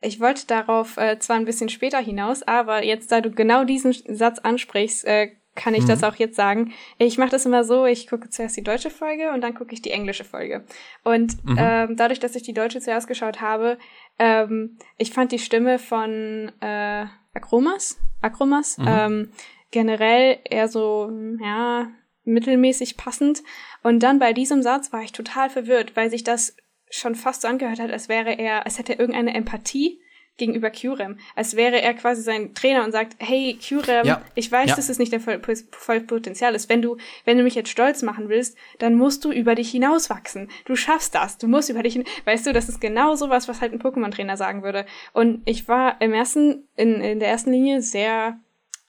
ich 0.01 0.20
wollte 0.20 0.47
darauf 0.47 0.97
äh, 0.97 1.18
zwar 1.18 1.36
ein 1.36 1.45
bisschen 1.45 1.68
später 1.68 1.99
hinaus, 1.99 2.43
aber 2.43 2.82
jetzt, 2.82 3.12
da 3.12 3.20
du 3.20 3.30
genau 3.30 3.64
diesen 3.64 3.93
Satz 3.93 4.39
ansprichst, 4.39 5.05
äh, 5.05 5.32
kann 5.59 5.75
ich 5.75 5.85
das 5.85 6.05
auch 6.05 6.15
jetzt 6.15 6.37
sagen. 6.37 6.73
Ich 6.99 7.19
mache 7.19 7.31
das 7.31 7.45
immer 7.45 7.65
so, 7.65 7.85
ich 7.85 8.07
gucke 8.07 8.31
zuerst 8.31 8.57
die 8.57 8.63
deutsche 8.63 8.91
Folge 8.91 9.33
und 9.33 9.41
dann 9.43 9.55
gucke 9.55 9.75
ich 9.75 9.83
die 9.83 9.91
englische 9.91 10.25
Folge. 10.25 10.65
Und 11.03 11.37
ähm, 11.59 11.97
dadurch, 11.97 12.21
dass 12.21 12.37
ich 12.37 12.45
die 12.45 12.55
deutsche 12.55 12.81
zuerst 12.81 13.09
geschaut 13.09 13.41
habe, 13.41 13.77
ähm, 14.19 14.79
ich 14.97 15.11
fand 15.11 15.33
die 15.33 15.41
Stimme 15.41 15.79
von 15.79 16.53
äh, 16.61 17.07
Akromas, 17.35 17.99
Akromas 18.23 18.79
ähm, 18.87 19.33
generell 19.71 20.39
eher 20.45 20.69
so, 20.69 21.11
ja, 21.43 21.91
mittelmäßig 22.25 22.97
passend. 22.97 23.43
Und 23.83 24.03
dann 24.03 24.21
bei 24.21 24.33
diesem 24.33 24.63
Satz 24.63 24.93
war 24.93 25.03
ich 25.03 25.13
total 25.13 25.51
verwirrt, 25.51 25.97
weil 25.97 26.11
sich 26.11 26.23
das 26.23 26.57
schon 26.91 27.17
fast 27.17 27.43
so 27.43 27.49
angehört 27.49 27.81
hat, 27.81 27.91
als 27.91 28.09
wäre 28.09 28.33
er, 28.33 28.65
als 28.65 28.79
hätte 28.79 28.93
er 28.93 29.01
irgendeine 29.01 29.35
Empathie 29.35 30.01
gegenüber 30.39 30.70
Curem. 30.70 31.18
Als 31.36 31.55
wäre 31.57 31.82
er 31.82 31.93
quasi 31.95 32.22
sein 32.22 32.55
Trainer 32.55 32.84
und 32.84 32.93
sagt, 32.93 33.16
hey 33.18 33.59
Curem, 33.61 34.07
Ja. 34.07 34.22
ich 34.34 34.51
weiß, 34.51 34.70
Ja. 34.70 34.76
dass 34.76 34.89
es 34.89 34.99
nicht 34.99 35.12
dein 35.12 35.20
voll, 35.20 35.41
voll 35.72 36.01
Potenzial 36.01 36.55
ist. 36.55 36.68
Wenn 36.70 36.80
du, 36.80 36.97
wenn 37.26 37.36
du 37.36 37.45
mich 37.45 37.55
jetzt 37.55 37.68
stolz 37.68 38.03
machen 38.03 38.28
willst, 38.30 38.57
dann 38.78 38.95
musst 38.95 39.24
du 39.24 39.32
über 39.32 39.55
dich 39.55 39.70
hinauswachsen. 39.70 40.49
Du 40.64 40.76
schaffst 40.76 41.14
das. 41.14 41.36
Du 41.39 41.47
musst 41.49 41.68
über 41.68 41.82
dich 41.82 41.93
hin. 41.93 42.05
Weißt 42.24 42.47
du, 42.47 42.53
das 42.53 42.68
ist 42.68 42.80
genau 42.80 43.14
sowas, 43.16 43.49
was 43.49 43.61
halt 43.61 43.72
ein 43.72 43.80
Pokémon-Trainer 43.82 44.36
sagen 44.36 44.62
würde. 44.62 44.86
Und 45.12 45.43
ich 45.45 45.68
war 45.68 46.01
im 46.01 46.12
ersten, 46.14 46.68
in, 46.76 47.01
in 47.01 47.18
der 47.20 47.28
ersten 47.28 47.51
Linie 47.53 47.82
sehr 47.82 48.39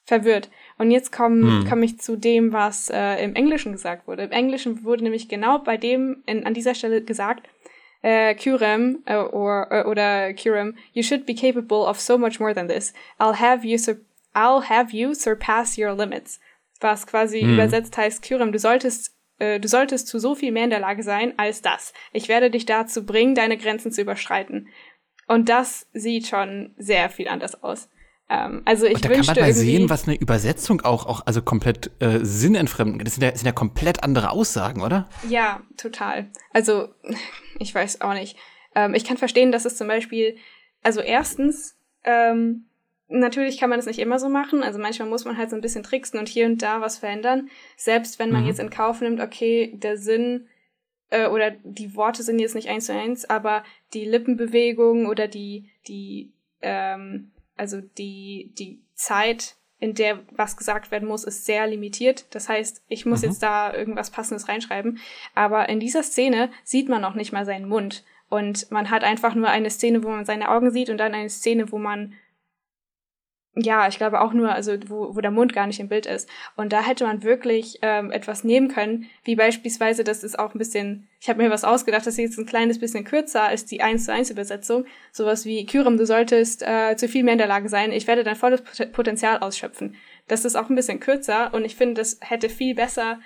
verwirrt. 0.06 0.50
Und 0.78 0.92
jetzt 0.92 1.12
komme 1.12 1.62
Hm. 1.62 1.66
komm 1.70 1.84
ich 1.84 2.00
zu 2.00 2.16
dem, 2.16 2.52
was 2.54 2.90
äh, 2.90 3.24
im 3.24 3.36
Englischen 3.36 3.72
gesagt 3.74 4.08
wurde. 4.08 4.24
Im 4.24 4.32
Englischen 4.32 4.84
wurde 4.84 5.04
nämlich 5.04 5.30
genau 5.30 5.60
bei 5.60 5.78
dem 5.78 6.24
in, 6.26 6.46
an 6.46 6.54
dieser 6.54 6.74
Stelle 6.74 7.04
gesagt, 7.04 7.48
äh, 8.02 8.36
Curem 8.36 9.02
äh, 9.06 9.16
or, 9.16 9.68
äh, 9.72 9.84
oder 9.84 10.34
Curem, 10.34 10.76
you 10.94 11.04
should 11.04 11.26
be 11.26 11.34
capable 11.34 11.86
of 11.88 12.00
so 12.00 12.18
much 12.18 12.40
more 12.40 12.54
than 12.54 12.68
this. 12.68 12.94
I'll 13.20 13.40
have 13.40 13.66
you 13.66 13.78
sur 13.78 13.98
I'll 14.34 14.70
have 14.70 14.96
you 14.96 15.14
surpass 15.14 15.78
your 15.78 15.94
limits. 15.96 16.40
Was 16.80 17.08
quasi 17.08 17.42
übersetzt 17.42 17.98
heißt, 17.98 18.22
Curem, 18.22 18.52
du 18.52 18.60
solltest 18.60 19.14
äh, 19.40 19.60
du 19.60 19.68
solltest 19.68 20.08
zu 20.08 20.20
so 20.20 20.36
viel 20.36 20.52
mehr 20.52 20.66
in 20.66 20.70
der 20.70 20.80
Lage 20.80 21.04
sein 21.04 21.34
als 21.38 21.62
das. 21.62 21.94
Ich 22.14 22.30
werde 22.30 22.52
dich 22.52 22.66
dazu 22.66 23.06
bringen, 23.06 23.36
deine 23.36 23.58
Grenzen 23.58 23.92
zu 23.92 24.02
überschreiten. 24.02 24.70
Und 25.28 25.50
das 25.50 25.88
sieht 25.94 26.28
schon 26.28 26.74
sehr 26.78 27.10
viel 27.10 27.28
anders 27.28 27.64
aus. 27.64 27.90
Ähm, 28.30 28.62
also 28.66 28.86
ich 28.86 28.96
Und 28.96 29.06
da 29.06 29.10
kann 29.10 29.26
man 29.26 29.40
mal 29.40 29.54
sehen, 29.54 29.90
was 29.90 30.08
eine 30.08 30.16
Übersetzung 30.18 30.82
auch, 30.82 31.06
auch 31.08 31.26
also 31.26 31.42
komplett 31.42 31.92
äh, 32.00 32.20
sinnentfremden. 32.22 33.04
Das 33.04 33.16
sind 33.16 33.24
ja, 33.24 33.32
das 33.32 33.40
sind 33.40 33.48
ja 33.48 33.52
komplett 33.54 34.04
andere 34.04 34.30
Aussagen, 34.30 34.82
oder? 34.82 35.10
Ja, 35.28 35.62
total. 35.78 36.30
Also, 36.54 36.90
ich 37.60 37.74
weiß 37.74 38.02
auch 38.02 38.14
nicht. 38.14 38.38
Ähm, 38.76 38.94
ich 38.94 39.04
kann 39.04 39.18
verstehen, 39.18 39.52
dass 39.52 39.66
es 39.66 39.78
zum 39.78 39.88
Beispiel, 39.88 40.38
also 40.84 41.02
erstens, 41.02 41.76
ähm, 42.04 42.66
natürlich 43.08 43.60
kann 43.60 43.72
man 43.72 43.80
das 43.80 43.88
nicht 43.88 43.98
immer 44.00 44.20
so 44.20 44.30
machen. 44.30 44.62
Also 44.62 44.78
manchmal 44.78 45.10
muss 45.10 45.26
man 45.26 45.36
halt 45.38 45.50
so 45.50 45.56
ein 45.56 45.62
bisschen 45.62 45.82
tricksen 45.82 46.20
und 46.20 46.30
hier 46.30 46.46
und 46.46 46.62
da 46.62 46.80
was 46.82 47.00
verändern. 47.00 47.50
Selbst 47.76 48.20
wenn 48.20 48.30
man 48.32 48.44
Mhm. 48.44 48.48
jetzt 48.48 48.60
in 48.60 48.70
Kauf 48.70 49.02
nimmt, 49.02 49.20
okay, 49.20 49.74
der 49.76 49.98
Sinn 49.98 50.48
äh, 51.10 51.28
oder 51.28 51.50
die 51.64 51.96
Worte 51.96 52.22
sind 52.22 52.38
jetzt 52.38 52.54
nicht 52.54 52.70
eins 52.70 52.86
zu 52.86 52.94
eins, 52.94 53.28
aber 53.28 53.64
die 53.96 54.06
Lippenbewegung 54.06 55.08
oder 55.08 55.28
die, 55.28 55.72
die, 55.88 56.32
ähm, 56.62 57.32
also 57.60 57.82
die, 57.82 58.52
die 58.58 58.80
Zeit, 58.96 59.56
in 59.80 59.94
der 59.94 60.20
was 60.32 60.58
gesagt 60.58 60.92
werden 60.92 61.08
muss, 61.08 61.24
ist 61.24 61.46
sehr 61.46 61.68
limitiert. 61.68 62.26
Das 62.32 62.50
heißt, 62.50 62.84
ich 62.88 63.06
muss 63.06 63.22
Mhm. 63.22 63.28
jetzt 63.30 63.44
da 63.44 63.74
irgendwas 63.74 64.12
Passendes 64.12 64.48
reinschreiben. 64.48 65.00
Aber 65.36 65.70
in 65.70 65.80
dieser 65.80 66.04
Szene 66.04 66.50
sieht 66.64 66.90
man 66.90 67.02
noch 67.02 67.16
nicht 67.16 67.32
mal 67.32 67.46
seinen 67.46 67.68
Mund. 67.68 68.04
Und 68.30 68.70
man 68.72 68.90
hat 68.90 69.04
einfach 69.04 69.36
nur 69.36 69.48
eine 69.50 69.70
Szene, 69.70 70.04
wo 70.04 70.10
man 70.10 70.26
seine 70.26 70.50
Augen 70.50 70.72
sieht 70.72 70.90
und 70.90 70.98
dann 70.98 71.14
eine 71.14 71.30
Szene, 71.30 71.72
wo 71.72 71.78
man 71.78 72.14
ja, 73.62 73.88
ich 73.88 73.98
glaube 73.98 74.22
auch 74.22 74.34
nur, 74.34 74.52
also 74.52 74.74
wo, 74.88 75.16
wo 75.16 75.22
der 75.22 75.32
Mund 75.32 75.54
gar 75.54 75.68
nicht 75.68 75.80
im 75.80 75.90
Bild 75.90 76.06
ist. 76.06 76.30
Und 76.56 76.74
da 76.74 76.82
hätte 76.82 77.06
man 77.06 77.24
wirklich 77.24 77.80
ähm, 77.82 78.12
etwas 78.12 78.44
nehmen 78.44 78.68
können, 78.68 79.10
wie 79.24 79.36
beispielsweise, 79.36 80.04
das 80.04 80.24
ist 80.24 80.38
auch 80.38 80.54
ein 80.54 80.58
bisschen, 80.58 81.08
ich 81.20 81.30
habe 81.30 81.42
mir 81.42 81.50
was 81.50 81.64
ausgedacht, 81.64 82.06
das 82.06 82.14
ist 82.16 82.20
jetzt 82.20 82.38
ein 82.38 82.46
kleines 82.46 82.80
bisschen 82.80 83.06
kürzer 83.06 83.44
als 83.44 83.66
die 83.66 83.82
1 83.82 84.06
zu 84.06 84.14
1 84.14 84.30
Übersetzung. 84.30 84.86
Sowas 85.12 85.46
wie, 85.46 85.66
Kyrim, 85.66 85.98
du 85.98 86.06
solltest 86.06 86.64
äh, 86.64 86.96
zu 86.96 87.08
viel 87.08 87.24
mehr 87.24 87.34
in 87.34 87.40
der 87.40 87.48
Lage 87.48 87.70
sein, 87.70 87.92
ich 87.92 88.08
werde 88.08 88.24
dein 88.24 88.36
volles 88.36 88.62
Pot- 88.62 88.92
Potenzial 88.92 89.40
ausschöpfen. 89.40 89.96
Das 90.28 90.46
ist 90.46 90.56
auch 90.56 90.70
ein 90.70 90.76
bisschen 90.76 91.00
kürzer 91.00 91.54
und 91.54 91.66
ich 91.66 91.76
finde, 91.76 91.96
das 91.96 92.20
hätte 92.22 92.50
viel 92.50 92.76
besser 92.76 93.20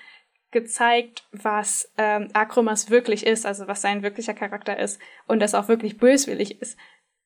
gezeigt, 0.51 1.23
was 1.31 1.91
ähm, 1.97 2.29
Akromas 2.33 2.89
wirklich 2.89 3.25
ist, 3.25 3.45
also 3.45 3.67
was 3.67 3.81
sein 3.81 4.03
wirklicher 4.03 4.33
Charakter 4.33 4.79
ist 4.79 5.01
und 5.27 5.39
das 5.41 5.55
auch 5.55 5.67
wirklich 5.67 5.97
böswillig 5.97 6.61
ist. 6.61 6.77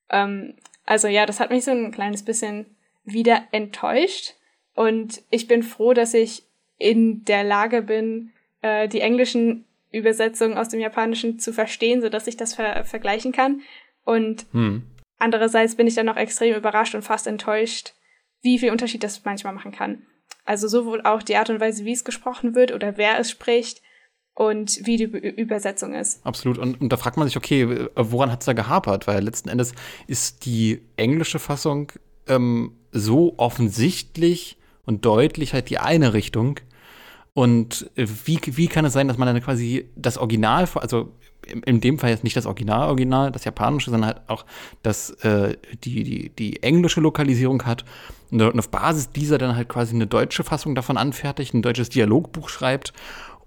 Ähm, 0.09 0.55
also 0.85 1.09
ja, 1.09 1.25
das 1.25 1.39
hat 1.41 1.51
mich 1.51 1.65
so 1.65 1.71
ein 1.71 1.91
kleines 1.91 2.23
bisschen 2.23 2.76
wieder 3.07 3.47
enttäuscht 3.51 4.35
und 4.75 5.23
ich 5.31 5.47
bin 5.47 5.63
froh, 5.63 5.93
dass 5.93 6.13
ich 6.13 6.43
in 6.77 7.25
der 7.25 7.43
Lage 7.43 7.81
bin, 7.81 8.31
äh, 8.61 8.87
die 8.87 9.01
englischen 9.01 9.65
Übersetzungen 9.91 10.57
aus 10.57 10.69
dem 10.69 10.79
Japanischen 10.79 11.39
zu 11.39 11.51
verstehen, 11.51 12.01
so 12.01 12.09
dass 12.09 12.27
ich 12.27 12.37
das 12.37 12.53
ver 12.53 12.83
vergleichen 12.85 13.31
kann. 13.31 13.61
Und 14.03 14.45
hm. 14.51 14.83
andererseits 15.17 15.75
bin 15.75 15.87
ich 15.87 15.95
dann 15.95 16.05
noch 16.05 16.17
extrem 16.17 16.55
überrascht 16.55 16.93
und 16.93 17.01
fast 17.01 17.25
enttäuscht, 17.25 17.93
wie 18.41 18.59
viel 18.59 18.71
Unterschied 18.71 19.03
das 19.03 19.25
manchmal 19.25 19.53
machen 19.53 19.71
kann. 19.71 20.03
Also 20.45 20.67
sowohl 20.67 21.01
auch 21.01 21.23
die 21.23 21.37
Art 21.37 21.49
und 21.49 21.59
Weise, 21.59 21.85
wie 21.85 21.93
es 21.93 22.05
gesprochen 22.05 22.53
wird 22.53 22.71
oder 22.71 22.97
wer 22.97 23.17
es 23.19 23.31
spricht 23.31 23.81
und 24.35 24.85
wie 24.85 24.97
die 24.97 25.05
Übersetzung 25.05 25.95
ist. 25.95 26.23
Absolut. 26.23 26.59
Und, 26.59 26.79
und 26.79 26.89
da 26.89 26.97
fragt 26.97 27.17
man 27.17 27.27
sich, 27.27 27.37
okay, 27.37 27.87
woran 27.95 28.31
hat 28.31 28.41
es 28.41 28.45
da 28.45 28.53
gehapert? 28.53 29.07
Weil 29.07 29.23
letzten 29.23 29.49
Endes 29.49 29.73
ist 30.05 30.45
die 30.45 30.81
englische 30.97 31.39
Fassung 31.39 31.91
ähm, 32.28 32.73
so 32.91 33.36
offensichtlich 33.38 34.57
und 34.86 35.05
deutlich 35.05 35.53
halt 35.53 35.69
die 35.69 35.80
eine 35.80 36.13
Richtung. 36.13 36.59
Und 37.34 37.89
äh, 37.95 38.07
wie, 38.25 38.39
wie 38.45 38.67
kann 38.67 38.86
es 38.86 38.93
sein, 38.93 39.07
dass 39.07 39.17
man 39.17 39.28
dann 39.28 39.43
quasi 39.43 39.89
das 39.95 40.17
Original, 40.17 40.67
also 40.75 41.11
in 41.65 41.82
dem 41.82 41.99
Fall 41.99 42.09
jetzt 42.09 42.23
nicht 42.23 42.36
das 42.36 42.45
Original-Original, 42.45 43.32
das 43.32 43.45
japanische, 43.45 43.91
sondern 43.91 44.15
halt 44.15 44.21
auch 44.28 44.45
das, 44.84 45.11
äh, 45.23 45.55
die, 45.84 46.03
die, 46.03 46.30
die 46.30 46.63
englische 46.63 46.99
Lokalisierung 46.99 47.63
hat 47.63 47.86
und 48.32 48.59
auf 48.59 48.69
Basis 48.69 49.11
dieser 49.11 49.38
dann 49.38 49.55
halt 49.55 49.69
quasi 49.69 49.95
eine 49.95 50.07
deutsche 50.07 50.43
Fassung 50.43 50.75
davon 50.75 50.97
anfertigt, 50.97 51.53
ein 51.53 51.61
deutsches 51.61 51.89
Dialogbuch 51.89 52.49
schreibt 52.49 52.93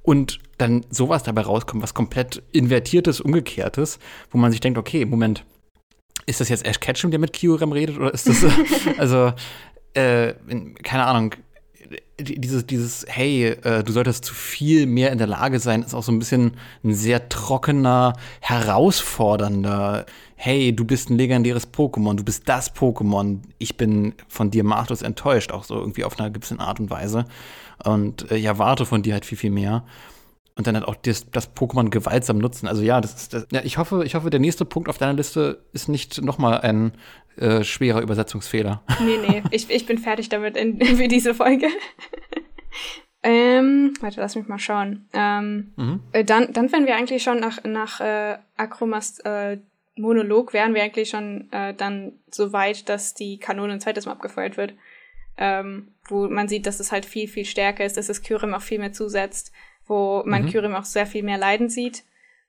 und 0.03 0.39
dann 0.59 0.85
sowas 0.91 1.22
dabei 1.22 1.43
rauskommt, 1.43 1.83
was 1.83 1.95
komplett 1.95 2.43
invertiertes, 2.53 3.20
umgekehrtes, 3.20 3.99
wo 4.31 4.39
man 4.39 4.51
sich 4.51 4.61
denkt, 4.61 4.78
okay, 4.78 5.05
Moment, 5.05 5.45
ist 6.27 6.41
das 6.41 6.49
jetzt 6.49 6.64
Ash 6.66 6.81
Ketchum, 6.81 7.11
der 7.11 7.21
mit 7.21 7.33
Kyurem 7.33 7.73
redet 7.73 7.99
oder 7.99 8.12
ist 8.12 8.29
das, 8.29 8.45
also, 8.99 9.33
äh, 9.95 10.35
keine 10.83 11.07
Ahnung, 11.07 11.35
dieses, 12.18 12.66
dieses, 12.66 13.05
hey, 13.09 13.47
äh, 13.47 13.83
du 13.83 13.93
solltest 13.93 14.25
zu 14.25 14.35
viel 14.35 14.87
mehr 14.87 15.11
in 15.11 15.18
der 15.18 15.27
Lage 15.27 15.59
sein, 15.59 15.83
ist 15.83 15.95
auch 15.95 16.03
so 16.03 16.12
ein 16.12 16.18
bisschen 16.18 16.53
ein 16.85 16.95
sehr 16.95 17.29
trockener, 17.29 18.14
herausfordernder, 18.41 20.07
hey, 20.37 20.75
du 20.75 20.85
bist 20.85 21.11
ein 21.11 21.18
legendäres 21.18 21.73
Pokémon, 21.73 22.16
du 22.16 22.25
bist 22.25 22.49
das 22.49 22.75
Pokémon, 22.75 23.41
ich 23.59 23.77
bin 23.77 24.14
von 24.29 24.51
dir 24.51 24.64
machtlos 24.64 25.03
enttäuscht, 25.03 25.53
auch 25.53 25.64
so 25.64 25.77
irgendwie 25.77 26.05
auf 26.05 26.18
einer 26.18 26.31
gewissen 26.31 26.61
Art 26.61 26.81
und 26.81 26.91
Weise. 26.91 27.25
Und 27.85 28.31
äh, 28.31 28.37
ja, 28.37 28.59
warte 28.59 28.87
von 28.87 29.03
dir 29.03 29.14
halt 29.14 29.25
viel, 29.25 29.39
viel 29.39 29.51
mehr 29.51 29.85
und 30.57 30.66
dann 30.66 30.74
halt 30.74 30.86
auch 30.86 30.96
das, 30.96 31.30
das 31.30 31.55
Pokémon 31.55 31.90
gewaltsam 31.90 32.38
nutzen. 32.38 32.68
Also 32.68 32.82
ja, 32.82 33.01
das 33.01 33.14
ist 33.14 33.34
das, 33.34 33.46
ja, 33.53 33.61
ich 33.64 33.78
hoffe, 33.78 34.05
ich 34.05 34.14
hoffe, 34.14 34.30
der 34.30 34.40
nächste 34.40 34.64
Punkt 34.64 34.88
auf 34.88 34.98
deiner 34.98 35.14
Liste 35.14 35.64
ist 35.72 35.88
nicht 35.88 36.22
nochmal 36.22 36.61
ein 36.61 36.92
äh, 37.36 37.64
schwerer 37.64 38.03
Übersetzungsfehler. 38.03 38.82
Nee, 39.01 39.18
nee, 39.26 39.42
ich, 39.51 39.70
ich 39.70 39.86
bin 39.86 39.98
fertig 39.98 40.28
damit 40.28 40.57
in, 40.57 40.84
für 40.96 41.09
diese 41.09 41.34
Folge. 41.34 41.68
ähm, 43.22 43.94
warte, 44.01 44.20
lass 44.20 44.36
mich 44.36 44.48
mal 44.48 44.59
schauen. 44.59 45.09
Ähm, 45.12 45.72
mhm. 45.76 46.01
äh, 46.12 46.24
dann, 46.24 46.53
dann 46.53 46.70
wären 46.72 46.86
wir 46.86 46.96
eigentlich 46.96 47.22
schon 47.22 47.40
nach, 47.40 47.64
nach 47.64 48.01
äh, 48.01 48.36
Akromas 48.57 49.18
äh, 49.20 49.59
Monolog, 49.96 50.53
wären 50.53 50.74
wir 50.74 50.82
eigentlich 50.82 51.11
schon 51.11 51.51
äh, 51.53 51.74
dann 51.74 52.12
so 52.30 52.53
weit, 52.53 52.88
dass 52.88 53.14
die 53.14 53.38
Kanone 53.38 53.74
ein 53.74 53.80
zweites 53.80 54.07
Mal 54.07 54.12
abgefeuert 54.12 54.57
wird. 54.57 54.74
Ähm, 55.36 55.94
wo 56.09 56.28
man 56.28 56.48
sieht, 56.48 56.66
dass 56.66 56.80
es 56.80 56.92
halt 56.92 57.07
viel, 57.07 57.26
viel 57.26 57.46
stärker 57.46 57.84
ist, 57.84 57.96
dass 57.96 58.09
das 58.09 58.22
Kyurem 58.22 58.53
auch 58.53 58.61
viel 58.61 58.78
mehr 58.78 58.92
zusetzt 58.92 59.53
wo 59.87 60.22
man 60.24 60.45
mhm. 60.45 60.51
Kyrim 60.51 60.74
auch 60.74 60.85
sehr 60.85 61.07
viel 61.07 61.22
mehr 61.22 61.39
leiden 61.39 61.68
sieht. 61.68 62.05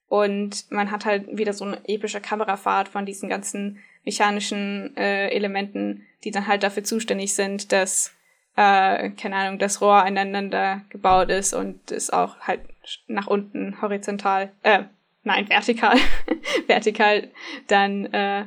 Und 0.07 0.69
man 0.71 0.91
hat 0.91 1.05
halt 1.05 1.37
wieder 1.37 1.53
so 1.53 1.65
eine 1.65 1.79
epische 1.87 2.19
Kamerafahrt 2.19 2.89
von 2.89 3.05
diesen 3.05 3.29
ganzen 3.29 3.79
mechanischen 4.03 4.95
äh, 4.97 5.29
Elementen, 5.29 6.05
die 6.23 6.31
dann 6.31 6.47
halt 6.47 6.63
dafür 6.63 6.83
zuständig 6.83 7.33
sind, 7.33 7.71
dass, 7.71 8.13
äh, 8.55 9.09
keine 9.11 9.35
Ahnung, 9.35 9.59
das 9.59 9.81
Rohr 9.81 10.03
aneinander 10.03 10.81
gebaut 10.89 11.29
ist 11.29 11.53
und 11.53 11.91
es 11.91 12.09
auch 12.09 12.39
halt 12.39 12.61
nach 13.07 13.27
unten 13.27 13.81
horizontal, 13.81 14.51
äh, 14.63 14.83
nein, 15.23 15.47
vertikal, 15.49 15.97
vertikal 16.67 17.29
dann 17.67 18.05
äh, 18.07 18.45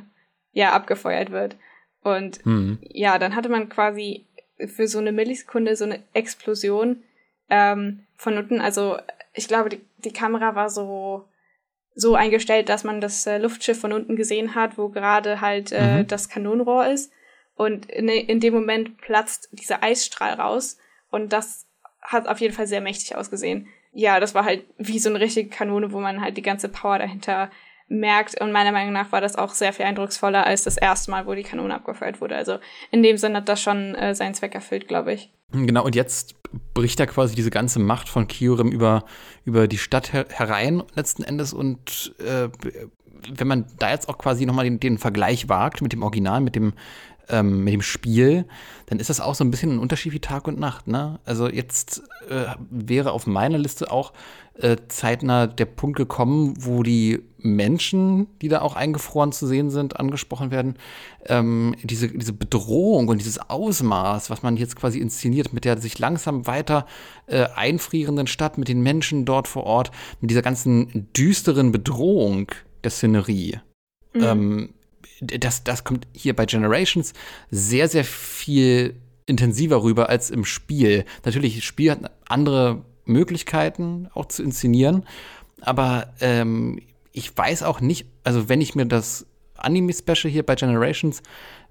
ja 0.53 0.73
abgefeuert 0.73 1.31
wird. 1.31 1.55
Und 2.03 2.45
mhm. 2.45 2.77
ja, 2.81 3.17
dann 3.17 3.35
hatte 3.35 3.49
man 3.49 3.69
quasi 3.69 4.25
für 4.67 4.87
so 4.87 4.99
eine 4.99 5.11
Millisekunde 5.11 5.75
so 5.75 5.85
eine 5.85 6.03
Explosion, 6.13 7.03
ähm, 7.49 8.05
von 8.15 8.37
unten. 8.37 8.61
Also 8.61 8.97
ich 9.33 9.47
glaube, 9.47 9.69
die, 9.69 9.81
die 9.97 10.13
Kamera 10.13 10.55
war 10.55 10.69
so 10.69 11.27
so 11.95 12.15
eingestellt, 12.15 12.67
dass 12.67 12.83
man 12.83 12.99
das 12.99 13.25
äh, 13.25 13.37
Luftschiff 13.37 13.79
von 13.79 13.93
unten 13.93 14.17
gesehen 14.17 14.53
hat, 14.53 14.77
wo 14.77 14.89
gerade 14.89 15.39
halt 15.39 15.71
äh, 15.71 15.99
mhm. 15.99 16.07
das 16.07 16.27
Kanonenrohr 16.27 16.87
ist. 16.87 17.11
Und 17.55 17.89
in, 17.89 18.09
in 18.09 18.41
dem 18.41 18.53
Moment 18.53 18.97
platzt 18.97 19.47
dieser 19.53 19.81
Eisstrahl 19.81 20.33
raus. 20.33 20.77
Und 21.09 21.31
das 21.31 21.65
hat 22.01 22.27
auf 22.27 22.41
jeden 22.41 22.53
Fall 22.53 22.67
sehr 22.67 22.81
mächtig 22.81 23.15
ausgesehen. 23.15 23.67
Ja, 23.93 24.19
das 24.19 24.35
war 24.35 24.43
halt 24.43 24.65
wie 24.77 24.99
so 24.99 25.09
eine 25.09 25.21
richtige 25.21 25.49
Kanone, 25.49 25.93
wo 25.93 26.01
man 26.01 26.19
halt 26.19 26.35
die 26.35 26.41
ganze 26.41 26.67
Power 26.67 26.99
dahinter 26.99 27.49
merkt. 27.87 28.39
Und 28.41 28.51
meiner 28.51 28.71
Meinung 28.71 28.93
nach 28.93 29.11
war 29.11 29.21
das 29.21 29.35
auch 29.35 29.53
sehr 29.53 29.73
viel 29.73 29.85
eindrucksvoller 29.85 30.45
als 30.45 30.63
das 30.63 30.77
erste 30.77 31.11
Mal, 31.11 31.27
wo 31.27 31.33
die 31.33 31.43
Kanone 31.43 31.73
abgefeuert 31.73 32.21
wurde. 32.21 32.35
Also 32.35 32.57
in 32.91 33.03
dem 33.03 33.17
Sinne 33.17 33.37
hat 33.37 33.49
das 33.49 33.61
schon 33.61 33.95
äh, 33.95 34.15
seinen 34.15 34.33
Zweck 34.33 34.55
erfüllt, 34.55 34.87
glaube 34.87 35.13
ich. 35.13 35.31
Genau, 35.51 35.85
und 35.85 35.95
jetzt 35.95 36.35
bricht 36.73 36.99
da 36.99 37.05
quasi 37.05 37.35
diese 37.35 37.51
ganze 37.51 37.79
Macht 37.79 38.09
von 38.09 38.27
Kyurem 38.27 38.71
über, 38.71 39.05
über 39.45 39.67
die 39.67 39.77
Stadt 39.77 40.13
her 40.13 40.25
herein 40.29 40.83
letzten 40.95 41.23
Endes. 41.23 41.53
Und 41.53 42.15
äh, 42.19 42.49
wenn 43.37 43.47
man 43.47 43.65
da 43.79 43.91
jetzt 43.91 44.09
auch 44.09 44.17
quasi 44.17 44.45
nochmal 44.45 44.65
den, 44.65 44.79
den 44.79 44.97
Vergleich 44.97 45.49
wagt 45.49 45.81
mit 45.81 45.93
dem 45.93 46.03
Original, 46.03 46.41
mit 46.41 46.55
dem 46.55 46.73
ähm, 47.29 47.63
mit 47.63 47.73
dem 47.73 47.81
Spiel, 47.81 48.45
dann 48.87 48.99
ist 48.99 49.09
das 49.09 49.19
auch 49.19 49.35
so 49.35 49.43
ein 49.43 49.51
bisschen 49.51 49.73
ein 49.73 49.79
Unterschied 49.79 50.13
wie 50.13 50.19
Tag 50.19 50.47
und 50.47 50.59
Nacht. 50.59 50.87
Ne? 50.87 51.19
Also 51.25 51.49
jetzt 51.49 52.03
äh, 52.29 52.45
wäre 52.69 53.11
auf 53.11 53.27
meiner 53.27 53.57
Liste 53.57 53.91
auch 53.91 54.13
äh, 54.55 54.77
zeitnah 54.87 55.47
der 55.47 55.65
Punkt 55.65 55.97
gekommen, 55.97 56.53
wo 56.57 56.83
die 56.83 57.21
Menschen, 57.39 58.27
die 58.41 58.47
da 58.47 58.61
auch 58.61 58.75
eingefroren 58.75 59.31
zu 59.31 59.47
sehen 59.47 59.69
sind, 59.69 59.99
angesprochen 59.99 60.49
werden. 60.51 60.75
Ähm, 61.25 61.75
diese, 61.83 62.07
diese 62.07 62.33
Bedrohung 62.33 63.07
und 63.07 63.19
dieses 63.19 63.37
Ausmaß, 63.49 64.29
was 64.29 64.43
man 64.43 64.57
jetzt 64.57 64.75
quasi 64.75 64.99
inszeniert, 64.99 65.53
mit 65.53 65.65
der 65.65 65.79
sich 65.79 65.99
langsam 65.99 66.47
weiter 66.47 66.85
äh, 67.27 67.47
einfrierenden 67.55 68.27
Stadt, 68.27 68.57
mit 68.57 68.67
den 68.67 68.81
Menschen 68.81 69.25
dort 69.25 69.47
vor 69.47 69.65
Ort, 69.65 69.91
mit 70.21 70.31
dieser 70.31 70.41
ganzen 70.41 71.11
düsteren 71.13 71.71
Bedrohung 71.71 72.51
der 72.83 72.91
Szenerie. 72.91 73.59
Mhm. 74.13 74.23
Ähm, 74.23 74.69
das, 75.21 75.63
das 75.63 75.83
kommt 75.83 76.07
hier 76.13 76.35
bei 76.35 76.45
Generations 76.45 77.13
sehr, 77.49 77.87
sehr 77.87 78.03
viel 78.03 78.95
intensiver 79.25 79.83
rüber 79.83 80.09
als 80.09 80.29
im 80.29 80.45
Spiel. 80.45 81.05
Natürlich, 81.23 81.55
das 81.55 81.63
Spiel 81.63 81.91
hat 81.91 82.11
andere 82.27 82.83
Möglichkeiten 83.05 84.09
auch 84.13 84.25
zu 84.25 84.43
inszenieren, 84.43 85.05
aber 85.61 86.13
ähm, 86.19 86.79
ich 87.11 87.35
weiß 87.35 87.63
auch 87.63 87.81
nicht, 87.81 88.07
also 88.23 88.49
wenn 88.49 88.61
ich 88.61 88.75
mir 88.75 88.85
das 88.85 89.25
Anime-Special 89.55 90.31
hier 90.31 90.43
bei 90.43 90.55
Generations 90.55 91.23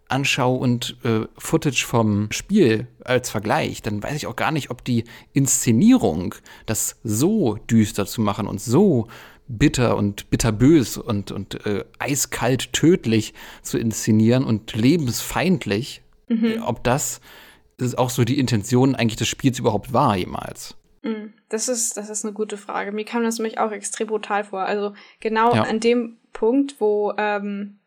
anschaue 0.08 0.58
und 0.58 0.96
äh, 1.04 1.26
Footage 1.38 1.84
vom 1.86 2.30
Spiel 2.30 2.88
als 3.04 3.30
Vergleich, 3.30 3.82
dann 3.82 4.02
weiß 4.02 4.14
ich 4.14 4.26
auch 4.26 4.36
gar 4.36 4.52
nicht, 4.52 4.70
ob 4.70 4.84
die 4.84 5.04
Inszenierung, 5.32 6.34
das 6.66 6.96
so 7.04 7.56
düster 7.70 8.06
zu 8.06 8.20
machen 8.20 8.46
und 8.46 8.60
so 8.60 9.08
bitter 9.48 9.96
und 9.96 10.30
bitterbös 10.30 10.96
und, 10.96 11.30
und 11.30 11.66
äh, 11.66 11.84
eiskalt 11.98 12.72
tödlich 12.72 13.34
zu 13.62 13.78
inszenieren 13.78 14.44
und 14.44 14.74
lebensfeindlich, 14.74 16.02
mhm. 16.28 16.62
ob 16.64 16.82
das, 16.84 17.20
auch 17.96 18.10
so 18.10 18.24
die 18.24 18.38
Intention 18.38 18.94
eigentlich 18.94 19.16
des 19.16 19.28
Spiels 19.28 19.58
überhaupt 19.58 19.92
war 19.92 20.16
jemals. 20.16 20.76
Mhm. 21.02 21.34
Das 21.48 21.68
ist, 21.68 21.96
das 21.96 22.08
ist 22.08 22.24
eine 22.24 22.32
gute 22.32 22.56
Frage. 22.56 22.92
Mir 22.92 23.04
kam 23.04 23.22
das 23.22 23.38
nämlich 23.38 23.58
auch 23.58 23.72
extrem 23.72 24.06
brutal 24.06 24.44
vor. 24.44 24.62
Also 24.62 24.94
genau 25.20 25.54
ja. 25.54 25.62
an 25.62 25.80
dem 25.80 26.16
Punkt, 26.32 26.76
wo, 26.80 27.12
ähm, 27.18 27.78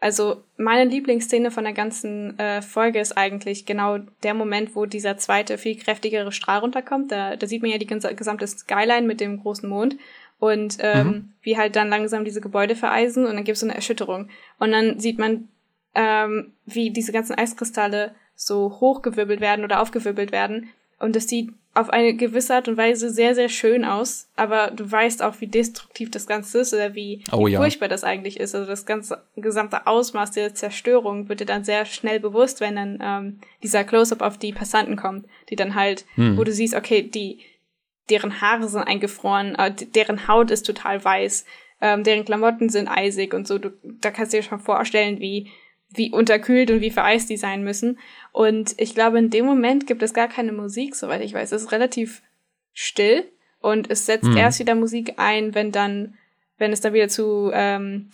also 0.00 0.42
meine 0.56 0.88
Lieblingsszene 0.88 1.50
von 1.50 1.64
der 1.64 1.72
ganzen 1.72 2.38
äh, 2.38 2.62
Folge 2.62 3.00
ist 3.00 3.16
eigentlich 3.16 3.66
genau 3.66 3.98
der 4.22 4.34
Moment, 4.34 4.74
wo 4.74 4.86
dieser 4.86 5.16
zweite, 5.18 5.58
viel 5.58 5.76
kräftigere 5.76 6.32
Strahl 6.32 6.58
runterkommt. 6.58 7.12
Da, 7.12 7.36
da 7.36 7.46
sieht 7.46 7.62
man 7.62 7.70
ja 7.70 7.78
die 7.78 7.86
gesamte 7.86 8.46
Skyline 8.46 9.06
mit 9.06 9.20
dem 9.20 9.40
großen 9.40 9.68
Mond 9.68 9.96
und 10.38 10.78
ähm, 10.80 11.06
mhm. 11.06 11.32
wie 11.42 11.56
halt 11.56 11.76
dann 11.76 11.88
langsam 11.88 12.24
diese 12.24 12.40
Gebäude 12.40 12.76
vereisen 12.76 13.26
und 13.26 13.34
dann 13.34 13.44
gibt 13.44 13.56
es 13.56 13.60
so 13.60 13.66
eine 13.66 13.74
Erschütterung. 13.74 14.28
Und 14.58 14.72
dann 14.72 15.00
sieht 15.00 15.18
man, 15.18 15.48
ähm, 15.94 16.52
wie 16.64 16.90
diese 16.90 17.12
ganzen 17.12 17.34
Eiskristalle 17.36 18.12
so 18.34 18.78
hochgewirbelt 18.80 19.40
werden 19.40 19.64
oder 19.64 19.80
aufgewirbelt 19.82 20.30
werden. 20.30 20.68
Und 21.00 21.16
das 21.16 21.28
sieht 21.28 21.50
auf 21.74 21.90
eine 21.90 22.14
gewisse 22.14 22.56
Art 22.56 22.66
und 22.66 22.76
Weise 22.76 23.10
sehr, 23.10 23.36
sehr 23.36 23.48
schön 23.48 23.84
aus, 23.84 24.28
aber 24.34 24.72
du 24.72 24.90
weißt 24.90 25.22
auch, 25.22 25.40
wie 25.40 25.46
destruktiv 25.46 26.10
das 26.10 26.26
Ganze 26.26 26.58
ist 26.58 26.74
oder 26.74 26.94
wie, 26.94 27.22
oh, 27.30 27.46
wie 27.46 27.52
ja. 27.52 27.60
furchtbar 27.60 27.86
das 27.86 28.02
eigentlich 28.02 28.40
ist. 28.40 28.54
Also 28.54 28.66
das 28.66 28.84
ganze 28.84 29.22
gesamte 29.36 29.86
Ausmaß 29.86 30.32
der 30.32 30.54
Zerstörung 30.54 31.28
wird 31.28 31.38
dir 31.38 31.46
dann 31.46 31.62
sehr 31.62 31.84
schnell 31.84 32.18
bewusst, 32.18 32.60
wenn 32.60 32.74
dann 32.74 32.98
ähm, 33.00 33.40
dieser 33.62 33.84
Close-up 33.84 34.22
auf 34.22 34.38
die 34.38 34.52
Passanten 34.52 34.96
kommt, 34.96 35.26
die 35.50 35.56
dann 35.56 35.76
halt, 35.76 36.04
hm. 36.16 36.36
wo 36.36 36.42
du 36.42 36.50
siehst, 36.50 36.74
okay, 36.74 37.02
die 37.02 37.38
deren 38.10 38.40
Haare 38.40 38.68
sind 38.68 38.82
eingefroren, 38.82 39.54
äh, 39.54 39.72
deren 39.72 40.28
Haut 40.28 40.50
ist 40.50 40.64
total 40.64 41.04
weiß, 41.04 41.44
ähm, 41.80 42.04
deren 42.04 42.24
Klamotten 42.24 42.68
sind 42.68 42.88
eisig 42.88 43.34
und 43.34 43.46
so. 43.46 43.58
Du, 43.58 43.70
da 43.82 44.10
kannst 44.10 44.32
du 44.32 44.38
dir 44.38 44.42
schon 44.42 44.60
vorstellen, 44.60 45.20
wie, 45.20 45.50
wie 45.90 46.10
unterkühlt 46.10 46.70
und 46.70 46.80
wie 46.80 46.90
vereist 46.90 47.30
die 47.30 47.36
sein 47.36 47.62
müssen. 47.62 47.98
Und 48.32 48.74
ich 48.78 48.94
glaube, 48.94 49.18
in 49.18 49.30
dem 49.30 49.46
Moment 49.46 49.86
gibt 49.86 50.02
es 50.02 50.14
gar 50.14 50.28
keine 50.28 50.52
Musik, 50.52 50.94
soweit 50.94 51.22
ich 51.22 51.34
weiß. 51.34 51.52
Es 51.52 51.62
ist 51.62 51.72
relativ 51.72 52.22
still 52.72 53.24
und 53.60 53.90
es 53.90 54.06
setzt 54.06 54.28
mhm. 54.28 54.36
erst 54.36 54.58
wieder 54.58 54.74
Musik 54.74 55.14
ein, 55.16 55.54
wenn 55.54 55.72
dann, 55.72 56.14
wenn 56.58 56.72
es 56.72 56.80
dann 56.80 56.94
wieder 56.94 57.08
zu 57.08 57.50
ähm, 57.52 58.10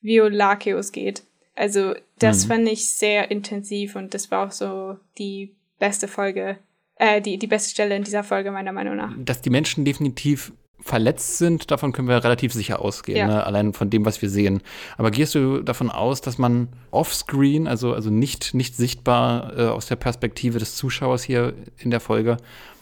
Violaceus 0.00 0.92
geht. 0.92 1.22
Also 1.54 1.94
das 2.18 2.44
mhm. 2.44 2.48
fand 2.48 2.68
ich 2.68 2.88
sehr 2.88 3.30
intensiv 3.30 3.96
und 3.96 4.14
das 4.14 4.30
war 4.30 4.46
auch 4.46 4.52
so 4.52 4.96
die 5.18 5.54
beste 5.78 6.08
Folge, 6.08 6.58
äh, 7.02 7.20
die, 7.20 7.36
die 7.36 7.48
beste 7.48 7.70
Stelle 7.70 7.96
in 7.96 8.04
dieser 8.04 8.22
Folge 8.22 8.52
meiner 8.52 8.72
Meinung 8.72 8.96
nach. 8.96 9.12
Dass 9.18 9.42
die 9.42 9.50
Menschen 9.50 9.84
definitiv 9.84 10.52
verletzt 10.78 11.38
sind, 11.38 11.70
davon 11.70 11.92
können 11.92 12.08
wir 12.08 12.22
relativ 12.22 12.52
sicher 12.52 12.80
ausgehen, 12.80 13.18
ja. 13.18 13.26
ne? 13.26 13.46
allein 13.46 13.72
von 13.72 13.90
dem, 13.90 14.04
was 14.04 14.22
wir 14.22 14.30
sehen. 14.30 14.62
Aber 14.98 15.10
gehst 15.10 15.34
du 15.34 15.62
davon 15.62 15.90
aus, 15.90 16.20
dass 16.20 16.38
man 16.38 16.68
offscreen, 16.90 17.66
also, 17.66 17.92
also 17.92 18.10
nicht, 18.10 18.54
nicht 18.54 18.76
sichtbar 18.76 19.56
äh, 19.56 19.62
aus 19.66 19.86
der 19.86 19.96
Perspektive 19.96 20.58
des 20.58 20.76
Zuschauers 20.76 21.24
hier 21.24 21.54
in 21.78 21.90
der 21.90 22.00
Folge, 22.00 22.36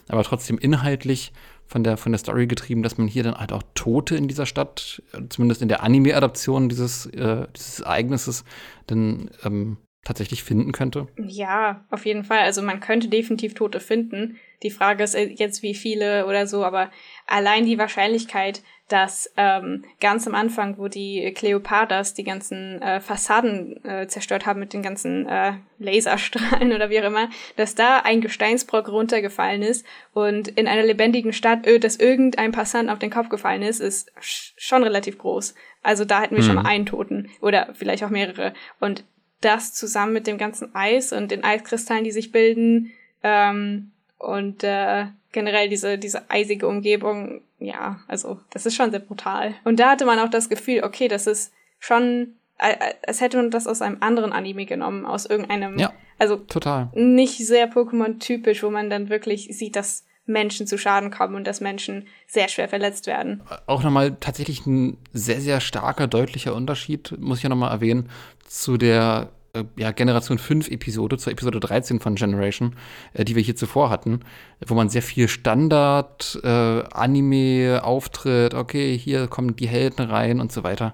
aber 0.09 0.23
trotzdem 0.23 0.59
inhaltlich 0.59 1.33
von 1.67 1.85
der, 1.85 1.97
von 1.97 2.13
der 2.13 2.19
Story 2.19 2.47
getrieben, 2.47 2.83
dass 2.83 2.99
man 2.99 3.07
hier 3.07 3.23
dann 3.23 3.37
halt 3.37 3.53
auch 3.53 3.63
Tote 3.75 4.17
in 4.17 4.29
dieser 4.29 4.45
Stadt, 4.45 5.03
zumindest 5.29 5.63
in 5.63 5.69
der 5.69 5.83
Anime-Adaption 5.83 6.69
dieses, 6.69 7.07
äh, 7.07 7.47
dieses 7.57 7.81
Ereignisses, 7.81 8.45
dann 8.87 9.31
ähm, 9.45 9.77
tatsächlich 10.05 10.43
finden 10.43 10.73
könnte? 10.73 11.09
Ja, 11.17 11.85
auf 11.91 12.07
jeden 12.07 12.25
Fall. 12.25 12.41
Also 12.41 12.63
man 12.63 12.81
könnte 12.81 13.09
definitiv 13.09 13.55
Tote 13.55 13.81
finden. 13.81 14.39
Die 14.63 14.71
Frage 14.71 15.05
ist 15.05 15.15
jetzt, 15.15 15.63
wie 15.63 15.75
viele 15.75 16.27
oder 16.27 16.47
so, 16.47 16.65
aber 16.65 16.91
allein 17.27 17.65
die 17.67 17.79
Wahrscheinlichkeit, 17.79 18.63
dass 18.89 19.33
ähm, 19.37 19.85
ganz 20.01 20.27
am 20.27 20.35
Anfang, 20.35 20.77
wo 20.77 20.89
die 20.89 21.33
Kleopatras 21.33 22.13
die 22.13 22.25
ganzen 22.25 22.83
äh, 22.83 23.01
Fassaden 23.01 23.83
äh, 23.85 24.09
zerstört 24.09 24.47
haben 24.47 24.59
mit 24.59 24.73
den 24.73 24.83
ganzen 24.83 25.27
äh, 25.27 25.53
Laserstrahlen 25.79 26.73
oder 26.75 26.91
wie 26.91 27.01
auch 27.01 27.07
immer, 27.07 27.31
dass 27.57 27.77
da 27.77 28.01
ein 28.01 28.21
Gesteinsbrock 28.21 28.89
runtergefallen 28.89 29.63
ist 29.63 29.87
und 30.13 30.49
in 30.49 30.67
einer 30.67 30.83
lebendigen 30.83 31.33
Stadt, 31.33 31.67
äh, 31.67 31.79
dass 31.79 31.97
irgendein 31.97 32.53
Passant 32.53 32.91
auf 32.91 32.99
den 32.99 33.11
Kopf 33.11 33.29
gefallen 33.29 33.63
ist, 33.63 33.81
ist 33.81 34.11
schon 34.21 34.83
relativ 34.83 35.19
groß. 35.19 35.55
Also 35.83 36.05
da 36.05 36.21
hätten 36.21 36.35
wir 36.35 36.43
hm. 36.43 36.47
schon 36.47 36.57
mal 36.57 36.67
einen 36.67 36.87
Toten 36.87 37.31
oder 37.41 37.69
vielleicht 37.75 38.03
auch 38.03 38.11
mehrere. 38.11 38.53
Und 38.81 39.05
das 39.41 39.75
zusammen 39.75 40.13
mit 40.13 40.27
dem 40.27 40.39
ganzen 40.39 40.75
Eis 40.75 41.13
und 41.13 41.31
den 41.31 41.45
Eiskristallen, 41.45 42.05
die 42.05 42.13
sich 42.13 42.33
bilden, 42.33 42.93
ähm, 43.23 43.91
und 44.19 44.63
äh, 44.65 45.07
generell 45.33 45.69
diese, 45.69 45.99
diese 45.99 46.29
eisige 46.31 46.69
Umgebung, 46.69 47.41
ja, 47.59 48.01
also 48.07 48.39
das 48.51 48.67
ist 48.67 48.77
schon 48.77 48.91
sehr 48.91 49.01
brutal. 49.01 49.55
Und 49.65 49.81
da 49.81 49.91
hatte 49.91 50.05
man 50.05 50.19
auch 50.19 50.29
das 50.29 50.49
Gefühl, 50.49 50.83
okay, 50.85 51.09
das 51.09 51.27
ist 51.27 51.53
schon, 51.79 52.35
äh, 52.59 52.77
als 53.07 53.21
hätte 53.21 53.39
man 53.39 53.51
das 53.51 53.67
aus 53.67 53.81
einem 53.81 53.99
anderen 54.01 54.33
Anime 54.33 54.67
genommen, 54.67 55.07
aus 55.07 55.27
irgendeinem, 55.27 55.79
ja, 55.79 55.93
also 56.19 56.37
total. 56.37 56.91
nicht 56.93 57.39
sehr 57.47 57.71
Pokémon-typisch, 57.71 58.63
wo 58.63 58.71
man 58.71 58.91
dann 58.91 59.09
wirklich 59.09 59.49
sieht, 59.57 59.75
dass 59.77 60.05
Menschen 60.31 60.67
zu 60.67 60.79
Schaden 60.79 61.11
kommen 61.11 61.35
und 61.35 61.47
dass 61.47 61.61
Menschen 61.61 62.07
sehr 62.27 62.49
schwer 62.49 62.69
verletzt 62.69 63.07
werden. 63.07 63.43
Auch 63.67 63.83
nochmal 63.83 64.17
tatsächlich 64.21 64.67
ein 64.67 64.97
sehr, 65.13 65.41
sehr 65.41 65.61
starker, 65.61 66.07
deutlicher 66.07 66.55
Unterschied, 66.55 67.15
muss 67.19 67.39
ich 67.39 67.43
ja 67.43 67.49
nochmal 67.49 67.73
erwähnen, 67.73 68.09
zu 68.47 68.77
der 68.77 69.31
äh, 69.53 69.65
ja, 69.77 69.91
Generation 69.91 70.39
5 70.39 70.69
Episode, 70.71 71.19
zur 71.19 71.33
Episode 71.33 71.61
13 71.61 72.01
von 72.01 72.15
Generation, 72.15 72.77
äh, 73.15 73.25
die 73.25 73.35
wir 73.35 73.43
hier 73.43 73.57
zuvor 73.57 73.91
hatten, 73.91 74.21
wo 74.65 74.75
man 74.75 74.89
sehr 74.89 75.03
viel 75.03 75.29
Standard, 75.29 76.39
äh, 76.43 76.49
Anime, 76.49 77.81
Auftritt, 77.83 78.55
okay, 78.55 78.97
hier 78.97 79.27
kommen 79.27 79.57
die 79.57 79.69
Helden 79.69 80.03
rein 80.03 80.41
und 80.41 80.53
so 80.53 80.63
weiter, 80.63 80.93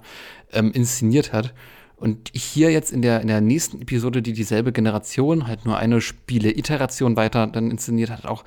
ähm, 0.53 0.72
inszeniert 0.72 1.32
hat. 1.32 1.53
Und 1.97 2.30
hier 2.34 2.70
jetzt 2.70 2.93
in 2.93 3.01
der, 3.01 3.22
in 3.22 3.26
der 3.26 3.41
nächsten 3.41 3.80
Episode, 3.80 4.20
die 4.20 4.34
dieselbe 4.34 4.70
Generation, 4.70 5.47
halt 5.47 5.64
nur 5.64 5.78
eine 5.78 6.03
Spiele-Iteration 6.03 7.16
weiter 7.16 7.47
dann 7.47 7.70
inszeniert 7.70 8.11
hat, 8.11 8.26
auch 8.26 8.45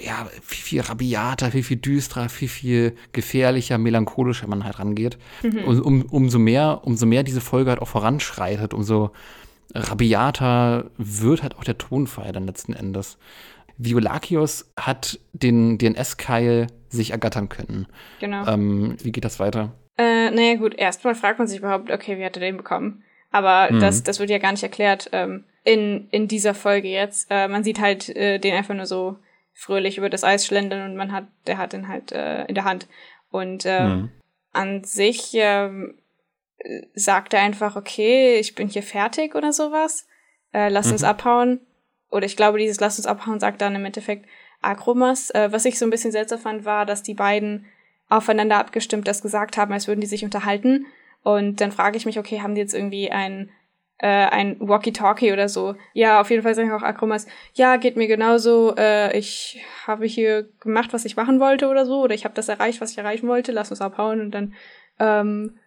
ja, 0.00 0.28
viel, 0.42 0.64
viel 0.64 0.80
rabiater, 0.80 1.50
viel, 1.50 1.62
viel 1.62 1.78
düsterer, 1.78 2.28
viel, 2.28 2.48
viel 2.48 2.96
gefährlicher, 3.12 3.78
melancholischer 3.78 4.46
man 4.46 4.64
halt 4.64 4.78
rangeht. 4.78 5.18
Mhm. 5.42 5.64
Und 5.64 5.80
um, 5.80 6.02
umso 6.02 6.38
mehr, 6.38 6.80
umso 6.84 7.06
mehr 7.06 7.22
diese 7.22 7.40
Folge 7.40 7.70
halt 7.70 7.80
auch 7.80 7.88
voranschreitet, 7.88 8.74
umso 8.74 9.12
rabiater 9.74 10.90
wird 10.98 11.42
halt 11.42 11.56
auch 11.56 11.64
der 11.64 11.78
Tonfall 11.78 12.32
dann 12.32 12.46
letzten 12.46 12.74
Endes. 12.74 13.18
Violakios 13.78 14.70
hat 14.76 15.18
den 15.32 15.78
DNS-Keil 15.78 16.66
sich 16.88 17.10
ergattern 17.10 17.48
können. 17.48 17.86
Genau. 18.20 18.46
Ähm, 18.46 18.96
wie 19.02 19.12
geht 19.12 19.24
das 19.24 19.40
weiter? 19.40 19.72
Äh, 19.96 20.30
naja, 20.30 20.56
gut, 20.56 20.74
erstmal 20.74 21.14
fragt 21.14 21.38
man 21.38 21.48
sich 21.48 21.58
überhaupt, 21.58 21.90
okay, 21.90 22.18
wie 22.18 22.24
hat 22.24 22.36
er 22.36 22.40
den 22.40 22.58
bekommen? 22.58 23.02
Aber 23.30 23.72
mhm. 23.72 23.80
das, 23.80 24.02
das 24.02 24.20
wird 24.20 24.30
ja 24.30 24.38
gar 24.38 24.52
nicht 24.52 24.62
erklärt 24.62 25.08
ähm, 25.12 25.44
in, 25.64 26.08
in 26.10 26.28
dieser 26.28 26.54
Folge 26.54 26.88
jetzt. 26.88 27.28
Äh, 27.30 27.48
man 27.48 27.64
sieht 27.64 27.80
halt 27.80 28.14
äh, 28.14 28.38
den 28.38 28.54
einfach 28.54 28.74
nur 28.74 28.86
so 28.86 29.16
fröhlich 29.54 29.98
über 29.98 30.10
das 30.10 30.24
Eis 30.24 30.46
schlendern 30.46 30.90
und 30.90 30.96
man 30.96 31.12
hat, 31.12 31.26
der 31.46 31.58
hat 31.58 31.72
den 31.72 31.88
halt 31.88 32.12
äh, 32.12 32.44
in 32.46 32.54
der 32.54 32.64
Hand. 32.64 32.88
Und 33.30 33.64
äh, 33.64 33.84
mhm. 33.84 34.10
an 34.52 34.84
sich 34.84 35.34
äh, 35.34 35.70
sagt 36.94 37.34
er 37.34 37.42
einfach, 37.42 37.76
okay, 37.76 38.38
ich 38.38 38.54
bin 38.54 38.68
hier 38.68 38.82
fertig 38.82 39.34
oder 39.34 39.52
sowas. 39.52 40.06
Äh, 40.52 40.68
lass 40.68 40.86
mhm. 40.86 40.92
uns 40.92 41.04
abhauen. 41.04 41.60
Oder 42.10 42.26
ich 42.26 42.36
glaube, 42.36 42.58
dieses 42.58 42.80
Lass 42.80 42.98
uns 42.98 43.06
abhauen 43.06 43.40
sagt 43.40 43.62
dann 43.62 43.74
im 43.74 43.84
Endeffekt 43.84 44.26
Akromas. 44.60 45.30
Äh, 45.30 45.50
was 45.50 45.64
ich 45.64 45.78
so 45.78 45.86
ein 45.86 45.90
bisschen 45.90 46.12
seltsam 46.12 46.38
fand, 46.38 46.64
war, 46.64 46.86
dass 46.86 47.02
die 47.02 47.14
beiden 47.14 47.66
aufeinander 48.08 48.58
abgestimmt 48.58 49.08
das 49.08 49.22
gesagt 49.22 49.56
haben, 49.56 49.72
als 49.72 49.88
würden 49.88 50.00
die 50.00 50.06
sich 50.06 50.24
unterhalten. 50.24 50.86
Und 51.22 51.60
dann 51.60 51.72
frage 51.72 51.96
ich 51.96 52.04
mich, 52.04 52.18
okay, 52.18 52.42
haben 52.42 52.54
die 52.54 52.60
jetzt 52.60 52.74
irgendwie 52.74 53.10
ein 53.10 53.50
äh, 54.02 54.06
ein 54.06 54.56
Walkie-Talkie 54.58 55.32
oder 55.32 55.48
so. 55.48 55.76
Ja, 55.94 56.20
auf 56.20 56.28
jeden 56.30 56.42
Fall 56.42 56.54
sagen 56.54 56.72
auch 56.72 56.82
Akromas, 56.82 57.26
ja, 57.54 57.76
geht 57.76 57.96
mir 57.96 58.08
genauso, 58.08 58.74
äh, 58.76 59.16
ich 59.16 59.60
habe 59.86 60.06
hier 60.06 60.48
gemacht, 60.60 60.92
was 60.92 61.04
ich 61.04 61.16
machen 61.16 61.38
wollte 61.38 61.68
oder 61.68 61.86
so, 61.86 62.02
oder 62.02 62.14
ich 62.14 62.24
habe 62.24 62.34
das 62.34 62.48
erreicht, 62.48 62.80
was 62.80 62.90
ich 62.90 62.98
erreichen 62.98 63.28
wollte, 63.28 63.52
lass 63.52 63.70
uns 63.70 63.80
abhauen 63.80 64.20
und 64.20 64.32
dann 64.32 64.54
ähm, 64.98 65.58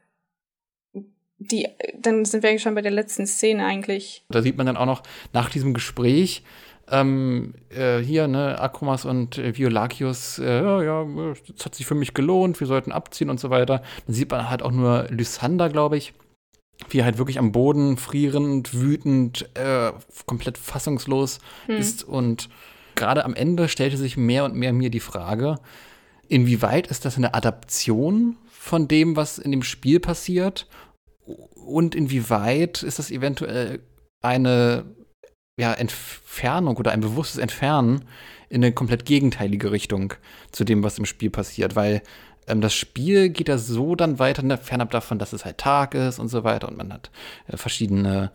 die, 1.38 1.68
dann 1.98 2.26
sind 2.26 2.44
wir 2.44 2.60
schon 2.60 2.76
bei 2.76 2.82
der 2.82 2.92
letzten 2.92 3.26
Szene 3.26 3.66
eigentlich. 3.66 4.26
Da 4.30 4.42
sieht 4.42 4.58
man 4.58 4.66
dann 4.66 4.78
auch 4.78 4.86
noch 4.86 5.04
nach 5.34 5.50
diesem 5.50 5.74
Gespräch, 5.74 6.44
ähm, 6.92 7.54
äh, 7.70 8.00
hier, 8.00 8.28
ne, 8.28 8.60
Akromas 8.60 9.06
und 9.06 9.38
äh, 9.38 9.58
Violakius, 9.58 10.40
äh, 10.40 10.62
ja, 10.62 10.84
ja, 10.84 11.06
das 11.56 11.66
hat 11.66 11.76
sich 11.76 11.86
für 11.86 11.96
mich 11.96 12.14
gelohnt, 12.14 12.60
wir 12.60 12.68
sollten 12.68 12.92
abziehen 12.92 13.30
und 13.30 13.40
so 13.40 13.50
weiter. 13.50 13.82
Dann 14.06 14.14
sieht 14.14 14.30
man 14.30 14.50
halt 14.50 14.62
auch 14.62 14.72
nur 14.72 15.08
Lysander, 15.10 15.70
glaube 15.70 15.98
ich, 15.98 16.14
wie 16.89 16.99
er 16.99 17.05
halt 17.05 17.17
wirklich 17.17 17.39
am 17.39 17.51
Boden 17.51 17.97
frierend, 17.97 18.73
wütend, 18.73 19.49
äh, 19.55 19.91
komplett 20.26 20.57
fassungslos 20.57 21.39
hm. 21.67 21.78
ist. 21.78 22.03
Und 22.03 22.49
gerade 22.95 23.26
am 23.26 23.34
Ende 23.34 23.69
stellte 23.69 23.97
sich 23.97 24.17
mehr 24.17 24.45
und 24.45 24.55
mehr 24.55 24.73
mir 24.73 24.89
die 24.89 24.99
Frage, 24.99 25.57
inwieweit 26.28 26.88
ist 26.88 27.05
das 27.05 27.17
eine 27.17 27.34
Adaption 27.34 28.38
von 28.49 28.88
dem, 28.88 29.15
was 29.15 29.38
in 29.38 29.51
dem 29.51 29.63
Spiel 29.63 29.99
passiert? 29.99 30.67
Und 31.55 31.95
inwieweit 31.95 32.84
ist 32.84 32.99
das 32.99 33.11
eventuell 33.11 33.80
eine 34.21 34.86
ja, 35.59 35.73
Entfernung 35.73 36.78
oder 36.78 36.91
ein 36.91 37.01
bewusstes 37.01 37.39
Entfernen 37.39 38.05
in 38.49 38.63
eine 38.63 38.73
komplett 38.73 39.05
gegenteilige 39.05 39.71
Richtung 39.71 40.13
zu 40.51 40.63
dem, 40.63 40.84
was 40.84 40.97
im 40.97 41.05
Spiel 41.05 41.30
passiert, 41.30 41.76
weil 41.76 42.01
ähm, 42.48 42.62
das 42.62 42.74
Spiel 42.74 43.30
geht 43.30 43.50
ja 43.50 43.58
so 43.58 43.96
dann 43.96 44.20
weiter, 44.20 44.43
ne, 44.43 44.58
fernab 44.58 44.91
davon, 44.91 45.20
dass 45.20 45.34
es 45.34 45.46
halt 45.46 45.58
Tag 45.58 45.93
ist 45.96 46.20
und 46.20 46.28
so 46.28 46.43
weiter 46.43 46.68
und 46.68 46.78
man 46.78 46.93
hat 46.93 47.12
äh, 47.48 47.58
verschiedene 47.58 48.32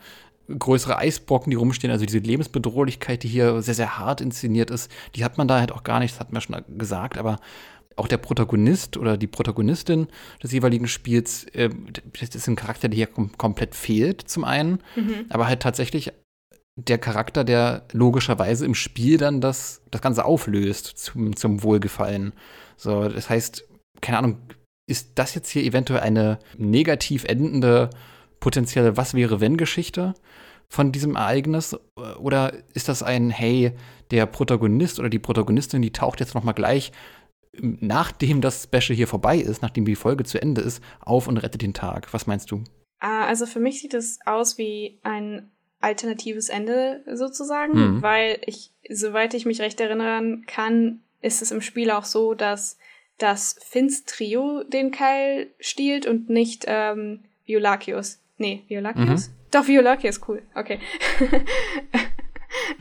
größere 0.58 0.98
Eisbrocken, 0.98 1.50
die 1.50 1.56
rumstehen, 1.56 1.92
also 1.92 2.04
diese 2.04 2.18
Lebensbedrohlichkeit, 2.18 3.22
die 3.22 3.28
hier 3.28 3.62
sehr, 3.62 3.74
sehr 3.74 3.98
hart 3.98 4.20
inszeniert 4.20 4.70
ist, 4.70 4.90
die 5.14 5.24
hat 5.24 5.38
man 5.38 5.46
da 5.46 5.60
halt 5.60 5.72
auch 5.72 5.84
gar 5.84 6.00
nicht, 6.00 6.14
das 6.14 6.20
hat 6.20 6.32
man 6.32 6.42
schon 6.42 6.56
gesagt, 6.76 7.18
aber 7.18 7.38
auch 7.96 8.08
der 8.08 8.16
Protagonist 8.16 8.96
oder 8.96 9.16
die 9.16 9.26
Protagonistin 9.26 10.08
des 10.42 10.52
jeweiligen 10.52 10.88
Spiels, 10.88 11.44
äh, 11.52 11.70
das 12.18 12.34
ist 12.34 12.48
ein 12.48 12.56
Charakter, 12.56 12.88
der 12.88 12.96
hier 12.96 13.06
kom 13.06 13.36
komplett 13.36 13.74
fehlt, 13.74 14.22
zum 14.22 14.44
einen, 14.44 14.80
mhm. 14.96 15.26
aber 15.28 15.46
halt 15.46 15.60
tatsächlich 15.60 16.12
der 16.76 16.98
Charakter, 16.98 17.44
der 17.44 17.84
logischerweise 17.92 18.64
im 18.64 18.74
Spiel 18.74 19.18
dann 19.18 19.40
das, 19.40 19.82
das 19.90 20.00
Ganze 20.00 20.24
auflöst 20.24 20.86
zum, 20.86 21.36
zum 21.36 21.62
Wohlgefallen. 21.62 22.32
So, 22.76 23.08
das 23.08 23.28
heißt, 23.28 23.64
keine 24.00 24.18
Ahnung, 24.18 24.38
ist 24.86 25.12
das 25.16 25.34
jetzt 25.34 25.50
hier 25.50 25.62
eventuell 25.62 26.00
eine 26.00 26.38
negativ 26.56 27.24
endende 27.24 27.90
potenzielle 28.40 28.96
Was 28.96 29.14
wäre 29.14 29.40
wenn 29.40 29.56
Geschichte 29.56 30.14
von 30.68 30.92
diesem 30.92 31.16
Ereignis 31.16 31.76
oder 32.18 32.52
ist 32.74 32.88
das 32.88 33.02
ein 33.02 33.30
Hey, 33.30 33.72
der 34.10 34.26
Protagonist 34.26 34.98
oder 34.98 35.08
die 35.08 35.18
Protagonistin, 35.18 35.82
die 35.82 35.92
taucht 35.92 36.20
jetzt 36.20 36.34
noch 36.34 36.44
mal 36.44 36.52
gleich 36.52 36.92
nachdem 37.52 38.40
das 38.40 38.64
Special 38.64 38.96
hier 38.96 39.08
vorbei 39.08 39.38
ist, 39.38 39.62
nachdem 39.62 39.84
die 39.84 39.96
Folge 39.96 40.24
zu 40.24 40.40
Ende 40.40 40.60
ist, 40.60 40.82
auf 41.00 41.28
und 41.28 41.36
rettet 41.38 41.62
den 41.62 41.74
Tag. 41.74 42.12
Was 42.12 42.26
meinst 42.26 42.50
du? 42.50 42.64
Ah, 43.00 43.26
also 43.26 43.46
für 43.46 43.60
mich 43.60 43.80
sieht 43.80 43.94
es 43.94 44.18
aus 44.26 44.58
wie 44.58 44.98
ein 45.02 45.50
alternatives 45.80 46.48
Ende 46.48 47.02
sozusagen, 47.12 47.96
mhm. 47.96 48.02
weil 48.02 48.40
ich, 48.46 48.72
soweit 48.88 49.34
ich 49.34 49.46
mich 49.46 49.60
recht 49.60 49.80
erinnern 49.80 50.44
kann, 50.46 51.00
ist 51.22 51.42
es 51.42 51.50
im 51.50 51.62
Spiel 51.62 51.90
auch 51.90 52.04
so, 52.04 52.34
dass 52.34 52.78
das 53.20 53.56
Finns 53.62 54.04
Trio 54.04 54.64
den 54.64 54.90
Keil 54.90 55.48
stiehlt 55.60 56.06
und 56.06 56.30
nicht 56.30 56.64
ähm, 56.66 57.20
Violacius. 57.44 58.18
Nee, 58.38 58.64
Violacius? 58.68 59.28
Mhm. 59.28 59.34
Doch, 59.50 59.66
Violacius, 59.66 60.20
cool. 60.28 60.42
Okay. 60.54 60.78
Oh 61.20 61.26
Gott, 61.28 61.40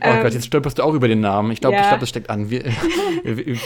ähm, 0.00 0.26
jetzt 0.32 0.46
stolperst 0.46 0.78
du 0.78 0.82
auch 0.82 0.94
über 0.94 1.08
den 1.08 1.20
Namen. 1.20 1.50
Ich 1.50 1.60
glaube, 1.60 1.76
ja. 1.76 1.82
ich 1.82 1.88
glaube, 1.88 2.00
das 2.00 2.08
steckt 2.08 2.30
an. 2.30 2.48
Wie, 2.48 2.62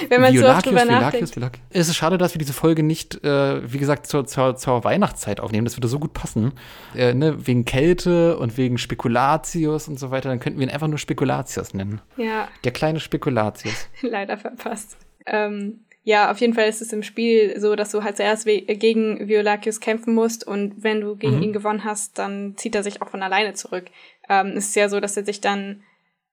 Wenn 0.08 0.20
man 0.20 0.36
so 0.36 0.48
oft 0.48 0.66
drüber 0.66 0.84
nachdenkt. 0.84 1.36
Es 1.70 1.88
ist 1.88 1.96
schade, 1.96 2.18
dass 2.18 2.34
wir 2.34 2.38
diese 2.38 2.54
Folge 2.54 2.82
nicht, 2.82 3.22
äh, 3.22 3.72
wie 3.72 3.78
gesagt, 3.78 4.06
zur, 4.06 4.26
zur, 4.26 4.56
zur, 4.56 4.82
Weihnachtszeit 4.82 5.40
aufnehmen. 5.40 5.66
Das 5.66 5.76
würde 5.76 5.88
so 5.88 6.00
gut 6.00 6.14
passen. 6.14 6.52
Äh, 6.96 7.14
ne? 7.14 7.46
Wegen 7.46 7.64
Kälte 7.64 8.38
und 8.38 8.56
wegen 8.56 8.78
Spekulatius 8.78 9.86
und 9.86 10.00
so 10.00 10.10
weiter. 10.10 10.30
Dann 10.30 10.40
könnten 10.40 10.58
wir 10.58 10.66
ihn 10.66 10.72
einfach 10.72 10.88
nur 10.88 10.98
Spekulatius 10.98 11.74
nennen. 11.74 12.00
Ja. 12.16 12.48
Der 12.64 12.72
kleine 12.72 12.98
Spekulatius. 12.98 13.88
Leider 14.00 14.38
verpasst. 14.38 14.96
Ähm, 15.26 15.84
ja, 16.04 16.30
auf 16.30 16.38
jeden 16.40 16.52
Fall 16.52 16.68
ist 16.68 16.82
es 16.82 16.92
im 16.92 17.02
Spiel 17.02 17.58
so, 17.58 17.74
dass 17.76 17.90
du 17.90 18.04
halt 18.04 18.18
zuerst 18.18 18.44
gegen 18.44 19.26
Violacius 19.26 19.80
kämpfen 19.80 20.14
musst 20.14 20.46
und 20.46 20.82
wenn 20.84 21.00
du 21.00 21.16
gegen 21.16 21.38
mhm. 21.38 21.42
ihn 21.42 21.52
gewonnen 21.54 21.84
hast, 21.84 22.18
dann 22.18 22.56
zieht 22.58 22.74
er 22.74 22.82
sich 22.82 23.00
auch 23.00 23.08
von 23.08 23.22
alleine 23.22 23.54
zurück. 23.54 23.86
Ähm, 24.28 24.48
es 24.54 24.66
ist 24.66 24.76
ja 24.76 24.90
so, 24.90 25.00
dass 25.00 25.16
er 25.16 25.24
sich 25.24 25.40
dann 25.40 25.82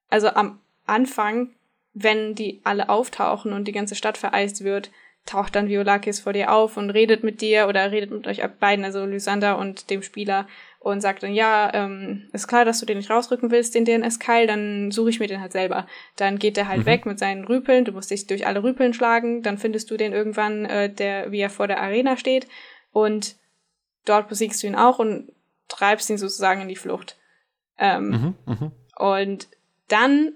also 0.10 0.28
am 0.28 0.60
Anfang, 0.86 1.52
wenn 1.94 2.36
die 2.36 2.60
alle 2.66 2.90
auftauchen 2.90 3.54
und 3.54 3.66
die 3.66 3.72
ganze 3.72 3.96
Stadt 3.96 4.18
vereist 4.18 4.64
wird, 4.64 4.92
taucht 5.26 5.56
dann 5.56 5.70
Violakis 5.70 6.20
vor 6.20 6.34
dir 6.34 6.52
auf 6.52 6.76
und 6.76 6.90
redet 6.90 7.24
mit 7.24 7.40
dir 7.40 7.68
oder 7.68 7.92
redet 7.92 8.12
mit 8.12 8.28
euch 8.28 8.42
beiden, 8.60 8.84
also 8.84 9.06
Lysander 9.06 9.58
und 9.58 9.90
dem 9.90 10.04
Spieler, 10.04 10.48
und 10.82 11.00
sagt 11.00 11.22
dann, 11.22 11.36
ja, 11.36 11.72
ähm, 11.76 12.28
ist 12.34 12.48
klar, 12.48 12.66
dass 12.66 12.80
du 12.80 12.88
den 12.88 12.98
nicht 12.98 13.12
rausrücken 13.12 13.52
willst, 13.52 13.76
den 13.76 13.86
DNS-Keil, 13.86 14.48
dann 14.48 14.90
suche 14.90 15.12
ich 15.12 15.20
mir 15.20 15.28
den 15.28 15.40
halt 15.40 15.52
selber. 15.52 15.86
Dann 16.16 16.40
geht 16.40 16.58
der 16.58 16.68
halt 16.68 16.82
mhm. 16.82 16.86
weg 16.88 17.06
mit 17.06 17.20
seinen 17.20 17.46
Rüpeln, 17.46 17.86
du 17.86 17.92
musst 17.92 18.10
dich 18.10 18.26
durch 18.26 18.48
alle 18.48 18.64
Rüpeln 18.64 18.92
schlagen, 18.96 19.44
dann 19.44 19.60
findest 19.60 19.92
du 19.92 19.98
den 19.98 20.12
irgendwann, 20.12 20.66
äh, 20.66 20.92
der, 20.92 21.32
wie 21.32 21.40
er 21.40 21.52
vor 21.52 21.68
der 21.68 21.80
Arena 21.82 22.18
steht, 22.18 22.48
und 22.92 23.36
dort 24.06 24.28
besiegst 24.28 24.64
du 24.64 24.68
ihn 24.68 24.76
auch 24.76 24.98
und 24.98 25.32
treibst 25.68 26.10
ihn 26.10 26.18
sozusagen 26.18 26.62
in 26.62 26.68
die 26.68 26.76
Flucht. 26.76 27.16
Ähm, 27.78 28.10
mhm, 28.10 28.36
mh. 28.48 28.72
Und 28.98 29.50
dann 29.88 30.34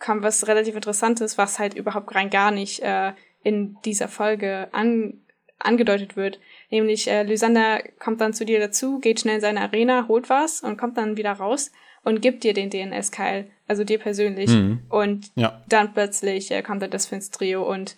kommt 0.00 0.24
was 0.24 0.48
relativ 0.48 0.74
Interessantes, 0.74 1.38
was 1.38 1.60
halt 1.60 1.74
überhaupt 1.74 2.12
rein 2.16 2.30
gar 2.30 2.50
nicht 2.50 2.80
äh, 2.80 3.12
in 3.44 3.76
dieser 3.84 4.08
Folge 4.08 4.68
an, 4.72 5.20
angedeutet 5.60 6.16
wird. 6.16 6.40
Nämlich 6.74 7.08
äh, 7.08 7.22
Lysander 7.22 7.84
kommt 8.00 8.20
dann 8.20 8.32
zu 8.32 8.44
dir 8.44 8.58
dazu, 8.58 8.98
geht 8.98 9.20
schnell 9.20 9.36
in 9.36 9.40
seine 9.40 9.60
Arena, 9.60 10.08
holt 10.08 10.28
was 10.28 10.60
und 10.60 10.76
kommt 10.76 10.96
dann 10.96 11.16
wieder 11.16 11.30
raus 11.30 11.70
und 12.02 12.20
gibt 12.20 12.42
dir 12.42 12.52
den 12.52 12.68
DNS-Keil, 12.68 13.46
also 13.68 13.84
dir 13.84 14.00
persönlich. 14.00 14.50
Mhm. 14.50 14.80
Und 14.88 15.30
ja. 15.36 15.62
dann 15.68 15.92
plötzlich 15.92 16.50
äh, 16.50 16.62
kommt 16.62 16.82
dann 16.82 16.90
das 16.90 17.06
Finstrio 17.06 17.62
und 17.62 17.94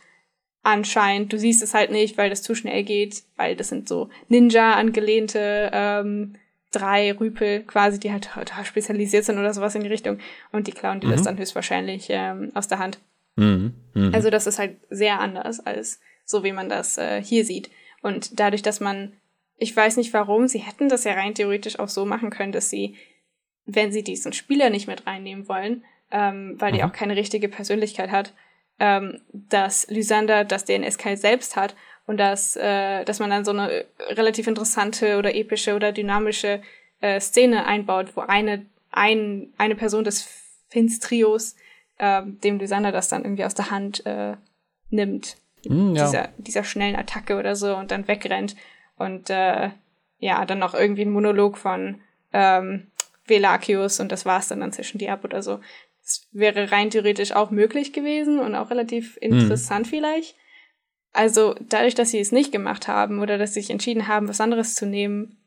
anscheinend, 0.63 1.33
du 1.33 1.39
siehst 1.39 1.63
es 1.63 1.73
halt 1.73 1.91
nicht, 1.91 2.19
weil 2.19 2.29
das 2.29 2.43
zu 2.43 2.55
schnell 2.55 2.83
geht, 2.83 3.23
weil 3.39 3.57
das 3.57 3.71
sind 3.71 3.89
so 3.89 4.11
Ninja 4.29 4.75
angelehnte 4.75 5.71
ähm, 5.73 6.35
drei 6.71 7.13
Rüpel 7.13 7.63
quasi, 7.63 7.99
die 7.99 8.13
halt 8.13 8.29
total 8.35 8.67
spezialisiert 8.67 9.25
sind 9.25 9.39
oder 9.39 9.55
sowas 9.55 9.75
in 9.75 9.85
die 9.85 9.89
Richtung. 9.89 10.19
Und 10.53 10.67
die 10.67 10.73
klauen 10.73 11.01
die 11.01 11.07
mhm. 11.07 11.13
das 11.13 11.23
dann 11.23 11.39
höchstwahrscheinlich 11.39 12.09
ähm, 12.11 12.51
aus 12.53 12.69
der 12.69 12.79
Hand. 12.79 12.99
Mhm. 13.37 13.73
Mhm. 13.95 14.15
Also 14.15 14.29
das 14.29 14.47
ist 14.47 14.59
halt 14.59 14.77
sehr 14.91 15.19
anders 15.19 15.61
als 15.61 15.99
so, 16.27 16.45
wie 16.45 16.53
man 16.53 16.69
das 16.69 16.99
äh, 16.99 17.23
hier 17.23 17.47
sieht. 17.47 17.71
Und 18.03 18.39
dadurch, 18.39 18.63
dass 18.63 18.81
man, 18.81 19.13
ich 19.57 19.75
weiß 19.75 19.97
nicht 19.97 20.13
warum, 20.13 20.49
sie 20.49 20.59
hätten 20.59 20.89
das 20.89 21.05
ja 21.05 21.13
rein 21.15 21.35
theoretisch 21.35 21.79
auch 21.79 21.89
so 21.89 22.05
machen 22.05 22.31
können, 22.31 22.53
dass 22.53 22.71
sie, 22.71 22.97
wenn 23.65 23.93
sie 23.93 24.05
diesen 24.05 24.33
Spieler 24.33 24.71
nicht 24.71 24.87
mit 24.87 25.07
reinnehmen 25.07 25.49
wollen, 25.49 25.85
ähm, 26.11 26.55
weil 26.59 26.73
die 26.73 26.79
mhm. 26.79 26.85
auch 26.85 26.93
keine 26.93 27.17
richtige 27.17 27.49
Persönlichkeit 27.49 28.11
hat, 28.11 28.33
ähm, 28.79 29.21
dass 29.33 29.89
Lysander 29.89 30.45
das 30.45 30.65
DNS-Keil 30.65 31.17
selbst 31.17 31.57
hat 31.57 31.75
und 32.07 32.19
dass, 32.19 32.57
äh, 32.57 33.05
dass 33.05 33.19
man 33.19 33.31
dann 33.31 33.45
so 33.45 33.51
eine 33.51 33.87
relativ 34.11 34.47
interessante 34.47 35.19
oder 35.19 35.35
epische 35.35 35.75
oder 35.75 35.93
dynamische 35.93 36.63
äh, 37.01 37.21
Szene 37.21 37.67
einbaut, 37.67 38.17
wo 38.17 38.21
eine, 38.21 38.67
ein, 38.91 39.53
eine 39.59 39.75
Person 39.75 40.05
des 40.05 40.29
Finstrios 40.69 41.57
äh, 41.99 42.23
dem 42.25 42.59
Designer 42.59 42.93
das 42.93 43.09
dann 43.09 43.25
irgendwie 43.25 43.45
aus 43.45 43.55
der 43.55 43.71
Hand 43.71 44.05
äh, 44.07 44.37
nimmt. 44.91 45.37
Mm, 45.69 45.95
ja. 45.95 46.05
dieser, 46.05 46.29
dieser 46.39 46.65
schnellen 46.65 46.97
Attacke 46.97 47.37
oder 47.37 47.57
so 47.57 47.77
und 47.77 47.91
dann 47.91 48.09
wegrennt. 48.09 48.57
Und 48.97 49.31
äh, 49.31 49.71
ja, 50.19 50.45
dann 50.47 50.59
noch 50.59 50.75
irgendwie 50.75 51.03
ein 51.03 51.11
Monolog 51.11 51.59
von 51.59 52.01
ähm, 52.33 52.89
Velakius 53.27 54.01
und 54.01 54.13
das 54.13 54.25
war's 54.25 54.49
dann, 54.49 54.61
dann 54.61 54.73
zwischen 54.73 54.99
die 54.99 55.11
ab 55.11 55.25
oder 55.25 55.43
so. 55.43 55.61
Das 56.03 56.27
wäre 56.33 56.71
rein 56.71 56.91
theoretisch 56.91 57.33
auch 57.33 57.51
möglich 57.51 57.93
gewesen 57.93 58.39
und 58.39 58.55
auch 58.55 58.71
relativ 58.71 59.17
hm. 59.21 59.33
interessant 59.33 59.87
mm. 59.87 59.91
vielleicht. 59.91 60.37
Also 61.13 61.55
dadurch, 61.61 61.95
dass 61.95 62.11
sie 62.11 62.21
es 62.21 62.31
nicht 62.31 62.53
gemacht 62.53 62.89
haben 62.89 63.21
oder 63.21 63.39
dass 63.39 63.55
sie 63.55 63.61
sich 63.61 63.71
entschieden 63.71 64.07
haben, 64.07 64.29
was 64.29 64.41
anderes 64.41 64.75
zu 64.75 64.87
nehmen, 64.87 65.39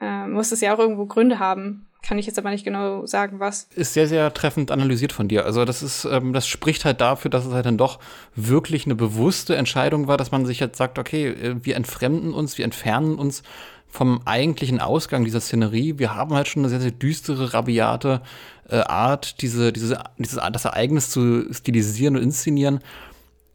äh, 0.00 0.26
muss 0.26 0.52
es 0.52 0.60
ja 0.60 0.74
auch 0.74 0.78
irgendwo 0.78 1.06
Gründe 1.06 1.38
haben. 1.38 1.87
Kann 2.02 2.18
ich 2.18 2.26
jetzt 2.26 2.38
aber 2.38 2.50
nicht 2.50 2.64
genau 2.64 3.06
sagen, 3.06 3.40
was. 3.40 3.68
Ist 3.74 3.92
sehr, 3.92 4.06
sehr 4.06 4.32
treffend 4.32 4.70
analysiert 4.70 5.12
von 5.12 5.28
dir. 5.28 5.44
Also 5.44 5.64
das 5.64 5.82
ist, 5.82 6.04
ähm, 6.04 6.32
das 6.32 6.46
spricht 6.46 6.84
halt 6.84 7.00
dafür, 7.00 7.30
dass 7.30 7.44
es 7.44 7.52
halt 7.52 7.66
dann 7.66 7.76
doch 7.76 7.98
wirklich 8.34 8.86
eine 8.86 8.94
bewusste 8.94 9.56
Entscheidung 9.56 10.06
war, 10.06 10.16
dass 10.16 10.30
man 10.30 10.46
sich 10.46 10.60
jetzt 10.60 10.78
sagt, 10.78 10.98
okay, 10.98 11.28
äh, 11.28 11.56
wir 11.62 11.76
entfremden 11.76 12.32
uns, 12.32 12.56
wir 12.56 12.64
entfernen 12.64 13.18
uns 13.18 13.42
vom 13.88 14.20
eigentlichen 14.26 14.80
Ausgang 14.80 15.24
dieser 15.24 15.40
Szenerie. 15.40 15.98
Wir 15.98 16.14
haben 16.14 16.34
halt 16.34 16.46
schon 16.46 16.62
eine 16.62 16.68
sehr, 16.68 16.80
sehr 16.80 16.90
düstere, 16.90 17.54
rabiate 17.54 18.20
äh, 18.68 18.76
Art, 18.80 19.40
diese, 19.42 19.72
diese, 19.72 19.98
dieses, 20.18 20.38
das 20.52 20.64
Ereignis 20.66 21.10
zu 21.10 21.52
stilisieren 21.52 22.16
und 22.16 22.22
inszenieren. 22.22 22.80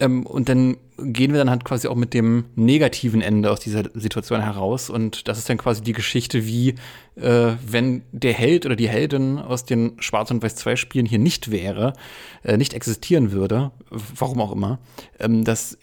Ähm, 0.00 0.26
und 0.26 0.48
dann 0.48 0.76
gehen 0.98 1.32
wir 1.32 1.38
dann 1.38 1.50
halt 1.50 1.64
quasi 1.64 1.88
auch 1.88 1.94
mit 1.96 2.14
dem 2.14 2.46
negativen 2.54 3.20
Ende 3.20 3.50
aus 3.50 3.60
dieser 3.60 3.84
Situation 3.94 4.40
heraus. 4.40 4.90
Und 4.90 5.28
das 5.28 5.38
ist 5.38 5.48
dann 5.48 5.58
quasi 5.58 5.82
die 5.82 5.92
Geschichte, 5.92 6.46
wie 6.46 6.74
äh, 7.16 7.52
wenn 7.66 8.02
der 8.12 8.32
Held 8.32 8.66
oder 8.66 8.76
die 8.76 8.88
Heldin 8.88 9.38
aus 9.38 9.64
den 9.64 10.00
Schwarz- 10.00 10.30
und 10.30 10.42
Weiß-2-Spielen 10.42 11.06
hier 11.06 11.18
nicht 11.18 11.50
wäre, 11.50 11.94
äh, 12.42 12.56
nicht 12.56 12.74
existieren 12.74 13.32
würde, 13.32 13.72
warum 13.90 14.40
auch 14.40 14.52
immer, 14.52 14.78
ähm, 15.18 15.44
dass 15.44 15.78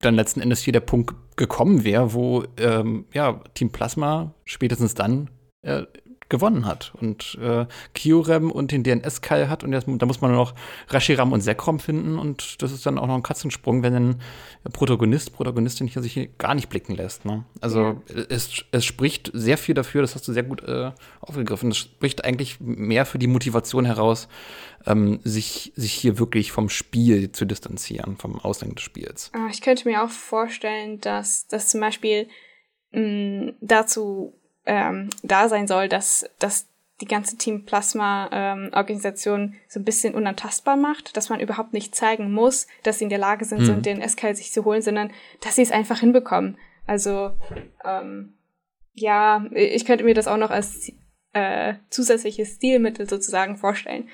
dann 0.00 0.14
letzten 0.14 0.40
Endes 0.40 0.60
hier 0.60 0.72
der 0.72 0.80
Punkt 0.80 1.14
gekommen 1.36 1.84
wäre, 1.84 2.14
wo 2.14 2.44
ähm, 2.58 3.06
ja, 3.12 3.40
Team 3.54 3.70
Plasma 3.70 4.34
spätestens 4.44 4.94
dann 4.94 5.28
äh, 5.62 5.84
gewonnen 6.32 6.66
hat 6.66 6.92
und 6.98 7.38
äh, 7.40 7.66
Kyurem 7.94 8.50
und 8.50 8.72
den 8.72 8.82
DNS-Keil 8.82 9.50
hat 9.50 9.62
und 9.62 9.70
das, 9.70 9.84
da 9.86 10.06
muss 10.06 10.22
man 10.22 10.32
noch 10.32 10.54
Rashiram 10.88 11.30
und 11.32 11.42
Sekrom 11.42 11.78
finden 11.78 12.18
und 12.18 12.62
das 12.62 12.72
ist 12.72 12.86
dann 12.86 12.98
auch 12.98 13.06
noch 13.06 13.14
ein 13.14 13.22
Katzensprung, 13.22 13.82
wenn 13.82 13.94
ein 13.94 14.22
Protagonist, 14.72 15.34
Protagonistin 15.34 15.86
hier 15.86 16.02
sich 16.02 16.30
gar 16.38 16.54
nicht 16.54 16.70
blicken 16.70 16.94
lässt. 16.94 17.26
Ne? 17.26 17.44
Also 17.60 18.00
ja. 18.08 18.22
es, 18.30 18.64
es 18.72 18.84
spricht 18.84 19.30
sehr 19.34 19.58
viel 19.58 19.74
dafür, 19.74 20.00
das 20.00 20.14
hast 20.14 20.26
du 20.26 20.32
sehr 20.32 20.42
gut 20.42 20.62
äh, 20.62 20.92
aufgegriffen, 21.20 21.70
es 21.70 21.76
spricht 21.76 22.24
eigentlich 22.24 22.58
mehr 22.60 23.04
für 23.04 23.18
die 23.18 23.26
Motivation 23.26 23.84
heraus, 23.84 24.26
ähm, 24.86 25.20
sich, 25.22 25.72
sich 25.76 25.92
hier 25.92 26.18
wirklich 26.18 26.50
vom 26.50 26.70
Spiel 26.70 27.30
zu 27.30 27.44
distanzieren, 27.44 28.16
vom 28.16 28.38
Ausgang 28.40 28.74
des 28.74 28.82
Spiels. 28.82 29.30
Ah, 29.34 29.48
ich 29.52 29.60
könnte 29.60 29.86
mir 29.86 30.02
auch 30.02 30.10
vorstellen, 30.10 30.98
dass 30.98 31.46
das 31.46 31.68
zum 31.68 31.80
Beispiel 31.80 32.26
mh, 32.92 33.52
dazu 33.60 34.38
ähm, 34.66 35.10
da 35.22 35.48
sein 35.48 35.66
soll, 35.66 35.88
dass, 35.88 36.26
dass 36.38 36.66
die 37.00 37.08
ganze 37.08 37.36
Team 37.36 37.64
Plasma 37.64 38.30
ähm, 38.32 38.70
Organisation 38.72 39.54
so 39.68 39.80
ein 39.80 39.84
bisschen 39.84 40.14
unantastbar 40.14 40.76
macht, 40.76 41.16
dass 41.16 41.30
man 41.30 41.40
überhaupt 41.40 41.72
nicht 41.72 41.94
zeigen 41.94 42.32
muss, 42.32 42.68
dass 42.84 42.98
sie 42.98 43.04
in 43.04 43.10
der 43.10 43.18
Lage 43.18 43.44
sind, 43.44 43.62
mhm. 43.62 43.64
so 43.64 43.72
den 43.74 44.08
SKL 44.08 44.36
sich 44.36 44.52
zu 44.52 44.64
holen, 44.64 44.82
sondern 44.82 45.10
dass 45.40 45.56
sie 45.56 45.62
es 45.62 45.72
einfach 45.72 45.98
hinbekommen. 45.98 46.56
Also 46.86 47.32
ähm, 47.84 48.34
ja, 48.94 49.44
ich 49.52 49.84
könnte 49.84 50.04
mir 50.04 50.14
das 50.14 50.28
auch 50.28 50.36
noch 50.36 50.50
als 50.50 50.92
äh, 51.32 51.74
zusätzliches 51.90 52.56
Stilmittel 52.56 53.08
sozusagen 53.08 53.56
vorstellen. 53.56 54.08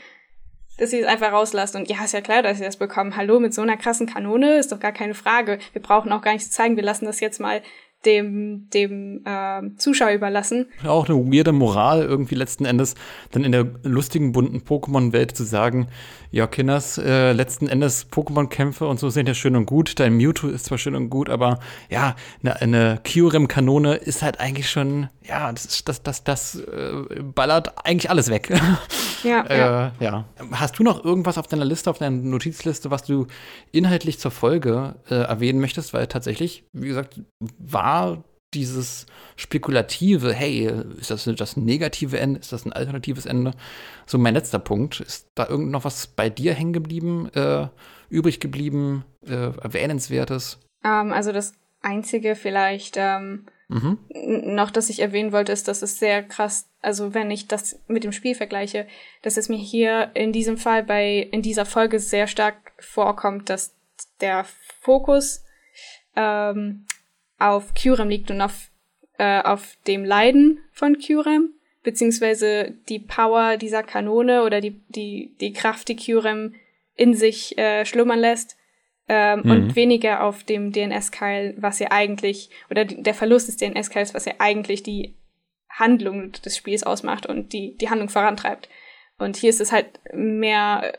Dass 0.79 0.91
sie 0.91 1.01
es 1.01 1.07
einfach 1.07 1.33
rauslassen 1.33 1.79
und 1.79 1.91
ja, 1.91 2.05
ist 2.05 2.15
ja 2.15 2.21
klar, 2.21 2.43
dass 2.43 2.59
sie 2.59 2.65
das 2.65 2.77
bekommen. 2.77 3.17
Hallo, 3.17 3.41
mit 3.41 3.53
so 3.53 3.63
einer 3.63 3.77
krassen 3.77 4.07
Kanone 4.07 4.59
ist 4.59 4.71
doch 4.71 4.79
gar 4.79 4.93
keine 4.93 5.15
Frage. 5.15 5.59
Wir 5.73 5.83
brauchen 5.83 6.13
auch 6.13 6.23
gar 6.23 6.33
nicht 6.33 6.45
zu 6.45 6.53
zeigen, 6.53 6.77
wir 6.77 6.85
lassen 6.85 7.05
das 7.05 7.19
jetzt 7.21 7.41
mal 7.41 7.63
dem, 8.05 8.69
dem 8.71 9.23
äh, 9.25 9.77
Zuschauer 9.77 10.13
überlassen. 10.13 10.67
Auch 10.87 11.09
eine 11.09 11.19
weirde 11.19 11.53
Moral 11.53 12.03
irgendwie 12.03 12.37
letzten 12.37 12.65
Endes, 12.65 12.95
dann 13.33 13.45
in 13.45 13.53
der 13.53 13.67
lustigen, 13.83 14.33
bunten 14.33 14.59
Pokémon-Welt 14.59 15.37
zu 15.37 15.45
sagen, 15.45 15.89
ja, 16.31 16.47
Kinders, 16.47 16.99
äh, 16.99 17.33
letzten 17.33 17.69
Endes 17.69 18.07
Pokémon-Kämpfe 18.11 18.87
und 18.87 19.01
so 19.01 19.11
sind 19.11 19.27
ja 19.27 19.35
schön 19.35 19.57
und 19.57 19.67
gut. 19.67 19.99
Dein 19.99 20.17
Mewtwo 20.17 20.49
ist 20.49 20.67
zwar 20.67 20.79
schön 20.79 20.95
und 20.95 21.11
gut, 21.11 21.29
aber 21.29 21.59
ja, 21.91 22.15
eine, 22.43 22.61
eine 22.61 23.01
Kyurem-Kanone 23.03 23.97
ist 23.97 24.23
halt 24.23 24.39
eigentlich 24.39 24.71
schon, 24.71 25.09
ja, 25.29 25.53
das, 25.53 25.85
das, 25.85 26.03
das, 26.03 26.25
das 26.25 26.55
äh, 26.57 27.23
ballert 27.23 27.85
eigentlich 27.85 28.11
alles 28.11 28.31
weg. 28.31 28.51
Ja, 29.23 29.43
äh, 29.49 29.59
ja. 29.59 29.93
ja. 30.01 30.25
Hast 30.53 30.79
du 30.79 30.83
noch 30.83 31.05
irgendwas 31.05 31.37
auf 31.39 31.47
deiner 31.47 31.65
Liste, 31.65 31.91
auf 31.91 31.99
deiner 31.99 32.17
Notizliste, 32.17 32.91
was 32.91 33.05
du 33.05 33.27
inhaltlich 33.71 34.19
zur 34.19 34.31
Folge 34.31 34.97
äh, 35.11 35.17
erwähnen 35.17 35.61
möchtest? 35.61 35.93
Weil 35.93 36.07
tatsächlich, 36.07 36.65
wie 36.73 36.89
gesagt, 36.89 37.21
war 37.59 38.25
dieses 38.55 39.05
spekulative, 39.37 40.33
hey, 40.33 40.73
ist 40.99 41.11
das 41.11 41.25
das 41.25 41.57
negative 41.59 42.19
Ende, 42.19 42.41
ist 42.41 42.53
das 42.53 42.65
ein 42.65 42.73
alternatives 42.73 43.27
Ende? 43.27 43.53
So 44.07 44.17
mein 44.17 44.33
letzter 44.33 44.59
Punkt, 44.59 45.01
ist 45.01 45.29
da 45.35 45.47
irgend 45.47 45.71
noch 45.71 45.85
was 45.85 46.07
bei 46.07 46.31
dir 46.31 46.55
hängen 46.55 46.73
geblieben, 46.73 47.29
äh, 47.35 47.69
übrig 48.09 48.41
geblieben, 48.41 49.05
äh, 49.27 49.35
erwähnenswertes? 49.35 50.59
Ähm, 50.83 51.13
also 51.13 51.33
das 51.33 51.53
einzige 51.83 52.35
vielleicht 52.35 52.97
ähm, 52.97 53.45
mhm. 53.69 53.99
noch, 54.55 54.71
das 54.71 54.91
ich 54.91 55.01
erwähnen 55.01 55.33
wollte, 55.33 55.53
ist, 55.53 55.69
dass 55.69 55.83
es 55.83 55.99
sehr 55.99 56.23
krass, 56.23 56.69
also 56.81 57.15
wenn 57.15 57.31
ich 57.31 57.47
das 57.47 57.81
mit 57.87 58.05
dem 58.05 58.13
Spiel 58.13 58.35
vergleiche, 58.35 58.87
dass 59.23 59.37
es 59.37 59.49
mir 59.49 59.59
hier 59.59 60.11
in 60.15 60.33
diesem 60.33 60.57
Fall 60.57 60.83
bei 60.83 61.29
in 61.31 61.43
dieser 61.43 61.67
Folge 61.67 62.01
sehr 62.01 62.27
stark 62.27 62.73
vorkommt, 62.79 63.51
dass 63.51 63.75
der 64.21 64.45
Fokus 64.81 65.45
ähm, 66.17 66.87
auf 67.39 67.75
Kyurem 67.75 68.09
liegt 68.09 68.31
und 68.31 68.41
auf, 68.41 68.71
äh, 69.19 69.41
auf 69.43 69.77
dem 69.87 70.05
Leiden 70.05 70.61
von 70.73 70.99
Kyurem, 70.99 71.55
beziehungsweise 71.83 72.75
die 72.89 72.99
Power 72.99 73.57
dieser 73.57 73.83
Kanone 73.83 74.43
oder 74.43 74.61
die, 74.61 74.81
die, 74.89 75.37
die 75.41 75.53
Kraft, 75.53 75.89
die 75.89 75.97
Kyurem 75.97 76.55
in 76.95 77.15
sich 77.15 77.57
äh, 77.57 77.85
schlummern 77.85 78.19
lässt, 78.19 78.57
ähm, 79.09 79.41
mhm. 79.45 79.51
und 79.51 79.77
weniger 79.77 80.23
auf 80.23 80.45
dem 80.45 80.73
DNS-Keil, 80.73 81.55
was 81.59 81.79
ja 81.79 81.91
eigentlich, 81.91 82.51
oder 82.71 82.85
der 82.85 83.15
Verlust 83.15 83.49
des 83.49 83.57
DNS-Keils, 83.57 84.15
was 84.15 84.27
ja 84.27 84.35
eigentlich 84.39 84.83
die 84.83 85.17
Handlung 85.71 86.33
des 86.33 86.57
Spiels 86.57 86.83
ausmacht 86.83 87.27
und 87.27 87.53
die, 87.53 87.77
die 87.77 87.89
Handlung 87.89 88.09
vorantreibt. 88.09 88.69
Und 89.19 89.37
hier 89.37 89.51
ist 89.51 89.61
es 89.61 89.73
halt 89.73 90.01
mehr, 90.13 90.93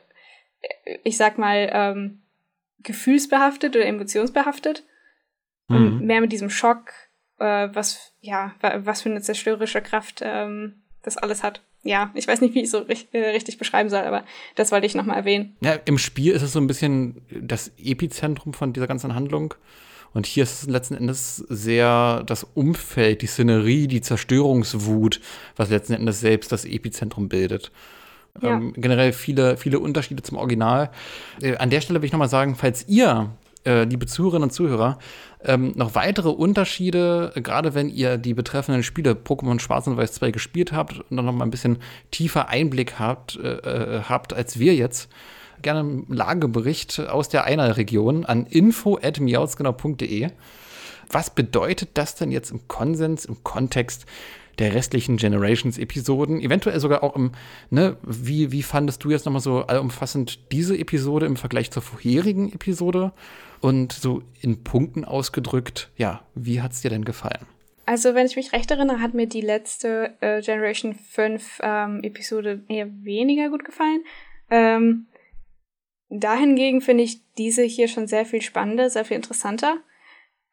ich 1.03 1.18
sag 1.18 1.38
mal, 1.38 1.69
ähm, 1.72 2.22
gefühlsbehaftet 2.80 3.76
oder 3.76 3.86
emotionsbehaftet. 3.86 4.84
Mhm. 5.68 5.76
Und 5.76 6.02
mehr 6.02 6.22
mit 6.22 6.31
diesem 6.31 6.49
Schock, 6.49 6.91
äh, 7.40 7.69
was, 7.72 8.14
ja, 8.22 8.56
was 8.61 9.02
für 9.02 9.10
eine 9.10 9.22
zerstörerische 9.22 9.81
Kraft 9.81 10.22
ähm, 10.23 10.81
das 11.03 11.18
alles 11.18 11.44
hat. 11.44 11.61
Ja, 11.84 12.11
ich 12.14 12.27
weiß 12.27 12.41
nicht, 12.41 12.56
wie 12.56 12.61
ich 12.61 12.69
so 12.69 12.80
richtig, 12.80 13.14
äh, 13.14 13.30
richtig 13.30 13.57
beschreiben 13.57 13.89
soll, 13.89 14.01
aber 14.01 14.26
das 14.56 14.72
wollte 14.72 14.85
ich 14.85 14.95
nochmal 14.95 15.18
erwähnen. 15.18 15.56
Ja, 15.61 15.73
im 15.85 15.97
Spiel 15.97 16.34
ist 16.34 16.41
es 16.41 16.51
so 16.51 16.60
ein 16.60 16.68
bisschen 16.68 17.22
das 17.30 17.72
Epizentrum 17.77 18.53
von 18.53 18.73
dieser 18.73 18.88
ganzen 18.88 19.15
Handlung. 19.15 19.53
Und 20.14 20.26
hier 20.26 20.43
ist 20.43 20.64
es 20.64 20.69
letzten 20.69 20.95
Endes 20.95 21.38
sehr 21.49 22.23
das 22.26 22.43
Umfeld, 22.56 23.22
die 23.22 23.27
Szenerie, 23.27 23.88
die 23.88 24.01
Zerstörungswut, 24.01 25.22
was 25.56 25.69
letzten 25.69 25.93
Endes 25.93 26.19
selbst 26.19 26.51
das 26.51 26.65
Epizentrum 26.65 27.30
bildet. 27.30 27.72
Ja. 28.41 28.51
Ähm, 28.51 28.73
generell 28.76 29.14
viele, 29.14 29.57
viele 29.57 29.80
Unterschiede 29.80 30.23
zum 30.23 30.38
Original. 30.38 30.89
Äh, 31.41 31.57
an 31.57 31.69
der 31.69 31.81
Stelle 31.81 32.01
will 32.01 32.07
ich 32.07 32.11
nochmal 32.11 32.30
sagen, 32.30 32.56
falls 32.56 32.88
ihr, 32.88 33.31
äh, 33.65 33.84
liebe 33.84 34.06
Zuhörerinnen 34.06 34.49
und 34.49 34.53
Zuhörer, 34.53 34.99
ähm, 35.44 35.72
noch 35.76 35.95
weitere 35.95 36.30
Unterschiede, 36.30 37.32
gerade 37.36 37.74
wenn 37.74 37.90
ihr 37.90 38.18
die 38.18 38.34
betreffenden 38.34 38.84
Spiele 38.84 39.14
Pokémon 39.14 39.60
Schwarz 39.60 39.88
und 39.88 39.95
Weiß 39.95 40.14
2 40.14 40.32
gespielt 40.32 40.74
habt 40.74 40.99
und 40.99 41.11
noch 41.11 41.24
mal 41.24 41.45
ein 41.45 41.52
bisschen 41.52 41.78
tiefer 42.11 42.49
Einblick 42.49 42.99
habt, 42.99 43.38
äh, 43.38 43.57
äh 43.57 44.02
habt 44.03 44.34
als 44.34 44.60
wir 44.60 44.76
jetzt, 44.76 45.10
gerne 45.61 45.80
einen 45.80 46.06
Lagebericht 46.10 46.99
aus 46.99 47.30
der 47.30 47.44
Einer-Region 47.45 48.26
an 48.26 48.45
info.miauzgenau.de. 48.45 50.30
Was 51.10 51.30
bedeutet 51.32 51.90
das 51.95 52.16
denn 52.16 52.32
jetzt 52.32 52.52
im 52.52 52.68
Konsens, 52.68 53.26
im 53.26 53.44
Kontext 53.44 54.06
der 54.60 54.73
restlichen 54.73 55.18
Generations-Episoden, 55.18 56.40
eventuell 56.41 56.80
sogar 56.80 57.03
auch 57.03 57.15
im, 57.15 57.31
ne, 57.69 57.98
wie, 58.03 58.52
wie 58.52 58.64
fandest 58.64 59.03
du 59.03 59.10
jetzt 59.10 59.26
nochmal 59.26 59.41
so 59.41 59.61
allumfassend 59.61 60.52
diese 60.52 60.77
Episode 60.77 61.26
im 61.26 61.38
Vergleich 61.38 61.72
zur 61.72 61.81
vorherigen 61.81 62.52
Episode? 62.53 63.14
Und 63.61 63.91
so 63.91 64.23
in 64.40 64.64
Punkten 64.64 65.03
ausgedrückt, 65.03 65.91
ja, 65.98 66.22
wie 66.34 66.61
hat 66.61 66.72
es 66.72 66.81
dir 66.81 66.90
denn 66.90 67.03
gefallen? 67.03 67.45
Also, 67.86 68.14
wenn 68.14 68.27
ich 68.27 68.36
mich 68.36 68.53
recht 68.53 68.69
erinnere, 68.69 69.02
hat 69.02 69.15
mir 69.15 69.27
die 69.27 69.41
letzte 69.41 70.15
äh, 70.22 70.41
Generation 70.41 70.94
5 70.94 71.60
ähm, 71.64 71.99
Episode 72.03 72.64
eher 72.68 72.88
weniger 73.03 73.49
gut 73.49 73.65
gefallen. 73.65 74.03
Ähm, 74.52 75.07
dahingegen 76.10 76.81
finde 76.81 77.03
ich 77.03 77.19
diese 77.38 77.64
hier 77.64 77.88
schon 77.88 78.07
sehr 78.07 78.26
viel 78.26 78.41
spannender, 78.41 78.90
sehr 78.90 79.06
viel 79.06 79.18
interessanter. 79.18 79.77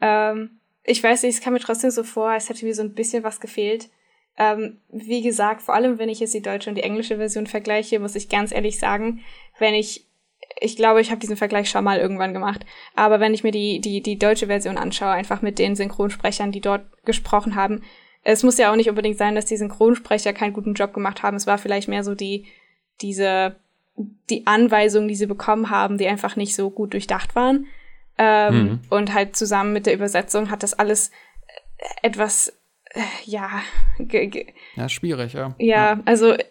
Ähm, 0.01 0.61
ich 0.83 1.03
weiß 1.03 1.25
nicht, 1.25 1.35
es 1.35 1.41
kam 1.41 1.53
mir 1.53 1.61
trotzdem 1.61 1.91
so 1.91 2.05
vor, 2.05 2.31
als 2.31 2.49
hätte 2.49 2.65
mir 2.65 2.75
so 2.75 2.83
ein 2.83 2.95
bisschen 2.95 3.23
was 3.23 3.41
gefehlt. 3.41 3.91
Ähm, 4.39 4.79
wie 4.91 5.23
gesagt, 5.23 5.63
vor 5.63 5.75
allem 5.75 5.99
wenn 5.99 6.09
ich 6.09 6.21
jetzt 6.21 6.35
die 6.35 6.43
deutsche 6.43 6.69
und 6.69 6.77
die 6.77 6.83
englische 6.83 7.17
Version 7.17 7.47
vergleiche, 7.47 7.99
muss 7.99 8.15
ich 8.15 8.29
ganz 8.29 8.53
ehrlich 8.53 8.79
sagen, 8.79 9.21
wenn 9.59 9.75
ich 9.75 10.07
ich 10.59 10.77
glaube, 10.77 11.01
ich 11.01 11.11
habe 11.11 11.21
diesen 11.21 11.37
Vergleich 11.37 11.69
schon 11.69 11.85
mal 11.85 11.99
irgendwann 11.99 12.33
gemacht. 12.33 12.65
Aber 12.95 13.21
wenn 13.21 13.35
ich 13.35 13.45
mir 13.45 13.51
die, 13.51 13.81
die, 13.81 14.01
die 14.01 14.19
deutsche 14.19 14.47
Version 14.47 14.79
anschaue, 14.79 15.11
einfach 15.11 15.43
mit 15.43 15.59
den 15.59 15.77
Synchronsprechern, 15.77 16.51
die 16.51 16.61
dort 16.63 16.83
gesprochen 17.05 17.57
haben, 17.57 17.83
es 18.23 18.43
muss 18.43 18.59
ja 18.59 18.73
auch 18.73 18.77
nicht 18.77 18.89
unbedingt 18.89 19.19
sein, 19.19 19.35
dass 19.35 19.45
die 19.45 19.57
Synchronsprecher 19.57 20.33
keinen 20.33 20.53
guten 20.53 20.75
Job 20.75 20.93
gemacht 20.93 21.23
haben. 21.23 21.37
Es 21.37 21.47
war 21.47 21.59
vielleicht 21.59 21.89
mehr 21.89 22.03
so 22.03 22.15
die, 22.15 22.47
diese, 23.01 23.57
die 24.31 24.47
Anweisungen, 24.47 25.09
die 25.09 25.15
sie 25.15 25.27
bekommen 25.27 25.71
haben, 25.71 25.99
die 25.99 26.09
einfach 26.09 26.37
nicht 26.37 26.55
so 26.57 26.71
gut 26.71 26.95
durchdacht 26.95 27.37
waren. 27.37 27.67
Ähm, 28.19 28.55
mhm. 28.55 28.81
Und 28.89 29.15
halt 29.15 29.37
zusammen 29.37 29.73
mit 29.73 29.87
der 29.87 29.95
Übersetzung 29.95 30.51
hat 30.51 30.63
das 30.63 30.75
alles 30.75 31.11
etwas, 32.03 32.53
äh, 32.97 33.03
ja, 33.25 33.63
ja, 34.77 34.89
schwierig, 34.89 35.35
ja. 35.35 35.55
Ja, 35.59 35.67
ja. 35.67 36.01
also, 36.05 36.33
äh, 36.33 36.45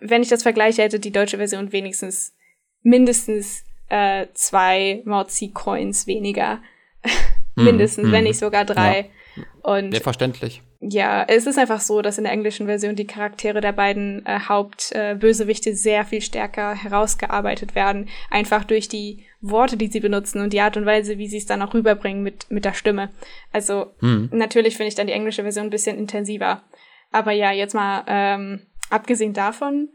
wenn 0.00 0.22
ich 0.22 0.28
das 0.28 0.42
vergleiche, 0.42 0.82
hätte 0.82 1.00
die 1.00 1.12
deutsche 1.12 1.38
Version 1.38 1.72
wenigstens 1.72 2.34
mindestens 2.82 3.64
äh, 3.88 4.26
zwei 4.34 5.02
Morzi-Coins 5.04 6.06
weniger. 6.06 6.60
Hm, 7.54 7.64
mindestens, 7.64 8.08
mm, 8.08 8.12
wenn 8.12 8.24
nicht 8.24 8.38
sogar 8.38 8.64
drei. 8.64 9.10
Ja. 9.36 9.42
Und 9.62 9.92
Sehr 9.92 10.00
verständlich. 10.00 10.62
Ja, 10.80 11.22
es 11.28 11.46
ist 11.46 11.58
einfach 11.58 11.82
so, 11.82 12.00
dass 12.00 12.16
in 12.16 12.24
der 12.24 12.32
englischen 12.32 12.64
Version 12.64 12.96
die 12.96 13.06
Charaktere 13.06 13.60
der 13.60 13.72
beiden 13.72 14.24
äh, 14.24 14.40
Hauptbösewichte 14.48 15.68
äh, 15.68 15.74
sehr 15.74 16.06
viel 16.06 16.22
stärker 16.22 16.74
herausgearbeitet 16.74 17.74
werden. 17.74 18.08
Einfach 18.30 18.64
durch 18.64 18.88
die 18.88 19.26
Worte, 19.42 19.76
die 19.76 19.88
sie 19.88 20.00
benutzen 20.00 20.40
und 20.40 20.52
die 20.52 20.60
Art 20.60 20.76
und 20.76 20.86
Weise, 20.86 21.18
wie 21.18 21.26
sie 21.26 21.36
es 21.36 21.46
dann 21.46 21.60
auch 21.62 21.74
rüberbringen 21.74 22.22
mit, 22.22 22.50
mit 22.50 22.64
der 22.64 22.74
Stimme. 22.74 23.10
Also 23.52 23.92
hm. 23.98 24.30
natürlich 24.32 24.76
finde 24.76 24.88
ich 24.88 24.94
dann 24.94 25.08
die 25.08 25.12
englische 25.12 25.42
Version 25.42 25.66
ein 25.66 25.70
bisschen 25.70 25.98
intensiver. 25.98 26.62
Aber 27.10 27.32
ja, 27.32 27.50
jetzt 27.52 27.74
mal 27.74 28.04
ähm, 28.06 28.66
abgesehen 28.88 29.34
davon, 29.34 29.90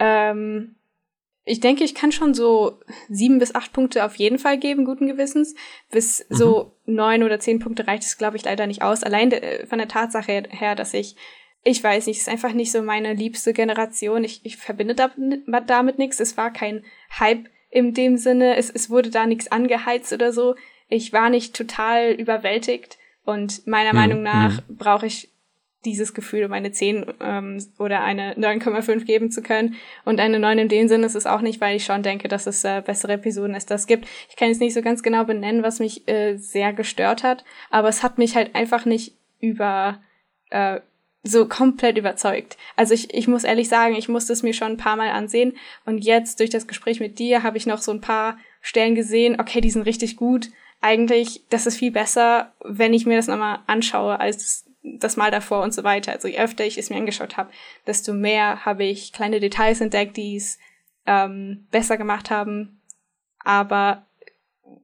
ähm, 0.00 0.74
ich 1.46 1.60
denke, 1.60 1.84
ich 1.84 1.94
kann 1.94 2.10
schon 2.10 2.34
so 2.34 2.80
sieben 3.08 3.38
bis 3.38 3.54
acht 3.54 3.72
Punkte 3.72 4.04
auf 4.04 4.16
jeden 4.16 4.38
Fall 4.38 4.58
geben, 4.58 4.84
guten 4.84 5.06
Gewissens. 5.06 5.54
Bis 5.90 6.26
mhm. 6.28 6.34
so 6.34 6.76
neun 6.86 7.22
oder 7.22 7.38
zehn 7.38 7.60
Punkte 7.60 7.86
reicht 7.86 8.02
es, 8.02 8.18
glaube 8.18 8.36
ich, 8.36 8.44
leider 8.44 8.66
nicht 8.66 8.82
aus. 8.82 9.02
Allein 9.02 9.30
de, 9.30 9.66
von 9.66 9.78
der 9.78 9.88
Tatsache 9.88 10.42
her, 10.48 10.74
dass 10.74 10.94
ich, 10.94 11.16
ich 11.62 11.84
weiß 11.84 12.06
nicht, 12.06 12.16
es 12.16 12.22
ist 12.22 12.28
einfach 12.28 12.54
nicht 12.54 12.72
so 12.72 12.82
meine 12.82 13.12
liebste 13.12 13.52
Generation. 13.52 14.24
Ich, 14.24 14.40
ich 14.44 14.56
verbinde 14.56 14.94
da, 14.94 15.10
damit 15.66 15.98
nichts. 15.98 16.18
Es 16.18 16.36
war 16.36 16.50
kein 16.50 16.82
Hype 17.20 17.46
in 17.74 17.92
dem 17.92 18.16
Sinne. 18.16 18.56
Es, 18.56 18.70
es 18.70 18.88
wurde 18.88 19.10
da 19.10 19.26
nichts 19.26 19.50
angeheizt 19.50 20.12
oder 20.12 20.32
so. 20.32 20.54
Ich 20.88 21.12
war 21.12 21.28
nicht 21.28 21.54
total 21.56 22.12
überwältigt. 22.12 22.98
Und 23.24 23.66
meiner 23.66 23.92
mhm. 23.92 23.98
Meinung 23.98 24.22
nach 24.22 24.62
mhm. 24.68 24.76
brauche 24.76 25.06
ich 25.06 25.28
dieses 25.84 26.14
Gefühl, 26.14 26.44
um 26.44 26.52
eine 26.52 26.70
10 26.70 27.14
ähm, 27.20 27.58
oder 27.78 28.02
eine 28.02 28.34
9,5 28.36 29.04
geben 29.04 29.30
zu 29.30 29.42
können. 29.42 29.74
Und 30.04 30.20
eine 30.20 30.38
9 30.38 30.58
in 30.58 30.68
dem 30.68 30.88
Sinne 30.88 31.04
ist 31.04 31.16
es 31.16 31.26
auch 31.26 31.40
nicht, 31.40 31.60
weil 31.60 31.76
ich 31.76 31.84
schon 31.84 32.02
denke, 32.02 32.28
dass 32.28 32.46
es 32.46 32.64
äh, 32.64 32.80
bessere 32.80 33.14
Episoden 33.14 33.54
als 33.54 33.66
das 33.66 33.86
gibt. 33.86 34.06
Ich 34.30 34.36
kann 34.36 34.48
jetzt 34.48 34.60
nicht 34.60 34.72
so 34.72 34.80
ganz 34.80 35.02
genau 35.02 35.24
benennen, 35.24 35.64
was 35.64 35.80
mich 35.80 36.08
äh, 36.08 36.36
sehr 36.36 36.72
gestört 36.72 37.22
hat, 37.22 37.44
aber 37.70 37.88
es 37.88 38.02
hat 38.02 38.18
mich 38.18 38.36
halt 38.36 38.54
einfach 38.54 38.86
nicht 38.86 39.14
über 39.40 40.00
äh, 40.50 40.80
so 41.24 41.48
komplett 41.48 41.96
überzeugt. 41.96 42.58
Also 42.76 42.92
ich, 42.92 43.12
ich 43.12 43.26
muss 43.26 43.44
ehrlich 43.44 43.68
sagen, 43.68 43.96
ich 43.96 44.08
musste 44.08 44.34
es 44.34 44.42
mir 44.42 44.52
schon 44.52 44.72
ein 44.72 44.76
paar 44.76 44.96
Mal 44.96 45.10
ansehen 45.10 45.56
und 45.86 45.98
jetzt 45.98 46.38
durch 46.38 46.50
das 46.50 46.66
Gespräch 46.66 47.00
mit 47.00 47.18
dir 47.18 47.42
habe 47.42 47.56
ich 47.56 47.66
noch 47.66 47.78
so 47.78 47.90
ein 47.90 48.02
paar 48.02 48.38
Stellen 48.60 48.94
gesehen, 48.94 49.40
okay, 49.40 49.60
die 49.60 49.70
sind 49.70 49.82
richtig 49.82 50.16
gut. 50.16 50.50
Eigentlich, 50.82 51.42
das 51.48 51.66
ist 51.66 51.78
viel 51.78 51.90
besser, 51.90 52.52
wenn 52.62 52.92
ich 52.92 53.06
mir 53.06 53.16
das 53.16 53.26
nochmal 53.26 53.60
anschaue, 53.66 54.20
als 54.20 54.66
das 54.82 55.16
Mal 55.16 55.30
davor 55.30 55.62
und 55.62 55.72
so 55.72 55.82
weiter. 55.82 56.12
Also 56.12 56.28
je 56.28 56.38
öfter 56.38 56.64
ich 56.66 56.76
es 56.76 56.90
mir 56.90 56.96
angeschaut 56.96 57.38
habe, 57.38 57.50
desto 57.86 58.12
mehr 58.12 58.66
habe 58.66 58.84
ich 58.84 59.14
kleine 59.14 59.40
Details 59.40 59.80
entdeckt, 59.80 60.18
die 60.18 60.36
es 60.36 60.58
ähm, 61.06 61.66
besser 61.70 61.96
gemacht 61.96 62.30
haben. 62.30 62.82
Aber 63.38 64.06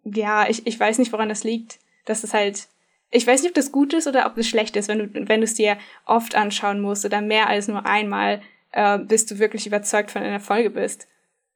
ja, 0.04 0.48
ich, 0.48 0.66
ich 0.66 0.80
weiß 0.80 0.98
nicht, 0.98 1.12
woran 1.12 1.28
das 1.28 1.44
liegt. 1.44 1.80
Das 2.06 2.24
ist 2.24 2.32
halt, 2.32 2.68
ich 3.10 3.26
weiß 3.26 3.42
nicht, 3.42 3.50
ob 3.50 3.54
das 3.54 3.72
gut 3.72 3.92
ist 3.92 4.06
oder 4.06 4.26
ob 4.26 4.36
das 4.36 4.48
schlecht 4.48 4.76
ist, 4.76 4.88
wenn 4.88 4.98
du, 4.98 5.28
wenn 5.28 5.40
du 5.40 5.44
es 5.44 5.54
dir 5.54 5.76
oft 6.06 6.34
anschauen 6.34 6.80
musst 6.80 7.04
oder 7.04 7.20
mehr 7.20 7.48
als 7.48 7.68
nur 7.68 7.84
einmal, 7.84 8.40
äh, 8.72 8.98
bis 8.98 9.26
du 9.26 9.38
wirklich 9.38 9.66
überzeugt 9.66 10.10
von 10.10 10.22
einer 10.22 10.40
Folge 10.40 10.70
bist. 10.70 11.08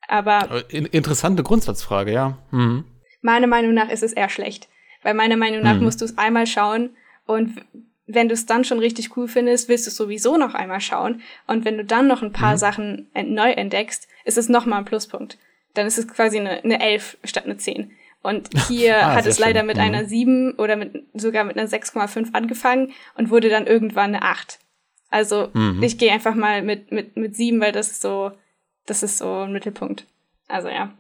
Aber. 0.09 0.65
Interessante 0.71 1.43
Grundsatzfrage, 1.43 2.13
ja. 2.13 2.39
Mhm. 2.51 2.85
Meiner 3.23 3.47
Meinung 3.47 3.73
nach 3.73 3.89
ist 3.89 4.03
es 4.03 4.13
eher 4.13 4.29
schlecht. 4.29 4.69
Weil 5.03 5.15
meiner 5.15 5.37
Meinung 5.37 5.63
nach 5.63 5.77
mhm. 5.77 5.85
musst 5.85 6.01
du 6.01 6.05
es 6.05 6.19
einmal 6.19 6.47
schauen 6.47 6.91
und 7.27 7.63
wenn 8.07 8.29
du 8.29 8.35
es 8.35 8.47
dann 8.47 8.65
schon 8.65 8.81
richtig 8.81 9.17
cool 9.17 9.29
findest, 9.29 9.69
willst 9.69 9.87
du 9.87 9.91
es 9.91 9.97
sowieso 9.97 10.37
noch 10.37 10.55
einmal 10.55 10.81
schauen. 10.81 11.23
Und 11.47 11.65
wenn 11.65 11.79
du 11.79 11.85
dann 11.85 12.07
noch 12.07 12.23
ein 12.23 12.33
paar 12.33 12.53
mhm. 12.53 12.59
Sachen 12.59 13.11
neu 13.15 13.51
entdeckst, 13.51 14.09
ist 14.25 14.37
es 14.37 14.49
nochmal 14.49 14.81
ein 14.81 14.85
Pluspunkt. 14.85 15.39
Dann 15.73 15.87
ist 15.87 15.99
es 15.99 16.07
quasi 16.07 16.39
eine, 16.39 16.63
eine 16.63 16.81
11 16.81 17.19
statt 17.25 17.45
eine 17.45 17.57
10. 17.57 17.93
Und 18.25 18.49
hier 18.69 18.97
Ah, 19.07 19.15
hat 19.15 19.27
es 19.27 19.39
leider 19.39 19.61
schön. 19.61 19.67
mit 19.69 19.77
Mhm. 19.77 19.83
einer 19.83 20.05
7 20.07 20.55
oder 20.59 20.75
mit, 20.77 21.05
sogar 21.15 21.45
mit 21.45 21.57
einer 21.57 21.69
6,5 21.69 22.33
angefangen 22.33 22.93
und 23.17 23.31
wurde 23.31 23.49
dann 23.51 23.67
irgendwann 23.69 24.15
eine 24.17 24.23
8. 24.23 24.59
Also 25.11 25.51
Mhm. 25.53 25.81
ich 25.83 25.97
gehe 25.99 26.11
einfach 26.11 26.35
mal 26.35 26.63
mit, 26.63 26.91
mit, 26.91 27.17
mit 27.17 27.37
7, 27.37 27.61
weil 27.61 27.71
das 27.71 27.91
ist 27.93 28.03
so, 28.03 28.33
das 28.87 29.03
ist 29.05 29.19
so 29.19 29.43
ein 29.43 29.53
Mittelpunkt. 29.53 30.07
Also 30.49 30.69
ja, 30.69 30.93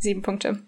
sieben 0.00 0.22
Punkte. 0.22 0.58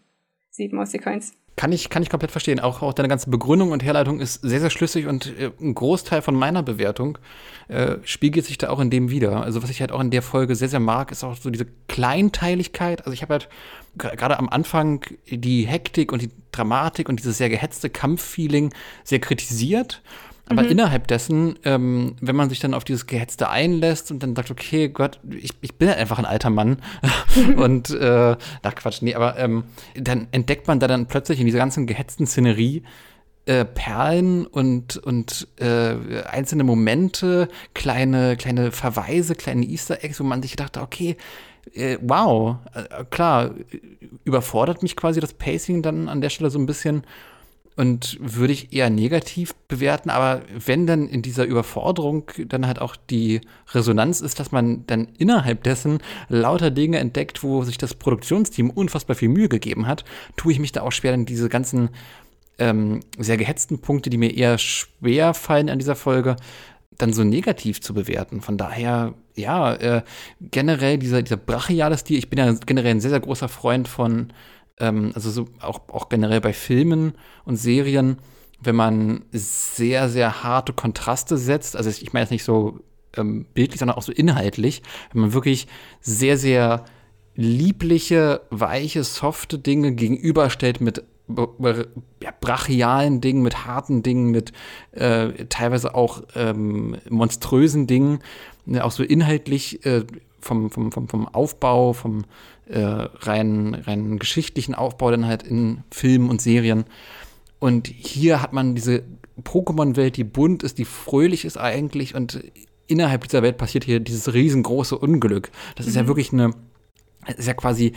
Sieben 0.50 0.78
aus 0.78 0.90
die 0.90 0.98
Coins. 0.98 1.34
Kann 1.56 1.72
ich, 1.72 1.90
kann 1.90 2.02
ich 2.04 2.10
komplett 2.10 2.30
verstehen. 2.30 2.60
Auch, 2.60 2.82
auch 2.82 2.92
deine 2.92 3.08
ganze 3.08 3.30
Begründung 3.30 3.72
und 3.72 3.82
Herleitung 3.82 4.20
ist 4.20 4.34
sehr, 4.42 4.60
sehr 4.60 4.70
schlüssig 4.70 5.06
und 5.08 5.26
äh, 5.40 5.50
ein 5.60 5.74
Großteil 5.74 6.22
von 6.22 6.36
meiner 6.36 6.62
Bewertung 6.62 7.18
äh, 7.66 7.96
spiegelt 8.04 8.46
sich 8.46 8.58
da 8.58 8.68
auch 8.70 8.78
in 8.78 8.90
dem 8.90 9.10
wieder. 9.10 9.42
Also 9.42 9.60
was 9.62 9.70
ich 9.70 9.80
halt 9.80 9.90
auch 9.90 10.00
in 10.00 10.12
der 10.12 10.22
Folge 10.22 10.54
sehr, 10.54 10.68
sehr 10.68 10.78
mag, 10.78 11.10
ist 11.10 11.24
auch 11.24 11.34
so 11.36 11.50
diese 11.50 11.66
Kleinteiligkeit. 11.88 13.00
Also 13.00 13.12
ich 13.12 13.22
habe 13.22 13.32
halt 13.34 13.48
gerade 13.96 14.38
am 14.38 14.48
Anfang 14.48 15.04
die 15.28 15.66
Hektik 15.66 16.12
und 16.12 16.22
die 16.22 16.30
Dramatik 16.52 17.08
und 17.08 17.18
dieses 17.18 17.38
sehr 17.38 17.48
gehetzte 17.48 17.90
Kampffeeling 17.90 18.72
sehr 19.04 19.20
kritisiert. 19.20 20.02
Aber 20.50 20.66
innerhalb 20.66 21.06
dessen, 21.08 21.58
ähm, 21.64 22.16
wenn 22.20 22.34
man 22.34 22.48
sich 22.48 22.58
dann 22.58 22.72
auf 22.72 22.84
dieses 22.84 23.06
Gehetzte 23.06 23.50
einlässt 23.50 24.10
und 24.10 24.22
dann 24.22 24.34
sagt, 24.34 24.50
okay, 24.50 24.88
Gott, 24.88 25.20
ich, 25.28 25.50
ich 25.60 25.74
bin 25.74 25.88
halt 25.88 25.98
einfach 25.98 26.18
ein 26.18 26.24
alter 26.24 26.48
Mann 26.48 26.78
und 27.56 27.90
äh, 27.90 28.36
ach 28.62 28.74
Quatsch, 28.74 29.02
nee, 29.02 29.14
aber 29.14 29.38
ähm, 29.38 29.64
dann 29.94 30.26
entdeckt 30.30 30.66
man 30.66 30.80
da 30.80 30.86
dann 30.86 31.06
plötzlich 31.06 31.40
in 31.40 31.46
dieser 31.46 31.58
ganzen 31.58 31.86
gehetzten 31.86 32.26
Szenerie 32.26 32.82
äh, 33.44 33.64
Perlen 33.64 34.46
und, 34.46 34.96
und 34.98 35.48
äh, 35.58 35.96
einzelne 36.30 36.64
Momente, 36.64 37.48
kleine, 37.74 38.36
kleine 38.36 38.72
Verweise, 38.72 39.34
kleine 39.34 39.66
Easter 39.66 40.02
Eggs, 40.04 40.20
wo 40.20 40.24
man 40.24 40.42
sich 40.42 40.56
dachte, 40.56 40.80
okay, 40.80 41.16
wow, 42.00 42.56
äh, 42.74 43.04
klar, 43.10 43.54
überfordert 44.24 44.82
mich 44.82 44.96
quasi 44.96 45.20
das 45.20 45.34
Pacing 45.34 45.82
dann 45.82 46.08
an 46.08 46.20
der 46.20 46.30
Stelle 46.30 46.50
so 46.50 46.58
ein 46.58 46.66
bisschen 46.66 47.02
und 47.78 48.18
würde 48.20 48.52
ich 48.52 48.72
eher 48.72 48.90
negativ 48.90 49.54
bewerten, 49.68 50.10
aber 50.10 50.42
wenn 50.66 50.88
dann 50.88 51.06
in 51.08 51.22
dieser 51.22 51.44
Überforderung 51.44 52.24
dann 52.48 52.66
halt 52.66 52.80
auch 52.80 52.96
die 52.96 53.40
Resonanz 53.72 54.20
ist, 54.20 54.40
dass 54.40 54.50
man 54.50 54.84
dann 54.88 55.06
innerhalb 55.16 55.62
dessen 55.62 55.98
lauter 56.28 56.72
Dinge 56.72 56.98
entdeckt, 56.98 57.44
wo 57.44 57.62
sich 57.62 57.78
das 57.78 57.94
Produktionsteam 57.94 58.70
unfassbar 58.70 59.14
viel 59.14 59.28
Mühe 59.28 59.48
gegeben 59.48 59.86
hat, 59.86 60.04
tue 60.36 60.50
ich 60.50 60.58
mich 60.58 60.72
da 60.72 60.82
auch 60.82 60.90
schwer, 60.90 61.12
dann 61.12 61.24
diese 61.24 61.48
ganzen 61.48 61.90
ähm, 62.58 62.98
sehr 63.16 63.36
gehetzten 63.36 63.78
Punkte, 63.78 64.10
die 64.10 64.18
mir 64.18 64.36
eher 64.36 64.58
schwer 64.58 65.32
fallen 65.32 65.70
an 65.70 65.78
dieser 65.78 65.94
Folge, 65.94 66.34
dann 66.96 67.12
so 67.12 67.22
negativ 67.22 67.80
zu 67.80 67.94
bewerten. 67.94 68.40
Von 68.40 68.56
daher, 68.56 69.14
ja, 69.38 69.74
äh, 69.74 70.02
generell 70.40 70.98
dieser, 70.98 71.22
dieser 71.22 71.36
brachiale 71.36 71.96
Stil, 71.96 72.18
ich 72.18 72.30
bin 72.30 72.38
ja 72.38 72.52
generell 72.66 72.90
ein 72.92 73.00
sehr, 73.00 73.10
sehr 73.10 73.20
großer 73.20 73.48
Freund 73.48 73.88
von, 73.88 74.32
ähm, 74.78 75.12
also 75.14 75.30
so 75.30 75.46
auch, 75.60 75.88
auch 75.88 76.08
generell 76.08 76.40
bei 76.40 76.52
Filmen 76.52 77.14
und 77.44 77.56
Serien, 77.56 78.18
wenn 78.60 78.76
man 78.76 79.24
sehr, 79.32 80.08
sehr 80.08 80.42
harte 80.42 80.72
Kontraste 80.72 81.38
setzt, 81.38 81.76
also 81.76 81.90
ich 81.90 82.12
meine 82.12 82.24
jetzt 82.24 82.32
nicht 82.32 82.44
so 82.44 82.80
ähm, 83.16 83.46
bildlich, 83.54 83.78
sondern 83.78 83.96
auch 83.96 84.02
so 84.02 84.12
inhaltlich, 84.12 84.82
wenn 85.12 85.22
man 85.22 85.32
wirklich 85.32 85.68
sehr, 86.00 86.36
sehr 86.36 86.84
liebliche, 87.34 88.40
weiche, 88.50 89.04
softe 89.04 89.58
Dinge 89.58 89.92
gegenüberstellt 89.92 90.80
mit 90.80 91.04
ja, 92.22 92.32
brachialen 92.40 93.20
Dingen, 93.20 93.42
mit 93.42 93.66
harten 93.66 94.02
Dingen, 94.02 94.30
mit 94.30 94.52
äh, 94.92 95.44
teilweise 95.48 95.94
auch 95.94 96.22
ähm, 96.34 96.96
monströsen 97.08 97.86
Dingen, 97.86 98.20
ne, 98.68 98.84
auch 98.84 98.92
so 98.92 99.02
inhaltlich 99.02 99.84
äh, 99.84 100.04
vom, 100.40 100.70
vom, 100.70 100.92
vom, 100.92 101.08
vom 101.08 101.28
Aufbau, 101.28 101.92
vom 101.92 102.24
äh, 102.66 102.80
rein, 102.80 103.74
rein 103.74 104.18
geschichtlichen 104.18 104.74
Aufbau 104.74 105.10
dann 105.10 105.26
halt 105.26 105.42
in 105.42 105.82
Filmen 105.90 106.30
und 106.30 106.40
Serien. 106.40 106.84
Und 107.58 107.88
hier 107.88 108.40
hat 108.40 108.52
man 108.52 108.74
diese 108.74 109.02
Pokémon-Welt, 109.42 110.16
die 110.16 110.24
bunt 110.24 110.62
ist, 110.62 110.78
die 110.78 110.84
fröhlich 110.84 111.44
ist 111.44 111.58
eigentlich 111.58 112.14
und 112.14 112.40
innerhalb 112.86 113.24
dieser 113.24 113.42
Welt 113.42 113.58
passiert 113.58 113.84
hier 113.84 114.00
dieses 114.00 114.32
riesengroße 114.32 114.96
Unglück. 114.96 115.50
Das 115.76 115.86
ist 115.86 115.96
ja 115.96 116.06
wirklich 116.06 116.32
eine 116.32 116.52
das 117.26 117.36
ist 117.36 117.46
ja 117.46 117.54
quasi, 117.54 117.92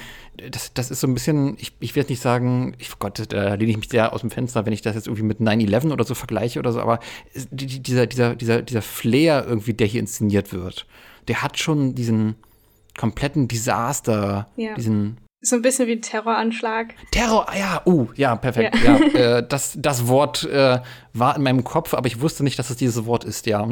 das, 0.52 0.74
das 0.74 0.92
ist 0.92 1.00
so 1.00 1.08
ein 1.08 1.14
bisschen, 1.14 1.56
ich, 1.60 1.74
ich 1.80 1.96
will 1.96 2.02
jetzt 2.02 2.10
nicht 2.10 2.22
sagen, 2.22 2.76
ich, 2.80 2.90
oh 2.92 2.96
Gott, 3.00 3.22
da 3.32 3.54
lehne 3.54 3.72
ich 3.72 3.78
mich 3.78 3.90
sehr 3.90 4.12
aus 4.14 4.22
dem 4.22 4.30
Fenster, 4.32 4.66
wenn 4.66 4.74
ich 4.74 4.82
das 4.82 4.96
jetzt 4.96 5.08
irgendwie 5.08 5.24
mit 5.24 5.40
9-11 5.40 5.92
oder 5.92 6.04
so 6.04 6.16
vergleiche 6.16 6.60
oder 6.60 6.72
so, 6.72 6.82
aber 6.82 7.00
es- 7.34 7.48
die- 7.52 7.66
die- 7.68 7.82
dieser, 7.82 8.08
dieser, 8.08 8.36
dieser, 8.36 8.62
dieser 8.62 8.82
Flair 8.82 9.46
irgendwie, 9.48 9.74
der 9.74 9.88
hier 9.88 10.02
inszeniert 10.02 10.52
wird, 10.52 10.86
der 11.28 11.42
hat 11.42 11.58
schon 11.60 11.96
diesen 11.96 12.36
kompletten 12.98 13.48
Desaster, 13.48 14.50
Ja. 14.58 14.74
diesen 14.76 15.18
So 15.44 15.56
ein 15.56 15.62
bisschen 15.62 15.88
wie 15.88 15.94
ein 15.94 16.02
Terroranschlag. 16.02 16.94
Terror, 17.12 17.48
ah 17.50 17.58
ja, 17.58 17.82
uh, 17.86 18.10
ja, 18.16 18.36
perfekt. 18.36 18.76
Ja. 18.84 18.98
äh, 19.38 19.48
das, 19.48 19.74
das 19.78 20.08
Wort 20.08 20.44
äh, 20.44 20.80
war 21.14 21.36
in 21.38 21.44
meinem 21.44 21.64
Kopf, 21.64 21.94
aber 21.94 22.06
ich 22.08 22.20
wusste 22.22 22.44
nicht, 22.44 22.60
dass 22.60 22.70
es 22.70 22.76
dieses 22.76 23.06
Wort 23.06 23.24
ist, 23.24 23.46
ja. 23.48 23.66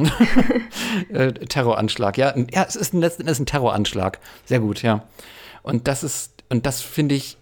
äh, 1.13 1.31
Terroranschlag, 1.34 2.17
ja. 2.17 2.34
Ja, 2.51 2.65
es 2.67 2.76
ist 2.76 2.93
ein, 2.93 3.01
letzten 3.01 3.23
Endes 3.23 3.39
ein 3.39 3.45
Terroranschlag. 3.45 4.19
Sehr 4.45 4.59
gut, 4.59 4.81
ja. 4.81 5.03
Und 5.69 5.87
das 5.87 6.03
ist, 6.03 6.43
und 6.49 6.65
das 6.65 6.81
finde 6.81 7.15
ich 7.15 7.37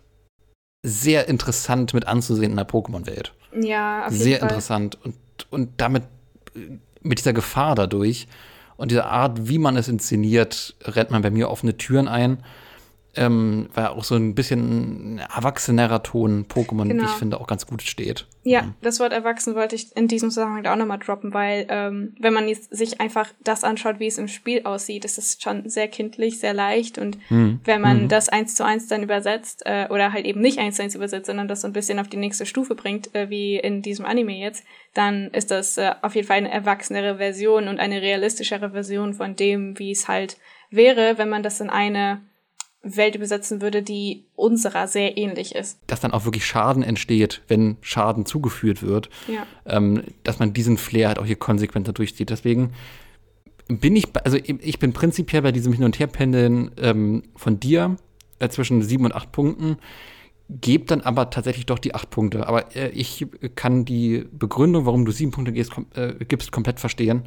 sehr 0.84 1.28
interessant 1.28 1.94
mit 1.94 2.08
anzusehen 2.08 2.52
in 2.52 2.58
der 2.58 2.68
Pokémon-Welt. 2.68 3.34
Ja, 3.60 4.06
auf 4.06 4.12
jeden 4.12 4.24
Sehr 4.24 4.40
Fall. 4.40 4.50
interessant. 4.50 4.98
Und, 5.04 5.16
und 5.50 5.70
damit, 5.78 6.04
äh, 6.56 6.78
mit 7.02 7.20
dieser 7.20 7.34
Gefahr 7.34 7.76
dadurch 7.76 8.28
und 8.76 8.92
dieser 8.92 9.08
Art, 9.08 9.48
wie 9.48 9.58
man 9.58 9.78
es 9.78 9.88
inszeniert, 9.88 10.76
rennt 10.84 11.12
man 11.12 11.22
bei 11.22 11.32
mir 11.32 11.50
offene 11.50 11.78
Türen 11.78 12.08
ein. 12.08 12.44
Ähm, 13.18 13.70
weil 13.74 13.88
auch 13.88 14.04
so 14.04 14.16
ein 14.16 14.36
bisschen 14.36 15.16
ein 15.16 15.18
erwachsenerer 15.20 16.04
Ton 16.04 16.46
Pokémon, 16.48 16.88
Genau. 16.88 17.04
wie 17.04 17.08
ich 17.08 17.12
finde, 17.14 17.40
auch 17.40 17.48
ganz 17.48 17.66
gut 17.66 17.82
steht. 17.82 18.28
Ja, 18.44 18.74
das 18.82 19.00
Wort 19.02 19.12
erwachsen 19.12 19.56
wollte 19.56 19.76
ich 19.76 19.94
in 19.98 20.08
diesem 20.08 20.30
Zusammenhang 20.30 20.66
auch 20.68 20.78
nochmal 20.78 21.00
droppen, 21.00 21.34
weil 21.34 21.66
ähm, 21.70 22.16
wenn 22.20 22.34
man 22.34 22.48
jetzt 22.48 22.74
sich 22.76 23.02
einfach 23.02 23.28
das 23.44 23.66
anschaut, 23.66 24.00
wie 24.00 24.08
es 24.08 24.18
im 24.18 24.30
Spiel 24.30 24.62
aussieht, 24.64 25.04
ist 25.04 25.18
es 25.18 25.38
schon 25.42 25.68
sehr 25.70 25.90
kindlich, 25.90 26.40
sehr 26.40 26.54
leicht 26.54 26.98
und 26.98 27.18
Hm. 27.28 27.60
wenn 27.66 27.82
man 27.82 28.08
das 28.08 28.30
eins 28.30 28.56
zu 28.56 28.64
eins 28.64 28.88
dann 28.88 29.04
übersetzt 29.04 29.64
äh, 29.66 29.88
oder 29.90 30.14
halt 30.14 30.26
eben 30.26 30.40
nicht 30.40 30.60
eins 30.60 30.78
zu 30.78 30.84
eins 30.84 30.96
übersetzt, 30.96 31.26
sondern 31.28 31.48
das 31.50 31.62
so 31.62 31.68
ein 31.68 31.74
bisschen 31.74 32.00
auf 32.00 32.08
die 32.08 32.16
nächste 32.18 32.46
Stufe 32.46 32.74
bringt, 32.76 33.14
äh, 33.16 33.30
wie 33.30 33.58
in 33.58 33.82
diesem 33.82 34.06
Anime 34.06 34.38
jetzt, 34.38 34.64
dann 34.94 35.28
ist 35.32 35.52
das 35.52 35.78
äh, 35.78 35.92
auf 36.02 36.16
jeden 36.16 36.28
Fall 36.28 36.38
eine 36.38 36.52
erwachsenere 36.52 37.18
Version 37.18 37.68
und 37.68 37.80
eine 37.80 38.02
realistischere 38.02 38.72
Version 38.72 39.14
von 39.14 39.36
dem, 39.36 39.78
wie 39.78 39.92
es 39.92 40.08
halt 40.08 40.38
wäre, 40.70 41.18
wenn 41.18 41.30
man 41.30 41.44
das 41.44 41.60
in 41.60 41.70
eine 41.70 42.22
Welt 42.96 43.16
übersetzen 43.16 43.62
würde, 43.62 43.84
die 43.84 44.26
unserer 44.36 44.88
sehr 44.88 45.18
ähnlich 45.18 45.56
ist. 45.56 45.80
Dass 45.88 46.00
dann 46.00 46.12
auch 46.12 46.26
wirklich 46.26 46.46
Schaden 46.46 46.84
entsteht, 46.84 47.42
wenn 47.48 47.78
Schaden 47.82 48.26
zugeführt 48.26 48.84
wird. 48.84 49.10
Ja. 49.28 49.46
ähm, 49.66 50.04
dass 50.24 50.40
man 50.40 50.54
diesen 50.54 50.78
Flair 50.78 51.10
halt 51.10 51.20
auch 51.20 51.26
hier 51.26 51.36
konsequenter 51.36 51.92
durchzieht. 51.92 52.30
Deswegen 52.30 52.74
bin 53.68 53.96
ich, 53.96 54.06
also 54.24 54.38
ich 54.38 54.80
bin 54.80 54.94
prinzipiell 54.94 55.42
bei 55.42 55.52
diesem 55.52 55.74
Hin- 55.74 55.84
und 55.84 56.00
Herpendeln 56.00 56.72
ähm, 56.78 57.24
von 57.36 57.60
dir 57.60 57.98
äh, 58.40 58.50
zwischen 58.50 58.82
sieben 58.82 59.06
und 59.06 59.14
acht 59.14 59.32
Punkten, 59.32 59.78
gebe 60.50 60.86
dann 60.86 61.02
aber 61.02 61.30
tatsächlich 61.30 61.66
doch 61.66 61.80
die 61.80 61.94
acht 61.94 62.10
Punkte. 62.10 62.48
Aber 62.48 62.76
äh, 62.76 62.90
ich 62.90 63.28
kann 63.56 63.86
die 63.86 64.26
Begründung, 64.32 64.86
warum 64.86 65.06
du 65.06 65.12
sieben 65.12 65.32
Punkte 65.32 65.52
gehst, 65.52 65.72
kom 65.72 65.88
äh, 65.96 66.14
gibst, 66.26 66.52
komplett 66.52 66.80
verstehen. 66.80 67.24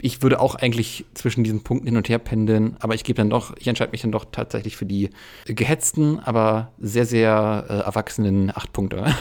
Ich 0.00 0.22
würde 0.22 0.40
auch 0.40 0.54
eigentlich 0.54 1.04
zwischen 1.14 1.44
diesen 1.44 1.62
Punkten 1.62 1.86
hin 1.86 1.96
und 1.96 2.08
her 2.08 2.18
pendeln, 2.18 2.76
aber 2.80 2.94
ich 2.94 3.04
gebe 3.04 3.16
dann 3.16 3.30
doch, 3.30 3.56
ich 3.58 3.68
entscheide 3.68 3.92
mich 3.92 4.02
dann 4.02 4.12
doch 4.12 4.26
tatsächlich 4.30 4.76
für 4.76 4.86
die 4.86 5.10
gehetzten, 5.44 6.18
aber 6.18 6.72
sehr, 6.78 7.06
sehr 7.06 7.66
äh, 7.68 7.72
erwachsenen 7.78 8.50
acht 8.54 8.72
Punkte. 8.72 9.06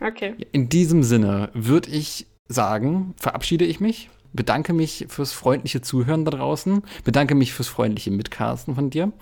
Okay. 0.00 0.34
In 0.52 0.68
diesem 0.68 1.02
Sinne 1.02 1.50
würde 1.54 1.90
ich 1.90 2.26
sagen, 2.46 3.14
verabschiede 3.16 3.64
ich 3.64 3.80
mich, 3.80 4.10
bedanke 4.32 4.72
mich 4.72 5.06
fürs 5.08 5.32
freundliche 5.32 5.80
Zuhören 5.80 6.24
da 6.24 6.30
draußen, 6.30 6.82
bedanke 7.02 7.34
mich 7.34 7.52
fürs 7.52 7.66
freundliche 7.66 8.12
Mitcasten 8.12 8.76
von 8.76 8.90
dir 8.90 9.12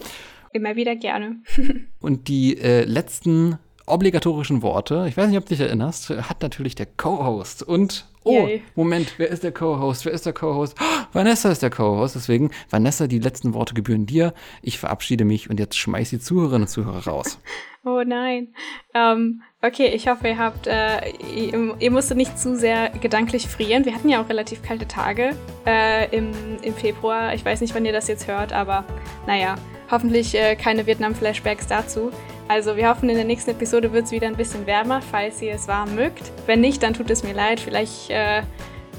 Immer 0.56 0.74
wieder 0.74 0.96
gerne. 0.96 1.36
und 2.00 2.28
die 2.28 2.56
äh, 2.56 2.84
letzten 2.84 3.58
obligatorischen 3.86 4.62
Worte, 4.62 5.04
ich 5.06 5.16
weiß 5.16 5.28
nicht, 5.28 5.36
ob 5.36 5.44
du 5.44 5.50
dich 5.50 5.60
erinnerst, 5.60 6.08
hat 6.10 6.40
natürlich 6.42 6.74
der 6.74 6.86
Co-Host 6.86 7.62
und 7.62 8.06
oh, 8.24 8.46
Yay. 8.46 8.62
Moment, 8.74 9.14
wer 9.18 9.28
ist 9.28 9.44
der 9.44 9.52
Co-Host? 9.52 10.06
Wer 10.06 10.12
ist 10.12 10.24
der 10.24 10.32
Co-Host? 10.32 10.76
Oh, 10.80 11.04
Vanessa 11.12 11.50
ist 11.50 11.62
der 11.62 11.70
Co-Host, 11.70 12.16
deswegen 12.16 12.50
Vanessa, 12.70 13.06
die 13.06 13.18
letzten 13.18 13.52
Worte 13.52 13.74
gebühren 13.74 14.06
dir. 14.06 14.32
Ich 14.62 14.78
verabschiede 14.78 15.26
mich 15.26 15.50
und 15.50 15.60
jetzt 15.60 15.76
schmeiß 15.76 16.08
die 16.08 16.18
Zuhörerinnen 16.18 16.62
und 16.62 16.68
Zuhörer 16.68 17.06
raus. 17.06 17.38
Oh 17.88 18.02
nein. 18.04 18.48
Ähm, 18.94 19.42
okay, 19.62 19.92
ich 19.94 20.08
hoffe, 20.08 20.26
ihr 20.26 20.38
habt, 20.38 20.66
äh, 20.66 21.08
ihr, 21.32 21.76
ihr 21.78 21.90
musstet 21.92 22.16
nicht 22.16 22.36
zu 22.36 22.56
sehr 22.56 22.90
gedanklich 22.90 23.46
frieren. 23.46 23.84
Wir 23.84 23.94
hatten 23.94 24.08
ja 24.08 24.20
auch 24.20 24.28
relativ 24.28 24.60
kalte 24.60 24.88
Tage 24.88 25.36
äh, 25.64 26.10
im, 26.10 26.32
im 26.62 26.74
Februar. 26.74 27.32
Ich 27.34 27.44
weiß 27.44 27.60
nicht, 27.60 27.76
wann 27.76 27.84
ihr 27.84 27.92
das 27.92 28.08
jetzt 28.08 28.26
hört, 28.26 28.52
aber 28.52 28.84
naja, 29.28 29.54
hoffentlich 29.90 30.34
äh, 30.34 30.56
keine 30.56 30.86
Vietnam-Flashbacks 30.86 31.66
dazu. 31.66 32.10
Also 32.48 32.76
wir 32.76 32.88
hoffen, 32.88 33.08
in 33.08 33.16
der 33.16 33.24
nächsten 33.24 33.50
Episode 33.50 33.92
wird 33.92 34.06
es 34.06 34.12
wieder 34.12 34.26
ein 34.26 34.36
bisschen 34.36 34.66
wärmer, 34.66 35.02
falls 35.02 35.42
ihr 35.42 35.54
es 35.54 35.66
warm 35.66 35.94
mögt. 35.94 36.30
Wenn 36.46 36.60
nicht, 36.60 36.82
dann 36.82 36.94
tut 36.94 37.10
es 37.10 37.24
mir 37.24 37.34
leid. 37.34 37.60
Vielleicht 37.60 38.10
äh, 38.10 38.42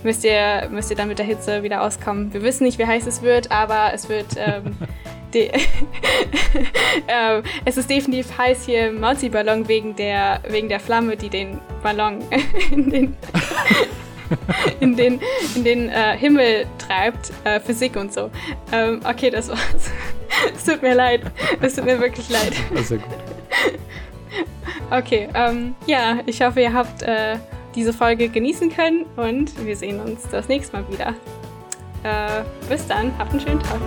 müsst, 0.04 0.24
ihr, 0.24 0.68
müsst 0.70 0.90
ihr 0.90 0.98
dann 0.98 1.08
mit 1.08 1.20
der 1.20 1.26
Hitze 1.26 1.64
wieder 1.64 1.82
auskommen. 1.82 2.34
Wir 2.34 2.44
wissen 2.44 2.66
nicht, 2.66 2.78
wie 2.78 2.86
heiß 2.86 3.08
es 3.08 3.22
wird, 3.22 3.52
aber 3.52 3.92
es 3.94 4.10
wird 4.10 4.36
ähm, 4.38 4.76
ähm, 7.08 7.44
es 7.66 7.78
ist 7.78 7.90
definitiv 7.90 8.38
heiß 8.38 8.66
hier 8.66 8.90
im 8.90 9.00
Mauzi-Ballon 9.00 9.68
wegen 9.68 9.96
der, 9.96 10.42
wegen 10.48 10.70
der 10.70 10.80
Flamme, 10.80 11.18
die 11.18 11.30
den 11.30 11.60
Ballon 11.84 12.24
in 12.72 12.90
den, 12.90 13.18
in 14.80 14.96
den, 14.96 15.20
in 15.56 15.64
den 15.64 15.90
äh, 15.90 16.18
Himmel 16.18 16.66
treibt. 16.78 17.32
Äh, 17.44 17.60
Physik 17.60 17.96
und 17.96 18.14
so. 18.14 18.30
Ähm, 18.72 19.02
okay, 19.04 19.30
das 19.30 19.50
war's. 19.50 19.92
es 20.56 20.66
tut 20.66 20.82
mir 20.82 20.96
leid. 20.96 21.22
Es 21.62 21.76
tut 21.76 21.86
mir 21.86 22.00
wirklich 22.00 22.30
leid. 22.30 22.54
Sehr 22.84 22.98
gut. 22.98 23.08
Okay, 24.90 25.28
ähm, 25.34 25.76
ja, 25.86 26.20
ich 26.26 26.42
hoffe, 26.42 26.62
ihr 26.62 26.72
habt 26.72 27.02
äh, 27.02 27.36
diese 27.76 27.92
Folge 27.92 28.30
genießen 28.30 28.70
können 28.74 29.06
und 29.18 29.66
wir 29.66 29.76
sehen 29.76 30.00
uns 30.00 30.30
das 30.30 30.48
nächste 30.48 30.78
Mal 30.78 30.90
wieder. 30.90 31.10
Äh, 32.04 32.44
bis 32.70 32.88
dann, 32.88 33.18
habt 33.18 33.32
einen 33.32 33.42
schönen 33.42 33.60
Tag. 33.60 33.82